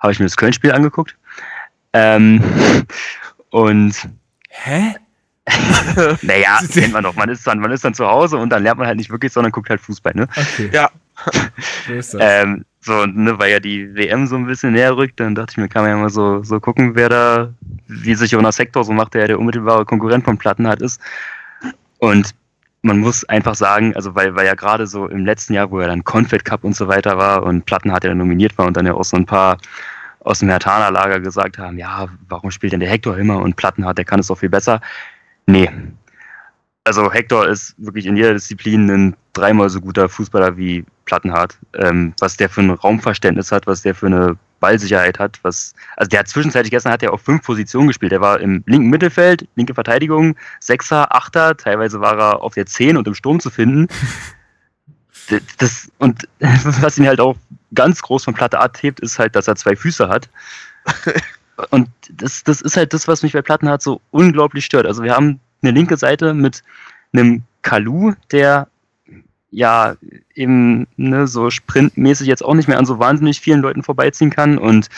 habe 0.00 0.12
ich 0.12 0.18
mir 0.18 0.26
das 0.26 0.36
Köln-Spiel 0.36 0.72
angeguckt. 0.72 1.16
Ähm, 1.92 2.42
und 3.50 4.08
Hä? 4.48 4.96
naja, 6.22 6.60
kennt 6.72 6.92
man 6.92 7.04
doch. 7.04 7.14
Man 7.14 7.28
ist, 7.28 7.46
dann, 7.46 7.58
man 7.58 7.70
ist 7.70 7.84
dann 7.84 7.92
zu 7.92 8.06
Hause 8.06 8.38
und 8.38 8.48
dann 8.50 8.62
lernt 8.62 8.78
man 8.78 8.86
halt 8.86 8.96
nicht 8.96 9.10
wirklich, 9.10 9.32
sondern 9.32 9.52
guckt 9.52 9.68
halt 9.68 9.80
Fußball. 9.80 10.12
Ne? 10.14 10.26
Okay. 10.34 10.70
Ja. 10.72 10.90
So 11.86 11.92
ist 11.92 12.14
das. 12.14 12.20
Ähm, 12.22 12.64
so, 12.84 13.06
ne, 13.06 13.38
weil 13.38 13.50
ja 13.50 13.60
die 13.60 13.94
WM 13.94 14.26
so 14.26 14.36
ein 14.36 14.44
bisschen 14.44 14.74
näher 14.74 14.94
rückt, 14.94 15.18
dann 15.18 15.34
dachte 15.34 15.52
ich 15.52 15.56
mir, 15.56 15.68
kann 15.68 15.84
man 15.84 15.90
ja 15.90 15.96
mal 15.96 16.10
so, 16.10 16.42
so 16.42 16.60
gucken, 16.60 16.94
wer 16.94 17.08
da, 17.08 17.54
wie 17.88 18.14
sich 18.14 18.32
Jonas 18.32 18.56
Sektor 18.56 18.84
so 18.84 18.92
macht, 18.92 19.14
der 19.14 19.22
ja 19.22 19.26
der 19.28 19.38
unmittelbare 19.38 19.86
Konkurrent 19.86 20.24
von 20.24 20.36
Plattenhardt 20.36 20.82
ist. 20.82 21.00
Und 21.98 22.34
man 22.82 22.98
muss 22.98 23.24
einfach 23.24 23.54
sagen, 23.54 23.96
also 23.96 24.14
weil, 24.14 24.34
weil 24.36 24.44
ja 24.44 24.54
gerade 24.54 24.86
so 24.86 25.06
im 25.06 25.24
letzten 25.24 25.54
Jahr, 25.54 25.70
wo 25.70 25.80
ja 25.80 25.86
dann 25.86 26.04
Confed 26.04 26.44
Cup 26.44 26.62
und 26.62 26.76
so 26.76 26.86
weiter 26.86 27.16
war 27.16 27.42
und 27.44 27.64
Plattenhardt 27.64 28.04
ja 28.04 28.14
nominiert 28.14 28.58
war 28.58 28.66
und 28.66 28.76
dann 28.76 28.84
ja 28.84 28.92
auch 28.92 29.04
so 29.04 29.16
ein 29.16 29.24
paar 29.24 29.56
aus 30.20 30.40
dem 30.40 30.50
Hertaner 30.50 30.90
Lager 30.90 31.20
gesagt 31.20 31.56
haben, 31.56 31.78
ja, 31.78 32.08
warum 32.28 32.50
spielt 32.50 32.74
denn 32.74 32.80
der 32.80 32.90
Hector 32.90 33.16
immer 33.16 33.38
und 33.38 33.56
Plattenhardt, 33.56 33.96
der 33.96 34.04
kann 34.04 34.20
es 34.20 34.26
doch 34.26 34.38
viel 34.38 34.50
besser. 34.50 34.82
Nee. 35.46 35.70
Also 36.84 37.10
Hector 37.10 37.48
ist 37.48 37.74
wirklich 37.78 38.04
in 38.04 38.16
jeder 38.18 38.34
Disziplin 38.34 38.90
ein 38.90 39.16
dreimal 39.32 39.70
so 39.70 39.80
guter 39.80 40.10
Fußballer 40.10 40.58
wie 40.58 40.84
Plattenhardt. 41.04 41.58
Ähm, 41.74 42.14
was 42.20 42.36
der 42.36 42.48
für 42.48 42.62
ein 42.62 42.70
Raumverständnis 42.70 43.52
hat, 43.52 43.66
was 43.66 43.82
der 43.82 43.94
für 43.94 44.06
eine 44.06 44.36
Ballsicherheit 44.60 45.18
hat, 45.18 45.38
was, 45.42 45.74
also 45.96 46.08
der 46.08 46.20
hat 46.20 46.28
zwischenzeitlich 46.28 46.70
gestern 46.70 46.92
hat 46.92 47.02
er 47.02 47.12
auf 47.12 47.20
fünf 47.20 47.42
Positionen 47.42 47.88
gespielt. 47.88 48.12
Der 48.12 48.20
war 48.20 48.40
im 48.40 48.62
linken 48.66 48.88
Mittelfeld, 48.88 49.46
linke 49.56 49.74
Verteidigung, 49.74 50.36
Sechser, 50.60 51.14
Achter, 51.14 51.56
teilweise 51.56 52.00
war 52.00 52.18
er 52.18 52.42
auf 52.42 52.54
der 52.54 52.66
Zehn 52.66 52.96
und 52.96 53.06
im 53.06 53.14
Sturm 53.14 53.40
zu 53.40 53.50
finden. 53.50 53.88
Das, 55.30 55.40
das, 55.56 55.92
und 55.96 56.28
was 56.40 56.98
ihn 56.98 57.06
halt 57.06 57.18
auch 57.18 57.34
ganz 57.72 58.02
groß 58.02 58.24
von 58.24 58.34
Platte 58.34 58.60
abhebt, 58.60 59.00
ist 59.00 59.18
halt, 59.18 59.34
dass 59.34 59.48
er 59.48 59.56
zwei 59.56 59.74
Füße 59.74 60.06
hat. 60.06 60.28
Und 61.70 61.88
das, 62.10 62.44
das 62.44 62.60
ist 62.60 62.76
halt 62.76 62.92
das, 62.92 63.06
was 63.08 63.22
mich 63.22 63.32
bei 63.32 63.40
Plattenhardt 63.40 63.80
so 63.80 64.00
unglaublich 64.10 64.64
stört. 64.64 64.86
Also 64.86 65.02
wir 65.02 65.14
haben 65.14 65.40
eine 65.62 65.72
linke 65.72 65.96
Seite 65.96 66.34
mit 66.34 66.62
einem 67.12 67.44
Kalu, 67.62 68.12
der 68.32 68.68
ja 69.54 69.94
eben 70.34 70.86
ne, 70.96 71.26
so 71.26 71.50
sprintmäßig 71.50 72.26
jetzt 72.26 72.44
auch 72.44 72.54
nicht 72.54 72.68
mehr 72.68 72.78
an 72.78 72.86
so 72.86 72.98
wahnsinnig 72.98 73.40
vielen 73.40 73.60
Leuten 73.60 73.82
vorbeiziehen 73.82 74.30
kann 74.30 74.58
und 74.58 74.88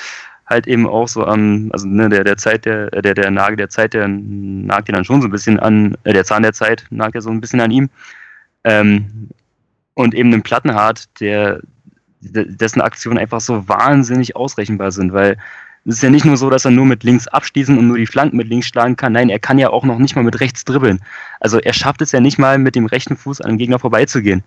halt 0.47 0.67
eben 0.67 0.87
auch 0.87 1.09
so 1.09 1.27
am, 1.27 1.71
also 1.73 1.87
ne, 1.87 2.09
der, 2.09 2.25
der 2.25 2.37
Zeit, 2.37 2.65
der, 2.65 2.91
der, 2.91 3.15
der 3.15 3.31
Nagel 3.31 3.57
der 3.57 3.69
Zeit, 3.69 3.95
der 3.95 4.09
nagt 4.09 4.89
ja 4.89 4.95
dann 4.95 5.05
schon 5.05 5.21
so 5.21 5.29
ein 5.29 5.33
bisschen 5.33 5.59
an, 5.59 5.97
äh, 6.05 6.13
der 6.13 6.25
Zahn 6.25 6.43
der 6.43 6.53
Zeit 6.53 6.87
nagt 6.91 7.15
ja 7.15 7.21
so 7.21 7.31
ein 7.31 7.41
bisschen 7.41 7.61
an 7.61 7.71
ihm. 7.71 7.91
Ähm, 8.65 9.29
und 9.95 10.15
eben 10.15 10.33
einen 10.33 10.43
Plattenhart, 10.43 11.05
der 11.21 11.61
dessen 12.21 12.81
Aktionen 12.81 13.19
einfach 13.19 13.41
so 13.41 13.69
wahnsinnig 13.69 14.37
ausrechenbar 14.37 14.93
sind, 14.93 15.13
weil 15.13 15.37
es 15.87 15.97
ist 15.97 16.03
ja 16.03 16.11
nicht 16.11 16.25
nur 16.25 16.37
so, 16.37 16.51
dass 16.51 16.65
er 16.65 16.73
nur 16.73 16.85
mit 16.85 17.05
links 17.05 17.29
abschließen 17.29 17.79
und 17.79 17.87
nur 17.87 17.97
die 17.97 18.07
Flanken 18.07 18.37
mit 18.37 18.49
links 18.49 18.67
schlagen 18.67 18.97
kann. 18.97 19.13
Nein, 19.13 19.29
er 19.29 19.39
kann 19.39 19.59
ja 19.59 19.71
auch 19.71 19.85
noch 19.85 19.99
nicht 19.99 20.17
mal 20.17 20.25
mit 20.25 20.41
rechts 20.41 20.65
dribbeln. 20.65 21.01
Also 21.39 21.59
er 21.59 21.73
schafft 21.73 22.03
es 22.03 22.11
ja 22.11 22.19
nicht 22.19 22.39
mal 22.39 22.59
mit 22.59 22.75
dem 22.75 22.87
rechten 22.87 23.17
Fuß 23.17 23.41
an 23.41 23.51
dem 23.51 23.59
Gegner 23.59 23.79
vorbeizugehen. 23.79 24.43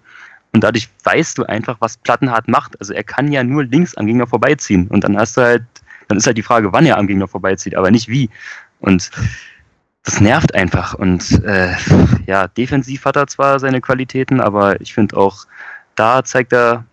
Und 0.52 0.66
dadurch 0.66 0.90
weißt 1.04 1.38
du 1.38 1.46
einfach, 1.46 1.78
was 1.80 1.96
Plattenhart 1.98 2.50
macht. 2.50 2.78
Also 2.82 2.94
er 2.94 3.06
kann 3.06 3.32
ja 3.32 3.44
nur 3.44 3.64
links 3.64 3.96
am 3.96 4.06
Gegner 4.06 4.28
vorbeiziehen. 4.28 4.88
Und 4.90 5.06
dann 5.06 5.18
hast 5.18 5.38
du 5.38 5.42
halt, 5.42 5.64
dann 6.10 6.18
ist 6.18 6.28
halt 6.28 6.38
die 6.38 6.44
Frage, 6.44 6.74
wann 6.74 6.86
er 6.86 6.98
am 6.98 7.08
Gegner 7.08 7.28
vorbeizieht, 7.28 7.76
aber 7.76 7.90
nicht 7.90 8.10
wie. 8.10 8.30
Und 8.82 9.10
das 10.04 10.20
nervt 10.20 10.54
einfach. 10.56 10.94
Und 10.94 11.42
äh, 11.46 11.74
ja, 12.26 12.50
defensiv 12.50 13.06
hat 13.06 13.16
er 13.16 13.28
zwar 13.28 13.60
seine 13.60 13.80
Qualitäten, 13.80 14.42
aber 14.42 14.82
ich 14.82 14.94
finde 14.94 15.16
auch, 15.16 15.46
da 15.96 16.24
zeigt 16.26 16.52
er 16.52 16.84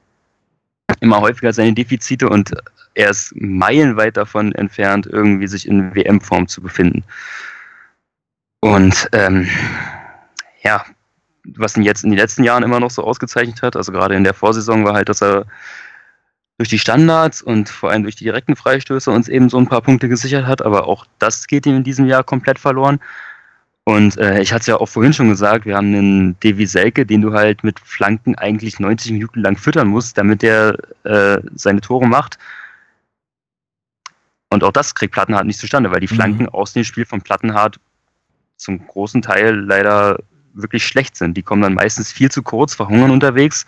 immer 1.01 1.21
häufiger 1.21 1.53
seine 1.53 1.75
Defizite 1.75 2.29
und 2.29 2.53
er 2.95 3.11
ist 3.11 3.35
meilenweit 3.37 4.17
davon 4.17 4.53
entfernt, 4.53 5.07
irgendwie 5.07 5.47
sich 5.47 5.69
in 5.69 5.95
WM-Form 5.95 6.49
zu 6.49 6.63
befinden. 6.63 7.05
Und 8.61 9.09
ähm, 9.13 9.49
ja, 10.63 10.85
was 11.55 11.77
ihn 11.77 11.83
jetzt 11.83 12.05
in 12.05 12.11
den 12.11 12.19
letzten 12.19 12.43
Jahren 12.43 12.63
immer 12.63 12.81
noch 12.81 12.91
so 12.91 13.05
ausgezeichnet 13.05 13.63
hat, 13.63 13.77
also 13.77 13.93
gerade 13.93 14.17
in 14.17 14.25
der 14.25 14.35
Vorsaison, 14.35 14.85
war 14.85 14.95
halt, 14.95 15.09
dass 15.09 15.23
er 15.23 15.47
durch 16.59 16.71
die 16.71 16.79
Standards 16.79 17.43
und 17.43 17.69
vor 17.69 17.91
allem 17.91 18.03
durch 18.03 18.17
die 18.17 18.25
direkten 18.25 18.57
Freistöße 18.57 19.11
uns 19.11 19.29
eben 19.29 19.51
so 19.51 19.59
ein 19.59 19.69
paar 19.69 19.83
Punkte 19.83 20.09
gesichert 20.09 20.47
hat, 20.47 20.63
aber 20.63 20.87
auch 20.87 21.07
das 21.19 21.47
geht 21.47 21.67
ihm 21.67 21.77
in 21.77 21.85
diesem 21.85 22.07
Jahr 22.07 22.25
komplett 22.25 22.59
verloren. 22.59 22.99
Und 23.89 24.19
äh, 24.19 24.41
ich 24.41 24.53
hatte 24.53 24.63
es 24.63 24.67
ja 24.67 24.77
auch 24.79 24.89
vorhin 24.89 25.13
schon 25.13 25.29
gesagt, 25.29 25.65
wir 25.65 25.77
haben 25.77 25.95
einen 25.95 26.41
Devi 26.41 26.67
Selke, 26.67 27.07
den 27.07 27.21
du 27.21 27.33
halt 27.33 27.63
mit 27.63 27.79
Flanken 27.79 28.35
eigentlich 28.35 28.81
90 28.81 29.13
Minuten 29.13 29.41
lang 29.41 29.57
füttern 29.57 29.87
musst, 29.87 30.19
damit 30.19 30.43
er 30.43 30.77
äh, 31.05 31.41
seine 31.55 31.81
Tore 31.81 32.09
macht. 32.09 32.37
Und 34.51 34.65
auch 34.65 34.73
das 34.73 34.97
kriegt 34.97 35.15
Plattenhardt 35.15 35.47
nicht 35.47 35.61
zustande, 35.61 35.93
weil 35.93 36.01
die 36.01 36.09
Flanken 36.09 36.45
mhm. 36.45 36.49
aus 36.49 36.73
dem 36.73 36.83
Spiel 36.83 37.05
von 37.05 37.23
Plattenhardt 37.23 37.79
zum 38.57 38.85
großen 38.85 39.23
Teil 39.23 39.55
leider 39.55 40.19
wirklich 40.53 40.85
schlecht 40.85 41.15
sind. 41.15 41.37
Die 41.37 41.43
kommen 41.43 41.63
dann 41.63 41.75
meistens 41.75 42.11
viel 42.11 42.31
zu 42.31 42.43
kurz, 42.43 42.75
verhungern 42.75 43.13
unterwegs, 43.13 43.67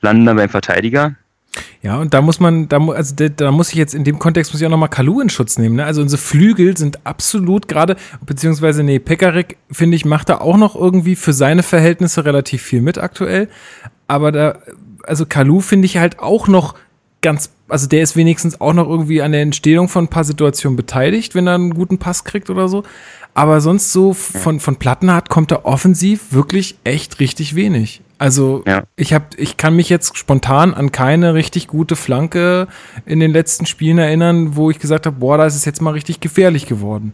landen 0.00 0.26
dann 0.26 0.38
beim 0.38 0.48
Verteidiger. 0.48 1.14
Ja, 1.82 1.98
und 1.98 2.14
da 2.14 2.22
muss 2.22 2.40
man, 2.40 2.68
da, 2.68 2.78
also 2.88 3.14
da, 3.14 3.28
da 3.28 3.50
muss 3.50 3.70
ich 3.70 3.74
jetzt 3.76 3.94
in 3.94 4.04
dem 4.04 4.18
Kontext 4.18 4.52
muss 4.52 4.60
ich 4.60 4.66
auch 4.66 4.70
nochmal 4.70 4.88
Kalu 4.88 5.20
in 5.20 5.28
Schutz 5.28 5.58
nehmen. 5.58 5.76
Ne? 5.76 5.84
Also 5.84 6.02
unsere 6.02 6.20
Flügel 6.20 6.76
sind 6.76 7.06
absolut 7.06 7.68
gerade, 7.68 7.96
beziehungsweise 8.24 8.82
nee, 8.82 8.98
Pekarik, 8.98 9.56
finde 9.70 9.96
ich, 9.96 10.04
macht 10.04 10.28
da 10.28 10.38
auch 10.38 10.56
noch 10.56 10.74
irgendwie 10.74 11.16
für 11.16 11.32
seine 11.32 11.62
Verhältnisse 11.62 12.24
relativ 12.24 12.62
viel 12.62 12.80
mit 12.80 12.98
aktuell. 12.98 13.48
Aber 14.08 14.32
da, 14.32 14.58
also 15.04 15.26
Kalu 15.26 15.60
finde 15.60 15.86
ich 15.86 15.98
halt 15.98 16.18
auch 16.18 16.48
noch 16.48 16.74
ganz, 17.22 17.50
also 17.68 17.86
der 17.88 18.02
ist 18.02 18.16
wenigstens 18.16 18.60
auch 18.60 18.72
noch 18.72 18.88
irgendwie 18.88 19.22
an 19.22 19.32
der 19.32 19.42
Entstehung 19.42 19.88
von 19.88 20.04
ein 20.04 20.08
paar 20.08 20.24
Situationen 20.24 20.76
beteiligt, 20.76 21.34
wenn 21.34 21.46
er 21.46 21.54
einen 21.54 21.74
guten 21.74 21.98
Pass 21.98 22.24
kriegt 22.24 22.50
oder 22.50 22.68
so. 22.68 22.84
Aber 23.34 23.60
sonst 23.60 23.92
so 23.92 24.14
von, 24.14 24.60
von 24.60 24.76
Plattenhardt 24.76 25.28
kommt 25.28 25.50
er 25.50 25.66
offensiv 25.66 26.32
wirklich 26.32 26.76
echt 26.84 27.20
richtig 27.20 27.54
wenig. 27.54 28.00
Also 28.18 28.62
Ja. 28.66 28.84
ich 28.96 29.12
habe, 29.12 29.26
ich 29.36 29.56
kann 29.56 29.76
mich 29.76 29.88
jetzt 29.88 30.16
spontan 30.16 30.72
an 30.74 30.90
keine 30.92 31.34
richtig 31.34 31.66
gute 31.68 31.96
Flanke 31.96 32.66
in 33.04 33.20
den 33.20 33.30
letzten 33.32 33.66
Spielen 33.66 33.98
erinnern, 33.98 34.56
wo 34.56 34.70
ich 34.70 34.78
gesagt 34.78 35.06
habe, 35.06 35.16
boah, 35.18 35.36
da 35.38 35.46
ist 35.46 35.54
es 35.56 35.64
jetzt 35.64 35.82
mal 35.82 35.90
richtig 35.90 36.20
gefährlich 36.20 36.66
geworden. 36.66 37.12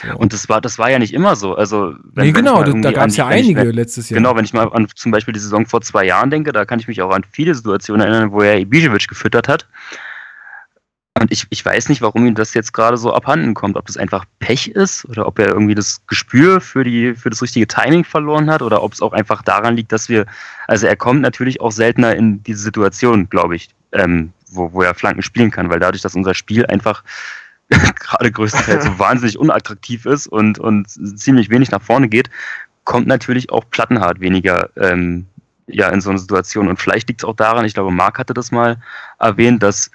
So. 0.00 0.16
Und 0.16 0.32
das 0.32 0.48
war, 0.48 0.60
das 0.60 0.78
war 0.78 0.88
ja 0.88 0.98
nicht 1.00 1.12
immer 1.12 1.34
so. 1.34 1.56
Also, 1.56 1.94
wenn, 2.14 2.28
nee, 2.28 2.34
wenn 2.34 2.44
genau, 2.44 2.62
ich 2.64 2.72
mal 2.72 2.80
da, 2.80 2.92
gab 2.92 3.08
es 3.08 3.16
ja 3.16 3.28
wenn 3.28 3.38
ich 3.38 3.44
einige 3.46 3.64
mir- 3.64 3.72
letztes 3.72 4.08
Jahr. 4.08 4.18
Genau, 4.18 4.36
wenn 4.36 4.44
ich 4.44 4.52
mal 4.52 4.72
an 4.72 4.86
zum 4.94 5.10
Beispiel 5.10 5.34
die 5.34 5.40
Saison 5.40 5.66
vor 5.66 5.80
zwei 5.82 6.04
Jahren 6.06 6.30
denke, 6.30 6.52
da 6.52 6.64
kann 6.64 6.78
ich 6.78 6.86
mich 6.86 7.02
auch 7.02 7.10
an 7.10 7.24
viele 7.30 7.54
Situationen 7.54 8.00
erinnern, 8.06 8.30
wo 8.30 8.40
er 8.40 8.58
Ibisevic 8.60 9.08
gefüttert 9.08 9.48
hat. 9.48 9.66
Und 11.20 11.30
ich, 11.30 11.46
ich 11.50 11.62
weiß 11.62 11.90
nicht, 11.90 12.00
warum 12.00 12.24
ihm 12.24 12.34
das 12.34 12.54
jetzt 12.54 12.72
gerade 12.72 12.96
so 12.96 13.12
abhanden 13.12 13.52
kommt. 13.52 13.76
Ob 13.76 13.84
das 13.86 13.98
einfach 13.98 14.24
Pech 14.38 14.68
ist 14.68 15.04
oder 15.04 15.26
ob 15.26 15.38
er 15.38 15.48
irgendwie 15.48 15.74
das 15.74 16.00
Gespür 16.06 16.62
für, 16.62 16.82
die, 16.82 17.14
für 17.14 17.28
das 17.28 17.42
richtige 17.42 17.66
Timing 17.66 18.04
verloren 18.04 18.50
hat 18.50 18.62
oder 18.62 18.82
ob 18.82 18.94
es 18.94 19.02
auch 19.02 19.12
einfach 19.12 19.42
daran 19.42 19.76
liegt, 19.76 19.92
dass 19.92 20.08
wir, 20.08 20.24
also 20.66 20.86
er 20.86 20.96
kommt 20.96 21.20
natürlich 21.20 21.60
auch 21.60 21.72
seltener 21.72 22.16
in 22.16 22.42
diese 22.44 22.62
Situation, 22.62 23.28
glaube 23.28 23.56
ich, 23.56 23.68
ähm, 23.92 24.32
wo, 24.48 24.72
wo 24.72 24.80
er 24.80 24.94
Flanken 24.94 25.20
spielen 25.20 25.50
kann, 25.50 25.68
weil 25.68 25.78
dadurch, 25.78 26.00
dass 26.00 26.14
unser 26.14 26.32
Spiel 26.32 26.64
einfach 26.64 27.04
gerade 27.68 28.32
größtenteils 28.32 28.86
so 28.86 28.98
wahnsinnig 28.98 29.38
unattraktiv 29.38 30.06
ist 30.06 30.26
und, 30.26 30.58
und 30.58 30.88
ziemlich 31.18 31.50
wenig 31.50 31.70
nach 31.70 31.82
vorne 31.82 32.08
geht, 32.08 32.30
kommt 32.84 33.06
natürlich 33.06 33.50
auch 33.50 33.64
Plattenhart 33.68 34.20
weniger 34.20 34.70
ähm, 34.76 35.26
ja, 35.66 35.90
in 35.90 36.00
so 36.00 36.08
eine 36.08 36.18
Situation. 36.18 36.68
Und 36.68 36.80
vielleicht 36.80 37.08
liegt 37.08 37.20
es 37.20 37.24
auch 37.28 37.36
daran, 37.36 37.66
ich 37.66 37.74
glaube, 37.74 37.90
Marc 37.90 38.18
hatte 38.18 38.32
das 38.32 38.50
mal 38.50 38.78
erwähnt, 39.18 39.62
dass 39.62 39.90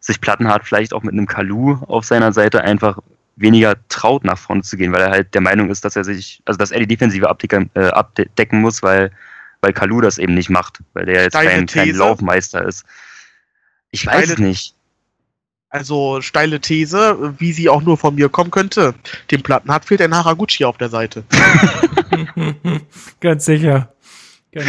sich 0.00 0.20
Plattenhart 0.20 0.64
vielleicht 0.64 0.92
auch 0.92 1.02
mit 1.02 1.12
einem 1.12 1.26
Kalu 1.26 1.78
auf 1.86 2.04
seiner 2.04 2.32
Seite 2.32 2.62
einfach 2.62 2.98
weniger 3.36 3.76
traut, 3.88 4.24
nach 4.24 4.38
vorne 4.38 4.62
zu 4.62 4.76
gehen, 4.76 4.92
weil 4.92 5.02
er 5.02 5.10
halt 5.10 5.34
der 5.34 5.40
Meinung 5.40 5.70
ist, 5.70 5.84
dass 5.84 5.96
er 5.96 6.04
sich, 6.04 6.42
also 6.44 6.58
dass 6.58 6.70
er 6.70 6.80
die 6.80 6.86
Defensive 6.88 7.28
abdecken, 7.28 7.70
äh, 7.74 7.86
abdecken 7.86 8.60
muss, 8.60 8.82
weil, 8.82 9.12
weil 9.60 9.72
Kalu 9.72 10.00
das 10.00 10.18
eben 10.18 10.34
nicht 10.34 10.50
macht, 10.50 10.80
weil 10.94 11.06
der 11.06 11.22
jetzt 11.22 11.34
Steile 11.34 11.50
kein, 11.50 11.66
kein. 11.66 11.94
Laufmeister 11.94 12.64
ist. 12.64 12.84
Ich 13.90 14.06
weiß 14.06 14.24
es 14.24 14.32
Steile- 14.32 14.48
nicht. 14.48 14.74
Also 15.70 16.22
steile 16.22 16.60
These, 16.60 17.34
wie 17.38 17.52
sie 17.52 17.68
auch 17.68 17.82
nur 17.82 17.98
von 17.98 18.14
mir 18.14 18.30
kommen 18.30 18.50
könnte. 18.50 18.94
Dem 19.30 19.42
Plattenhardt 19.42 19.84
fehlt 19.84 20.00
ein 20.00 20.14
Haraguchi 20.14 20.64
auf 20.64 20.78
der 20.78 20.88
Seite. 20.88 21.24
Ganz 23.20 23.44
sicher. 23.44 23.92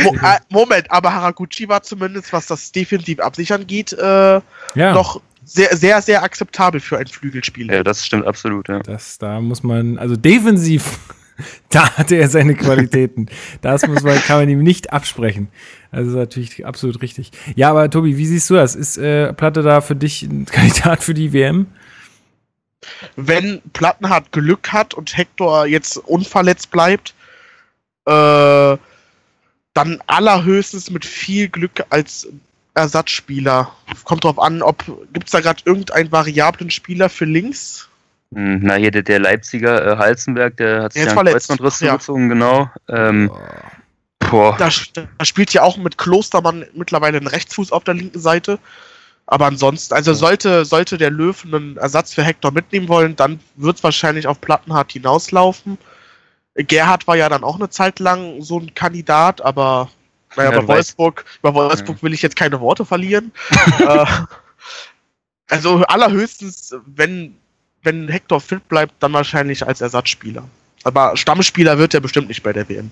Mo 0.04 0.16
äh, 0.16 0.40
Moment, 0.50 0.90
aber 0.92 1.14
Haraguchi 1.14 1.68
war 1.68 1.82
zumindest, 1.84 2.32
was 2.34 2.48
das 2.48 2.72
defensiv 2.72 3.20
Absichern 3.20 3.68
geht, 3.68 3.94
äh, 3.94 4.42
ja. 4.76 4.94
noch 4.94 5.22
sehr, 5.46 5.76
sehr, 5.76 6.02
sehr 6.02 6.24
akzeptabel 6.24 6.80
für 6.80 6.98
einen 6.98 7.08
Flügelspieler. 7.08 7.74
Ja, 7.74 7.84
das 7.84 8.06
stimmt 8.06 8.26
absolut, 8.26 8.68
ja. 8.70 8.80
Das, 8.80 9.18
da 9.18 9.40
muss 9.42 9.64
man, 9.64 9.98
also 9.98 10.16
defensiv, 10.16 11.00
da 11.70 11.98
hatte 11.98 12.16
er 12.16 12.30
seine 12.30 12.56
Qualitäten. 12.56 13.28
Das 13.62 13.88
muss 13.88 14.04
man, 14.04 14.20
kann 14.22 14.40
man 14.40 14.50
ihm 14.50 14.62
nicht 14.62 14.94
absprechen. 14.94 15.50
Also 15.92 16.18
natürlich 16.18 16.66
absolut 16.66 17.02
richtig. 17.02 17.32
Ja, 17.56 17.72
aber 17.72 17.90
Tobi, 17.90 18.18
wie 18.18 18.28
siehst 18.28 18.50
du 18.50 18.56
das? 18.56 18.76
Ist 18.76 18.98
äh, 18.98 19.34
Platte 19.34 19.64
da 19.64 19.82
für 19.82 19.96
dich 19.96 20.22
ein 20.24 20.46
Kandidat 20.52 21.04
für 21.04 21.14
die 21.14 21.34
WM? 21.34 21.68
Wenn 23.16 23.62
Plattenhardt 23.74 24.32
Glück 24.32 24.72
hat 24.72 24.94
und 24.94 25.18
Hector 25.18 25.66
jetzt 25.66 25.98
unverletzt 25.98 26.72
bleibt, 26.72 27.14
äh, 28.06 28.78
dann 29.74 30.02
allerhöchstens 30.08 30.90
mit 30.90 31.06
viel 31.06 31.50
Glück 31.50 31.86
als 31.90 32.28
Ersatzspieler. 32.74 33.72
Kommt 34.04 34.24
drauf 34.24 34.40
an, 34.40 34.62
ob 34.62 34.84
gibt's 35.14 35.32
da 35.32 35.42
gerade 35.42 35.62
irgendeinen 35.66 36.12
variablen 36.12 36.72
Spieler 36.72 37.10
für 37.10 37.26
links? 37.26 37.88
Hm, 38.34 38.60
Na, 38.62 38.76
hier 38.76 38.92
der, 38.92 39.04
der 39.04 39.20
Leipziger 39.20 39.94
äh, 39.94 39.98
Halzenberg, 39.98 40.58
der 40.58 40.84
hat 40.84 40.94
sich 40.94 41.04
ja 41.06 41.18
einen. 41.18 41.34
Kreuzbandriss 41.34 41.80
Ja. 41.80 41.94
zugezogen, 41.94 42.30
genau. 42.30 42.70
Ähm, 42.88 43.32
boah. 44.20 44.56
Da, 44.58 44.70
da 44.94 45.26
spielt 45.26 45.52
ja 45.54 45.64
auch 45.64 45.78
mit 45.78 45.98
Klostermann 45.98 46.66
mittlerweile 46.74 47.18
ein 47.18 47.28
Rechtsfuß 47.28 47.72
auf 47.72 47.84
der 47.84 47.96
linken 47.96 48.20
Seite. 48.20 48.60
Aber 49.26 49.46
ansonsten, 49.46 49.94
also 49.94 50.14
sollte, 50.14 50.66
sollte 50.66 50.98
der 50.98 51.12
Löw 51.12 51.44
einen 51.46 51.78
Ersatz 51.78 52.14
für 52.14 52.24
Hector 52.24 52.52
mitnehmen 52.52 52.88
wollen, 52.88 53.16
dann 53.16 53.40
wird 53.56 53.78
es 53.78 53.84
wahrscheinlich 53.84 54.26
auf 54.26 54.42
Plattenhardt 54.42 54.92
hinauslaufen. 54.92 55.78
Gerhard 56.64 57.08
war 57.08 57.16
ja 57.16 57.30
dann 57.30 57.44
auch 57.44 57.56
eine 57.56 57.70
Zeit 57.70 58.00
lang 58.00 58.42
so 58.42 58.60
ein 58.60 58.74
Kandidat, 58.74 59.42
aber 59.42 59.90
naja, 60.36 60.52
Ja, 60.52 60.62
bei 60.62 60.68
Wolfsburg, 60.68 61.26
bei 61.42 61.54
Wolfsburg 61.54 62.04
will 62.04 62.14
ich 62.14 62.22
jetzt 62.22 62.36
keine 62.36 62.60
Worte 62.60 62.86
verlieren. 62.86 63.32
äh, 63.80 64.06
also 65.48 65.84
allerhöchstens, 65.84 66.76
wenn, 66.86 67.36
wenn 67.84 68.08
Hector 68.08 68.40
fit 68.40 68.68
bleibt, 68.68 68.94
dann 69.00 69.14
wahrscheinlich 69.14 69.66
als 69.66 69.82
Ersatzspieler. 69.82 70.44
Aber 70.84 71.18
Stammspieler 71.18 71.78
wird 71.78 71.94
er 71.94 72.00
bestimmt 72.00 72.28
nicht 72.28 72.44
bei 72.44 72.54
der 72.54 72.70
WM. 72.70 72.92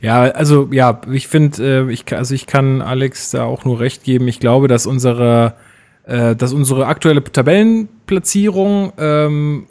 Ja, 0.00 0.22
also 0.22 0.68
ja, 0.72 1.00
ich 1.12 1.28
finde, 1.28 1.86
äh, 1.88 1.92
ich, 1.92 2.12
also 2.12 2.34
ich 2.34 2.46
kann 2.46 2.82
Alex 2.82 3.30
da 3.30 3.44
auch 3.44 3.64
nur 3.64 3.78
recht 3.78 4.02
geben. 4.02 4.26
Ich 4.26 4.40
glaube, 4.40 4.66
dass 4.66 4.86
unsere, 4.86 5.54
äh, 6.04 6.34
dass 6.34 6.52
unsere 6.52 6.86
aktuelle 6.86 7.22
Tabellenplatzierung 7.22 8.92
ähm, 8.98 9.66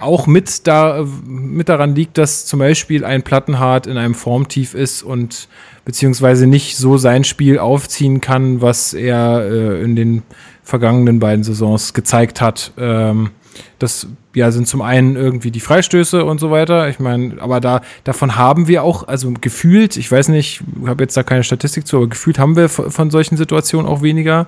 auch 0.00 0.26
mit 0.26 0.66
da 0.66 1.06
mit 1.24 1.68
daran 1.68 1.94
liegt, 1.94 2.18
dass 2.18 2.46
zum 2.46 2.58
Beispiel 2.58 3.04
ein 3.04 3.22
Plattenhart 3.22 3.86
in 3.86 3.96
einem 3.96 4.14
Formtief 4.14 4.74
ist 4.74 5.02
und 5.02 5.48
beziehungsweise 5.84 6.46
nicht 6.46 6.76
so 6.76 6.98
sein 6.98 7.24
Spiel 7.24 7.58
aufziehen 7.58 8.20
kann, 8.20 8.60
was 8.60 8.92
er 8.92 9.48
äh, 9.48 9.82
in 9.82 9.96
den 9.96 10.22
vergangenen 10.62 11.20
beiden 11.20 11.44
Saisons 11.44 11.94
gezeigt 11.94 12.40
hat. 12.40 12.72
Ähm, 12.76 13.30
das 13.78 14.08
ja 14.36 14.50
sind 14.50 14.68
zum 14.68 14.82
einen 14.82 15.16
irgendwie 15.16 15.50
die 15.50 15.60
Freistöße 15.60 16.22
und 16.22 16.38
so 16.38 16.50
weiter. 16.50 16.88
Ich 16.90 17.00
meine, 17.00 17.40
aber 17.40 17.58
da 17.58 17.80
davon 18.04 18.36
haben 18.36 18.68
wir 18.68 18.82
auch, 18.82 19.08
also 19.08 19.32
gefühlt, 19.40 19.96
ich 19.96 20.12
weiß 20.12 20.28
nicht, 20.28 20.62
ich 20.82 20.88
habe 20.88 21.02
jetzt 21.02 21.16
da 21.16 21.22
keine 21.22 21.42
Statistik 21.42 21.86
zu, 21.86 21.96
aber 21.96 22.08
gefühlt 22.08 22.38
haben 22.38 22.54
wir 22.54 22.68
von, 22.68 22.90
von 22.90 23.10
solchen 23.10 23.38
Situationen 23.38 23.90
auch 23.90 24.02
weniger 24.02 24.46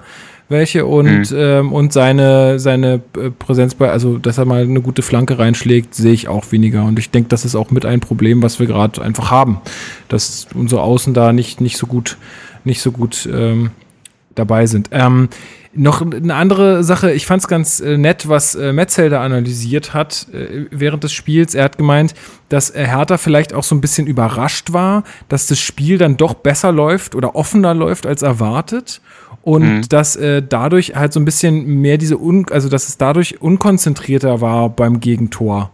welche. 0.51 0.84
Und 0.84 1.34
ähm, 1.34 1.72
und 1.72 1.95
seine 1.95 2.59
seine 2.59 3.01
äh, 3.16 3.30
Präsenz 3.30 3.74
bei, 3.74 3.91
also 3.91 4.18
dass 4.18 4.36
er 4.36 4.45
mal 4.45 4.62
eine 4.62 4.82
gute 4.82 5.01
Flanke 5.01 5.39
reinschlägt, 5.39 5.95
sehe 5.95 6.12
ich 6.12 6.28
auch 6.28 6.53
weniger. 6.53 6.84
Und 6.84 6.99
ich 6.99 7.11
denke, 7.11 7.30
das 7.30 7.47
ist 7.47 7.55
auch 7.55 7.70
mit 7.70 7.86
ein 7.86 8.01
Problem, 8.01 8.43
was 8.43 8.61
wir 8.61 8.66
gerade 8.66 9.01
einfach 9.01 9.30
haben, 9.30 9.62
dass 10.09 10.49
unsere 10.55 10.82
Außen 10.82 11.14
da 11.14 11.32
nicht 11.32 11.62
nicht 11.62 11.78
so 11.78 11.86
gut 11.86 12.18
nicht 12.64 12.82
so 12.82 12.93
gut 12.93 13.26
ähm, 13.32 13.70
dabei 14.39 14.66
sind. 14.66 14.89
Ähm, 14.93 15.28
noch 15.74 16.01
eine 16.01 16.34
andere 16.34 16.82
Sache, 16.82 17.12
ich 17.12 17.26
fand 17.26 17.43
es 17.43 17.49
ganz 17.49 17.80
äh, 17.80 17.99
nett, 17.99 18.28
was 18.28 18.55
äh, 18.55 18.72
Metzelder 18.72 19.20
analysiert 19.20 19.95
hat 19.95 20.26
äh, 20.32 20.66
während 20.70 21.05
des 21.05 21.12
Spiels. 21.12 21.55
Er 21.55 21.64
hat 21.64 21.78
gemeint, 21.78 22.14
dass 22.49 22.70
äh, 22.70 22.86
Hertha 22.86 23.18
vielleicht 23.18 23.53
auch 23.55 23.62
so 23.62 23.74
ein 23.74 23.80
bisschen 23.80 24.07
überrascht 24.07 24.72
war, 24.72 25.05
dass 25.28 25.47
das 25.47 25.61
Spiel 25.61 25.99
dann 25.99 26.16
doch 26.16 26.34
besser 26.34 26.72
läuft 26.72 27.14
oder 27.14 27.36
offener 27.36 27.74
läuft 27.74 28.07
als 28.07 28.22
erwartet. 28.22 29.01
Und 29.43 29.62
Mhm. 29.62 29.89
dass 29.89 30.16
äh, 30.16 30.43
dadurch 30.47 30.95
halt 30.97 31.12
so 31.12 31.20
ein 31.20 31.24
bisschen 31.24 31.80
mehr 31.80 31.97
diese, 31.97 32.18
un 32.18 32.47
also 32.51 32.68
dass 32.68 32.89
es 32.89 32.99
dadurch 32.99 33.41
unkonzentrierter 33.41 34.41
war 34.41 34.68
beim 34.70 35.01
Gegentor. 35.01 35.70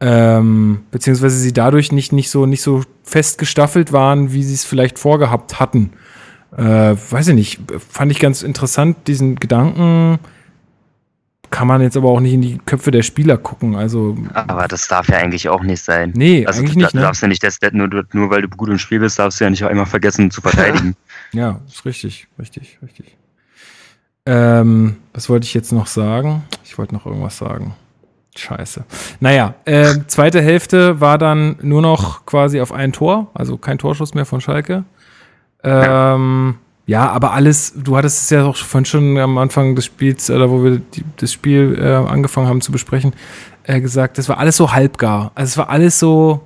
Ähm, 0.00 0.80
beziehungsweise 0.90 1.36
sie 1.36 1.52
dadurch 1.52 1.92
nicht, 1.92 2.12
nicht, 2.12 2.30
so, 2.30 2.46
nicht 2.46 2.62
so 2.62 2.82
fest 3.02 3.38
gestaffelt 3.38 3.92
waren, 3.92 4.32
wie 4.32 4.42
sie 4.42 4.54
es 4.54 4.64
vielleicht 4.64 4.98
vorgehabt 4.98 5.60
hatten. 5.60 5.90
Äh, 6.56 6.96
weiß 7.10 7.28
ich 7.28 7.34
nicht, 7.34 7.60
fand 7.90 8.12
ich 8.12 8.20
ganz 8.20 8.42
interessant, 8.42 9.08
diesen 9.08 9.36
Gedanken. 9.36 10.18
Kann 11.50 11.68
man 11.68 11.80
jetzt 11.82 11.96
aber 11.96 12.08
auch 12.08 12.20
nicht 12.20 12.32
in 12.32 12.42
die 12.42 12.58
Köpfe 12.58 12.90
der 12.90 13.02
Spieler 13.02 13.36
gucken. 13.36 13.76
Also, 13.76 14.16
Aber 14.34 14.66
das 14.66 14.88
darf 14.88 15.08
ja 15.08 15.18
eigentlich 15.18 15.48
auch 15.48 15.62
nicht 15.62 15.82
sein. 15.82 16.12
nee, 16.16 16.44
Also 16.46 16.60
eigentlich 16.60 16.74
du, 16.74 16.78
nicht, 16.80 16.94
ne? 16.94 17.00
darfst 17.02 17.22
ja 17.22 17.28
nicht, 17.28 17.42
das, 17.44 17.58
nur, 17.72 17.88
nur 18.12 18.30
weil 18.30 18.42
du 18.42 18.48
gut 18.48 18.68
im 18.70 18.78
Spiel 18.78 18.98
bist, 18.98 19.18
darfst 19.18 19.38
du 19.40 19.44
ja 19.44 19.50
nicht 19.50 19.64
auch 19.64 19.70
immer 19.70 19.86
vergessen 19.86 20.30
zu 20.30 20.40
verteidigen. 20.40 20.96
Ja, 21.32 21.60
ist 21.66 21.84
richtig, 21.84 22.28
richtig, 22.38 22.78
richtig. 22.80 23.16
Ähm, 24.24 24.98
was 25.12 25.28
wollte 25.28 25.46
ich 25.46 25.54
jetzt 25.54 25.72
noch 25.72 25.88
sagen? 25.88 26.44
Ich 26.64 26.78
wollte 26.78 26.94
noch 26.94 27.06
irgendwas 27.06 27.38
sagen. 27.38 27.74
Scheiße. 28.36 28.84
Naja, 29.18 29.54
äh, 29.64 29.94
zweite 30.06 30.40
Hälfte 30.40 31.00
war 31.00 31.18
dann 31.18 31.56
nur 31.60 31.82
noch 31.82 32.24
quasi 32.24 32.60
auf 32.60 32.70
ein 32.70 32.92
Tor, 32.92 33.30
also 33.34 33.56
kein 33.58 33.78
Torschuss 33.78 34.14
mehr 34.14 34.26
von 34.26 34.40
Schalke. 34.40 34.84
Ähm, 35.64 36.56
ja, 36.86 37.08
aber 37.10 37.32
alles, 37.32 37.72
du 37.76 37.96
hattest 37.96 38.24
es 38.24 38.30
ja 38.30 38.44
auch 38.44 38.56
vorhin 38.56 38.84
schon 38.84 39.18
am 39.18 39.38
Anfang 39.38 39.74
des 39.74 39.86
Spiels, 39.86 40.30
oder 40.30 40.50
wo 40.50 40.62
wir 40.62 40.78
die, 40.78 41.04
das 41.16 41.32
Spiel 41.32 41.78
äh, 41.80 41.94
angefangen 41.94 42.46
haben 42.46 42.60
zu 42.60 42.72
besprechen, 42.72 43.14
äh, 43.64 43.80
gesagt, 43.80 44.18
das 44.18 44.28
war 44.28 44.38
alles 44.38 44.56
so 44.56 44.72
halbgar. 44.72 45.32
Also 45.34 45.52
es 45.52 45.56
war 45.56 45.70
alles 45.70 45.98
so, 45.98 46.42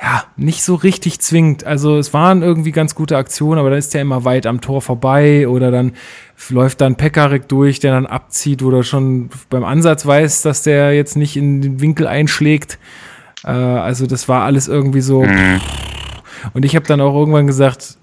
ja, 0.00 0.24
nicht 0.36 0.62
so 0.62 0.74
richtig 0.74 1.20
zwingend. 1.20 1.64
Also 1.64 1.96
es 1.96 2.12
waren 2.12 2.42
irgendwie 2.42 2.72
ganz 2.72 2.94
gute 2.94 3.16
Aktionen, 3.16 3.58
aber 3.58 3.70
dann 3.70 3.78
ist 3.78 3.94
der 3.94 4.02
immer 4.02 4.26
weit 4.26 4.44
am 4.44 4.60
Tor 4.60 4.82
vorbei 4.82 5.48
oder 5.48 5.70
dann 5.70 5.92
läuft 6.50 6.82
dann 6.82 6.96
Pekarik 6.96 7.48
durch, 7.48 7.80
der 7.80 7.92
dann 7.92 8.04
abzieht, 8.04 8.60
du 8.60 8.82
schon 8.82 9.30
beim 9.48 9.64
Ansatz 9.64 10.04
weißt, 10.04 10.44
dass 10.44 10.62
der 10.62 10.94
jetzt 10.94 11.16
nicht 11.16 11.36
in 11.38 11.62
den 11.62 11.80
Winkel 11.80 12.06
einschlägt. 12.06 12.78
Äh, 13.44 13.52
also 13.52 14.06
das 14.06 14.28
war 14.28 14.42
alles 14.42 14.68
irgendwie 14.68 15.00
so. 15.00 15.22
Mhm. 15.22 15.62
Und 16.52 16.64
ich 16.64 16.76
habe 16.76 16.86
dann 16.86 17.00
auch 17.00 17.14
irgendwann 17.14 17.46
gesagt, 17.46 17.96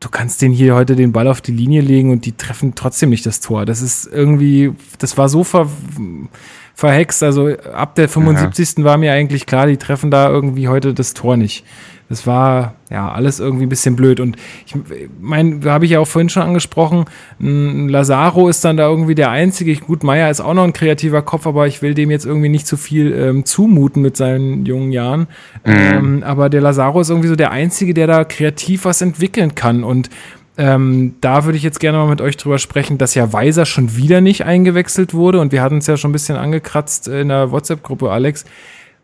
du 0.00 0.08
kannst 0.08 0.42
den 0.42 0.52
hier 0.52 0.74
heute 0.74 0.96
den 0.96 1.12
Ball 1.12 1.28
auf 1.28 1.40
die 1.40 1.52
Linie 1.52 1.80
legen 1.80 2.10
und 2.10 2.26
die 2.26 2.32
treffen 2.32 2.74
trotzdem 2.74 3.10
nicht 3.10 3.26
das 3.26 3.40
Tor. 3.40 3.64
Das 3.64 3.80
ist 3.80 4.06
irgendwie, 4.06 4.72
das 4.98 5.16
war 5.16 5.28
so 5.28 5.44
ver, 5.44 5.68
verhext. 6.74 7.22
Also 7.22 7.48
ab 7.48 7.94
der 7.94 8.08
75. 8.08 8.78
Ja. 8.78 8.84
war 8.84 8.98
mir 8.98 9.12
eigentlich 9.12 9.46
klar, 9.46 9.66
die 9.66 9.78
treffen 9.78 10.10
da 10.10 10.28
irgendwie 10.28 10.68
heute 10.68 10.94
das 10.94 11.14
Tor 11.14 11.36
nicht. 11.36 11.64
Das 12.08 12.26
war 12.26 12.74
ja 12.88 13.10
alles 13.10 13.40
irgendwie 13.40 13.66
ein 13.66 13.68
bisschen 13.68 13.96
blöd. 13.96 14.20
Und 14.20 14.36
ich 14.64 14.74
meine, 15.20 15.58
da 15.58 15.72
habe 15.72 15.86
ich 15.86 15.90
ja 15.90 15.98
auch 15.98 16.06
vorhin 16.06 16.28
schon 16.28 16.44
angesprochen, 16.44 17.06
Lazaro 17.38 18.48
ist 18.48 18.64
dann 18.64 18.76
da 18.76 18.88
irgendwie 18.88 19.16
der 19.16 19.30
Einzige. 19.30 19.74
Gut, 19.76 20.04
Meier 20.04 20.30
ist 20.30 20.40
auch 20.40 20.54
noch 20.54 20.62
ein 20.62 20.72
kreativer 20.72 21.22
Kopf, 21.22 21.46
aber 21.46 21.66
ich 21.66 21.82
will 21.82 21.94
dem 21.94 22.10
jetzt 22.10 22.24
irgendwie 22.24 22.48
nicht 22.48 22.66
zu 22.66 22.76
viel 22.76 23.12
ähm, 23.12 23.44
zumuten 23.44 24.02
mit 24.02 24.16
seinen 24.16 24.66
jungen 24.66 24.92
Jahren. 24.92 25.26
Mhm. 25.64 25.72
Ähm, 25.74 26.22
aber 26.24 26.48
der 26.48 26.60
Lazaro 26.60 27.00
ist 27.00 27.10
irgendwie 27.10 27.28
so 27.28 27.36
der 27.36 27.50
Einzige, 27.50 27.92
der 27.92 28.06
da 28.06 28.24
kreativ 28.24 28.84
was 28.84 29.02
entwickeln 29.02 29.56
kann. 29.56 29.82
Und 29.82 30.08
ähm, 30.58 31.16
da 31.20 31.44
würde 31.44 31.58
ich 31.58 31.64
jetzt 31.64 31.80
gerne 31.80 31.98
mal 31.98 32.08
mit 32.08 32.20
euch 32.20 32.36
drüber 32.36 32.58
sprechen, 32.58 32.98
dass 32.98 33.14
ja 33.14 33.32
Weiser 33.32 33.66
schon 33.66 33.96
wieder 33.96 34.20
nicht 34.20 34.44
eingewechselt 34.44 35.12
wurde. 35.12 35.40
Und 35.40 35.50
wir 35.50 35.60
hatten 35.60 35.78
es 35.78 35.86
ja 35.86 35.96
schon 35.96 36.10
ein 36.10 36.12
bisschen 36.12 36.36
angekratzt 36.36 37.08
in 37.08 37.28
der 37.28 37.50
WhatsApp-Gruppe, 37.50 38.10
Alex. 38.10 38.44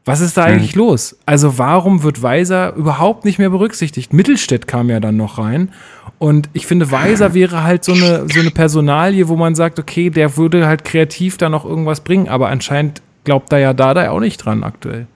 Was 0.04 0.20
ist 0.20 0.36
da 0.36 0.44
eigentlich 0.44 0.74
mhm. 0.74 0.82
los? 0.82 1.16
Also 1.26 1.58
warum 1.58 2.02
wird 2.02 2.22
Weiser 2.22 2.74
überhaupt 2.74 3.24
nicht 3.24 3.38
mehr 3.38 3.50
berücksichtigt? 3.50 4.12
Mittelstädt 4.12 4.66
kam 4.66 4.90
ja 4.90 4.98
dann 4.98 5.16
noch 5.16 5.38
rein. 5.38 5.72
Und 6.18 6.48
ich 6.52 6.66
finde, 6.66 6.90
Weiser 6.90 7.34
wäre 7.34 7.62
halt 7.62 7.84
so 7.84 7.92
eine, 7.92 8.26
so 8.28 8.40
eine 8.40 8.50
Personalie, 8.50 9.28
wo 9.28 9.36
man 9.36 9.54
sagt, 9.54 9.78
okay, 9.78 10.10
der 10.10 10.36
würde 10.36 10.66
halt 10.66 10.84
kreativ 10.84 11.36
da 11.36 11.48
noch 11.48 11.64
irgendwas 11.64 12.00
bringen. 12.00 12.28
Aber 12.28 12.48
anscheinend 12.48 13.00
glaubt 13.24 13.52
da 13.52 13.58
ja 13.58 13.74
Dada 13.74 14.10
auch 14.10 14.20
nicht 14.20 14.38
dran 14.38 14.64
aktuell. 14.64 15.06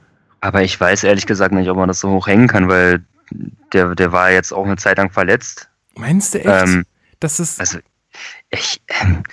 Aber 0.41 0.62
ich 0.62 0.80
weiß 0.80 1.03
ehrlich 1.03 1.26
gesagt 1.26 1.53
nicht, 1.53 1.68
ob 1.68 1.76
man 1.76 1.89
das 1.89 1.99
so 1.99 2.11
hoch 2.11 2.28
hängen 2.28 2.47
kann, 2.47 2.68
weil 2.68 3.05
der, 3.72 3.95
der 3.97 4.12
war 4.12 4.30
jetzt 4.30 4.53
auch 4.53 4.64
eine 4.64 4.76
Zeit 4.76 4.99
lang 4.99 5.11
verletzt. 5.11 5.68
Meinst 5.97 6.34
du 6.34 6.39
echt? 6.39 6.68
Ähm, 6.68 6.84
das 7.18 7.41
ist. 7.41 7.59
Also, 7.59 7.78
ich, 8.51 8.80
ähm, 9.01 9.24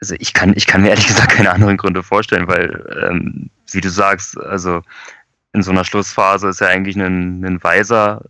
also 0.00 0.14
ich 0.18 0.32
kann, 0.32 0.54
ich 0.56 0.66
kann 0.66 0.82
mir 0.82 0.90
ehrlich 0.90 1.06
gesagt 1.06 1.32
keine 1.32 1.52
anderen 1.52 1.76
Gründe 1.76 2.02
vorstellen, 2.02 2.48
weil, 2.48 3.08
ähm, 3.08 3.50
wie 3.74 3.80
du 3.80 3.90
sagst, 3.90 4.38
also 4.38 4.82
in 5.52 5.62
so 5.62 5.70
einer 5.70 5.84
Schlussphase 5.84 6.48
ist 6.48 6.60
ja 6.60 6.68
eigentlich 6.68 6.96
ein, 6.96 7.44
ein 7.44 7.62
Weiser, 7.62 8.22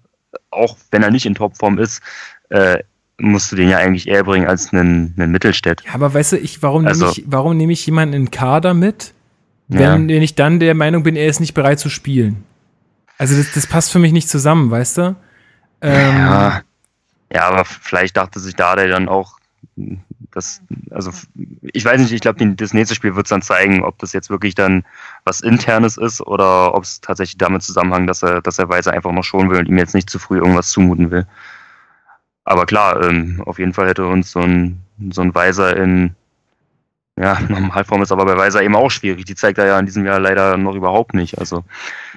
auch 0.50 0.76
wenn 0.90 1.02
er 1.02 1.10
nicht 1.10 1.26
in 1.26 1.34
Topform 1.34 1.78
ist, 1.78 2.02
äh, 2.50 2.78
musst 3.18 3.52
du 3.52 3.56
den 3.56 3.68
ja 3.68 3.78
eigentlich 3.78 4.08
eher 4.08 4.24
bringen 4.24 4.46
als 4.46 4.72
einen, 4.72 5.14
einen 5.16 5.30
Mittelstädt. 5.30 5.82
Ja, 5.84 5.94
aber 5.94 6.12
weißt 6.12 6.32
du, 6.32 6.38
ich, 6.38 6.62
warum 6.62 6.86
also, 6.86 7.06
nehme 7.06 7.18
ich, 7.18 7.24
warum 7.26 7.56
nehme 7.56 7.72
ich 7.72 7.86
jemanden 7.86 8.14
in 8.14 8.30
Kader 8.30 8.74
mit, 8.74 9.12
wenn 9.68 10.08
ja. 10.08 10.20
ich 10.20 10.34
dann 10.34 10.60
der 10.60 10.74
Meinung 10.74 11.02
bin, 11.02 11.16
er 11.16 11.26
ist 11.26 11.40
nicht 11.40 11.54
bereit 11.54 11.78
zu 11.78 11.88
spielen? 11.88 12.44
Also 13.18 13.36
das, 13.36 13.52
das 13.52 13.66
passt 13.66 13.92
für 13.92 14.00
mich 14.00 14.12
nicht 14.12 14.28
zusammen, 14.28 14.70
weißt 14.70 14.98
du? 14.98 15.16
Ähm, 15.80 16.16
ja. 16.16 16.62
ja, 17.32 17.48
aber 17.48 17.64
vielleicht 17.64 18.16
dachte 18.16 18.40
sich 18.40 18.56
da 18.56 18.74
der 18.74 18.88
dann 18.88 19.08
auch, 19.08 19.38
das, 20.32 20.62
also 20.90 21.10
ich 21.72 21.84
weiß 21.84 22.00
nicht, 22.00 22.12
ich 22.12 22.20
glaube, 22.20 22.44
das 22.54 22.74
nächste 22.74 22.94
Spiel 22.94 23.14
wird 23.14 23.26
es 23.26 23.30
dann 23.30 23.42
zeigen, 23.42 23.84
ob 23.84 23.98
das 23.98 24.12
jetzt 24.12 24.30
wirklich 24.30 24.54
dann 24.54 24.84
was 25.24 25.40
Internes 25.40 25.96
ist 25.96 26.20
oder 26.20 26.74
ob 26.74 26.82
es 26.82 27.00
tatsächlich 27.00 27.38
damit 27.38 27.62
zusammenhängt, 27.62 28.08
dass 28.08 28.22
er, 28.22 28.40
dass 28.42 28.58
er 28.58 28.68
Weiser 28.68 28.92
einfach 28.92 29.12
noch 29.12 29.24
schonen 29.24 29.50
will 29.50 29.58
und 29.58 29.68
ihm 29.68 29.78
jetzt 29.78 29.94
nicht 29.94 30.10
zu 30.10 30.18
früh 30.18 30.38
irgendwas 30.38 30.70
zumuten 30.70 31.10
will. 31.10 31.26
Aber 32.44 32.66
klar, 32.66 33.02
ähm, 33.08 33.42
auf 33.46 33.58
jeden 33.58 33.72
Fall 33.72 33.88
hätte 33.88 34.06
uns 34.06 34.32
so 34.32 34.40
ein, 34.40 34.82
so 35.10 35.22
ein 35.22 35.34
Weiser 35.34 35.76
in 35.76 36.16
ja, 37.16 37.38
Normalform 37.48 38.02
ist 38.02 38.12
aber 38.12 38.24
bei 38.24 38.36
Weiser 38.36 38.62
eben 38.62 38.76
auch 38.76 38.90
schwierig. 38.90 39.24
Die 39.26 39.34
zeigt 39.34 39.58
er 39.58 39.66
ja 39.66 39.78
in 39.78 39.86
diesem 39.86 40.06
Jahr 40.06 40.18
leider 40.18 40.56
noch 40.56 40.74
überhaupt 40.74 41.14
nicht. 41.14 41.38
Also 41.38 41.64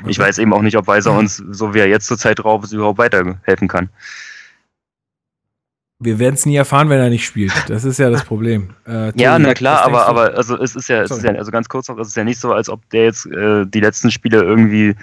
ich 0.07 0.17
weiß 0.17 0.37
eben 0.39 0.53
auch 0.53 0.61
nicht, 0.61 0.77
ob 0.77 0.87
Weiser 0.87 1.11
uns, 1.17 1.37
so 1.37 1.73
wie 1.73 1.79
er 1.79 1.87
jetzt 1.87 2.07
zurzeit 2.07 2.39
drauf 2.39 2.63
ist, 2.63 2.71
überhaupt 2.71 2.97
weiterhelfen 2.97 3.67
kann. 3.67 3.89
Wir 5.99 6.19
werden 6.19 6.35
es 6.35 6.45
nie 6.45 6.57
erfahren, 6.57 6.89
wenn 6.89 6.99
er 6.99 7.09
nicht 7.09 7.25
spielt. 7.25 7.53
Das 7.69 7.85
ist 7.85 7.99
ja 7.99 8.09
das 8.09 8.25
Problem. 8.25 8.71
Äh, 8.85 9.11
Tobi, 9.11 9.23
ja, 9.23 9.39
na 9.39 9.53
klar, 9.53 9.83
aber, 9.85 10.07
aber 10.07 10.33
also 10.35 10.57
es 10.61 10.75
ist 10.75 10.89
ja, 10.89 11.01
es 11.03 11.11
ist 11.11 11.23
ja, 11.23 11.31
also 11.31 11.51
ganz 11.51 11.69
kurz 11.69 11.87
noch, 11.87 11.97
es 11.99 12.09
ist 12.09 12.17
ja 12.17 12.25
nicht 12.25 12.39
so, 12.39 12.51
als 12.51 12.69
ob 12.69 12.87
der 12.89 13.05
jetzt 13.05 13.25
äh, 13.27 13.65
die 13.65 13.79
letzten 13.79 14.11
Spiele 14.11 14.41
irgendwie 14.41 14.95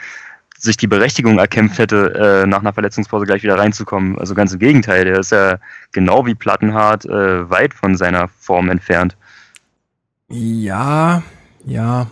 sich 0.58 0.76
die 0.76 0.86
Berechtigung 0.86 1.38
erkämpft 1.38 1.78
hätte, 1.78 2.42
äh, 2.44 2.46
nach 2.46 2.60
einer 2.60 2.72
Verletzungspause 2.72 3.26
gleich 3.26 3.42
wieder 3.42 3.58
reinzukommen. 3.58 4.18
Also 4.18 4.34
ganz 4.34 4.52
im 4.52 4.60
Gegenteil, 4.60 5.04
der 5.04 5.18
ist 5.18 5.32
ja 5.32 5.58
genau 5.90 6.24
wie 6.26 6.34
Plattenhardt 6.34 7.04
äh, 7.04 7.50
weit 7.50 7.74
von 7.74 7.96
seiner 7.96 8.28
Form 8.28 8.68
entfernt. 8.68 9.16
Ja, 10.28 11.22
ja. 11.64 12.06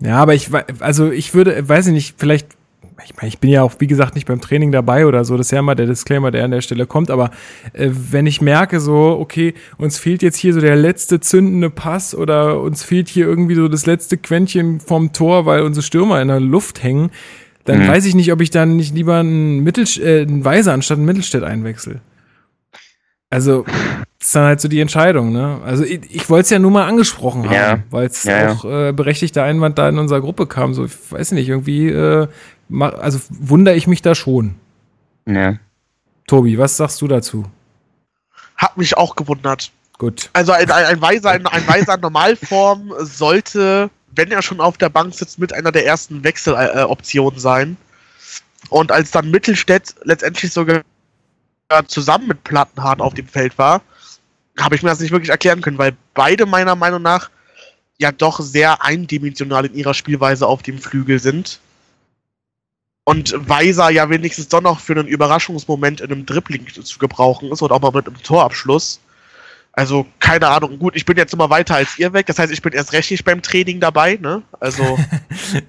Ja, 0.00 0.16
aber 0.16 0.34
ich, 0.34 0.50
also 0.80 1.10
ich 1.10 1.32
würde, 1.34 1.68
weiß 1.68 1.86
ich 1.88 1.92
nicht, 1.92 2.14
vielleicht 2.18 2.48
ich 3.04 3.16
meine, 3.16 3.28
ich 3.28 3.38
bin 3.38 3.50
ja 3.50 3.62
auch, 3.62 3.72
wie 3.78 3.86
gesagt, 3.86 4.14
nicht 4.14 4.26
beim 4.26 4.40
Training 4.40 4.72
dabei 4.72 5.06
oder 5.06 5.24
so. 5.24 5.36
Das 5.36 5.46
ist 5.46 5.50
ja 5.52 5.58
immer 5.58 5.74
der 5.74 5.86
Disclaimer, 5.86 6.30
der 6.30 6.44
an 6.44 6.50
der 6.50 6.60
Stelle 6.60 6.86
kommt. 6.86 7.10
Aber 7.10 7.30
äh, 7.72 7.90
wenn 7.90 8.26
ich 8.26 8.40
merke, 8.40 8.80
so, 8.80 9.16
okay, 9.18 9.54
uns 9.78 9.98
fehlt 9.98 10.22
jetzt 10.22 10.36
hier 10.36 10.54
so 10.54 10.60
der 10.60 10.76
letzte 10.76 11.20
zündende 11.20 11.70
Pass 11.70 12.14
oder 12.14 12.60
uns 12.60 12.82
fehlt 12.82 13.08
hier 13.08 13.26
irgendwie 13.26 13.54
so 13.54 13.68
das 13.68 13.86
letzte 13.86 14.16
Quäntchen 14.16 14.80
vom 14.80 15.12
Tor, 15.12 15.46
weil 15.46 15.62
unsere 15.62 15.82
Stürmer 15.82 16.20
in 16.20 16.28
der 16.28 16.40
Luft 16.40 16.82
hängen, 16.82 17.10
dann 17.64 17.84
mhm. 17.84 17.88
weiß 17.88 18.06
ich 18.06 18.14
nicht, 18.14 18.32
ob 18.32 18.40
ich 18.40 18.50
dann 18.50 18.76
nicht 18.76 18.94
lieber 18.94 19.18
einen, 19.18 19.60
Mittel, 19.60 19.84
äh, 20.02 20.22
einen 20.22 20.44
Weiser 20.44 20.72
anstatt 20.72 20.98
einen 20.98 21.06
Mittelstädt 21.06 21.42
einwechsel. 21.42 22.00
Also, 23.30 23.64
das 24.18 24.28
ist 24.28 24.34
dann 24.34 24.44
halt 24.44 24.60
so 24.60 24.68
die 24.68 24.80
Entscheidung, 24.80 25.32
ne? 25.32 25.60
Also 25.64 25.84
ich, 25.84 26.00
ich 26.10 26.28
wollte 26.28 26.42
es 26.42 26.50
ja 26.50 26.58
nur 26.58 26.70
mal 26.70 26.86
angesprochen 26.86 27.44
haben, 27.44 27.54
ja. 27.54 27.78
weil 27.90 28.06
es 28.06 28.24
ja, 28.24 28.52
auch 28.52 28.64
äh, 28.64 28.92
berechtigter 28.92 29.44
Einwand 29.44 29.78
da 29.78 29.88
in 29.88 29.98
unserer 29.98 30.20
Gruppe 30.20 30.46
kam. 30.46 30.74
So, 30.74 30.84
ich 30.84 30.92
weiß 31.10 31.32
nicht, 31.32 31.48
irgendwie 31.48 31.88
äh, 31.88 32.28
also 32.78 33.18
wundere 33.30 33.76
ich 33.76 33.86
mich 33.86 34.02
da 34.02 34.14
schon. 34.14 34.56
Ja. 35.26 35.56
Tobi, 36.26 36.58
was 36.58 36.76
sagst 36.76 37.00
du 37.00 37.08
dazu? 37.08 37.44
Hat 38.56 38.76
mich 38.76 38.96
auch 38.96 39.16
gewundert. 39.16 39.72
Gut. 39.98 40.30
Also 40.32 40.52
ein, 40.52 40.70
ein, 40.70 40.84
ein 40.84 41.00
Weiser, 41.00 41.30
ein, 41.30 41.46
ein 41.46 41.66
Weiser 41.66 41.96
Normalform 41.96 42.92
sollte, 43.00 43.90
wenn 44.14 44.30
er 44.30 44.42
schon 44.42 44.60
auf 44.60 44.78
der 44.78 44.88
Bank 44.88 45.14
sitzt, 45.14 45.38
mit 45.38 45.52
einer 45.52 45.72
der 45.72 45.86
ersten 45.86 46.24
Wechseloptionen 46.24 47.38
äh, 47.38 47.40
sein. 47.40 47.76
Und 48.68 48.92
als 48.92 49.10
dann 49.10 49.30
Mittelstädt 49.30 49.94
letztendlich 50.04 50.52
sogar 50.52 50.82
zusammen 51.86 52.28
mit 52.28 52.44
Plattenhardt 52.44 53.00
auf 53.00 53.14
dem 53.14 53.28
Feld 53.28 53.56
war, 53.58 53.82
habe 54.58 54.74
ich 54.74 54.82
mir 54.82 54.90
das 54.90 55.00
nicht 55.00 55.12
wirklich 55.12 55.30
erklären 55.30 55.62
können, 55.62 55.78
weil 55.78 55.96
beide 56.14 56.46
meiner 56.46 56.74
Meinung 56.74 57.02
nach 57.02 57.30
ja 57.98 58.12
doch 58.12 58.40
sehr 58.40 58.82
eindimensional 58.82 59.66
in 59.66 59.74
ihrer 59.74 59.94
Spielweise 59.94 60.46
auf 60.46 60.62
dem 60.62 60.78
Flügel 60.78 61.20
sind. 61.20 61.60
Und 63.04 63.34
Weiser 63.48 63.90
ja 63.90 64.08
wenigstens 64.08 64.48
doch 64.48 64.60
noch 64.60 64.80
für 64.80 64.92
einen 64.92 65.08
Überraschungsmoment 65.08 66.00
in 66.00 66.12
einem 66.12 66.26
Dribbling 66.26 66.66
zu 66.68 66.98
gebrauchen 66.98 67.50
ist 67.50 67.62
oder 67.62 67.74
auch 67.74 67.80
mal 67.80 67.92
mit 67.92 68.06
einem 68.06 68.22
Torabschluss. 68.22 69.00
Also, 69.72 70.06
keine 70.18 70.48
Ahnung. 70.48 70.78
Gut, 70.78 70.96
ich 70.96 71.04
bin 71.04 71.16
jetzt 71.16 71.32
immer 71.32 71.50
weiter 71.50 71.76
als 71.76 71.98
ihr 71.98 72.12
weg. 72.12 72.26
Das 72.26 72.38
heißt, 72.38 72.52
ich 72.52 72.62
bin 72.62 72.72
erst 72.72 72.92
recht 72.92 73.10
nicht 73.10 73.24
beim 73.24 73.42
Training 73.42 73.80
dabei. 73.80 74.18
Ne? 74.20 74.42
Also, 74.58 74.82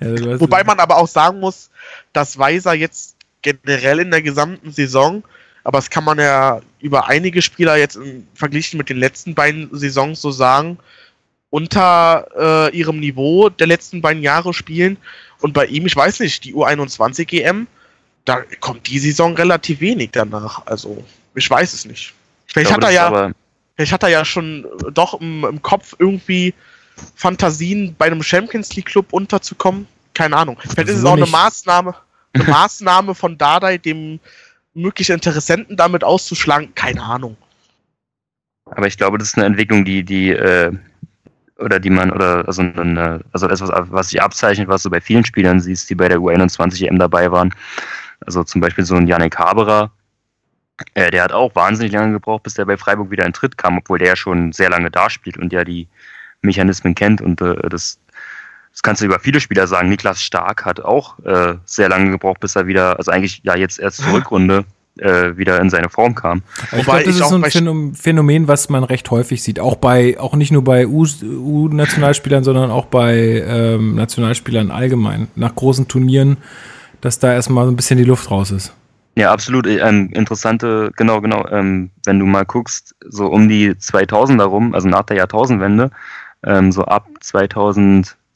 ja, 0.01 0.39
wobei 0.39 0.63
man 0.63 0.79
aber 0.79 0.97
auch 0.97 1.07
sagen 1.07 1.39
muss, 1.39 1.69
dass 2.13 2.37
Weiser 2.37 2.73
jetzt 2.73 3.15
generell 3.41 3.99
in 3.99 4.11
der 4.11 4.21
gesamten 4.21 4.71
Saison, 4.71 5.23
aber 5.64 5.78
das 5.78 5.89
kann 5.89 6.03
man 6.03 6.18
ja 6.18 6.62
über 6.80 7.07
einige 7.07 7.41
Spieler 7.41 7.78
jetzt 7.78 7.95
in, 7.95 8.28
verglichen 8.34 8.78
mit 8.78 8.89
den 8.89 8.97
letzten 8.97 9.36
beiden 9.36 9.70
Saisons 9.72 10.22
so 10.22 10.32
sagen, 10.32 10.78
unter 11.49 12.28
äh, 12.72 12.76
ihrem 12.76 12.99
Niveau 12.99 13.49
der 13.49 13.68
letzten 13.68 14.01
beiden 14.01 14.24
Jahre 14.24 14.53
spielen 14.53 14.97
und 15.41 15.53
bei 15.53 15.66
ihm, 15.66 15.86
ich 15.86 15.95
weiß 15.95 16.20
nicht, 16.22 16.43
die 16.45 16.53
U21 16.53 17.32
EM, 17.34 17.68
da 18.26 18.41
kommt 18.59 18.88
die 18.88 18.99
Saison 18.99 19.36
relativ 19.36 19.82
wenig 19.82 20.12
danach. 20.12 20.66
Also, 20.66 21.03
ich 21.36 21.49
weiß 21.49 21.74
es 21.74 21.86
nicht. 21.86 22.14
Vielleicht 22.45 22.70
glaube, 22.70 22.86
hat 22.86 22.93
er 22.93 22.95
ja, 22.95 23.32
vielleicht 23.76 23.91
hat 23.91 24.03
er 24.03 24.09
ja 24.09 24.24
schon 24.24 24.66
doch 24.93 25.20
im, 25.20 25.43
im, 25.43 25.62
Kopf 25.62 25.95
irgendwie 25.97 26.53
Fantasien 27.16 27.95
bei 27.97 28.05
einem 28.05 28.22
Champions 28.22 28.76
League 28.76 28.86
Club 28.86 29.12
unterzukommen. 29.12 29.88
Keine 30.14 30.38
Ahnung. 30.38 30.57
Vielleicht 30.62 30.89
ist 30.89 30.99
es 30.99 31.05
auch 31.05 31.14
eine 31.14 31.26
Maßnahme, 31.26 31.95
eine 32.34 32.43
Maßnahme 32.47 33.16
von 33.16 33.38
Dardai, 33.38 33.78
dem 33.78 34.20
mögliche 34.73 35.13
Interessenten 35.13 35.77
damit 35.77 36.03
auszuschlagen. 36.03 36.73
Keine 36.75 37.03
Ahnung. 37.03 37.37
Aber 38.65 38.87
ich 38.87 38.97
glaube, 38.97 39.17
das 39.17 39.29
ist 39.29 39.37
eine 39.37 39.47
Entwicklung, 39.47 39.83
die, 39.83 40.03
die 40.03 40.29
äh, 40.31 40.71
oder 41.57 41.79
die 41.79 41.89
man, 41.89 42.11
oder 42.11 42.47
also, 42.47 42.61
eine, 42.61 43.21
also 43.31 43.47
etwas, 43.47 43.69
was 43.71 44.09
sich 44.09 44.21
abzeichnet, 44.21 44.67
was 44.67 44.83
du 44.83 44.89
bei 44.89 45.01
vielen 45.01 45.25
Spielern 45.25 45.59
siehst, 45.59 45.89
die 45.89 45.95
bei 45.95 46.07
der 46.07 46.19
U21 46.19 46.87
EM 46.87 46.97
dabei 46.97 47.31
waren. 47.31 47.53
Also 48.25 48.43
zum 48.43 48.61
Beispiel 48.61 48.85
so 48.85 48.95
ein 48.95 49.07
Janik 49.07 49.37
Haberer, 49.37 49.91
äh, 50.93 51.11
der 51.11 51.23
hat 51.23 51.31
auch 51.31 51.53
wahnsinnig 51.55 51.91
lange 51.91 52.13
gebraucht, 52.13 52.43
bis 52.43 52.55
der 52.55 52.65
bei 52.65 52.77
Freiburg 52.77 53.11
wieder 53.11 53.25
in 53.25 53.33
Tritt 53.33 53.57
kam, 53.57 53.77
obwohl 53.77 53.99
der 53.99 54.09
ja 54.09 54.15
schon 54.15 54.51
sehr 54.51 54.69
lange 54.69 54.91
da 54.91 55.09
spielt 55.09 55.37
und 55.37 55.53
ja 55.53 55.63
die 55.63 55.87
Mechanismen 56.41 56.95
kennt 56.95 57.21
und 57.21 57.41
äh, 57.41 57.69
das, 57.69 57.99
das 58.71 58.81
kannst 58.83 59.01
du 59.01 59.05
über 59.05 59.19
viele 59.19 59.39
Spieler 59.39 59.67
sagen. 59.67 59.89
Niklas 59.89 60.21
Stark 60.21 60.65
hat 60.65 60.79
auch 60.79 61.19
äh, 61.19 61.55
sehr 61.65 61.89
lange 61.89 62.11
gebraucht, 62.11 62.39
bis 62.39 62.55
er 62.55 62.67
wieder, 62.67 62.97
also 62.97 63.11
eigentlich 63.11 63.41
ja 63.43 63.55
jetzt 63.55 63.79
erst 63.79 63.97
zur 63.97 64.13
Rückrunde 64.13 64.65
äh, 64.97 65.37
wieder 65.37 65.59
in 65.59 65.69
seine 65.69 65.89
Form 65.89 66.15
kam. 66.15 66.43
Ich 66.71 66.83
glaube, 66.83 67.03
das 67.03 67.15
ist 67.15 67.29
so 67.29 67.35
ein 67.35 67.93
Phänomen, 67.95 68.47
was 68.47 68.69
man 68.69 68.83
recht 68.83 69.09
häufig 69.11 69.43
sieht. 69.43 69.59
Auch 69.59 69.75
bei, 69.75 70.19
auch 70.19 70.35
nicht 70.35 70.51
nur 70.51 70.63
bei 70.63 70.87
U-Nationalspielern, 70.87 72.43
sondern 72.43 72.71
auch 72.71 72.85
bei 72.85 73.43
ähm, 73.45 73.95
Nationalspielern 73.95 74.71
allgemein. 74.71 75.27
Nach 75.35 75.55
großen 75.55 75.87
Turnieren, 75.87 76.37
dass 77.01 77.19
da 77.19 77.33
erstmal 77.33 77.65
so 77.65 77.71
ein 77.71 77.75
bisschen 77.75 77.97
die 77.97 78.03
Luft 78.03 78.29
raus 78.31 78.51
ist. 78.51 78.73
Ja, 79.15 79.31
absolut. 79.31 79.67
Ähm, 79.67 80.09
interessante, 80.13 80.91
genau, 80.95 81.19
genau. 81.19 81.45
Ähm, 81.49 81.91
wenn 82.05 82.19
du 82.19 82.25
mal 82.25 82.45
guckst, 82.45 82.95
so 83.07 83.27
um 83.27 83.49
die 83.49 83.71
2000er 83.71 84.43
rum, 84.43 84.73
also 84.73 84.87
nach 84.87 85.03
der 85.03 85.17
Jahrtausendwende, 85.17 85.91
ähm, 86.43 86.71
so 86.71 86.85
ab 86.85 87.07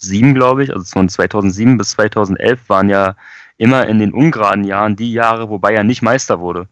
2007, 0.06 0.34
glaube 0.34 0.64
ich, 0.64 0.72
also 0.72 0.86
von 0.86 1.10
2007 1.10 1.78
bis 1.78 1.92
2011 1.92 2.70
waren 2.70 2.90
ja 2.90 3.16
immer 3.58 3.88
in 3.88 4.00
den 4.00 4.14
ungeraden 4.14 4.64
Jahren 4.64 4.96
die 4.96 5.12
Jahre, 5.12 5.50
wo 5.50 5.60
Bayern 5.60 5.88
nicht 5.88 6.02
Meister 6.02 6.40
wurde. 6.40 6.68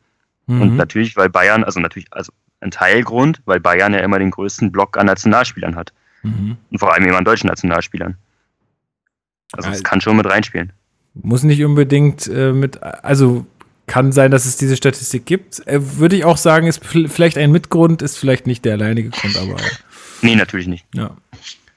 Mhm. 0.48 0.62
Und 0.62 0.76
natürlich, 0.76 1.16
weil 1.16 1.30
Bayern, 1.30 1.64
also 1.64 1.80
natürlich, 1.80 2.08
also 2.12 2.32
ein 2.60 2.72
Teilgrund, 2.72 3.42
weil 3.46 3.60
Bayern 3.60 3.94
ja 3.94 4.00
immer 4.00 4.20
den 4.20 4.32
größten 4.32 4.72
Block 4.72 4.98
an 4.98 5.06
Nationalspielern 5.06 5.76
hat. 5.76 5.94
Mhm. 6.24 6.58
Und 6.72 6.80
vor 6.80 6.94
allem 6.94 7.06
immer 7.06 7.18
an 7.18 7.26
deutschen 7.26 7.48
Nationalspielern. 7.48 8.18
Also 9.54 9.70
es 9.70 9.84
kann 9.84 10.02
schon 10.02 10.18
mit 10.18 10.26
reinspielen. 10.26 10.74
Muss 11.14 11.44
nicht 11.44 11.64
unbedingt 11.64 12.28
äh, 12.28 12.54
mit, 12.54 12.82
also 12.82 13.46
kann 13.86 14.12
sein, 14.12 14.32
dass 14.32 14.46
es 14.46 14.58
diese 14.58 14.76
Statistik 14.76 15.26
gibt. 15.26 15.66
Äh, 15.68 15.98
Würde 15.98 16.16
ich 16.16 16.26
auch 16.26 16.38
sagen, 16.38 16.68
ist 16.68 16.84
vielleicht 16.84 17.38
ein 17.38 17.52
Mitgrund, 17.52 18.02
ist 18.02 18.18
vielleicht 18.18 18.48
nicht 18.48 18.66
der 18.66 18.74
alleinige 18.74 19.10
Grund, 19.10 19.38
aber. 19.38 19.58
nee, 20.22 20.36
natürlich 20.36 20.68
nicht. 20.68 20.86
Ja. 20.96 21.12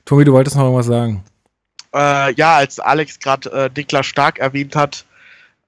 Tobi, 0.07 0.25
du 0.25 0.33
wolltest 0.33 0.57
noch 0.57 0.63
irgendwas 0.63 0.87
sagen. 0.87 1.25
Äh, 1.97 2.35
ja, 2.35 2.57
als 2.57 2.79
Alex 2.79 3.19
gerade 3.21 3.51
äh, 3.51 3.71
Niklas 3.75 4.05
Stark 4.05 4.39
erwähnt 4.39 4.77
hat, 4.77 5.07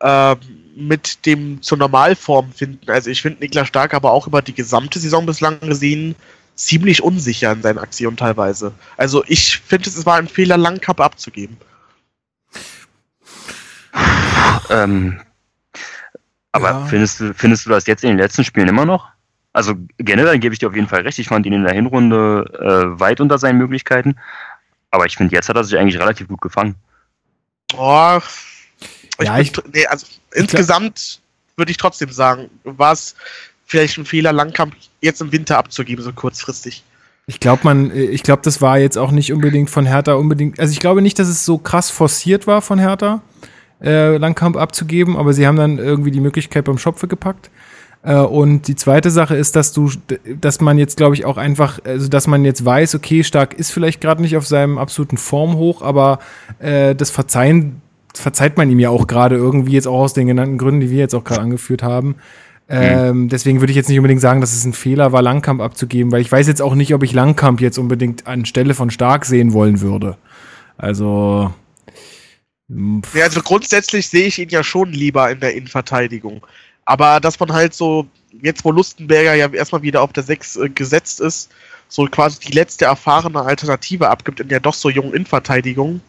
äh, 0.00 0.36
mit 0.76 1.24
dem 1.24 1.62
zur 1.62 1.78
Normalform 1.78 2.52
finden. 2.52 2.90
Also 2.90 3.08
ich 3.08 3.22
finde 3.22 3.40
Niklas 3.40 3.68
Stark 3.68 3.94
aber 3.94 4.12
auch 4.12 4.26
über 4.26 4.42
die 4.42 4.54
gesamte 4.54 4.98
Saison 4.98 5.24
bislang 5.24 5.58
gesehen 5.60 6.14
ziemlich 6.54 7.02
unsicher 7.02 7.52
in 7.52 7.62
seinen 7.62 7.78
Aktionen 7.78 8.16
teilweise. 8.16 8.72
Also 8.96 9.24
ich 9.26 9.58
finde, 9.58 9.88
es 9.88 10.04
war 10.04 10.16
ein 10.16 10.28
Fehler, 10.28 10.58
Langkappe 10.58 11.02
abzugeben. 11.02 11.56
Ähm, 14.68 15.20
aber 16.52 16.70
ja. 16.70 16.86
findest, 16.86 17.20
du, 17.20 17.32
findest 17.32 17.64
du 17.64 17.70
das 17.70 17.86
jetzt 17.86 18.04
in 18.04 18.10
den 18.10 18.18
letzten 18.18 18.44
Spielen 18.44 18.68
immer 18.68 18.84
noch? 18.84 19.08
Also 19.54 19.74
generell 19.96 20.38
gebe 20.38 20.52
ich 20.52 20.58
dir 20.58 20.68
auf 20.68 20.74
jeden 20.74 20.88
Fall 20.88 21.02
recht. 21.02 21.18
Ich 21.18 21.28
fand 21.28 21.46
ihn 21.46 21.52
in 21.52 21.64
der 21.64 21.72
Hinrunde 21.72 22.44
äh, 22.60 23.00
weit 23.00 23.20
unter 23.20 23.38
seinen 23.38 23.58
Möglichkeiten. 23.58 24.16
Aber 24.90 25.06
ich 25.06 25.16
finde, 25.16 25.34
jetzt 25.34 25.48
hat 25.48 25.56
er 25.56 25.64
sich 25.64 25.78
eigentlich 25.78 26.00
relativ 26.00 26.28
gut 26.28 26.40
gefangen. 26.40 26.74
Oh, 27.76 28.18
ich 29.18 29.26
ja, 29.26 29.38
ich, 29.38 29.52
nee, 29.72 29.86
also 29.86 30.06
insgesamt 30.32 31.20
würde 31.56 31.70
ich 31.70 31.76
trotzdem 31.76 32.10
sagen, 32.10 32.48
war 32.64 32.92
es 32.92 33.14
vielleicht 33.66 33.98
ein 33.98 34.06
Fehler, 34.06 34.32
Langkamp 34.32 34.74
jetzt 35.00 35.20
im 35.20 35.32
Winter 35.32 35.58
abzugeben, 35.58 36.02
so 36.04 36.12
kurzfristig. 36.12 36.82
Ich 37.26 37.40
glaube, 37.40 37.60
man, 37.64 37.94
ich 37.94 38.22
glaube, 38.22 38.40
das 38.42 38.62
war 38.62 38.78
jetzt 38.78 38.96
auch 38.96 39.10
nicht 39.10 39.32
unbedingt 39.32 39.68
von 39.68 39.84
Hertha 39.84 40.14
unbedingt. 40.14 40.58
Also 40.58 40.72
ich 40.72 40.80
glaube 40.80 41.02
nicht, 41.02 41.18
dass 41.18 41.28
es 41.28 41.44
so 41.44 41.58
krass 41.58 41.90
forciert 41.90 42.46
war 42.46 42.62
von 42.62 42.78
Hertha 42.78 43.20
äh, 43.82 44.16
Langkamp 44.16 44.56
abzugeben, 44.56 45.16
aber 45.16 45.34
sie 45.34 45.46
haben 45.46 45.56
dann 45.56 45.78
irgendwie 45.78 46.10
die 46.10 46.20
Möglichkeit 46.20 46.64
beim 46.64 46.78
Schopfe 46.78 47.06
gepackt. 47.06 47.50
Äh, 48.02 48.16
und 48.16 48.68
die 48.68 48.76
zweite 48.76 49.10
Sache 49.10 49.36
ist, 49.36 49.56
dass 49.56 49.72
du, 49.72 49.90
dass 50.40 50.60
man 50.60 50.78
jetzt, 50.78 50.96
glaube 50.96 51.14
ich, 51.14 51.24
auch 51.24 51.36
einfach, 51.36 51.80
also 51.84 52.08
dass 52.08 52.26
man 52.26 52.44
jetzt 52.44 52.64
weiß, 52.64 52.94
okay, 52.94 53.24
Stark 53.24 53.54
ist 53.54 53.70
vielleicht 53.70 54.00
gerade 54.00 54.22
nicht 54.22 54.36
auf 54.36 54.46
seinem 54.46 54.78
absoluten 54.78 55.16
Form 55.16 55.56
hoch, 55.56 55.82
aber 55.82 56.18
äh, 56.58 56.94
das 56.94 57.10
Verzeihen 57.10 57.82
verzeiht 58.14 58.56
man 58.56 58.70
ihm 58.70 58.78
ja 58.78 58.90
auch 58.90 59.06
gerade 59.06 59.36
irgendwie 59.36 59.72
jetzt 59.72 59.86
auch 59.86 60.00
aus 60.00 60.14
den 60.14 60.26
genannten 60.26 60.58
Gründen, 60.58 60.80
die 60.80 60.90
wir 60.90 60.98
jetzt 60.98 61.14
auch 61.14 61.24
gerade 61.24 61.42
angeführt 61.42 61.82
haben. 61.82 62.16
Ähm, 62.70 63.22
mhm. 63.22 63.28
Deswegen 63.28 63.60
würde 63.60 63.70
ich 63.70 63.76
jetzt 63.76 63.88
nicht 63.88 63.98
unbedingt 63.98 64.20
sagen, 64.20 64.40
dass 64.40 64.52
es 64.52 64.64
ein 64.64 64.74
Fehler 64.74 65.12
war, 65.12 65.22
Langkamp 65.22 65.62
abzugeben, 65.62 66.12
weil 66.12 66.20
ich 66.20 66.30
weiß 66.30 66.46
jetzt 66.46 66.60
auch 66.60 66.74
nicht, 66.74 66.92
ob 66.94 67.02
ich 67.02 67.12
Langkamp 67.12 67.60
jetzt 67.60 67.78
unbedingt 67.78 68.26
anstelle 68.26 68.74
von 68.74 68.90
Stark 68.90 69.24
sehen 69.24 69.52
wollen 69.52 69.80
würde. 69.80 70.18
Also 70.76 71.52
ja, 72.68 73.24
also 73.24 73.40
grundsätzlich 73.40 74.08
sehe 74.08 74.26
ich 74.26 74.38
ihn 74.38 74.50
ja 74.50 74.62
schon 74.62 74.92
lieber 74.92 75.30
in 75.30 75.40
der 75.40 75.54
Innenverteidigung. 75.54 76.46
Aber 76.88 77.20
dass 77.20 77.38
man 77.38 77.52
halt 77.52 77.74
so, 77.74 78.06
jetzt 78.40 78.64
wo 78.64 78.72
Lustenberger 78.72 79.34
ja 79.34 79.46
erstmal 79.48 79.82
wieder 79.82 80.00
auf 80.00 80.14
der 80.14 80.22
6 80.22 80.56
äh, 80.56 80.68
gesetzt 80.70 81.20
ist, 81.20 81.50
so 81.86 82.06
quasi 82.06 82.40
die 82.40 82.52
letzte 82.52 82.86
erfahrene 82.86 83.42
Alternative 83.42 84.08
abgibt 84.08 84.40
in 84.40 84.48
der 84.48 84.60
doch 84.60 84.72
so 84.72 84.88
jungen 84.88 85.12
Innenverteidigung. 85.12 86.00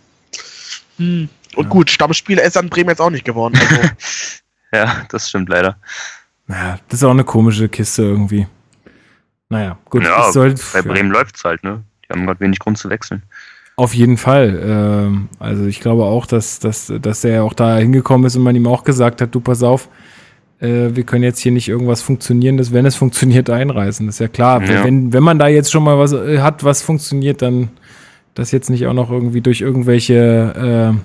Hm. 0.96 1.28
Und 1.58 1.64
ja. 1.66 1.70
gut, 1.70 1.90
Stammspieler 1.90 2.44
ist 2.44 2.56
an 2.56 2.70
Bremen 2.70 2.92
jetzt 2.92 3.02
auch 3.02 3.10
nicht 3.10 3.26
geworden. 3.26 3.60
Also. 3.60 3.90
ja, 4.72 5.06
das 5.10 5.28
stimmt 5.28 5.50
leider. 5.50 5.76
Naja, 6.48 6.80
das 6.88 7.02
ist 7.02 7.04
auch 7.04 7.12
eine 7.12 7.26
komische 7.26 7.68
Kiste 7.68 8.04
irgendwie. 8.04 8.48
Naja, 9.50 9.78
gut. 9.90 10.06
Ja, 10.06 10.32
soll, 10.32 10.56
bei 10.72 10.82
Bremen 10.82 11.12
ja. 11.14 11.20
läuft 11.20 11.36
es 11.36 11.44
halt, 11.44 11.62
ne? 11.62 11.84
Die 12.06 12.14
haben 12.14 12.26
gerade 12.26 12.40
wenig 12.40 12.60
Grund 12.60 12.78
zu 12.78 12.90
wechseln. 12.90 13.24
Auf 13.76 13.94
jeden 13.94 14.16
Fall. 14.16 14.62
Ähm, 14.64 15.28
also 15.40 15.66
ich 15.66 15.82
glaube 15.82 16.06
auch, 16.06 16.26
dass, 16.26 16.60
dass, 16.60 16.94
dass 17.02 17.26
er 17.26 17.44
auch 17.44 17.54
da 17.54 17.76
hingekommen 17.76 18.26
ist 18.28 18.38
und 18.38 18.44
man 18.44 18.56
ihm 18.56 18.68
auch 18.68 18.86
gesagt 18.86 19.20
hat, 19.20 19.36
du 19.36 19.42
pass 19.42 19.62
auf, 19.62 19.90
äh, 20.60 20.96
wir 20.96 21.04
können 21.04 21.24
jetzt 21.24 21.40
hier 21.40 21.52
nicht 21.52 21.68
irgendwas 21.68 22.02
Funktionierendes, 22.02 22.74
wenn 22.74 22.86
es 22.86 22.96
funktioniert, 22.98 23.50
einreißen. 23.50 24.06
Das 24.06 24.16
ist 24.16 24.20
ja 24.20 24.28
klar. 24.28 24.64
Ja. 24.64 24.84
Wenn, 24.84 25.14
wenn 25.14 25.24
man 25.24 25.40
da 25.40 25.48
jetzt 25.48 25.72
schon 25.72 25.84
mal 25.84 25.98
was 25.98 26.14
äh, 26.14 26.40
hat, 26.40 26.64
was 26.64 26.82
funktioniert, 26.82 27.42
dann 27.42 27.70
das 28.36 28.52
jetzt 28.52 28.70
nicht 28.70 28.86
auch 28.88 28.94
noch 28.94 29.12
irgendwie 29.12 29.42
durch 29.42 29.62
irgendwelche, 29.62 30.96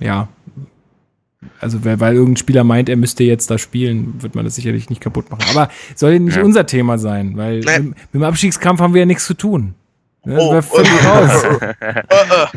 äh, 0.00 0.04
ja, 0.04 0.28
also 1.60 1.84
weil, 1.84 1.98
weil 2.00 2.14
irgendein 2.14 2.36
Spieler 2.36 2.64
meint, 2.64 2.88
er 2.88 2.96
müsste 2.96 3.24
jetzt 3.24 3.50
da 3.50 3.58
spielen, 3.58 4.22
wird 4.22 4.34
man 4.34 4.44
das 4.44 4.54
sicherlich 4.54 4.90
nicht 4.90 5.00
kaputt 5.00 5.30
machen. 5.30 5.44
Aber 5.50 5.70
soll 5.94 6.18
nicht 6.20 6.36
ja. 6.36 6.42
unser 6.42 6.66
Thema 6.66 6.98
sein, 6.98 7.36
weil 7.36 7.60
nee. 7.60 7.78
mit, 7.78 7.88
mit 7.88 8.14
dem 8.14 8.22
Abstiegskampf 8.22 8.80
haben 8.80 8.94
wir 8.94 9.00
ja 9.00 9.06
nichts 9.06 9.26
zu 9.26 9.34
tun. 9.34 9.74
Ja, 10.26 10.38
oh, 10.38 10.62
völlig 10.62 10.90
oh, 11.04 11.08
raus. 11.08 11.44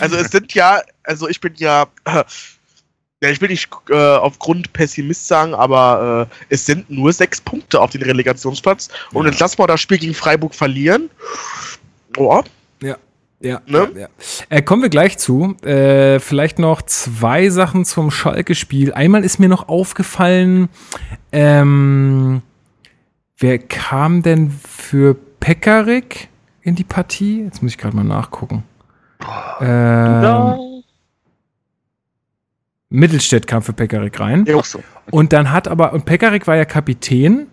also 0.00 0.16
es 0.16 0.30
sind 0.30 0.54
ja, 0.54 0.80
also 1.02 1.28
ich 1.28 1.40
bin 1.40 1.52
ja, 1.56 1.86
äh, 2.04 2.24
ja 3.22 3.30
ich 3.30 3.40
will 3.40 3.48
nicht 3.48 3.68
äh, 3.90 3.94
aufgrund 3.94 4.72
Pessimist 4.72 5.26
sagen, 5.26 5.54
aber 5.54 6.28
äh, 6.30 6.34
es 6.54 6.66
sind 6.66 6.88
nur 6.90 7.12
sechs 7.12 7.40
Punkte 7.40 7.80
auf 7.80 7.90
den 7.90 8.02
Relegationsplatz. 8.02 8.88
Und 9.12 9.26
jetzt 9.26 9.40
lassen 9.40 9.58
wir 9.58 9.66
das 9.66 9.80
Spiel 9.80 9.98
gegen 9.98 10.14
Freiburg 10.14 10.54
verlieren. 10.54 11.10
Oh. 12.16 12.42
Ja. 12.82 12.96
Ja, 13.40 13.60
ne? 13.66 13.88
ja, 13.94 14.00
ja. 14.00 14.08
Äh, 14.48 14.62
kommen 14.62 14.82
wir 14.82 14.88
gleich 14.88 15.16
zu. 15.16 15.54
Äh, 15.62 16.18
vielleicht 16.18 16.58
noch 16.58 16.82
zwei 16.82 17.50
Sachen 17.50 17.84
zum 17.84 18.10
Schalke-Spiel. 18.10 18.92
Einmal 18.92 19.24
ist 19.24 19.38
mir 19.38 19.48
noch 19.48 19.68
aufgefallen, 19.68 20.68
ähm, 21.30 22.42
wer 23.36 23.58
kam 23.58 24.22
denn 24.22 24.50
für 24.50 25.14
Pekarik? 25.38 26.28
in 26.68 26.74
die 26.74 26.84
Partie? 26.84 27.42
Jetzt 27.42 27.62
muss 27.62 27.72
ich 27.72 27.78
gerade 27.78 27.96
mal 27.96 28.04
nachgucken. 28.04 28.62
Ähm, 29.60 30.77
Mittelstädt 32.90 33.46
kam 33.46 33.62
für 33.62 33.72
Pekarik 33.72 34.18
rein. 34.18 34.44
Ja, 34.46 34.62
so. 34.62 34.82
Und 35.10 35.32
dann 35.32 35.50
hat 35.52 35.68
aber, 35.68 35.92
und 35.92 36.04
Pekarik 36.04 36.46
war 36.46 36.56
ja 36.56 36.64
Kapitän 36.64 37.46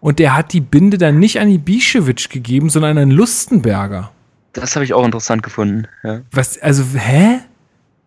und 0.00 0.18
der 0.18 0.36
hat 0.36 0.52
die 0.52 0.60
Binde 0.60 0.98
dann 0.98 1.18
nicht 1.18 1.38
an 1.40 1.48
Ibišević 1.48 2.28
gegeben, 2.28 2.70
sondern 2.70 2.98
an 2.98 3.10
Lustenberger. 3.10 4.10
Das 4.52 4.74
habe 4.74 4.84
ich 4.84 4.92
auch 4.92 5.04
interessant 5.04 5.42
gefunden. 5.42 5.86
Ja. 6.02 6.22
Was, 6.30 6.58
also, 6.58 6.84
hä? 6.94 7.40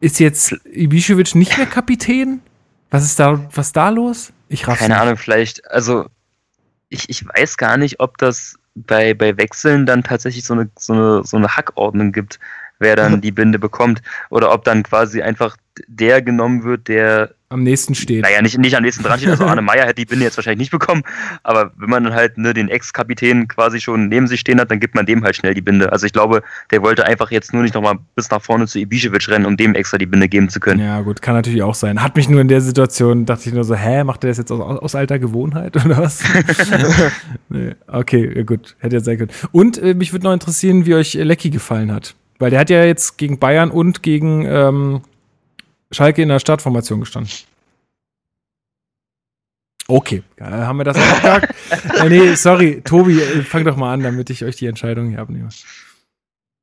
Ist 0.02 0.20
jetzt 0.20 0.52
Ibišević 0.66 1.36
nicht 1.36 1.58
mehr 1.58 1.66
Kapitän? 1.66 2.42
Was 2.92 3.04
ist 3.04 3.20
da, 3.20 3.40
was 3.54 3.72
da 3.72 3.90
los? 3.90 4.34
Ich 4.50 4.68
raff's 4.68 4.80
Keine 4.80 4.94
nicht. 4.94 5.02
Ahnung, 5.02 5.18
vielleicht, 5.18 5.66
also, 5.72 6.06
ich, 6.90 7.10
ich 7.10 7.26
weiß 7.26 7.58
gar 7.58 7.78
nicht, 7.78 8.00
ob 8.00 8.18
das 8.18 8.56
bei, 8.76 9.14
bei 9.14 9.38
Wechseln 9.38 9.86
dann 9.86 10.04
tatsächlich 10.04 10.44
so 10.44 10.54
eine, 10.54 10.70
so 10.78 10.94
eine, 10.94 11.24
so 11.24 11.38
eine 11.38 11.48
Hackordnung 11.48 12.12
gibt, 12.12 12.40
wer 12.80 12.96
dann 12.96 13.22
die 13.22 13.32
Binde 13.32 13.60
bekommt. 13.60 14.02
Oder 14.30 14.52
ob 14.52 14.64
dann 14.64 14.84
quasi 14.84 15.22
einfach 15.22 15.58
der 15.88 16.22
genommen 16.22 16.64
wird, 16.64 16.88
der 16.88 17.32
am 17.50 17.64
nächsten 17.64 17.96
steht. 17.96 18.24
Naja, 18.24 18.42
nicht, 18.42 18.58
nicht 18.58 18.76
am 18.76 18.84
nächsten 18.84 19.04
dran 19.04 19.20
steht. 19.20 19.30
Also 19.30 19.46
Arne 19.48 19.62
Meyer 19.62 19.84
hätte 19.84 19.96
die 19.96 20.06
Binde 20.06 20.26
jetzt 20.26 20.36
wahrscheinlich 20.38 20.60
nicht 20.60 20.72
bekommen. 20.72 21.04
Aber 21.44 21.72
wenn 21.78 21.90
man 21.90 22.04
dann 22.04 22.14
halt 22.14 22.38
ne, 22.38 22.54
den 22.54 22.70
Ex-Kapitän 22.70 23.48
quasi 23.48 23.80
schon 23.80 24.08
neben 24.08 24.28
sich 24.28 24.40
stehen 24.40 24.60
hat, 24.60 24.72
dann 24.72 24.80
gibt 24.80 24.96
man 24.96 25.06
dem 25.06 25.24
halt 25.24 25.36
schnell 25.36 25.54
die 25.54 25.62
Binde. 25.62 25.92
Also 25.92 26.06
ich 26.06 26.14
glaube, 26.14 26.42
der 26.72 26.82
wollte 26.82 27.06
einfach 27.06 27.32
jetzt 27.32 27.54
nur 27.54 27.62
nicht 27.62 27.76
nochmal 27.76 28.00
bis 28.16 28.30
nach 28.32 28.42
vorne 28.42 28.68
zu 28.68 28.80
Ibišević 28.80 29.30
rennen, 29.30 29.46
um 29.46 29.58
dem 29.58 29.76
extra 29.76 29.98
die 29.98 30.06
Binde 30.06 30.28
geben 30.28 30.50
zu 30.50 30.60
können. 30.60 30.82
Ja, 30.82 31.02
gut, 31.02 31.22
kann 31.22 31.36
natürlich 31.36 31.62
auch 31.62 31.76
sein. 31.76 32.02
Hat 32.02 32.16
mich 32.16 32.30
nur 32.30 32.42
in 32.42 32.48
der 32.48 32.62
Situation, 32.62 33.26
dachte 33.26 33.48
ich 33.48 33.54
nur 33.54 33.64
so, 33.64 33.76
hä, 33.76 34.04
macht 34.04 34.24
er 34.24 34.30
das 34.30 34.38
jetzt 34.38 34.52
aus, 34.52 34.80
aus 34.80 34.96
alter 34.96 35.20
Gewohnheit 35.20 35.76
oder 35.86 35.98
was? 35.98 36.24
nee, 37.50 37.76
okay, 37.88 38.44
gut, 38.44 38.76
hätte 38.80 38.96
jetzt 38.96 39.06
sein 39.06 39.18
können. 39.18 39.32
Und 39.52 39.78
äh, 39.78 39.94
mich 39.94 40.14
würde 40.14 40.26
noch 40.26 40.34
interessieren, 40.34 40.86
wie 40.86 40.96
euch 40.96 41.14
Lecky 41.14 41.52
gefallen 41.52 41.92
hat. 41.92 42.16
Weil 42.38 42.49
der 42.49 42.60
hat 42.60 42.70
ja 42.70 42.84
jetzt 42.84 43.18
gegen 43.18 43.40
Bayern 43.40 43.72
und 43.72 44.03
gegen 44.03 44.45
ähm, 44.45 45.02
Schalke 45.91 46.22
in 46.22 46.30
der 46.30 46.40
Startformation 46.40 46.99
gestanden. 46.99 47.32
Okay, 49.88 50.24
haben 50.40 50.78
wir 50.78 50.84
das 50.84 50.98
abgehakt? 50.98 51.53
äh, 51.99 52.10
nee, 52.10 52.34
sorry, 52.34 52.82
Tobi, 52.84 53.22
äh, 53.22 53.44
fang 53.44 53.64
doch 53.66 53.76
mal 53.76 53.94
an, 53.94 54.02
damit 54.02 54.30
ich 54.32 54.44
euch 54.44 54.56
die 54.56 54.66
Entscheidung 54.66 55.10
hier 55.10 55.20
abnehme. 55.20 55.49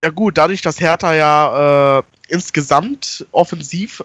Ja 0.03 0.11
gut, 0.11 0.36
dadurch, 0.36 0.61
dass 0.61 0.81
Hertha 0.81 1.15
ja 1.15 1.99
äh, 1.99 2.03
insgesamt 2.28 3.24
offensiv 3.31 4.03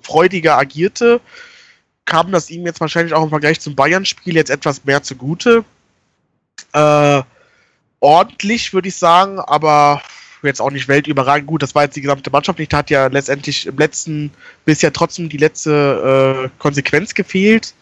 freudiger 0.00 0.56
agierte, 0.56 1.20
kam 2.04 2.30
das 2.30 2.48
ihm 2.50 2.64
jetzt 2.64 2.80
wahrscheinlich 2.80 3.12
auch 3.12 3.24
im 3.24 3.30
Vergleich 3.30 3.60
zum 3.60 3.74
Bayern-Spiel 3.74 4.36
jetzt 4.36 4.50
etwas 4.50 4.84
mehr 4.84 5.02
zugute. 5.02 5.64
Äh, 6.72 7.22
ordentlich, 7.98 8.72
würde 8.72 8.88
ich 8.88 8.96
sagen, 8.96 9.40
aber 9.40 10.00
jetzt 10.48 10.60
auch 10.60 10.70
nicht 10.70 10.88
weltüberragend. 10.88 11.46
Gut, 11.46 11.62
das 11.62 11.74
war 11.74 11.84
jetzt 11.84 11.96
die 11.96 12.00
gesamte 12.00 12.30
Mannschaft 12.30 12.58
nicht. 12.58 12.72
Hat 12.72 12.90
ja 12.90 13.06
letztendlich 13.06 13.66
im 13.66 13.76
letzten 13.76 14.30
bisher 14.64 14.92
trotzdem 14.92 15.28
die 15.28 15.36
letzte 15.36 16.44
äh, 16.46 16.48
Konsequenz 16.58 17.14
gefehlt. 17.14 17.74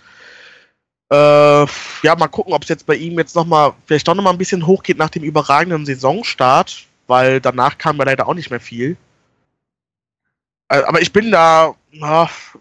Äh, 1.11 1.17
ja, 1.17 2.17
mal 2.17 2.29
gucken, 2.29 2.53
ob 2.53 2.63
es 2.63 2.69
jetzt 2.69 2.87
bei 2.87 2.95
ihm 2.95 3.19
jetzt 3.19 3.35
nochmal, 3.35 3.73
vielleicht 3.87 4.07
doch 4.07 4.15
nochmal 4.15 4.35
ein 4.35 4.39
bisschen 4.39 4.67
hochgeht 4.67 4.99
nach 4.99 5.11
dem 5.11 5.23
überragenden 5.23 5.87
Saisonstart, 5.87 6.85
weil 7.07 7.41
danach 7.41 7.79
kam 7.79 7.97
ja 7.97 8.05
leider 8.05 8.29
auch 8.29 8.35
nicht 8.35 8.51
mehr 8.51 8.61
viel. 8.61 8.97
Äh, 10.69 10.83
aber 10.83 11.01
ich 11.01 11.13
bin 11.13 11.31
da, 11.31 11.75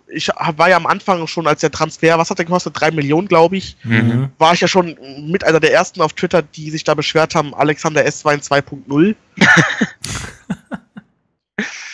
ich 0.07 0.29
war 0.29 0.69
ja 0.69 0.77
am 0.77 0.88
Anfang 0.88 1.27
schon, 1.27 1.47
als 1.47 1.61
der 1.61 1.71
Transfer, 1.71 2.17
was 2.17 2.29
hat 2.29 2.39
der 2.39 2.45
gekostet? 2.45 2.79
Drei 2.79 2.91
Millionen, 2.91 3.27
glaube 3.27 3.57
ich. 3.57 3.75
Mhm. 3.84 4.29
War 4.38 4.53
ich 4.53 4.61
ja 4.61 4.67
schon 4.67 4.97
mit 5.29 5.43
einer 5.43 5.59
der 5.59 5.73
ersten 5.73 6.01
auf 6.01 6.13
Twitter, 6.13 6.41
die 6.41 6.71
sich 6.71 6.84
da 6.84 6.93
beschwert 6.93 7.35
haben, 7.35 7.53
Alexander 7.53 8.05
S2 8.05 8.47
2.0. 8.47 9.15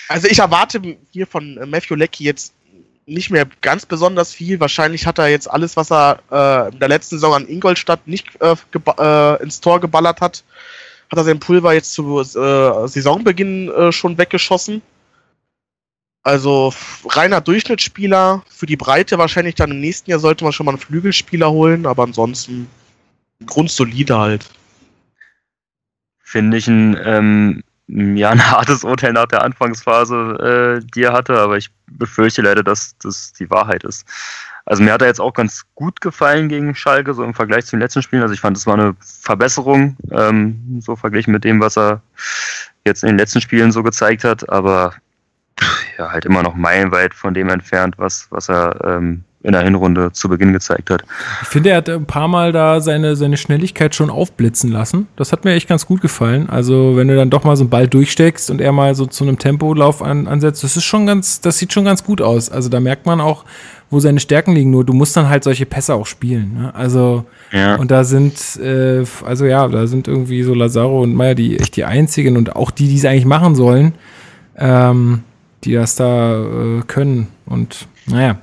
also 0.07 0.27
ich 0.27 0.39
erwarte 0.39 0.97
hier 1.11 1.25
von 1.25 1.55
Matthew 1.69 1.95
Leckie 1.95 2.25
jetzt 2.25 2.53
nicht 3.05 3.31
mehr 3.31 3.47
ganz 3.61 3.85
besonders 3.85 4.33
viel. 4.33 4.59
Wahrscheinlich 4.59 5.05
hat 5.05 5.17
er 5.17 5.27
jetzt 5.27 5.49
alles, 5.49 5.75
was 5.75 5.91
er 5.91 6.19
äh, 6.31 6.73
in 6.73 6.79
der 6.79 6.89
letzten 6.89 7.15
Saison 7.15 7.33
an 7.33 7.47
Ingolstadt 7.47 8.07
nicht 8.07 8.27
äh, 8.39 8.55
äh, 8.99 9.43
ins 9.43 9.59
Tor 9.59 9.81
geballert 9.81 10.21
hat, 10.21 10.43
hat 11.11 11.17
er 11.17 11.23
sein 11.23 11.39
Pulver 11.39 11.73
jetzt 11.73 11.93
zu 11.93 12.21
äh, 12.21 12.87
Saisonbeginn 12.87 13.69
äh, 13.69 13.91
schon 13.91 14.17
weggeschossen. 14.17 14.81
Also 16.23 16.73
reiner 17.05 17.41
Durchschnittsspieler 17.41 18.43
für 18.49 18.65
die 18.65 18.77
Breite 18.77 19.17
wahrscheinlich 19.17 19.55
dann 19.55 19.71
im 19.71 19.81
nächsten 19.81 20.09
Jahr 20.09 20.19
sollte 20.19 20.45
man 20.45 20.53
schon 20.53 20.65
mal 20.65 20.71
einen 20.71 20.79
Flügelspieler 20.79 21.51
holen, 21.51 21.85
aber 21.85 22.03
ansonsten 22.03 22.67
grundsolide 23.45 24.17
halt. 24.17 24.49
Finde 26.19 26.57
ich 26.57 26.67
ein, 26.67 26.97
ähm, 27.03 27.63
ja, 27.87 28.29
ein 28.29 28.51
hartes 28.51 28.85
Urteil 28.85 29.11
nach 29.11 29.27
der 29.27 29.43
Anfangsphase, 29.43 30.79
äh, 30.81 30.85
die 30.95 31.03
er 31.03 31.13
hatte, 31.13 31.37
aber 31.37 31.57
ich 31.57 31.69
befürchte 31.87 32.41
leider, 32.41 32.63
dass 32.63 32.97
das 32.99 33.33
die 33.33 33.49
Wahrheit 33.49 33.83
ist. 33.83 34.05
Also 34.65 34.81
mir 34.81 34.93
hat 34.93 35.01
er 35.01 35.09
jetzt 35.09 35.19
auch 35.19 35.33
ganz 35.33 35.65
gut 35.75 35.99
gefallen 35.99 36.47
gegen 36.47 36.73
Schalke, 36.73 37.13
so 37.13 37.25
im 37.25 37.33
Vergleich 37.33 37.65
zu 37.65 37.75
den 37.75 37.81
letzten 37.81 38.01
Spielen. 38.01 38.21
Also 38.21 38.33
ich 38.33 38.39
fand, 38.39 38.55
es 38.55 38.65
war 38.65 38.75
eine 38.75 38.95
Verbesserung, 39.01 39.97
ähm, 40.09 40.79
so 40.79 40.95
verglichen 40.95 41.33
mit 41.33 41.43
dem, 41.43 41.59
was 41.59 41.77
er 41.77 42.01
jetzt 42.85 43.03
in 43.03 43.09
den 43.09 43.17
letzten 43.17 43.41
Spielen 43.41 43.73
so 43.73 43.83
gezeigt 43.83 44.23
hat, 44.23 44.47
aber 44.47 44.93
ja, 46.03 46.11
halt 46.11 46.25
immer 46.25 46.43
noch 46.43 46.55
meilenweit 46.55 47.13
von 47.13 47.33
dem 47.33 47.49
entfernt, 47.49 47.95
was, 47.97 48.27
was 48.29 48.49
er 48.49 48.75
ähm, 48.83 49.23
in 49.43 49.51
der 49.51 49.61
Hinrunde 49.61 50.11
zu 50.13 50.29
Beginn 50.29 50.53
gezeigt 50.53 50.89
hat. 50.89 51.03
Ich 51.41 51.49
finde, 51.49 51.71
er 51.71 51.77
hat 51.77 51.89
ein 51.89 52.05
paar 52.05 52.29
Mal 52.29 52.53
da 52.53 52.79
seine, 52.79 53.17
seine 53.17 53.35
Schnelligkeit 53.35 53.93
schon 53.93 54.09
aufblitzen 54.09 54.71
lassen. 54.71 55.07
Das 55.17 55.33
hat 55.33 55.43
mir 55.43 55.51
echt 55.53 55.67
ganz 55.67 55.85
gut 55.85 55.99
gefallen. 56.01 56.49
Also, 56.49 56.95
wenn 56.95 57.09
du 57.09 57.15
dann 57.17 57.29
doch 57.29 57.43
mal 57.43 57.57
so 57.57 57.63
einen 57.63 57.69
Ball 57.69 57.87
durchsteckst 57.89 58.49
und 58.49 58.61
er 58.61 58.71
mal 58.71 58.95
so 58.95 59.05
zu 59.05 59.25
einem 59.25 59.37
Tempolauf 59.37 60.01
an, 60.01 60.27
ansetzt, 60.27 60.63
das 60.63 60.77
ist 60.77 60.85
schon 60.85 61.05
ganz, 61.05 61.41
das 61.41 61.57
sieht 61.57 61.73
schon 61.73 61.83
ganz 61.83 62.05
gut 62.05 62.21
aus. 62.21 62.49
Also, 62.49 62.69
da 62.69 62.79
merkt 62.79 63.05
man 63.05 63.19
auch, 63.19 63.43
wo 63.89 63.99
seine 63.99 64.21
Stärken 64.21 64.53
liegen. 64.53 64.71
Nur 64.71 64.85
du 64.85 64.93
musst 64.93 65.15
dann 65.17 65.27
halt 65.27 65.43
solche 65.43 65.65
Pässe 65.65 65.93
auch 65.93 66.07
spielen. 66.07 66.53
Ne? 66.57 66.73
Also, 66.73 67.25
Ja. 67.51 67.75
und 67.75 67.91
da 67.91 68.05
sind, 68.05 68.55
äh, 68.61 69.03
also 69.25 69.45
ja, 69.45 69.67
da 69.67 69.87
sind 69.87 70.07
irgendwie 70.07 70.43
so 70.43 70.53
Lazaro 70.53 71.01
und 71.01 71.13
Meier 71.15 71.35
die 71.35 71.59
echt 71.59 71.75
die 71.75 71.83
einzigen 71.83 72.37
und 72.37 72.55
auch 72.55 72.71
die, 72.71 72.87
die 72.87 72.95
es 72.95 73.03
eigentlich 73.05 73.25
machen 73.25 73.55
sollen, 73.55 73.93
ähm, 74.57 75.23
die 75.63 75.73
das 75.73 75.95
da 75.95 76.41
äh, 76.41 76.81
können. 76.87 77.27
Und 77.45 77.87
naja, 78.05 78.37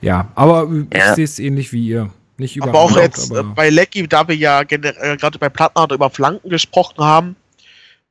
ja, 0.00 0.28
aber 0.34 0.68
ich 0.90 0.98
Ja. 0.98 1.14
sehe 1.14 1.24
es 1.24 1.38
ähnlich 1.38 1.72
wie 1.72 1.86
ihr. 1.88 2.10
Nicht 2.38 2.60
Aber 2.62 2.78
auch 2.80 2.96
jetzt 2.96 3.30
aber- 3.30 3.40
äh, 3.40 3.54
bei 3.54 3.70
Lecky, 3.70 4.06
da 4.06 4.28
wir 4.28 4.36
ja 4.36 4.60
äh, 4.60 4.66
gerade 5.16 5.38
bei 5.38 5.48
Plattner 5.48 5.88
über 5.90 6.10
Flanken 6.10 6.50
gesprochen 6.50 7.02
haben, 7.02 7.36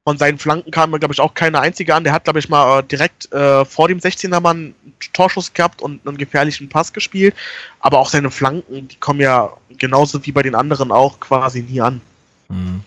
von 0.04 0.18
seinen 0.18 0.38
Flanken 0.38 0.70
kam 0.72 0.92
mir, 0.92 1.00
glaube 1.00 1.14
ich, 1.16 1.20
auch 1.20 1.34
keine 1.34 1.60
einzige 1.60 1.94
an. 1.96 2.04
Der 2.04 2.14
hat, 2.14 2.26
glaube 2.26 2.38
ich, 2.40 2.48
mal 2.50 2.80
äh, 2.80 2.84
direkt 2.84 3.32
äh, 3.34 3.66
vor 3.66 3.88
dem 3.88 4.00
16er 4.00 4.40
Mann 4.40 4.58
einen 4.58 4.76
Torschuss 5.14 5.52
gehabt 5.54 5.82
und 5.82 6.08
einen 6.08 6.18
gefährlichen 6.18 6.70
Pass 6.70 6.94
gespielt. 6.94 7.34
Aber 7.80 7.98
auch 8.00 8.10
seine 8.10 8.30
Flanken, 8.30 8.88
die 8.88 8.96
kommen 8.98 9.20
ja 9.20 9.52
genauso 9.80 10.24
wie 10.26 10.32
bei 10.32 10.44
den 10.44 10.54
anderen 10.56 10.92
auch 10.92 11.20
quasi 11.20 11.62
nie 11.64 11.82
an. 11.82 12.02
Mhm. 12.50 12.82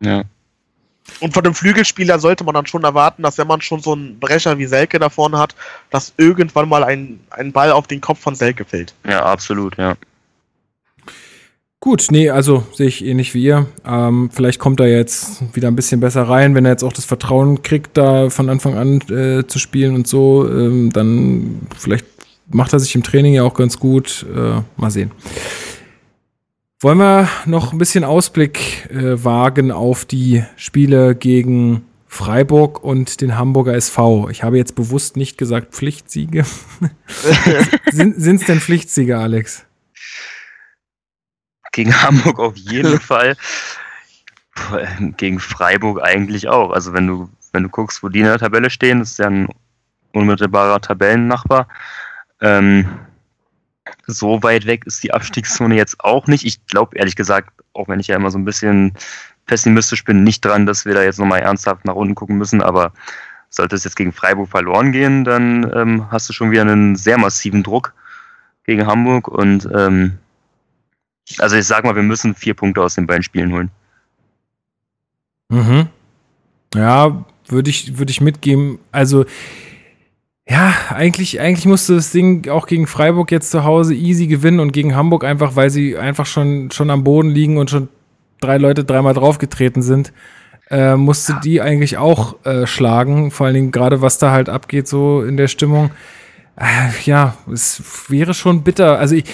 Ja. 0.00 0.24
Und 1.20 1.34
von 1.34 1.44
dem 1.44 1.54
Flügelspieler 1.54 2.18
sollte 2.18 2.44
man 2.44 2.54
dann 2.54 2.66
schon 2.66 2.84
erwarten, 2.84 3.22
dass 3.22 3.38
wenn 3.38 3.46
man 3.46 3.60
schon 3.60 3.80
so 3.80 3.92
einen 3.92 4.18
Brecher 4.18 4.58
wie 4.58 4.66
Selke 4.66 4.98
da 4.98 5.08
vorne 5.08 5.38
hat, 5.38 5.54
dass 5.90 6.12
irgendwann 6.16 6.68
mal 6.68 6.84
ein, 6.84 7.20
ein 7.30 7.52
Ball 7.52 7.72
auf 7.72 7.86
den 7.86 8.00
Kopf 8.00 8.20
von 8.20 8.34
Selke 8.34 8.64
fällt. 8.64 8.94
ja, 9.04 9.24
absolut, 9.24 9.76
ja. 9.76 9.96
Gut, 11.80 12.06
nee, 12.10 12.28
also 12.28 12.64
sehe 12.72 12.88
ich 12.88 13.04
ähnlich 13.04 13.34
wie 13.34 13.44
ihr. 13.44 13.66
Ähm, 13.86 14.30
vielleicht 14.32 14.58
kommt 14.58 14.80
er 14.80 14.88
jetzt 14.88 15.54
wieder 15.54 15.68
ein 15.68 15.76
bisschen 15.76 16.00
besser 16.00 16.24
rein, 16.24 16.56
wenn 16.56 16.64
er 16.64 16.72
jetzt 16.72 16.82
auch 16.82 16.92
das 16.92 17.04
Vertrauen 17.04 17.62
kriegt, 17.62 17.96
da 17.96 18.30
von 18.30 18.48
Anfang 18.48 18.76
an 18.76 19.00
äh, 19.10 19.46
zu 19.46 19.60
spielen 19.60 19.94
und 19.94 20.08
so. 20.08 20.48
Ähm, 20.48 20.90
dann 20.92 21.60
vielleicht 21.78 22.04
macht 22.48 22.72
er 22.72 22.80
sich 22.80 22.96
im 22.96 23.04
Training 23.04 23.34
ja 23.34 23.44
auch 23.44 23.54
ganz 23.54 23.78
gut. 23.78 24.26
Äh, 24.34 24.60
mal 24.76 24.90
sehen. 24.90 25.12
Wollen 26.80 26.98
wir 26.98 27.28
noch 27.44 27.72
ein 27.72 27.78
bisschen 27.78 28.04
Ausblick 28.04 28.88
äh, 28.90 29.24
wagen 29.24 29.72
auf 29.72 30.04
die 30.04 30.44
Spiele 30.56 31.16
gegen 31.16 31.84
Freiburg 32.06 32.84
und 32.84 33.20
den 33.20 33.36
Hamburger 33.36 33.74
SV? 33.74 34.28
Ich 34.28 34.44
habe 34.44 34.58
jetzt 34.58 34.76
bewusst 34.76 35.16
nicht 35.16 35.38
gesagt 35.38 35.74
Pflichtsiege. 35.74 36.44
Sind 37.90 38.16
es 38.16 38.46
denn 38.46 38.60
Pflichtsiege, 38.60 39.18
Alex? 39.18 39.66
Gegen 41.72 42.00
Hamburg 42.00 42.38
auf 42.38 42.56
jeden 42.56 43.00
Fall. 43.00 43.36
Gegen 45.16 45.40
Freiburg 45.40 46.00
eigentlich 46.00 46.46
auch. 46.46 46.70
Also 46.70 46.92
wenn 46.92 47.08
du, 47.08 47.28
wenn 47.52 47.64
du 47.64 47.70
guckst, 47.70 48.04
wo 48.04 48.08
die 48.08 48.20
in 48.20 48.26
der 48.26 48.38
Tabelle 48.38 48.70
stehen, 48.70 49.00
das 49.00 49.10
ist 49.10 49.18
ja 49.18 49.26
ein 49.26 49.48
unmittelbarer 50.12 50.80
Tabellennachbar. 50.80 51.66
Ähm, 52.40 52.86
so 54.06 54.42
weit 54.42 54.66
weg 54.66 54.86
ist 54.86 55.02
die 55.02 55.12
Abstiegszone 55.12 55.74
jetzt 55.74 56.02
auch 56.04 56.26
nicht. 56.26 56.44
Ich 56.44 56.64
glaube 56.66 56.96
ehrlich 56.96 57.16
gesagt, 57.16 57.52
auch 57.72 57.88
wenn 57.88 58.00
ich 58.00 58.08
ja 58.08 58.16
immer 58.16 58.30
so 58.30 58.38
ein 58.38 58.44
bisschen 58.44 58.94
pessimistisch 59.46 60.04
bin, 60.04 60.24
nicht 60.24 60.44
dran, 60.44 60.66
dass 60.66 60.84
wir 60.84 60.94
da 60.94 61.02
jetzt 61.02 61.18
nochmal 61.18 61.40
ernsthaft 61.40 61.84
nach 61.84 61.94
unten 61.94 62.14
gucken 62.14 62.38
müssen. 62.38 62.62
Aber 62.62 62.92
sollte 63.50 63.76
es 63.76 63.84
jetzt 63.84 63.96
gegen 63.96 64.12
Freiburg 64.12 64.48
verloren 64.48 64.92
gehen, 64.92 65.24
dann 65.24 65.70
ähm, 65.74 66.10
hast 66.10 66.28
du 66.28 66.32
schon 66.32 66.50
wieder 66.50 66.62
einen 66.62 66.96
sehr 66.96 67.18
massiven 67.18 67.62
Druck 67.62 67.94
gegen 68.64 68.86
Hamburg 68.86 69.28
und 69.28 69.68
ähm, 69.74 70.18
also 71.38 71.56
ich 71.56 71.66
sag 71.66 71.84
mal, 71.84 71.96
wir 71.96 72.02
müssen 72.02 72.34
vier 72.34 72.54
Punkte 72.54 72.82
aus 72.82 72.94
den 72.94 73.06
beiden 73.06 73.22
Spielen 73.22 73.52
holen. 73.52 73.70
Mhm. 75.50 75.88
Ja, 76.74 77.24
würde 77.46 77.70
ich, 77.70 77.98
würde 77.98 78.10
ich 78.10 78.20
mitgeben. 78.20 78.78
Also, 78.92 79.24
ja, 80.48 80.72
eigentlich, 80.90 81.40
eigentlich 81.40 81.66
musste 81.66 81.94
das 81.96 82.10
Ding 82.10 82.48
auch 82.48 82.66
gegen 82.66 82.86
Freiburg 82.86 83.30
jetzt 83.30 83.50
zu 83.50 83.64
Hause 83.64 83.94
easy 83.94 84.26
gewinnen 84.26 84.60
und 84.60 84.72
gegen 84.72 84.96
Hamburg 84.96 85.24
einfach, 85.24 85.56
weil 85.56 85.68
sie 85.70 85.96
einfach 85.98 86.26
schon, 86.26 86.70
schon 86.70 86.90
am 86.90 87.04
Boden 87.04 87.30
liegen 87.30 87.58
und 87.58 87.70
schon 87.70 87.88
drei 88.40 88.56
Leute 88.56 88.84
dreimal 88.84 89.14
draufgetreten 89.14 89.82
sind, 89.82 90.12
äh, 90.70 90.96
musste 90.96 91.38
die 91.44 91.60
eigentlich 91.60 91.98
auch 91.98 92.44
äh, 92.46 92.66
schlagen. 92.66 93.30
Vor 93.30 93.46
allen 93.46 93.54
Dingen 93.54 93.72
gerade, 93.72 94.00
was 94.00 94.18
da 94.18 94.30
halt 94.30 94.48
abgeht, 94.48 94.88
so 94.88 95.22
in 95.22 95.36
der 95.36 95.48
Stimmung. 95.48 95.90
Äh, 96.56 96.64
ja, 97.04 97.36
es 97.52 97.82
wäre 98.08 98.32
schon 98.32 98.62
bitter. 98.62 98.98
Also 98.98 99.16
ich, 99.16 99.24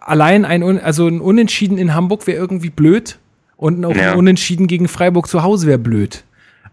allein 0.00 0.44
ein, 0.44 0.62
Un 0.62 0.78
also 0.78 1.08
ein 1.08 1.20
Unentschieden 1.20 1.78
in 1.78 1.94
Hamburg 1.94 2.26
wäre 2.26 2.38
irgendwie 2.38 2.70
blöd 2.70 3.18
und 3.56 3.84
auch 3.84 3.94
Ja. 3.94 4.12
ein 4.12 4.18
Unentschieden 4.18 4.66
gegen 4.66 4.86
Freiburg 4.88 5.26
zu 5.26 5.42
Hause 5.42 5.66
wäre 5.66 5.78
blöd. 5.78 6.24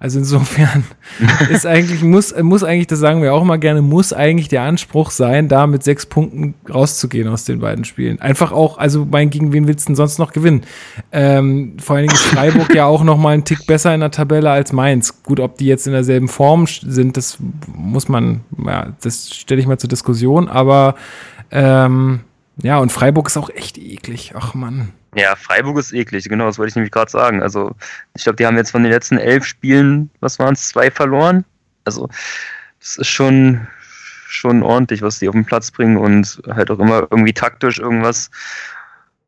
Also 0.02 0.18
insofern 0.18 0.84
ist 1.52 1.68
eigentlich, 1.68 2.02
muss, 2.02 2.34
muss 2.42 2.64
eigentlich, 2.64 2.88
das 2.88 2.98
sagen 2.98 3.22
wir 3.22 3.36
auch 3.36 3.44
mal 3.44 3.60
gerne, 3.60 3.84
muss 3.84 4.14
eigentlich 4.14 4.48
der 4.48 4.64
Anspruch 4.64 5.12
sein, 5.12 5.48
da 5.48 5.68
mit 5.68 5.84
sechs 5.84 6.08
Punkten 6.08 6.56
rauszugehen 6.68 7.28
aus 7.28 7.44
den 7.44 7.60
beiden 7.60 7.86
Spielen. 7.86 8.20
Einfach 8.20 8.52
auch, 8.52 8.80
also 8.80 9.06
mein, 9.06 9.30
gegen 9.30 9.54
wen 9.54 9.68
willst 9.68 9.86
du 9.86 9.90
denn 9.92 9.96
sonst 9.96 10.18
noch 10.18 10.34
gewinnen? 10.34 10.62
Ähm, 11.12 11.78
vor 11.80 11.96
allen 11.96 12.08
Dingen 12.08 12.16
ist 12.16 12.26
Freiburg 12.26 12.74
ja 12.74 12.88
auch 12.88 13.04
noch 13.04 13.18
mal 13.18 13.36
einen 13.36 13.46
Tick 13.46 13.68
besser 13.68 13.94
in 13.94 14.00
der 14.00 14.10
Tabelle 14.10 14.50
als 14.50 14.74
Mainz. 14.74 15.22
Gut, 15.22 15.40
ob 15.40 15.60
die 15.60 15.68
jetzt 15.68 15.86
in 15.86 15.94
derselben 15.94 16.30
Form 16.30 16.66
sind, 16.66 17.16
das 17.16 17.38
muss 17.72 18.10
man, 18.10 18.42
ja, 18.66 18.94
das 19.04 19.30
stelle 19.32 19.62
ich 19.62 19.68
mal 19.68 19.78
zur 19.78 19.90
Diskussion, 19.90 20.48
aber 20.48 20.96
ähm, 21.52 22.22
ja, 22.62 22.78
und 22.78 22.92
Freiburg 22.92 23.28
ist 23.28 23.38
auch 23.38 23.50
echt 23.50 23.78
eklig. 23.78 24.34
Ach 24.36 24.54
Mann. 24.54 24.94
Ja, 25.16 25.36
Freiburg 25.36 25.78
ist 25.78 25.94
eklig, 25.94 26.30
genau, 26.30 26.46
das 26.46 26.58
wollte 26.58 26.70
ich 26.70 26.76
nämlich 26.76 26.92
gerade 26.92 27.12
sagen. 27.12 27.42
Also 27.42 27.72
ich 28.16 28.24
glaube, 28.24 28.38
die 28.38 28.46
haben 28.46 28.58
jetzt 28.58 28.72
von 28.72 28.84
den 28.84 28.92
letzten 28.92 29.18
elf 29.18 29.46
Spielen, 29.46 30.10
was 30.22 30.40
waren 30.40 30.54
es, 30.54 30.70
zwei 30.70 30.90
verloren. 30.90 31.44
Also 31.84 32.08
das 32.80 32.98
ist 32.98 33.08
schon, 33.08 33.68
schon 34.28 34.64
ordentlich, 34.64 35.02
was 35.02 35.20
die 35.20 35.28
auf 35.28 35.34
den 35.34 35.46
Platz 35.46 35.72
bringen 35.72 35.98
und 35.98 36.42
halt 36.48 36.72
auch 36.72 36.80
immer 36.80 37.08
irgendwie 37.12 37.34
taktisch 37.34 37.80
irgendwas 37.80 38.30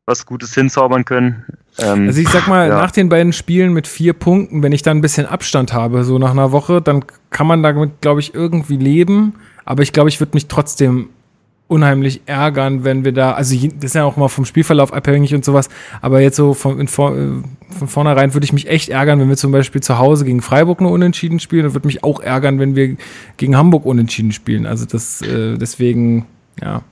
was 0.06 0.26
Gutes 0.26 0.54
hinzaubern 0.54 1.04
können. 1.04 1.44
Ähm, 1.78 2.08
Also 2.08 2.20
ich 2.20 2.28
sag 2.28 2.46
mal, 2.46 2.68
ja. 2.68 2.76
nach 2.76 2.90
den 2.90 3.08
beiden 3.08 3.32
Spielen 3.32 3.72
mit 3.72 3.86
vier 3.86 4.12
Punkten, 4.12 4.62
wenn 4.62 4.72
ich 4.72 4.82
dann 4.82 4.98
ein 4.98 5.00
bisschen 5.00 5.26
Abstand 5.26 5.72
habe, 5.72 6.04
so 6.04 6.18
nach 6.18 6.30
einer 6.32 6.52
Woche, 6.52 6.82
dann 6.82 7.04
kann 7.30 7.46
man 7.46 7.62
damit, 7.62 8.00
glaube 8.00 8.20
ich, 8.20 8.34
irgendwie 8.34 8.76
leben. 8.76 9.34
Aber 9.64 9.82
ich 9.82 9.92
glaube, 9.92 10.10
ich 10.10 10.20
würde 10.20 10.32
mich 10.34 10.46
trotzdem 10.46 11.08
unheimlich 11.66 12.20
ärgern, 12.26 12.84
wenn 12.84 13.04
wir 13.04 13.12
da, 13.12 13.32
also 13.32 13.54
das 13.56 13.84
ist 13.84 13.94
ja 13.94 14.04
auch 14.04 14.16
mal 14.16 14.28
vom 14.28 14.44
Spielverlauf 14.44 14.92
abhängig 14.92 15.34
und 15.34 15.44
sowas, 15.44 15.68
aber 16.02 16.20
jetzt 16.20 16.36
so 16.36 16.52
von, 16.54 16.86
vor- 16.88 17.16
äh, 17.16 17.28
von 17.78 17.88
vornherein 17.88 18.34
würde 18.34 18.44
ich 18.44 18.52
mich 18.52 18.68
echt 18.68 18.90
ärgern, 18.90 19.18
wenn 19.18 19.28
wir 19.30 19.36
zum 19.36 19.50
Beispiel 19.50 19.80
zu 19.82 19.98
Hause 19.98 20.24
gegen 20.26 20.42
Freiburg 20.42 20.80
nur 20.82 20.90
unentschieden 20.92 21.40
spielen 21.40 21.66
und 21.66 21.74
würde 21.74 21.86
mich 21.86 22.04
auch 22.04 22.20
ärgern, 22.20 22.58
wenn 22.58 22.76
wir 22.76 22.96
gegen 23.38 23.56
Hamburg 23.56 23.86
unentschieden 23.86 24.32
spielen. 24.32 24.66
Also 24.66 24.84
das, 24.84 25.22
äh, 25.22 25.56
deswegen, 25.56 26.26
ja. 26.62 26.82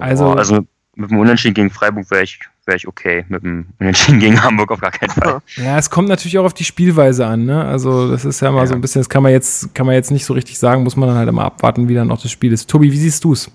Also- 0.00 0.30
also 0.32 0.60
mit 0.94 1.10
dem 1.10 1.18
Unentschieden 1.18 1.54
gegen 1.54 1.70
Freiburg 1.70 2.10
wäre 2.10 2.22
ich, 2.22 2.38
wär 2.66 2.76
ich 2.76 2.86
okay. 2.86 3.24
Mit 3.28 3.42
dem 3.42 3.66
Unentschieden 3.80 4.20
gegen 4.20 4.42
Hamburg 4.42 4.70
auf 4.70 4.80
gar 4.80 4.90
keinen 4.90 5.10
Fall. 5.10 5.38
Ja, 5.56 5.78
es 5.78 5.88
kommt 5.90 6.08
natürlich 6.08 6.38
auch 6.38 6.44
auf 6.44 6.52
die 6.54 6.64
Spielweise 6.64 7.26
an, 7.26 7.46
ne? 7.46 7.64
Also, 7.64 8.10
das 8.10 8.24
ist 8.26 8.40
ja 8.40 8.50
mal 8.52 8.60
Ja. 8.60 8.66
so 8.66 8.74
ein 8.74 8.80
bisschen, 8.82 9.00
das 9.00 9.08
kann 9.08 9.22
man 9.22 9.32
jetzt, 9.32 9.74
kann 9.74 9.86
man 9.86 9.94
jetzt 9.94 10.10
nicht 10.10 10.26
so 10.26 10.34
richtig 10.34 10.58
sagen, 10.58 10.82
muss 10.82 10.94
man 10.96 11.08
dann 11.08 11.16
halt 11.18 11.28
immer 11.30 11.44
abwarten, 11.44 11.88
wie 11.88 11.94
dann 11.94 12.08
noch 12.08 12.20
das 12.20 12.30
Spiel 12.30 12.52
ist. 12.52 12.68
Tobi, 12.68 12.92
wie 12.92 12.98
siehst 12.98 13.24
du's? 13.24 13.50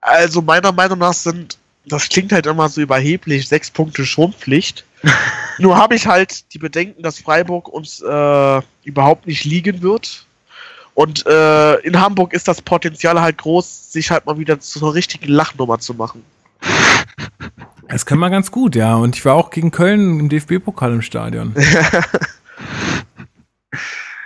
Also 0.00 0.42
meiner 0.42 0.72
Meinung 0.72 0.98
nach 0.98 1.12
sind, 1.12 1.58
das 1.86 2.08
klingt 2.08 2.32
halt 2.32 2.46
immer 2.46 2.68
so 2.68 2.80
überheblich, 2.80 3.48
sechs 3.48 3.70
Punkte 3.70 4.04
Schonpflicht. 4.06 4.84
Nur 5.58 5.76
habe 5.76 5.94
ich 5.94 6.06
halt 6.06 6.52
die 6.52 6.58
Bedenken, 6.58 7.02
dass 7.02 7.20
Freiburg 7.20 7.68
uns 7.68 8.00
äh, 8.00 8.62
überhaupt 8.84 9.26
nicht 9.26 9.44
liegen 9.44 9.82
wird. 9.82 10.26
Und 10.94 11.26
äh, 11.26 11.74
in 11.80 12.00
Hamburg 12.00 12.32
ist 12.32 12.48
das 12.48 12.60
Potenzial 12.60 13.20
halt 13.20 13.38
groß, 13.38 13.92
sich 13.92 14.10
halt 14.10 14.26
mal 14.26 14.38
wieder 14.38 14.58
zur 14.58 14.94
richtigen 14.94 15.28
Lachnummer 15.28 15.78
zu 15.78 15.94
machen. 15.94 16.24
Das 17.90 18.04
können 18.04 18.20
wir 18.20 18.28
ganz 18.28 18.50
gut, 18.50 18.76
ja. 18.76 18.96
Und 18.96 19.16
ich 19.16 19.24
war 19.24 19.34
auch 19.34 19.48
gegen 19.48 19.70
Köln 19.70 20.20
im 20.20 20.28
DFB-Pokal 20.28 20.92
im 20.92 21.00
Stadion. 21.00 21.54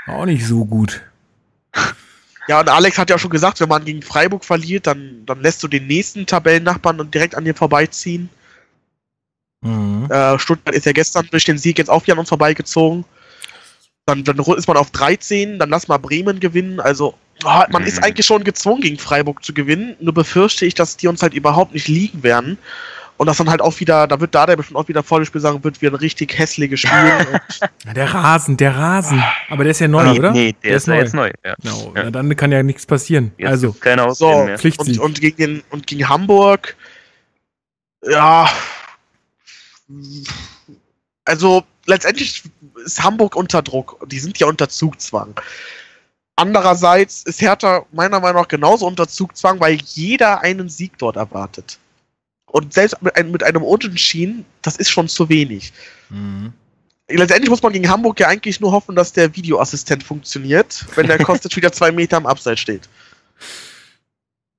War 0.07 0.17
auch 0.17 0.27
nicht 0.27 0.45
so 0.45 0.65
gut. 0.65 1.03
Ja, 2.48 2.60
und 2.60 2.69
Alex 2.69 2.98
hat 2.98 3.10
ja 3.10 3.19
schon 3.19 3.31
gesagt, 3.31 3.60
wenn 3.60 3.69
man 3.69 3.85
gegen 3.85 4.02
Freiburg 4.02 4.44
verliert, 4.44 4.86
dann, 4.86 5.23
dann 5.27 5.40
lässt 5.43 5.62
du 5.62 5.69
den 5.69 5.86
nächsten 5.86 6.27
Tabellennachbarn 6.27 7.01
und 7.01 7.14
direkt 7.14 7.35
an 7.36 7.44
dir 7.44 7.55
vorbeiziehen. 7.55 8.28
Mhm. 9.60 10.10
Äh, 10.10 10.39
Stuttgart 10.39 10.74
ist 10.74 10.86
ja 10.86 10.93
gestern 10.93 11.28
durch 11.31 11.44
den 11.44 11.59
Sieg 11.59 11.78
jetzt 11.78 11.89
auch 11.89 12.02
wieder 12.02 12.14
an 12.14 12.19
uns 12.19 12.28
vorbeigezogen. 12.28 13.05
Dann, 14.06 14.24
dann 14.24 14.39
ist 14.39 14.66
man 14.66 14.77
auf 14.77 14.90
13, 14.90 15.60
dann 15.60 15.70
lass 15.70 15.86
mal 15.86 15.98
Bremen 15.98 16.40
gewinnen. 16.40 16.81
Also, 16.81 17.14
ah, 17.44 17.66
man 17.70 17.82
Mhm. 17.82 17.89
ist 17.89 18.02
eigentlich 18.02 18.27
schon 18.27 18.43
gezwungen, 18.43 18.82
gegen 18.82 18.98
Freiburg 18.98 19.44
zu 19.44 19.55
gewinnen. 19.55 19.94
Nur 20.01 20.12
befürchte 20.12 20.66
ich, 20.66 20.74
dass 20.74 20.97
die 20.97 21.06
uns 21.06 21.23
halt 21.23 21.35
überhaupt 21.35 21.73
nicht 21.73 21.86
liegen 21.86 22.24
werden. 22.24 22.59
Und 23.23 23.28
dass 23.28 23.36
dann 23.36 23.49
halt 23.49 23.61
auch 23.61 23.78
wieder, 23.78 24.09
da 24.09 24.19
wird 24.19 24.35
da 24.35 24.47
der 24.47 24.57
bestimmt 24.57 24.77
auch 24.77 24.89
wieder 24.89 25.05
volles 25.05 25.28
Spiel 25.28 25.40
sagen, 25.40 25.62
wird 25.62 25.81
wieder 25.81 25.93
ein 25.93 25.94
richtig 25.94 26.36
hässliches 26.36 26.81
Spiel. 26.81 26.93
Ja, 27.86 27.94
der 27.94 28.12
Rasen, 28.12 28.57
der 28.57 28.77
Rasen. 28.77 29.23
Aber 29.49 29.62
der 29.62 29.70
ist 29.70 29.78
ja 29.78 29.86
neu, 29.86 30.03
nee, 30.03 30.19
oder? 30.19 30.32
nee, 30.32 30.57
der, 30.65 30.77
ist 30.77 30.89
ja 30.89 30.94
jetzt 30.94 31.15
neu. 31.15 31.31
Ja. 31.44 31.55
Genau. 31.62 31.93
Ja. 31.94 32.03
Na, 32.03 32.11
dann 32.11 32.35
kann 32.35 32.51
ja 32.51 32.65
nichts 32.65 32.85
passieren. 32.85 33.31
Jetzt 33.39 33.49
also, 33.49 33.73
keine 33.74 34.12
so, 34.12 34.44
mehr. 34.44 34.59
Und, 34.77 34.99
und, 34.99 35.20
gegen 35.20 35.36
den, 35.36 35.62
und 35.70 35.86
gegen 35.86 36.09
Hamburg, 36.09 36.74
ja, 38.03 38.51
also 41.24 41.62
letztendlich 41.86 42.43
ist 42.85 43.05
Hamburg 43.05 43.36
unter 43.36 43.62
Druck. 43.62 44.05
Die 44.09 44.19
sind 44.19 44.36
ja 44.40 44.49
unter 44.49 44.69
Zugzwang. 44.69 45.40
Andererseits 46.35 47.23
ist 47.23 47.40
Hertha 47.40 47.86
meiner 47.93 48.19
Meinung 48.19 48.43
nach 48.43 48.49
genauso 48.49 48.85
unter 48.85 49.07
Zugzwang, 49.07 49.61
weil 49.61 49.77
jeder 49.77 50.40
einen 50.40 50.69
Sieg 50.69 50.99
dort 50.99 51.15
erwartet. 51.15 51.78
Und 52.53 52.73
selbst 52.73 53.01
mit, 53.03 53.16
einem- 53.16 53.33
mit 53.33 53.43
einem 53.43 53.62
Unentschieden, 53.62 54.45
das 54.62 54.77
ist 54.77 54.91
schon 54.91 55.09
zu 55.09 55.29
wenig. 55.29 55.73
Mhm. 56.11 56.53
Letztendlich 57.09 57.51
muss 57.51 57.62
man 57.62 57.73
gegen 57.73 57.89
Hamburg 57.89 58.20
ja 58.20 58.29
eigentlich 58.29 58.61
nur 58.61 58.73
hoffen, 58.73 58.95
dass 58.95 59.12
der 59.12 59.35
Videoassistent 59.35 60.03
funktioniert, 60.03 60.85
wenn 60.95 61.07
der 61.07 61.19
Kostic 61.24 61.57
wieder 61.57 61.73
zwei 61.73 61.91
Meter 61.93 62.16
am 62.19 62.27
Abseits 62.27 62.61
steht. 62.61 62.89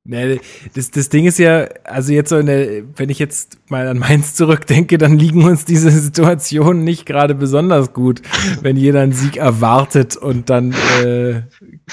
Nee, 0.06 0.42
das, 0.76 0.92
das 0.92 1.08
Ding 1.08 1.26
ist 1.26 1.40
ja, 1.40 1.66
also 1.86 2.12
jetzt 2.12 2.28
so 2.30 2.42
der, 2.42 2.84
wenn 2.98 3.10
ich 3.10 3.20
jetzt 3.20 3.58
mal 3.70 3.88
an 3.88 4.00
Mainz 4.00 4.36
zurückdenke, 4.36 4.98
dann 4.98 5.18
liegen 5.18 5.46
uns 5.46 5.64
diese 5.64 5.92
Situationen 5.92 6.84
nicht 6.84 7.06
gerade 7.06 7.34
besonders 7.36 7.94
gut, 7.94 8.22
wenn 8.62 8.76
jeder 8.76 9.00
einen 9.02 9.14
Sieg 9.14 9.38
erwartet 9.38 10.18
und 10.18 10.50
dann 10.50 10.74
äh, 11.04 11.44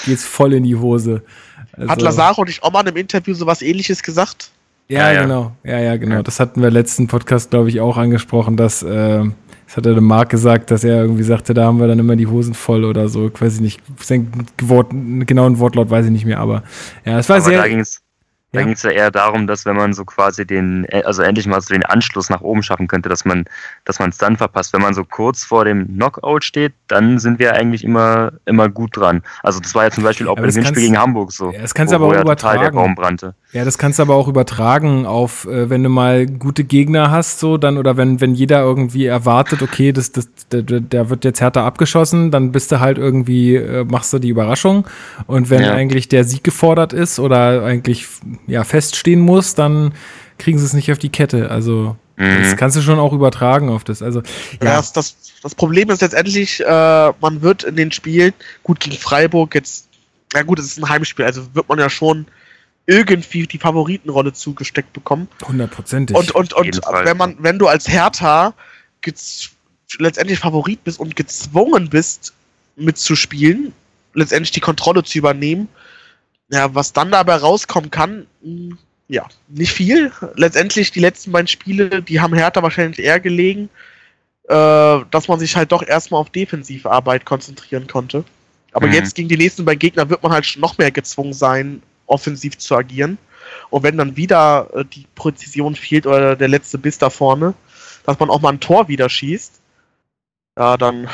geht's 0.07 0.25
voll 0.25 0.55
in 0.55 0.65
die 0.65 0.75
Hose. 0.75 1.23
Also, 1.73 1.89
Hat 1.89 2.03
Lazaro 2.03 2.45
nicht 2.45 2.65
auch 2.65 2.73
mal 2.73 2.81
in 2.81 2.89
einem 2.89 2.97
Interview 2.97 3.33
sowas 3.35 3.63
ähnliches 3.63 4.03
gesagt? 4.03 4.51
Ja, 4.91 5.09
Ja, 5.09 5.13
ja. 5.13 5.23
genau. 5.23 5.53
Ja, 5.65 5.79
ja, 5.79 5.97
genau. 5.97 6.23
Das 6.23 6.41
hatten 6.41 6.63
wir 6.63 6.71
letzten 6.71 7.07
Podcast, 7.07 7.51
glaube 7.51 7.69
ich, 7.69 7.81
auch 7.81 7.97
angesprochen, 7.97 8.57
dass, 8.57 8.83
äh, 8.83 9.25
das 9.67 9.77
hat 9.77 9.87
er 9.87 9.95
dem 9.95 10.05
Marc 10.05 10.31
gesagt, 10.31 10.71
dass 10.73 10.83
er 10.83 11.01
irgendwie 11.03 11.23
sagte, 11.23 11.55
da 11.55 11.65
haben 11.65 11.79
wir 11.79 11.87
dann 11.87 11.99
immer 12.01 12.17
die 12.17 12.27
Hosen 12.27 12.55
voll 12.55 12.85
oder 12.85 13.09
so. 13.09 13.29
Ich 13.29 13.41
weiß 13.41 13.61
nicht, 13.61 13.81
sein 14.03 14.31
Wort, 14.63 14.91
einen 14.91 15.27
genauen 15.27 15.59
Wortlaut 15.61 15.91
weiß 15.91 16.07
ich 16.07 16.11
nicht 16.11 16.25
mehr, 16.27 16.41
aber 16.41 16.65
ja, 17.05 17.19
es 17.21 17.29
war 17.29 17.37
Aber 17.37 17.45
sehr. 17.45 17.59
da 17.59 17.67
da 18.53 18.61
Ja. 18.61 18.65
ging 18.65 18.75
es 18.75 18.83
ja 18.83 18.91
eher 18.91 19.11
darum, 19.11 19.47
dass 19.47 19.65
wenn 19.65 19.77
man 19.77 19.93
so 19.93 20.05
quasi 20.05 20.45
den, 20.47 20.85
äh, 20.89 21.03
also 21.05 21.23
endlich 21.23 21.47
mal 21.47 21.61
so 21.61 21.73
den 21.73 21.85
Anschluss 21.85 22.31
nach 22.31 22.41
oben 22.41 22.63
schaffen 22.63 22.89
könnte, 22.89 23.09
dass 23.09 23.25
man, 23.25 23.45
dass 23.85 23.99
man 23.99 24.11
es 24.11 24.19
dann 24.19 24.37
verpasst. 24.37 24.73
Wenn 24.73 24.83
man 24.83 24.95
so 24.95 25.05
kurz 25.05 25.45
vor 25.45 25.65
dem 25.65 25.87
Knockout 25.95 26.43
steht, 26.45 26.73
dann 26.89 27.19
sind 27.19 27.39
wir 27.39 27.55
eigentlich 27.55 27.85
immer, 27.85 28.33
immer 28.47 28.69
gut 28.69 28.97
dran. 28.97 29.23
Also 29.43 29.61
das 29.61 29.75
war 29.75 29.85
ja 29.85 29.91
zum 29.91 30.03
Beispiel 30.05 30.27
auch 30.29 30.37
beim 30.37 30.51
Hinspiel 30.51 30.83
gegen 30.83 30.99
Hamburg 30.99 31.33
so. 31.33 31.53
Ja, 31.53 31.61
das 31.63 31.75
kannst 31.75 31.93
du 31.93 31.97
aber 31.97 32.07
auch 32.07 32.13
ja 32.13 32.25
total 32.25 32.59
der 32.59 32.69
übertragen. 32.71 33.35
Ja, 33.53 33.65
das 33.65 33.79
kannst 33.79 33.99
du 33.99 34.03
aber 34.05 34.15
auch 34.15 34.29
übertragen 34.29 35.07
auf, 35.07 35.45
äh, 35.47 35.69
wenn 35.71 35.83
du 35.83 35.89
mal 35.89 36.27
gute 36.27 36.65
Gegner 36.65 37.11
hast, 37.11 37.41
so 37.41 37.57
dann, 37.57 37.79
oder 37.79 37.97
wenn, 37.97 38.21
wenn 38.21 38.35
jeder 38.35 38.61
irgendwie 38.63 39.07
erwartet, 39.07 39.63
okay, 39.63 39.93
das, 39.93 40.13
das, 40.13 40.29
der, 40.53 40.63
der 40.63 41.11
wird 41.11 41.25
jetzt 41.25 41.41
härter 41.41 41.65
abgeschossen, 41.65 42.31
dann 42.31 42.53
bist 42.53 42.71
du 42.73 42.81
halt 42.81 42.97
irgendwie, 42.99 43.57
äh, 43.57 43.85
machst 43.85 44.13
du 44.13 44.19
die 44.19 44.29
Überraschung. 44.29 44.87
Und 45.27 45.51
wenn 45.51 45.63
Ja. 45.63 45.73
eigentlich 45.75 46.09
der 46.09 46.25
Sieg 46.25 46.45
gefordert 46.45 46.93
ist 46.93 47.19
oder 47.19 47.65
eigentlich 47.65 48.07
ja 48.47 48.65
feststehen 48.65 49.21
muss, 49.21 49.55
dann 49.55 49.95
kriegen 50.39 50.59
sie 50.59 50.65
es 50.65 50.73
nicht 50.73 50.91
auf 50.93 50.99
die 50.99 51.11
Kette. 51.11 51.51
Also 51.51 51.97
das 52.17 52.53
Mhm. 52.53 52.57
kannst 52.57 52.77
du 52.77 52.83
schon 52.83 52.99
auch 52.99 53.15
übertragen 53.15 53.71
auf 53.71 53.83
das. 53.85 54.03
Also 54.03 54.21
Ja. 54.61 54.67
ja, 54.71 54.77
Das, 54.77 54.93
das, 54.93 55.17
das 55.43 55.55
Problem 55.55 55.89
ist 55.91 56.03
letztendlich, 56.03 56.61
äh, 56.61 57.13
man 57.21 57.41
wird 57.41 57.65
in 57.65 57.77
den 57.77 57.93
Spielen, 57.93 58.35
gut 58.63 58.81
gegen 58.81 58.97
Freiburg 58.97 59.55
jetzt, 59.55 59.89
ja 60.35 60.43
gut, 60.43 60.59
es 60.59 60.67
ist 60.67 60.79
ein 60.79 60.89
Heimspiel, 60.89 61.25
also 61.25 61.55
wird 61.55 61.69
man 61.69 61.79
ja 61.79 61.89
schon 61.89 62.27
irgendwie 62.87 63.47
die 63.47 63.59
Favoritenrolle 63.59 64.33
zugesteckt 64.33 64.93
bekommen. 64.93 65.29
hundertprozentig. 65.47 66.17
Und, 66.17 66.33
und, 66.33 66.53
und 66.53 66.81
wenn 67.05 67.17
man, 67.17 67.37
wenn 67.39 67.59
du 67.59 67.69
als 67.69 67.89
Hertha 67.89 68.53
letztendlich 69.99 70.39
Favorit 70.41 70.85
bist 70.85 71.01
und 71.01 71.17
gezwungen 71.17 71.89
bist, 71.89 72.33
mitzuspielen, 72.77 73.73
letztendlich 74.15 74.51
die 74.51 74.61
Kontrolle 74.61 75.05
zu 75.05 75.19
übernehmen, 75.19 75.69
ja, 76.51 76.75
was 76.75 76.93
dann 76.93 77.11
dabei 77.11 77.37
rauskommen 77.37 77.91
kann, 77.91 78.27
mh, 78.43 78.77
ja, 79.09 79.27
nicht 79.49 79.73
viel. 79.73 80.13
Letztendlich 80.35 80.93
die 80.93 81.01
letzten 81.01 81.33
beiden 81.33 81.49
Spiele, 81.49 82.03
die 82.03 82.21
haben 82.21 82.35
Hertha 82.35 82.63
wahrscheinlich 82.63 83.01
eher 83.01 83.19
gelegen, 83.21 83.69
äh, 84.49 85.01
dass 85.11 85.29
man 85.29 85.39
sich 85.39 85.57
halt 85.57 85.73
doch 85.73 85.83
erstmal 85.83 86.21
auf 86.21 86.31
Defensivarbeit 86.31 87.25
konzentrieren 87.25 87.87
konnte. 87.87 88.25
Aber 88.73 88.87
Mhm. 88.87 88.93
jetzt 88.93 89.15
gegen 89.17 89.29
die 89.29 89.37
nächsten 89.37 89.65
beiden 89.65 89.81
Gegner 89.81 90.09
wird 90.11 90.23
man 90.23 90.33
halt 90.33 90.57
noch 90.59 90.79
mehr 90.79 90.91
gezwungen 90.93 91.33
sein, 91.33 91.83
offensiv 92.07 92.59
zu 92.59 92.77
agieren. 92.77 93.19
Und 93.71 93.83
wenn 93.83 93.97
dann 93.97 94.17
wieder 94.17 94.69
äh, 94.75 94.85
die 94.85 95.07
Präzision 95.17 95.75
fehlt 95.75 96.07
oder 96.07 96.37
der 96.37 96.49
letzte 96.49 96.79
Biss 96.79 96.99
da 96.99 97.11
vorne, 97.11 97.55
dass 98.07 98.19
man 98.19 98.31
auch 98.31 98.41
mal 98.41 98.51
ein 98.53 98.61
Tor 98.61 98.87
wieder 98.89 99.09
schießt, 99.09 99.61
ja, 100.57 100.77
dann 100.77 101.09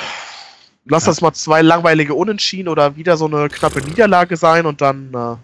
lass 0.88 1.04
Ja. 1.04 1.10
das 1.12 1.20
mal 1.20 1.32
zwei 1.32 1.62
langweilige 1.62 2.14
Unentschieden 2.14 2.68
oder 2.68 2.96
wieder 2.96 3.16
so 3.16 3.26
eine 3.26 3.48
knappe 3.48 3.80
Niederlage 3.80 4.36
sein 4.36 4.66
und 4.66 4.80
dann 4.80 5.08
äh, 5.14 5.36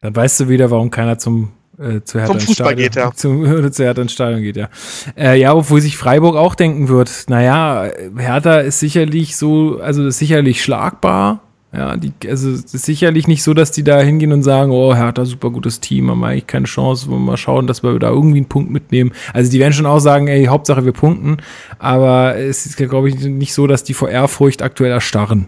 Dann 0.00 0.16
weißt 0.16 0.40
du 0.40 0.48
wieder, 0.48 0.70
warum 0.70 0.90
keiner 0.90 1.18
zum 1.18 1.52
äh, 1.78 2.02
zu 2.02 2.18
Hertha 2.18 2.26
Zum 2.26 2.36
ins 2.36 2.44
Fußball 2.44 2.66
Stadion, 2.72 2.84
geht, 2.84 2.96
ja. 2.96 3.12
Zum, 3.14 3.72
zu 3.72 3.82
Hertha 3.84 4.02
ins 4.02 4.12
Stadion 4.12 4.42
geht, 4.42 4.56
ja. 4.56 4.68
Äh, 5.16 5.38
ja, 5.40 5.54
obwohl 5.54 5.80
sich 5.80 5.96
Freiburg 5.96 6.36
auch 6.36 6.54
denken 6.54 6.88
wird, 6.88 7.24
naja, 7.28 7.90
Hertha 8.16 8.58
ist 8.60 8.80
sicherlich 8.80 9.36
so, 9.36 9.78
also 9.80 10.06
ist 10.06 10.18
sicherlich 10.18 10.62
schlagbar. 10.62 11.40
Ja, 11.72 11.96
die, 11.96 12.12
also 12.28 12.50
es 12.50 12.74
ist 12.74 12.84
sicherlich 12.84 13.28
nicht 13.28 13.44
so, 13.44 13.54
dass 13.54 13.70
die 13.70 13.84
da 13.84 14.00
hingehen 14.00 14.32
und 14.32 14.42
sagen, 14.42 14.72
oh, 14.72 14.94
Hertha, 14.94 15.24
super 15.24 15.50
gutes 15.50 15.78
Team, 15.78 16.10
haben 16.10 16.18
wir 16.18 16.26
eigentlich 16.26 16.48
keine 16.48 16.66
Chance, 16.66 17.08
wollen 17.08 17.20
wir 17.22 17.32
mal 17.32 17.36
schauen, 17.36 17.68
dass 17.68 17.84
wir 17.84 17.96
da 18.00 18.08
irgendwie 18.08 18.38
einen 18.38 18.48
Punkt 18.48 18.72
mitnehmen. 18.72 19.12
Also 19.32 19.52
die 19.52 19.60
werden 19.60 19.72
schon 19.72 19.86
auch 19.86 20.00
sagen, 20.00 20.26
ey, 20.26 20.46
Hauptsache 20.46 20.84
wir 20.84 20.92
punkten, 20.92 21.36
aber 21.78 22.36
es 22.36 22.66
ist, 22.66 22.76
glaube 22.76 23.08
ich, 23.08 23.20
nicht 23.20 23.54
so, 23.54 23.68
dass 23.68 23.84
die 23.84 23.94
vor 23.94 24.08
Ehrfurcht 24.10 24.62
aktuell 24.62 24.90
erstarren. 24.90 25.46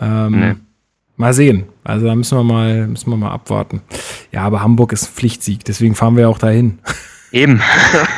Ähm, 0.00 0.40
Nee. 0.40 0.54
Mal 1.16 1.32
sehen. 1.32 1.66
Also 1.84 2.06
da 2.06 2.16
müssen 2.16 2.36
wir 2.36 2.42
mal, 2.42 2.88
müssen 2.88 3.08
wir 3.08 3.16
mal 3.16 3.30
abwarten. 3.30 3.82
Ja, 4.32 4.42
aber 4.42 4.62
Hamburg 4.62 4.92
ist 4.92 5.04
ein 5.04 5.14
Pflichtsieg, 5.14 5.64
deswegen 5.64 5.94
fahren 5.94 6.16
wir 6.16 6.22
ja 6.22 6.28
auch 6.28 6.38
dahin. 6.38 6.80
Eben. 7.30 7.60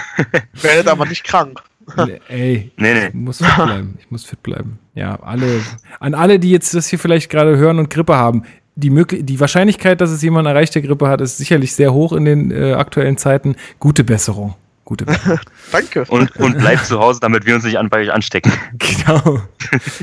werdet 0.63 0.89
aber 0.89 1.05
nicht 1.05 1.23
krank. 1.25 1.63
Ey, 2.29 2.73
Nee, 2.79 2.95
nee. 2.95 3.07
ich 3.09 3.15
muss 3.15 3.39
fit 3.39 3.55
bleiben. 3.55 3.99
Ich 4.01 4.11
muss 4.11 4.25
fit 4.25 4.43
bleiben. 4.43 4.79
Ja, 4.97 5.21
alle, 5.21 5.61
an 6.01 6.15
alle, 6.15 6.39
die 6.39 6.51
jetzt 6.51 6.73
das 6.73 6.89
hier 6.89 6.99
vielleicht 6.99 7.31
gerade 7.31 7.59
hören 7.59 7.79
und 7.79 7.91
Grippe 7.91 8.17
haben, 8.17 8.45
die, 8.77 8.89
möglich 8.89 9.27
die 9.27 9.39
Wahrscheinlichkeit, 9.39 10.01
dass 10.01 10.11
es 10.11 10.23
jemand 10.23 10.49
erreicht, 10.49 10.75
der 10.75 10.81
Grippe 10.81 11.09
hat, 11.09 11.21
ist 11.21 11.37
sicherlich 11.37 11.75
sehr 11.75 11.93
hoch 11.93 12.15
in 12.15 12.25
den 12.25 12.51
äh, 12.51 12.73
aktuellen 12.73 13.19
Zeiten. 13.19 13.57
Gute 13.79 14.05
Besserung. 14.05 14.55
Gute 14.87 15.05
Besserung. 15.05 15.39
Danke. 15.71 16.07
Und, 16.09 16.35
und 16.37 16.57
bleibt 16.57 16.87
zu 16.87 16.99
Hause, 16.99 17.21
damit 17.21 17.45
wir 17.45 17.55
uns 17.55 17.65
nicht 17.65 17.79
an, 17.79 17.91
bei 17.91 18.01
euch 18.01 18.13
anstecken. 18.13 18.51
genau. 18.79 19.43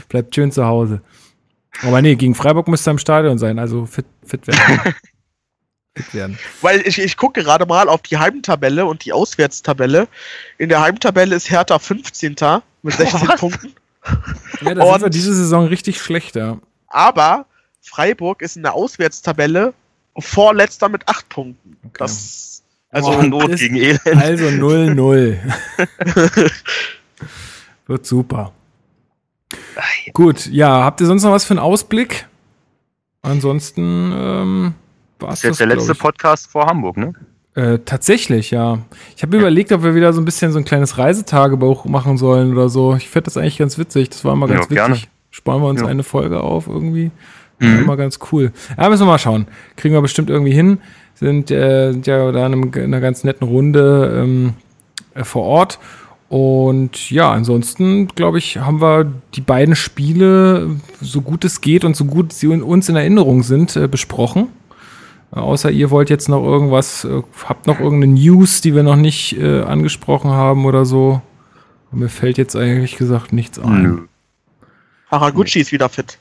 Bleibt 0.10 0.36
schön 0.36 0.52
zu 0.52 0.64
Hause. 0.64 1.02
Aber 1.82 2.00
nee, 2.04 2.14
gegen 2.14 2.36
Freiburg 2.36 2.68
müsste 2.68 2.92
er 2.92 2.94
im 2.94 3.00
Stadion 3.00 3.40
sein, 3.40 3.58
also 3.58 3.88
fit, 3.88 4.06
fit 4.24 4.46
werden. 4.46 4.94
fit 5.96 6.14
werden. 6.14 6.38
Weil 6.62 6.82
ich, 6.86 7.00
ich 7.00 7.18
gucke 7.18 7.42
gerade 7.42 7.66
mal 7.66 7.90
auf 7.90 8.04
die 8.04 8.18
Heimtabelle 8.18 8.86
und 8.86 9.06
die 9.06 9.12
Auswärtstabelle. 9.12 10.08
In 10.60 10.70
der 10.70 10.82
Heimtabelle 10.82 11.36
ist 11.36 11.50
Hertha 11.50 11.80
15. 11.80 12.36
mit 12.84 12.94
16 12.94 13.28
Was? 13.28 13.40
Punkten. 13.40 13.74
Ja, 14.62 14.74
da 14.76 14.86
sind 14.86 15.02
wir 15.02 15.06
Und- 15.06 15.14
diese 15.14 15.34
Saison 15.34 15.66
richtig 15.68 16.02
schlecht, 16.02 16.36
ja. 16.36 16.58
Aber 16.88 17.46
Freiburg 17.82 18.42
ist 18.42 18.56
in 18.58 18.64
der 18.64 18.74
Auswärtstabelle 18.74 19.74
vorletzter 20.18 20.90
mit 20.90 21.08
8 21.08 21.28
Punkten. 21.30 21.78
Okay. 21.84 21.94
Das 22.00 22.64
Also 22.90 23.12
oh, 23.12 23.22
Not 23.24 23.56
gegen 23.58 23.76
Elend. 23.76 24.06
Also 24.06 24.46
0-0. 24.46 25.38
Wird 27.88 28.06
super. 28.06 28.52
Gut, 30.14 30.46
ja, 30.48 30.84
habt 30.84 31.02
ihr 31.02 31.08
sonst 31.08 31.24
noch 31.24 31.32
was 31.32 31.46
für 31.46 31.52
einen 31.52 31.60
Ausblick? 31.60 32.28
Ansonsten 33.22 34.12
ähm, 34.16 34.74
war 35.20 35.30
es 35.30 35.42
das. 35.42 35.44
Ist 35.44 35.44
jetzt 35.44 35.60
der 35.60 35.68
letzte 35.68 35.96
Podcast 35.96 36.48
vor 36.48 36.66
Hamburg, 36.68 36.98
ne? 36.98 37.14
Äh, 37.56 37.80
tatsächlich, 37.86 38.52
ja. 38.52 38.80
Ich 39.16 39.22
habe 39.22 39.38
überlegt, 39.38 39.72
ob 39.72 39.84
wir 39.84 39.94
wieder 39.94 40.12
so 40.12 40.22
ein 40.22 40.26
bisschen 40.26 40.52
so 40.52 40.58
ein 40.58 40.66
kleines 40.66 40.98
Reisetagebuch 40.98 41.86
machen 41.86 42.18
sollen 42.18 42.54
oder 42.54 42.70
so. 42.70 42.96
Ich 42.96 43.10
finde 43.10 43.26
das 43.26 43.38
eigentlich 43.38 43.60
ganz 43.60 43.78
witzig. 43.78 44.10
Das 44.10 44.26
war 44.26 44.34
immer 44.34 44.48
ganz 44.48 44.66
ja, 44.66 44.72
witzig. 44.72 44.78
Gerne. 44.78 44.98
Sparen 45.30 45.62
wir 45.62 45.68
uns 45.68 45.82
ja. 45.82 45.88
eine 45.88 46.04
Folge 46.04 46.42
auf 46.42 46.68
irgendwie. 46.68 47.12
Mhm. 47.60 47.80
Immer 47.80 47.98
ganz 47.98 48.20
cool. 48.32 48.52
Ja, 48.78 48.90
müssen 48.90 49.04
wir 49.04 49.12
mal 49.12 49.20
schauen. 49.20 49.48
Kriegen 49.76 49.94
wir 49.94 50.02
bestimmt 50.02 50.30
irgendwie 50.30 50.54
hin. 50.54 50.80
Sind, 51.14 51.52
äh, 51.52 51.92
sind 51.92 52.08
ja 52.08 52.32
da 52.32 52.46
in, 52.46 52.54
einem, 52.54 52.74
in 52.74 52.84
einer 52.86 53.02
ganz 53.02 53.24
netten 53.24 53.48
Runde 53.48 54.22
ähm, 54.24 54.54
äh, 55.14 55.24
vor 55.24 55.44
Ort. 55.44 55.80
Und 56.30 57.12
ja, 57.12 57.32
ansonsten, 57.32 58.08
glaube 58.08 58.40
ich, 58.40 58.58
haben 58.58 58.82
wir 58.82 59.06
die 59.36 59.42
beiden 59.42 59.76
Spiele, 59.76 60.72
so 61.00 61.22
gut 61.22 61.46
es 61.46 61.62
geht 61.62 61.86
und 61.86 61.96
so 61.96 62.06
gut 62.06 62.34
sie 62.34 62.48
uns 62.48 62.90
in 62.90 62.96
Erinnerung 62.96 63.44
sind, 63.44 63.76
äh, 63.76 63.88
besprochen. 63.88 64.48
Außer 65.34 65.72
ihr 65.72 65.90
wollt 65.90 66.12
jetzt 66.12 66.30
noch 66.30 66.44
irgendwas, 66.44 67.06
äh, 67.06 67.24
habt 67.48 67.66
noch 67.66 67.80
irgendeine 67.80 68.14
News, 68.14 68.62
die 68.62 68.76
wir 68.76 68.84
noch 68.84 68.96
nicht 68.96 69.36
äh, 69.38 69.62
angesprochen 69.62 70.30
haben 70.32 70.66
oder 70.66 70.86
so. 70.86 71.22
Mir 71.92 72.10
fällt 72.10 72.38
jetzt 72.38 72.56
eigentlich 72.56 72.98
gesagt 72.98 73.34
nichts 73.34 73.58
ein. 73.58 73.82
Nö. 73.82 74.08
Haraguchi 75.10 75.60
ist 75.60 75.72
wieder 75.72 75.90
fit. 75.90 76.18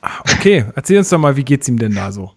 Ach, 0.00 0.20
okay, 0.20 0.64
erzähl 0.74 0.98
uns 0.98 1.10
doch 1.10 1.18
mal, 1.18 1.36
wie 1.36 1.44
geht's 1.44 1.68
ihm 1.68 1.78
denn 1.78 1.94
da 1.94 2.12
so? 2.12 2.32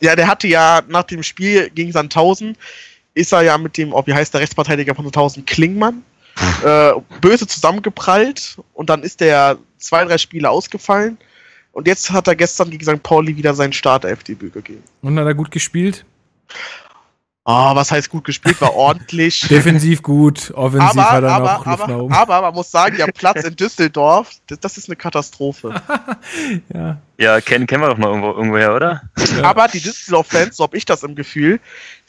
Ja, 0.00 0.16
der 0.16 0.28
hatte 0.28 0.48
ja 0.48 0.82
nach 0.88 1.04
dem 1.04 1.22
Spiel 1.22 1.70
gegen 1.70 1.92
Sandhausen, 1.92 2.56
ist 3.14 3.32
er 3.32 3.42
ja 3.42 3.58
mit 3.58 3.76
dem, 3.76 3.92
oh, 3.92 4.02
wie 4.06 4.14
heißt 4.14 4.32
der 4.32 4.40
Rechtsverteidiger 4.40 4.94
von 4.94 5.04
Sandhausen, 5.04 5.44
Klingmann, 5.44 6.02
äh, 6.64 6.92
böse 7.20 7.46
zusammengeprallt 7.46 8.58
und 8.74 8.90
dann 8.90 9.02
ist 9.02 9.20
der 9.20 9.58
zwei, 9.78 10.04
drei 10.04 10.18
Spiele 10.18 10.50
ausgefallen. 10.50 11.18
Und 11.72 11.86
jetzt 11.86 12.10
hat 12.10 12.26
er 12.26 12.34
gestern 12.34 12.70
gegen 12.70 12.84
St. 12.84 13.02
Pauli 13.02 13.36
wieder 13.36 13.54
sein 13.54 13.72
Startelf-Debüt 13.72 14.52
gegeben. 14.52 14.82
Und 15.02 15.18
hat 15.18 15.26
er 15.26 15.34
gut 15.34 15.50
gespielt? 15.50 16.04
Ah, 17.50 17.72
oh, 17.72 17.76
was 17.76 17.90
heißt 17.90 18.10
gut 18.10 18.24
gespielt? 18.24 18.60
War 18.60 18.74
ordentlich. 18.74 19.40
Defensiv 19.48 20.02
gut, 20.02 20.50
offensiv 20.54 20.90
aber, 20.90 21.10
hat 21.10 21.22
er 21.22 21.30
aber, 21.30 21.44
noch 21.44 21.66
Luft 21.66 21.80
aber, 21.80 21.92
nach 21.92 21.98
oben. 22.00 22.14
Aber 22.14 22.42
man 22.42 22.54
muss 22.54 22.70
sagen, 22.70 22.98
der 22.98 23.06
Platz 23.06 23.42
in 23.42 23.56
Düsseldorf, 23.56 24.32
das, 24.48 24.60
das 24.60 24.76
ist 24.76 24.90
eine 24.90 24.96
Katastrophe. 24.96 25.80
ja, 26.74 26.98
ja 27.16 27.40
kennen, 27.40 27.66
kennen 27.66 27.82
wir 27.82 27.88
doch 27.88 27.96
noch 27.96 28.08
irgendwo, 28.08 28.32
irgendwoher, 28.32 28.74
oder? 28.74 29.02
Ja. 29.34 29.44
Aber 29.44 29.66
die 29.66 29.80
Düsseldorf-Fans, 29.80 30.58
so 30.58 30.64
habe 30.64 30.76
ich 30.76 30.84
das 30.84 31.02
im 31.04 31.14
Gefühl, 31.14 31.58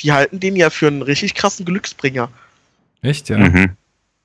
die 0.02 0.12
halten 0.12 0.42
den 0.42 0.58
ja 0.58 0.70
für 0.70 0.88
einen 0.88 1.04
richtig 1.04 1.36
krassen 1.36 1.66
Glücksbringer. 1.66 2.28
Echt, 3.02 3.30
ja? 3.30 3.38
Mhm. 3.38 3.78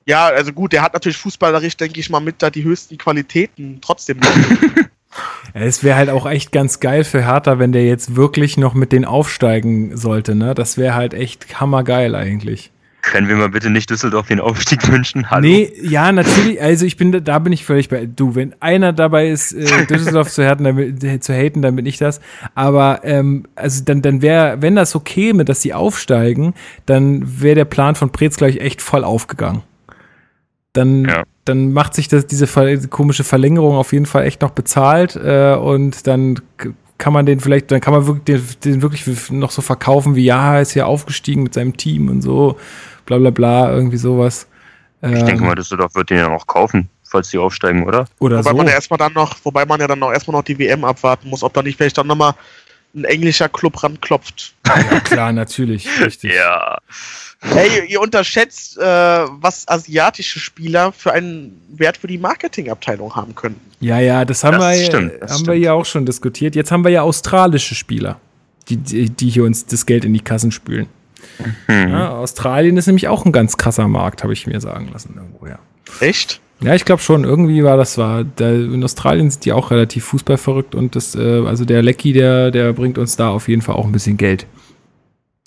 Ja, 0.05 0.27
also 0.27 0.51
gut, 0.51 0.73
der 0.73 0.81
hat 0.81 0.93
natürlich 0.93 1.17
fußballerisch, 1.17 1.77
denke 1.77 1.97
ich 1.97 2.09
mal, 2.09 2.19
mit 2.19 2.41
da 2.41 2.49
die 2.49 2.65
höchsten 2.65 2.97
Qualitäten 2.97 3.79
trotzdem. 3.79 4.19
es 5.53 5.83
wäre 5.83 5.97
halt 5.97 6.09
auch 6.09 6.25
echt 6.25 6.51
ganz 6.51 6.79
geil 6.79 7.03
für 7.03 7.25
Hertha, 7.25 7.59
wenn 7.59 7.71
der 7.71 7.85
jetzt 7.85 8.15
wirklich 8.15 8.57
noch 8.57 8.73
mit 8.73 8.91
denen 8.91 9.05
aufsteigen 9.05 9.95
sollte, 9.95 10.35
ne? 10.35 10.53
Das 10.53 10.77
wäre 10.77 10.95
halt 10.95 11.13
echt 11.13 11.59
hammergeil 11.59 12.15
eigentlich. 12.15 12.71
Können 13.01 13.27
wir 13.27 13.35
mal 13.35 13.49
bitte 13.49 13.69
nicht 13.69 13.89
Düsseldorf 13.91 14.27
den 14.27 14.39
Aufstieg 14.39 14.87
wünschen? 14.91 15.29
Hallo? 15.29 15.47
Nee, 15.47 15.71
ja, 15.81 16.11
natürlich. 16.11 16.59
Also 16.61 16.85
ich 16.85 16.97
bin, 16.97 17.23
da 17.23 17.39
bin 17.39 17.53
ich 17.53 17.63
völlig 17.63 17.87
bei. 17.87 18.07
Du, 18.07 18.33
wenn 18.33 18.55
einer 18.61 18.93
dabei 18.93 19.29
ist, 19.29 19.53
äh, 19.53 19.85
Düsseldorf 19.89 20.31
zu, 20.31 20.43
härten, 20.43 20.63
damit, 20.63 21.03
äh, 21.03 21.19
zu 21.19 21.33
haten, 21.33 21.61
dann 21.61 21.75
bin 21.75 21.85
ich 21.85 21.97
das. 21.97 22.19
Aber 22.55 23.01
ähm, 23.03 23.45
also 23.55 23.83
dann, 23.83 24.01
dann 24.01 24.21
wäre, 24.21 24.61
wenn 24.61 24.75
das 24.75 24.91
so 24.91 24.99
käme, 24.99 25.45
dass 25.45 25.61
sie 25.61 25.73
aufsteigen, 25.73 26.55
dann 26.87 27.41
wäre 27.41 27.55
der 27.55 27.65
Plan 27.65 27.95
von 27.95 28.11
Preetz 28.11 28.37
gleich 28.37 28.57
echt 28.57 28.81
voll 28.81 29.03
aufgegangen 29.03 29.61
dann, 30.75 31.05
ja. 31.05 31.23
Dann 31.45 31.73
macht 31.73 31.93
sich 31.93 32.07
das, 32.07 32.25
diese 32.25 32.47
komische 32.89 33.23
Verlängerung 33.23 33.75
auf 33.75 33.93
jeden 33.93 34.07
Fall 34.07 34.25
echt 34.25 34.41
noch 34.41 34.49
bezahlt 34.51 35.15
äh, 35.15 35.55
und 35.55 36.07
dann 36.07 36.41
kann 36.97 37.13
man 37.13 37.25
den 37.25 37.39
vielleicht, 37.39 37.71
dann 37.71 37.81
kann 37.81 37.93
man 37.93 38.07
wirklich, 38.07 38.23
den, 38.23 38.73
den, 38.73 38.81
wirklich 38.81 39.31
noch 39.31 39.51
so 39.51 39.61
verkaufen 39.61 40.15
wie, 40.15 40.25
ja, 40.25 40.55
er 40.55 40.61
ist 40.61 40.71
hier 40.71 40.87
aufgestiegen 40.87 41.43
mit 41.43 41.53
seinem 41.53 41.77
Team 41.77 42.09
und 42.09 42.21
so, 42.21 42.57
bla 43.05 43.17
bla 43.17 43.29
bla, 43.29 43.71
irgendwie 43.71 43.97
sowas. 43.97 44.47
Ich 45.01 45.09
ähm, 45.11 45.25
denke 45.25 45.43
mal, 45.43 45.55
Düsseldorf 45.55 45.93
wird 45.93 46.09
den 46.09 46.17
ja 46.17 46.29
auch 46.31 46.47
kaufen, 46.47 46.89
falls 47.03 47.29
die 47.29 47.37
aufsteigen, 47.37 47.85
oder? 47.85 48.05
Oder 48.19 48.39
wobei 48.39 48.49
so. 48.49 48.57
man 48.57 48.67
ja 48.67 48.73
erstmal 48.73 48.97
dann 48.97 49.13
noch, 49.13 49.35
wobei 49.43 49.65
man 49.65 49.79
ja 49.79 49.87
dann 49.87 50.01
auch 50.01 50.11
erstmal 50.11 50.37
noch 50.37 50.43
die 50.43 50.57
WM 50.57 50.83
abwarten 50.83 51.29
muss, 51.29 51.43
ob 51.43 51.53
da 51.53 51.61
nicht 51.61 51.77
vielleicht 51.77 51.97
dann 51.97 52.07
nochmal 52.07 52.33
ein 52.95 53.03
englischer 53.03 53.49
Club 53.49 53.83
ranklopft. 53.83 54.53
Ja, 54.65 54.99
klar, 55.01 55.33
natürlich, 55.33 55.87
richtig. 56.05 56.33
ja. 56.33 56.77
Hey, 57.41 57.85
ihr 57.87 58.01
unterschätzt, 58.01 58.77
äh, 58.77 58.81
was 58.81 59.67
asiatische 59.67 60.39
Spieler 60.39 60.91
für 60.91 61.11
einen 61.11 61.61
Wert 61.69 61.97
für 61.97 62.07
die 62.07 62.17
Marketingabteilung 62.17 63.15
haben 63.15 63.35
können. 63.35 63.59
Ja, 63.79 63.99
ja, 63.99 64.25
das 64.25 64.43
haben, 64.43 64.57
das 64.57 64.79
wir, 64.79 64.85
stimmt, 64.85 65.13
das 65.19 65.31
haben 65.31 65.37
stimmt. 65.39 65.47
wir 65.49 65.57
ja 65.59 65.73
auch 65.73 65.85
schon 65.85 66.05
diskutiert. 66.05 66.55
Jetzt 66.55 66.71
haben 66.71 66.83
wir 66.83 66.91
ja 66.91 67.01
australische 67.03 67.75
Spieler, 67.75 68.19
die, 68.69 68.77
die, 68.77 69.09
die 69.09 69.29
hier 69.29 69.43
uns 69.43 69.65
das 69.65 69.85
Geld 69.85 70.05
in 70.05 70.13
die 70.13 70.21
Kassen 70.21 70.51
spülen. 70.51 70.87
Mhm. 71.67 71.89
Ja, 71.89 72.11
Australien 72.11 72.77
ist 72.77 72.87
nämlich 72.87 73.07
auch 73.07 73.25
ein 73.25 73.31
ganz 73.31 73.57
krasser 73.57 73.87
Markt, 73.87 74.23
habe 74.23 74.33
ich 74.33 74.47
mir 74.47 74.59
sagen 74.61 74.89
lassen 74.91 75.13
irgendwo, 75.15 75.45
ja. 75.47 75.59
Echt? 75.99 76.41
Ja, 76.61 76.73
ich 76.73 76.85
glaube 76.85 77.01
schon. 77.01 77.23
Irgendwie 77.23 77.63
war 77.63 77.77
das 77.77 77.97
war. 77.97 78.23
Da, 78.23 78.49
in 78.49 78.83
Australien 78.83 79.29
sind 79.29 79.45
die 79.45 79.53
auch 79.53 79.71
relativ 79.71 80.05
fußballverrückt 80.05 80.75
und 80.75 80.95
das, 80.95 81.15
äh, 81.15 81.45
also 81.45 81.65
der 81.65 81.81
Lecky, 81.83 82.13
der, 82.13 82.51
der 82.51 82.73
bringt 82.73 82.97
uns 82.97 83.15
da 83.15 83.29
auf 83.29 83.47
jeden 83.47 83.61
Fall 83.61 83.75
auch 83.75 83.85
ein 83.85 83.91
bisschen 83.91 84.17
Geld. 84.17 84.47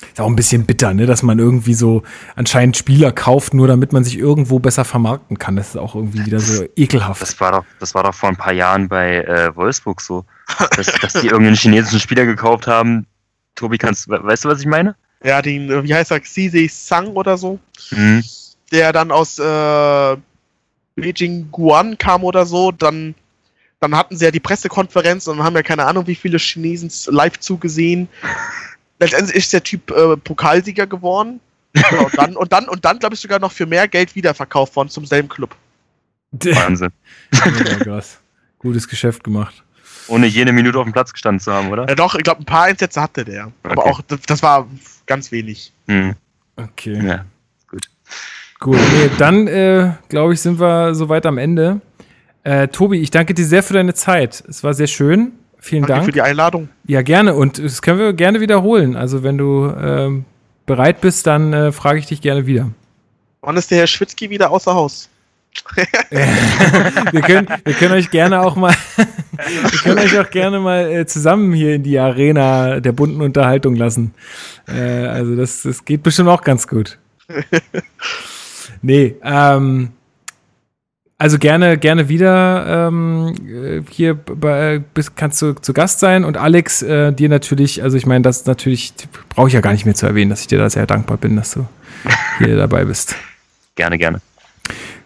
Ist 0.01 0.21
auch 0.21 0.29
ein 0.29 0.37
bisschen 0.37 0.65
bitter, 0.65 0.95
ne, 0.95 1.07
dass 1.07 1.25
man 1.25 1.41
irgendwie 1.41 1.75
so 1.75 2.05
anscheinend 2.37 2.77
Spieler 2.77 3.11
kauft, 3.11 3.53
nur 3.53 3.67
damit 3.67 3.93
man 3.93 4.05
sich 4.05 4.17
irgendwo 4.17 4.61
besser 4.61 4.85
vermarkten 4.85 5.39
kann. 5.39 5.57
Das 5.57 5.71
ist 5.71 5.77
auch 5.77 5.97
irgendwie 5.97 6.25
wieder 6.25 6.39
so 6.39 6.65
ekelhaft. 6.77 7.21
Das 7.21 7.41
war 7.41 7.51
doch, 7.51 7.65
das 7.81 7.97
war 7.97 8.05
doch 8.05 8.15
vor 8.15 8.29
ein 8.29 8.37
paar 8.37 8.53
Jahren 8.53 8.89
bei 8.89 9.17
äh, 9.23 9.57
Wolfsburg 9.57 10.01
so, 10.01 10.25
dass, 10.77 10.87
dass 10.87 11.15
die 11.15 11.27
irgendeinen 11.27 11.57
chinesischen 11.57 11.99
Spieler 11.99 12.27
gekauft 12.27 12.69
haben. 12.69 13.07
Tobi, 13.57 13.77
kannst, 13.77 14.09
weißt 14.09 14.45
du, 14.45 14.49
was 14.49 14.61
ich 14.61 14.67
meine? 14.67 14.95
Ja, 15.25 15.43
den, 15.43 15.69
äh, 15.69 15.83
wie 15.83 15.93
heißt 15.93 16.13
er, 16.13 16.21
Xi 16.21 16.69
Sang 16.69 17.09
oder 17.09 17.37
so, 17.37 17.59
mhm. 17.91 18.23
der 18.71 18.93
dann 18.93 19.11
aus 19.11 19.41
äh, 19.41 20.17
Beijing 21.01 21.49
Guan 21.51 21.99
kam 21.99 22.25
oder 22.25 22.47
so, 22.47 22.73
dann 22.73 23.15
dann 23.81 23.95
hatten 23.95 24.17
sie 24.17 24.25
ja 24.25 24.33
die 24.33 24.41
Pressekonferenz 24.41 25.29
und 25.29 25.43
haben 25.45 25.55
ja 25.55 25.63
keine 25.63 25.85
Ahnung, 25.85 26.09
wie 26.09 26.17
viele 26.17 26.39
Chinesen 26.39 26.91
live 27.13 27.39
zugesehen 27.39 28.09
letztendlich 28.99 29.37
ist 29.37 29.53
der 29.53 29.63
Typ 29.63 29.91
äh, 29.91 30.17
Pokalsieger 30.17 30.87
geworden. 30.87 31.41
Genau, 31.73 32.05
und 32.05 32.19
dann, 32.19 32.37
und 32.37 32.53
dann, 32.53 32.69
und 32.69 32.85
dann 32.85 32.99
glaube 32.99 33.15
ich, 33.15 33.21
sogar 33.21 33.39
noch 33.39 33.53
für 33.53 33.67
mehr 33.67 33.89
Geld 33.89 34.15
wiederverkauft 34.15 34.75
worden 34.77 34.89
zum 34.89 35.07
selben 35.07 35.29
Club. 35.29 35.55
Wahnsinn. 36.33 36.91
oh, 37.35 37.85
krass. 37.85 38.19
Gutes 38.59 38.89
Geschäft 38.89 39.23
gemacht. 39.23 39.63
Ohne 40.09 40.27
jene 40.27 40.53
Minute 40.53 40.79
auf 40.79 40.85
dem 40.85 40.93
Platz 40.93 41.13
gestanden 41.13 41.41
zu 41.41 41.53
haben, 41.53 41.69
oder? 41.69 41.87
Ja, 41.87 41.95
doch, 41.95 42.15
ich 42.15 42.23
glaube, 42.23 42.43
ein 42.43 42.47
paar 42.47 42.65
Einsätze 42.65 43.01
hatte 43.01 43.25
der. 43.25 43.53
Okay. 43.63 43.73
Aber 43.73 43.85
auch, 43.85 44.01
das, 44.03 44.21
das, 44.23 44.43
war 44.43 44.67
ganz 45.07 45.31
wenig. 45.31 45.73
Hm. 45.87 46.15
Okay. 46.57 47.07
Ja, 47.07 47.25
gut. 48.59 48.77
Nee, 48.77 49.11
dann 49.19 49.47
äh, 49.47 49.93
glaube 50.09 50.35
ich, 50.35 50.41
sind 50.41 50.61
wir 50.61 50.95
soweit 50.95 51.27
am 51.27 51.39
Ende. 51.39 51.81
Äh, 52.45 52.69
Tobi, 52.69 53.01
ich 53.01 53.11
danke 53.11 53.35
dir 53.35 53.45
sehr 53.45 53.63
für 53.63 53.75
deine 53.75 53.95
Zeit. 53.95 54.43
Es 54.49 54.65
war 54.65 54.75
sehr 54.75 54.87
schön. 54.87 55.33
Vielen 55.61 55.83
Danke 55.83 55.95
Dank. 55.95 56.05
für 56.07 56.13
die 56.13 56.23
Einladung. 56.23 56.69
Ja, 56.87 57.03
gerne. 57.03 57.35
Und 57.35 57.59
das 57.59 57.83
können 57.83 57.99
wir 57.99 58.13
gerne 58.13 58.41
wiederholen. 58.41 58.97
Also, 58.97 59.23
wenn 59.23 59.37
du 59.37 59.67
ähm, 59.67 60.25
bereit 60.67 61.01
bist, 61.01 61.27
dann 61.27 61.53
äh, 61.53 61.73
frage 61.73 61.99
ich 61.99 62.07
dich 62.07 62.21
gerne 62.21 62.47
wieder. 62.47 62.71
Wann 63.41 63.57
ist 63.57 63.71
der 63.71 63.79
Herr 63.79 63.87
Schwitzki 63.87 64.31
wieder 64.31 64.51
außer 64.51 64.73
Haus? 64.73 65.09
wir, 67.11 67.21
können, 67.23 67.49
wir 67.65 67.75
können 67.75 67.95
euch 67.95 68.11
gerne 68.11 68.41
auch 68.41 68.55
mal, 68.55 68.75
wir 68.97 69.79
können 69.81 69.99
euch 69.99 70.19
auch 70.19 70.31
gerne 70.31 70.61
mal 70.61 70.89
äh, 70.91 71.07
zusammen 71.07 71.53
hier 71.53 71.75
in 71.75 71.83
die 71.83 71.99
Arena 71.99 72.81
der 72.81 72.93
bunten 72.93 73.21
Unterhaltung 73.23 73.75
lassen. 73.75 74.15
Äh, 74.69 75.07
also 75.07 75.35
das, 75.35 75.63
das 75.63 75.85
geht 75.85 76.03
bestimmt 76.03 76.29
auch 76.29 76.43
ganz 76.43 76.69
gut. 76.69 76.99
Nee, 78.83 79.17
ähm, 79.23 79.91
also 81.21 81.39
gerne, 81.39 81.79
gerne 81.79 82.09
wieder 82.09 82.89
ähm, 82.89 83.35
äh, 83.49 83.83
hier 83.91 84.15
bei, 84.15 84.79
bist, 84.95 85.17
kannst 85.17 85.43
du 85.43 85.55
zu 85.55 85.73
Gast 85.73 85.99
sein 85.99 86.25
und 86.25 86.37
Alex, 86.37 86.81
äh, 86.83 87.13
dir 87.13 87.29
natürlich, 87.29 87.83
also 87.83 87.97
ich 87.97 88.07
meine, 88.07 88.23
das 88.23 88.47
natürlich 88.47 88.95
brauche 89.29 89.49
ich 89.49 89.55
ja 89.55 89.61
gar 89.61 89.73
nicht 89.73 89.85
mehr 89.85 89.97
zu 89.97 90.07
erwähnen, 90.07 90.31
dass 90.31 90.43
ich 90.43 90.47
dir 90.47 90.59
da 90.59 90.71
sehr 90.71 90.87
dankbar 90.87 91.17
bin, 91.17 91.35
dass 91.35 91.53
du 91.53 91.67
hier 92.39 92.57
dabei 92.57 92.85
bist. 92.85 93.17
Gerne, 93.75 93.99
gerne. 93.99 94.21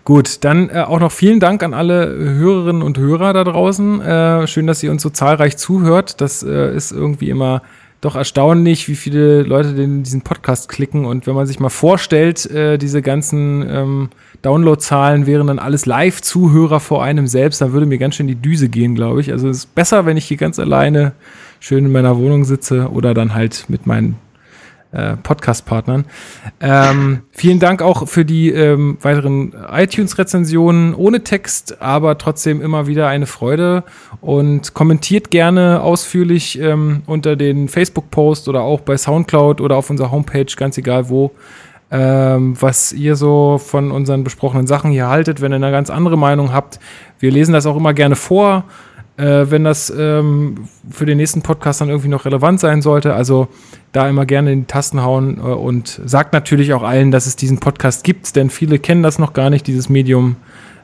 Gut, 0.05 0.45
dann 0.45 0.69
äh, 0.69 0.81
auch 0.81 1.01
noch 1.01 1.13
vielen 1.13 1.41
Dank 1.41 1.63
an 1.63 1.73
alle 1.73 2.09
Hörerinnen 2.09 2.83
und 2.83 2.99
Hörer 2.99 3.33
da 3.33 3.45
draußen. 3.45 4.01
Äh, 4.03 4.47
schön, 4.49 4.67
dass 4.67 4.83
ihr 4.83 4.91
uns 4.91 5.01
so 5.01 5.11
zahlreich 5.11 5.57
zuhört. 5.57 6.21
Das 6.21 6.43
äh, 6.43 6.75
ist 6.75 6.93
irgendwie 6.93 7.31
immer 7.31 7.63
doch 8.03 8.17
erstaunlich, 8.17 8.89
wie 8.89 8.97
viele 8.97 9.43
Leute 9.43 9.75
den, 9.75 10.03
diesen 10.03 10.23
Podcast 10.23 10.69
klicken. 10.69 11.05
Und 11.07 11.29
wenn 11.29 11.37
man 11.37 11.47
sich 11.47 11.61
mal 11.61 11.71
vorstellt, 11.71 12.51
äh, 12.51 12.77
diese 12.77 13.01
ganzen 13.01 13.65
ähm, 13.67 14.09
Downloadzahlen 14.43 15.27
wären 15.27 15.47
dann 15.47 15.61
alles 15.61 15.87
Live-Zuhörer 15.87 16.81
vor 16.81 17.05
einem 17.05 17.29
selbst, 17.29 17.61
dann 17.61 17.73
würde 17.73 17.87
mir 17.87 17.99
ganz 17.99 18.17
schön 18.17 18.27
die 18.27 18.35
Düse 18.35 18.69
gehen, 18.69 18.97
glaube 18.97 19.21
ich. 19.21 19.31
Also 19.31 19.49
es 19.49 19.59
ist 19.59 19.75
besser, 19.77 20.05
wenn 20.05 20.17
ich 20.17 20.25
hier 20.25 20.37
ganz 20.37 20.59
alleine 20.59 21.13
schön 21.61 21.87
in 21.87 21.93
meiner 21.93 22.19
Wohnung 22.19 22.45
sitze 22.45 22.91
oder 22.91 23.15
dann 23.15 23.35
halt 23.35 23.67
mit 23.69 23.87
meinen 23.87 24.17
äh, 24.93 25.17
Podcast-Partnern. 25.17 26.05
Ähm, 26.61 27.23
vielen 27.31 27.59
Dank 27.59 27.83
auch 27.83 28.07
für 28.09 28.25
die 28.25 28.51
ähm, 28.51 28.99
weiteren 29.01 29.55
iTunes-Rezensionen 29.71 30.95
ohne 30.95 31.25
Text, 31.25 31.81
aber 31.81 32.19
trotzdem 32.19 32.61
immer 32.61 32.87
wieder 32.87 33.09
eine 33.09 33.27
Freude. 33.27 33.85
Und 34.21 34.75
kommentiert 34.75 35.31
gerne 35.31 35.81
ausführlich 35.83 36.61
ähm, 36.61 37.03
unter 37.07 37.37
den 37.37 37.69
Facebook-Post 37.69 38.49
oder 38.49 38.63
auch 38.63 38.81
bei 38.81 38.97
Soundcloud 38.97 39.61
oder 39.61 39.77
auf 39.77 39.91
unserer 39.91 40.11
Homepage, 40.11 40.47
ganz 40.57 40.79
egal 40.79 41.09
wo, 41.09 41.33
ähm, 41.91 42.57
was 42.61 42.93
ihr 42.93 43.17
so 43.17 43.59
von 43.59 43.91
unseren 43.91 44.25
besprochenen 44.25 44.67
Sachen 44.67 44.91
hier 44.91 45.09
haltet. 45.09 45.41
Wenn 45.41 45.53
ihr 45.53 45.57
eine 45.57 45.71
ganz 45.71 45.91
andere 45.91 46.17
Meinung 46.19 46.53
habt, 46.53 46.79
wir 47.19 47.31
lesen 47.31 47.53
das 47.53 47.67
auch 47.67 47.77
immer 47.77 47.95
gerne 47.95 48.17
vor 48.17 48.65
äh, 49.17 49.51
wenn 49.51 49.65
das 49.65 49.91
ähm, 49.91 50.69
für 50.91 51.07
den 51.07 51.19
nächsten 51.19 51.43
Podcast 51.43 51.81
dann 51.81 51.89
irgendwie 51.89 52.09
noch 52.09 52.25
relevant 52.25 52.61
sein 52.61 52.83
sollte. 52.83 53.15
Also 53.15 53.49
da 53.93 54.09
immer 54.09 54.27
gerne 54.27 54.53
in 54.53 54.61
die 54.61 54.67
Tasten 54.67 55.03
hauen 55.03 55.39
äh, 55.39 55.43
und 55.43 56.01
sagt 56.05 56.33
natürlich 56.33 56.73
auch 56.73 56.83
allen, 56.83 57.11
dass 57.11 57.27
es 57.27 57.37
diesen 57.37 57.59
Podcast 57.59 58.05
gibt, 58.05 58.35
denn 58.37 58.51
viele 58.51 58.79
kennen 58.79 59.03
das 59.03 59.19
noch 59.19 59.33
gar 59.33 59.51
nicht, 59.51 59.67
dieses 59.67 59.89
Medium. 59.89 60.37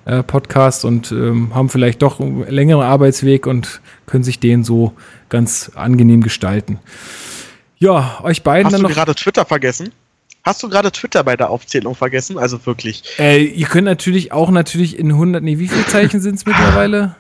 Äh, 0.05 0.23
Podcast 0.23 0.87
und 0.87 1.13
ähm, 1.13 1.55
haben 1.55 1.69
vielleicht 1.69 2.01
doch 2.01 2.19
einen 2.19 2.49
längeren 2.49 2.83
Arbeitsweg 2.83 3.47
und 3.47 3.83
können 4.07 4.25
sich 4.25 4.41
den 4.41 4.65
so 4.65 4.95
ganz 5.29 5.73
angenehm 5.75 6.23
gestalten. 6.23 6.79
Ja, 7.77 8.19
euch 8.23 8.43
beiden 8.43 8.65
Hast 8.67 8.73
dann 8.73 8.81
du 8.81 8.89
noch. 8.89 8.95
gerade 8.95 9.15
Twitter 9.15 9.45
vergessen? 9.45 9.93
Hast 10.45 10.63
du 10.63 10.71
gerade 10.71 10.91
Twitter 10.93 11.23
bei 11.25 11.37
der 11.37 11.51
Aufzählung 11.51 11.95
vergessen? 11.95 12.39
Also 12.39 12.65
wirklich. 12.65 13.03
Äh, 13.19 13.45
ihr 13.45 13.67
könnt 13.67 13.85
natürlich 13.85 14.33
auch 14.33 14.51
natürlich 14.51 14.99
in 14.99 15.11
100, 15.11 15.43
nee, 15.43 15.59
wie 15.59 15.69
viele 15.69 15.85
Zeichen 15.87 16.21
sind 16.21 16.37
es 16.37 16.47
mittlerweile? 16.47 17.15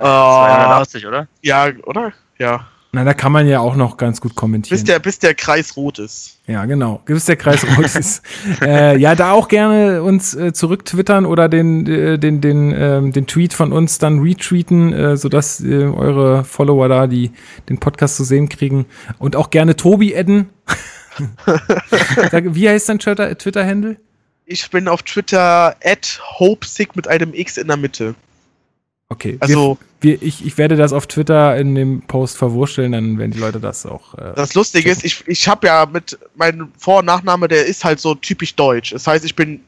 Äh, 0.00 0.02
280, 0.02 1.06
oder? 1.06 1.28
ja, 1.42 1.68
oder? 1.84 2.12
Ja. 2.38 2.66
Na, 2.92 3.04
da 3.04 3.14
kann 3.14 3.30
man 3.30 3.46
ja 3.46 3.60
auch 3.60 3.76
noch 3.76 3.96
ganz 3.98 4.20
gut 4.20 4.34
kommentieren. 4.34 4.76
Bis 4.76 4.82
der, 4.82 4.98
bis 4.98 5.20
der 5.20 5.34
Kreis 5.34 5.76
rot 5.76 6.00
ist. 6.00 6.38
Ja, 6.48 6.64
genau. 6.64 7.00
Bis 7.04 7.24
der 7.26 7.36
Kreis 7.36 7.64
rot 7.76 7.84
ist. 7.94 8.22
Äh, 8.62 8.98
ja, 8.98 9.14
da 9.14 9.30
auch 9.30 9.46
gerne 9.46 10.02
uns 10.02 10.34
äh, 10.34 10.52
zurücktwittern 10.52 11.24
oder 11.24 11.48
den, 11.48 11.86
äh, 11.86 12.18
den, 12.18 12.40
den, 12.40 12.74
ähm, 12.76 13.12
den 13.12 13.28
Tweet 13.28 13.54
von 13.54 13.72
uns 13.72 13.98
dann 13.98 14.18
retweeten, 14.18 14.92
äh, 14.92 15.16
sodass 15.16 15.60
äh, 15.60 15.84
eure 15.84 16.42
Follower 16.42 16.88
da 16.88 17.06
die, 17.06 17.30
den 17.68 17.78
Podcast 17.78 18.16
zu 18.16 18.24
sehen 18.24 18.48
kriegen. 18.48 18.86
Und 19.20 19.36
auch 19.36 19.50
gerne 19.50 19.76
Tobi 19.76 20.16
adden. 20.16 20.48
Sag, 22.32 22.54
wie 22.56 22.68
heißt 22.68 22.88
dein 22.88 22.98
Twitter- 22.98 23.38
Twitter-Handle? 23.38 23.98
Ich 24.46 24.68
bin 24.70 24.88
auf 24.88 25.04
Twitter 25.04 25.76
at 25.84 26.20
hopesick 26.40 26.96
mit 26.96 27.06
einem 27.06 27.34
X 27.34 27.56
in 27.56 27.68
der 27.68 27.76
Mitte. 27.76 28.16
Okay. 29.10 29.36
Also, 29.40 29.78
wir, 30.00 30.20
wir, 30.20 30.26
ich, 30.26 30.44
ich 30.44 30.56
werde 30.56 30.76
das 30.76 30.92
auf 30.94 31.06
Twitter 31.06 31.56
in 31.56 31.74
dem 31.74 32.00
Post 32.02 32.38
verwurschteln, 32.38 32.92
dann 32.92 33.18
werden 33.18 33.32
die 33.32 33.38
Leute 33.38 33.60
das 33.60 33.84
auch. 33.84 34.14
Äh, 34.14 34.32
das 34.34 34.54
Lustige 34.54 34.90
ist, 34.90 35.04
ich, 35.04 35.22
ich 35.26 35.46
habe 35.46 35.66
ja 35.66 35.86
mit 35.86 36.18
meinem 36.34 36.72
Vor- 36.78 37.00
und 37.00 37.04
Nachname, 37.04 37.46
der 37.46 37.66
ist 37.66 37.84
halt 37.84 38.00
so 38.00 38.14
typisch 38.14 38.54
deutsch. 38.54 38.92
Das 38.92 39.06
heißt, 39.06 39.24
ich 39.24 39.36
bin 39.36 39.60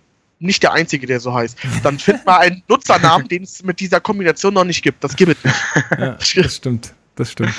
nicht 0.43 0.63
der 0.63 0.73
Einzige, 0.73 1.07
der 1.07 1.21
so 1.21 1.33
heißt. 1.33 1.57
Dann 1.83 1.99
find 1.99 2.27
mal 2.27 2.39
einen 2.39 2.63
Nutzernamen, 2.69 3.29
den 3.29 3.45
es 3.45 3.63
mit 3.63 3.79
dieser 3.81 4.01
Kombination 4.01 4.55
noch 4.55 4.65
nicht 4.65 4.83
gibt. 4.83 5.05
Das 5.05 5.15
gibt 5.15 5.37
es 5.37 5.45
nicht. 5.45 5.57
ja, 5.99 6.13
das 6.43 6.57
stimmt. 6.57 6.95
Das 7.15 7.31
stimmt. 7.31 7.55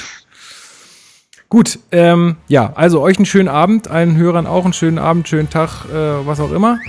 Gut, 1.50 1.78
ähm, 1.92 2.38
ja, 2.48 2.74
also 2.74 3.00
euch 3.00 3.18
einen 3.18 3.28
schönen 3.28 3.48
Abend, 3.48 3.88
allen 3.88 4.18
Hörern 4.18 4.48
auch 4.48 4.64
einen 4.64 4.74
schönen 4.74 4.98
Abend, 4.98 5.30
schönen 5.30 5.52
Tag, 5.52 5.86
äh, 5.86 6.26
was 6.26 6.40
auch 6.40 6.52
immer. 6.52 6.80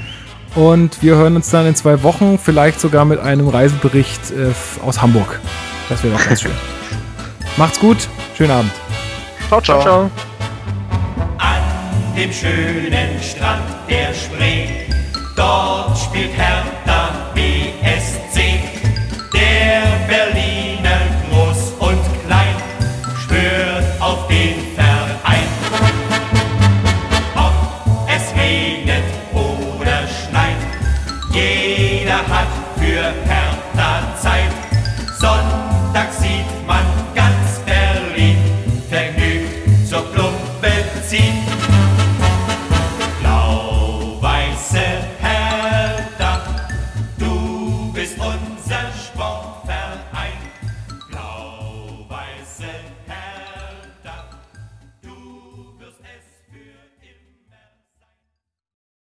Und 0.54 1.02
wir 1.02 1.16
hören 1.16 1.36
uns 1.36 1.50
dann 1.50 1.66
in 1.66 1.74
zwei 1.74 2.02
Wochen, 2.02 2.38
vielleicht 2.38 2.80
sogar 2.80 3.04
mit 3.04 3.18
einem 3.18 3.48
Reisebericht 3.48 4.30
äh, 4.30 4.52
aus 4.84 5.02
Hamburg. 5.02 5.40
Das 5.88 6.02
wäre 6.04 6.14
doch 6.14 6.24
ganz 6.24 6.42
schön. 6.42 6.52
Macht's 7.56 7.80
gut, 7.80 8.08
schönen 8.36 8.52
Abend. 8.52 8.72
Ciao, 9.48 9.60
ciao. 9.60 9.82
ciao. 9.82 10.10
An 11.38 12.14
dem 12.16 12.32
schönen 12.32 13.20
Strand 13.20 13.64
der 13.88 14.14
Spree, 14.14 14.68
dort 15.36 15.98
spielt 15.98 16.32
Hertha. 16.36 17.23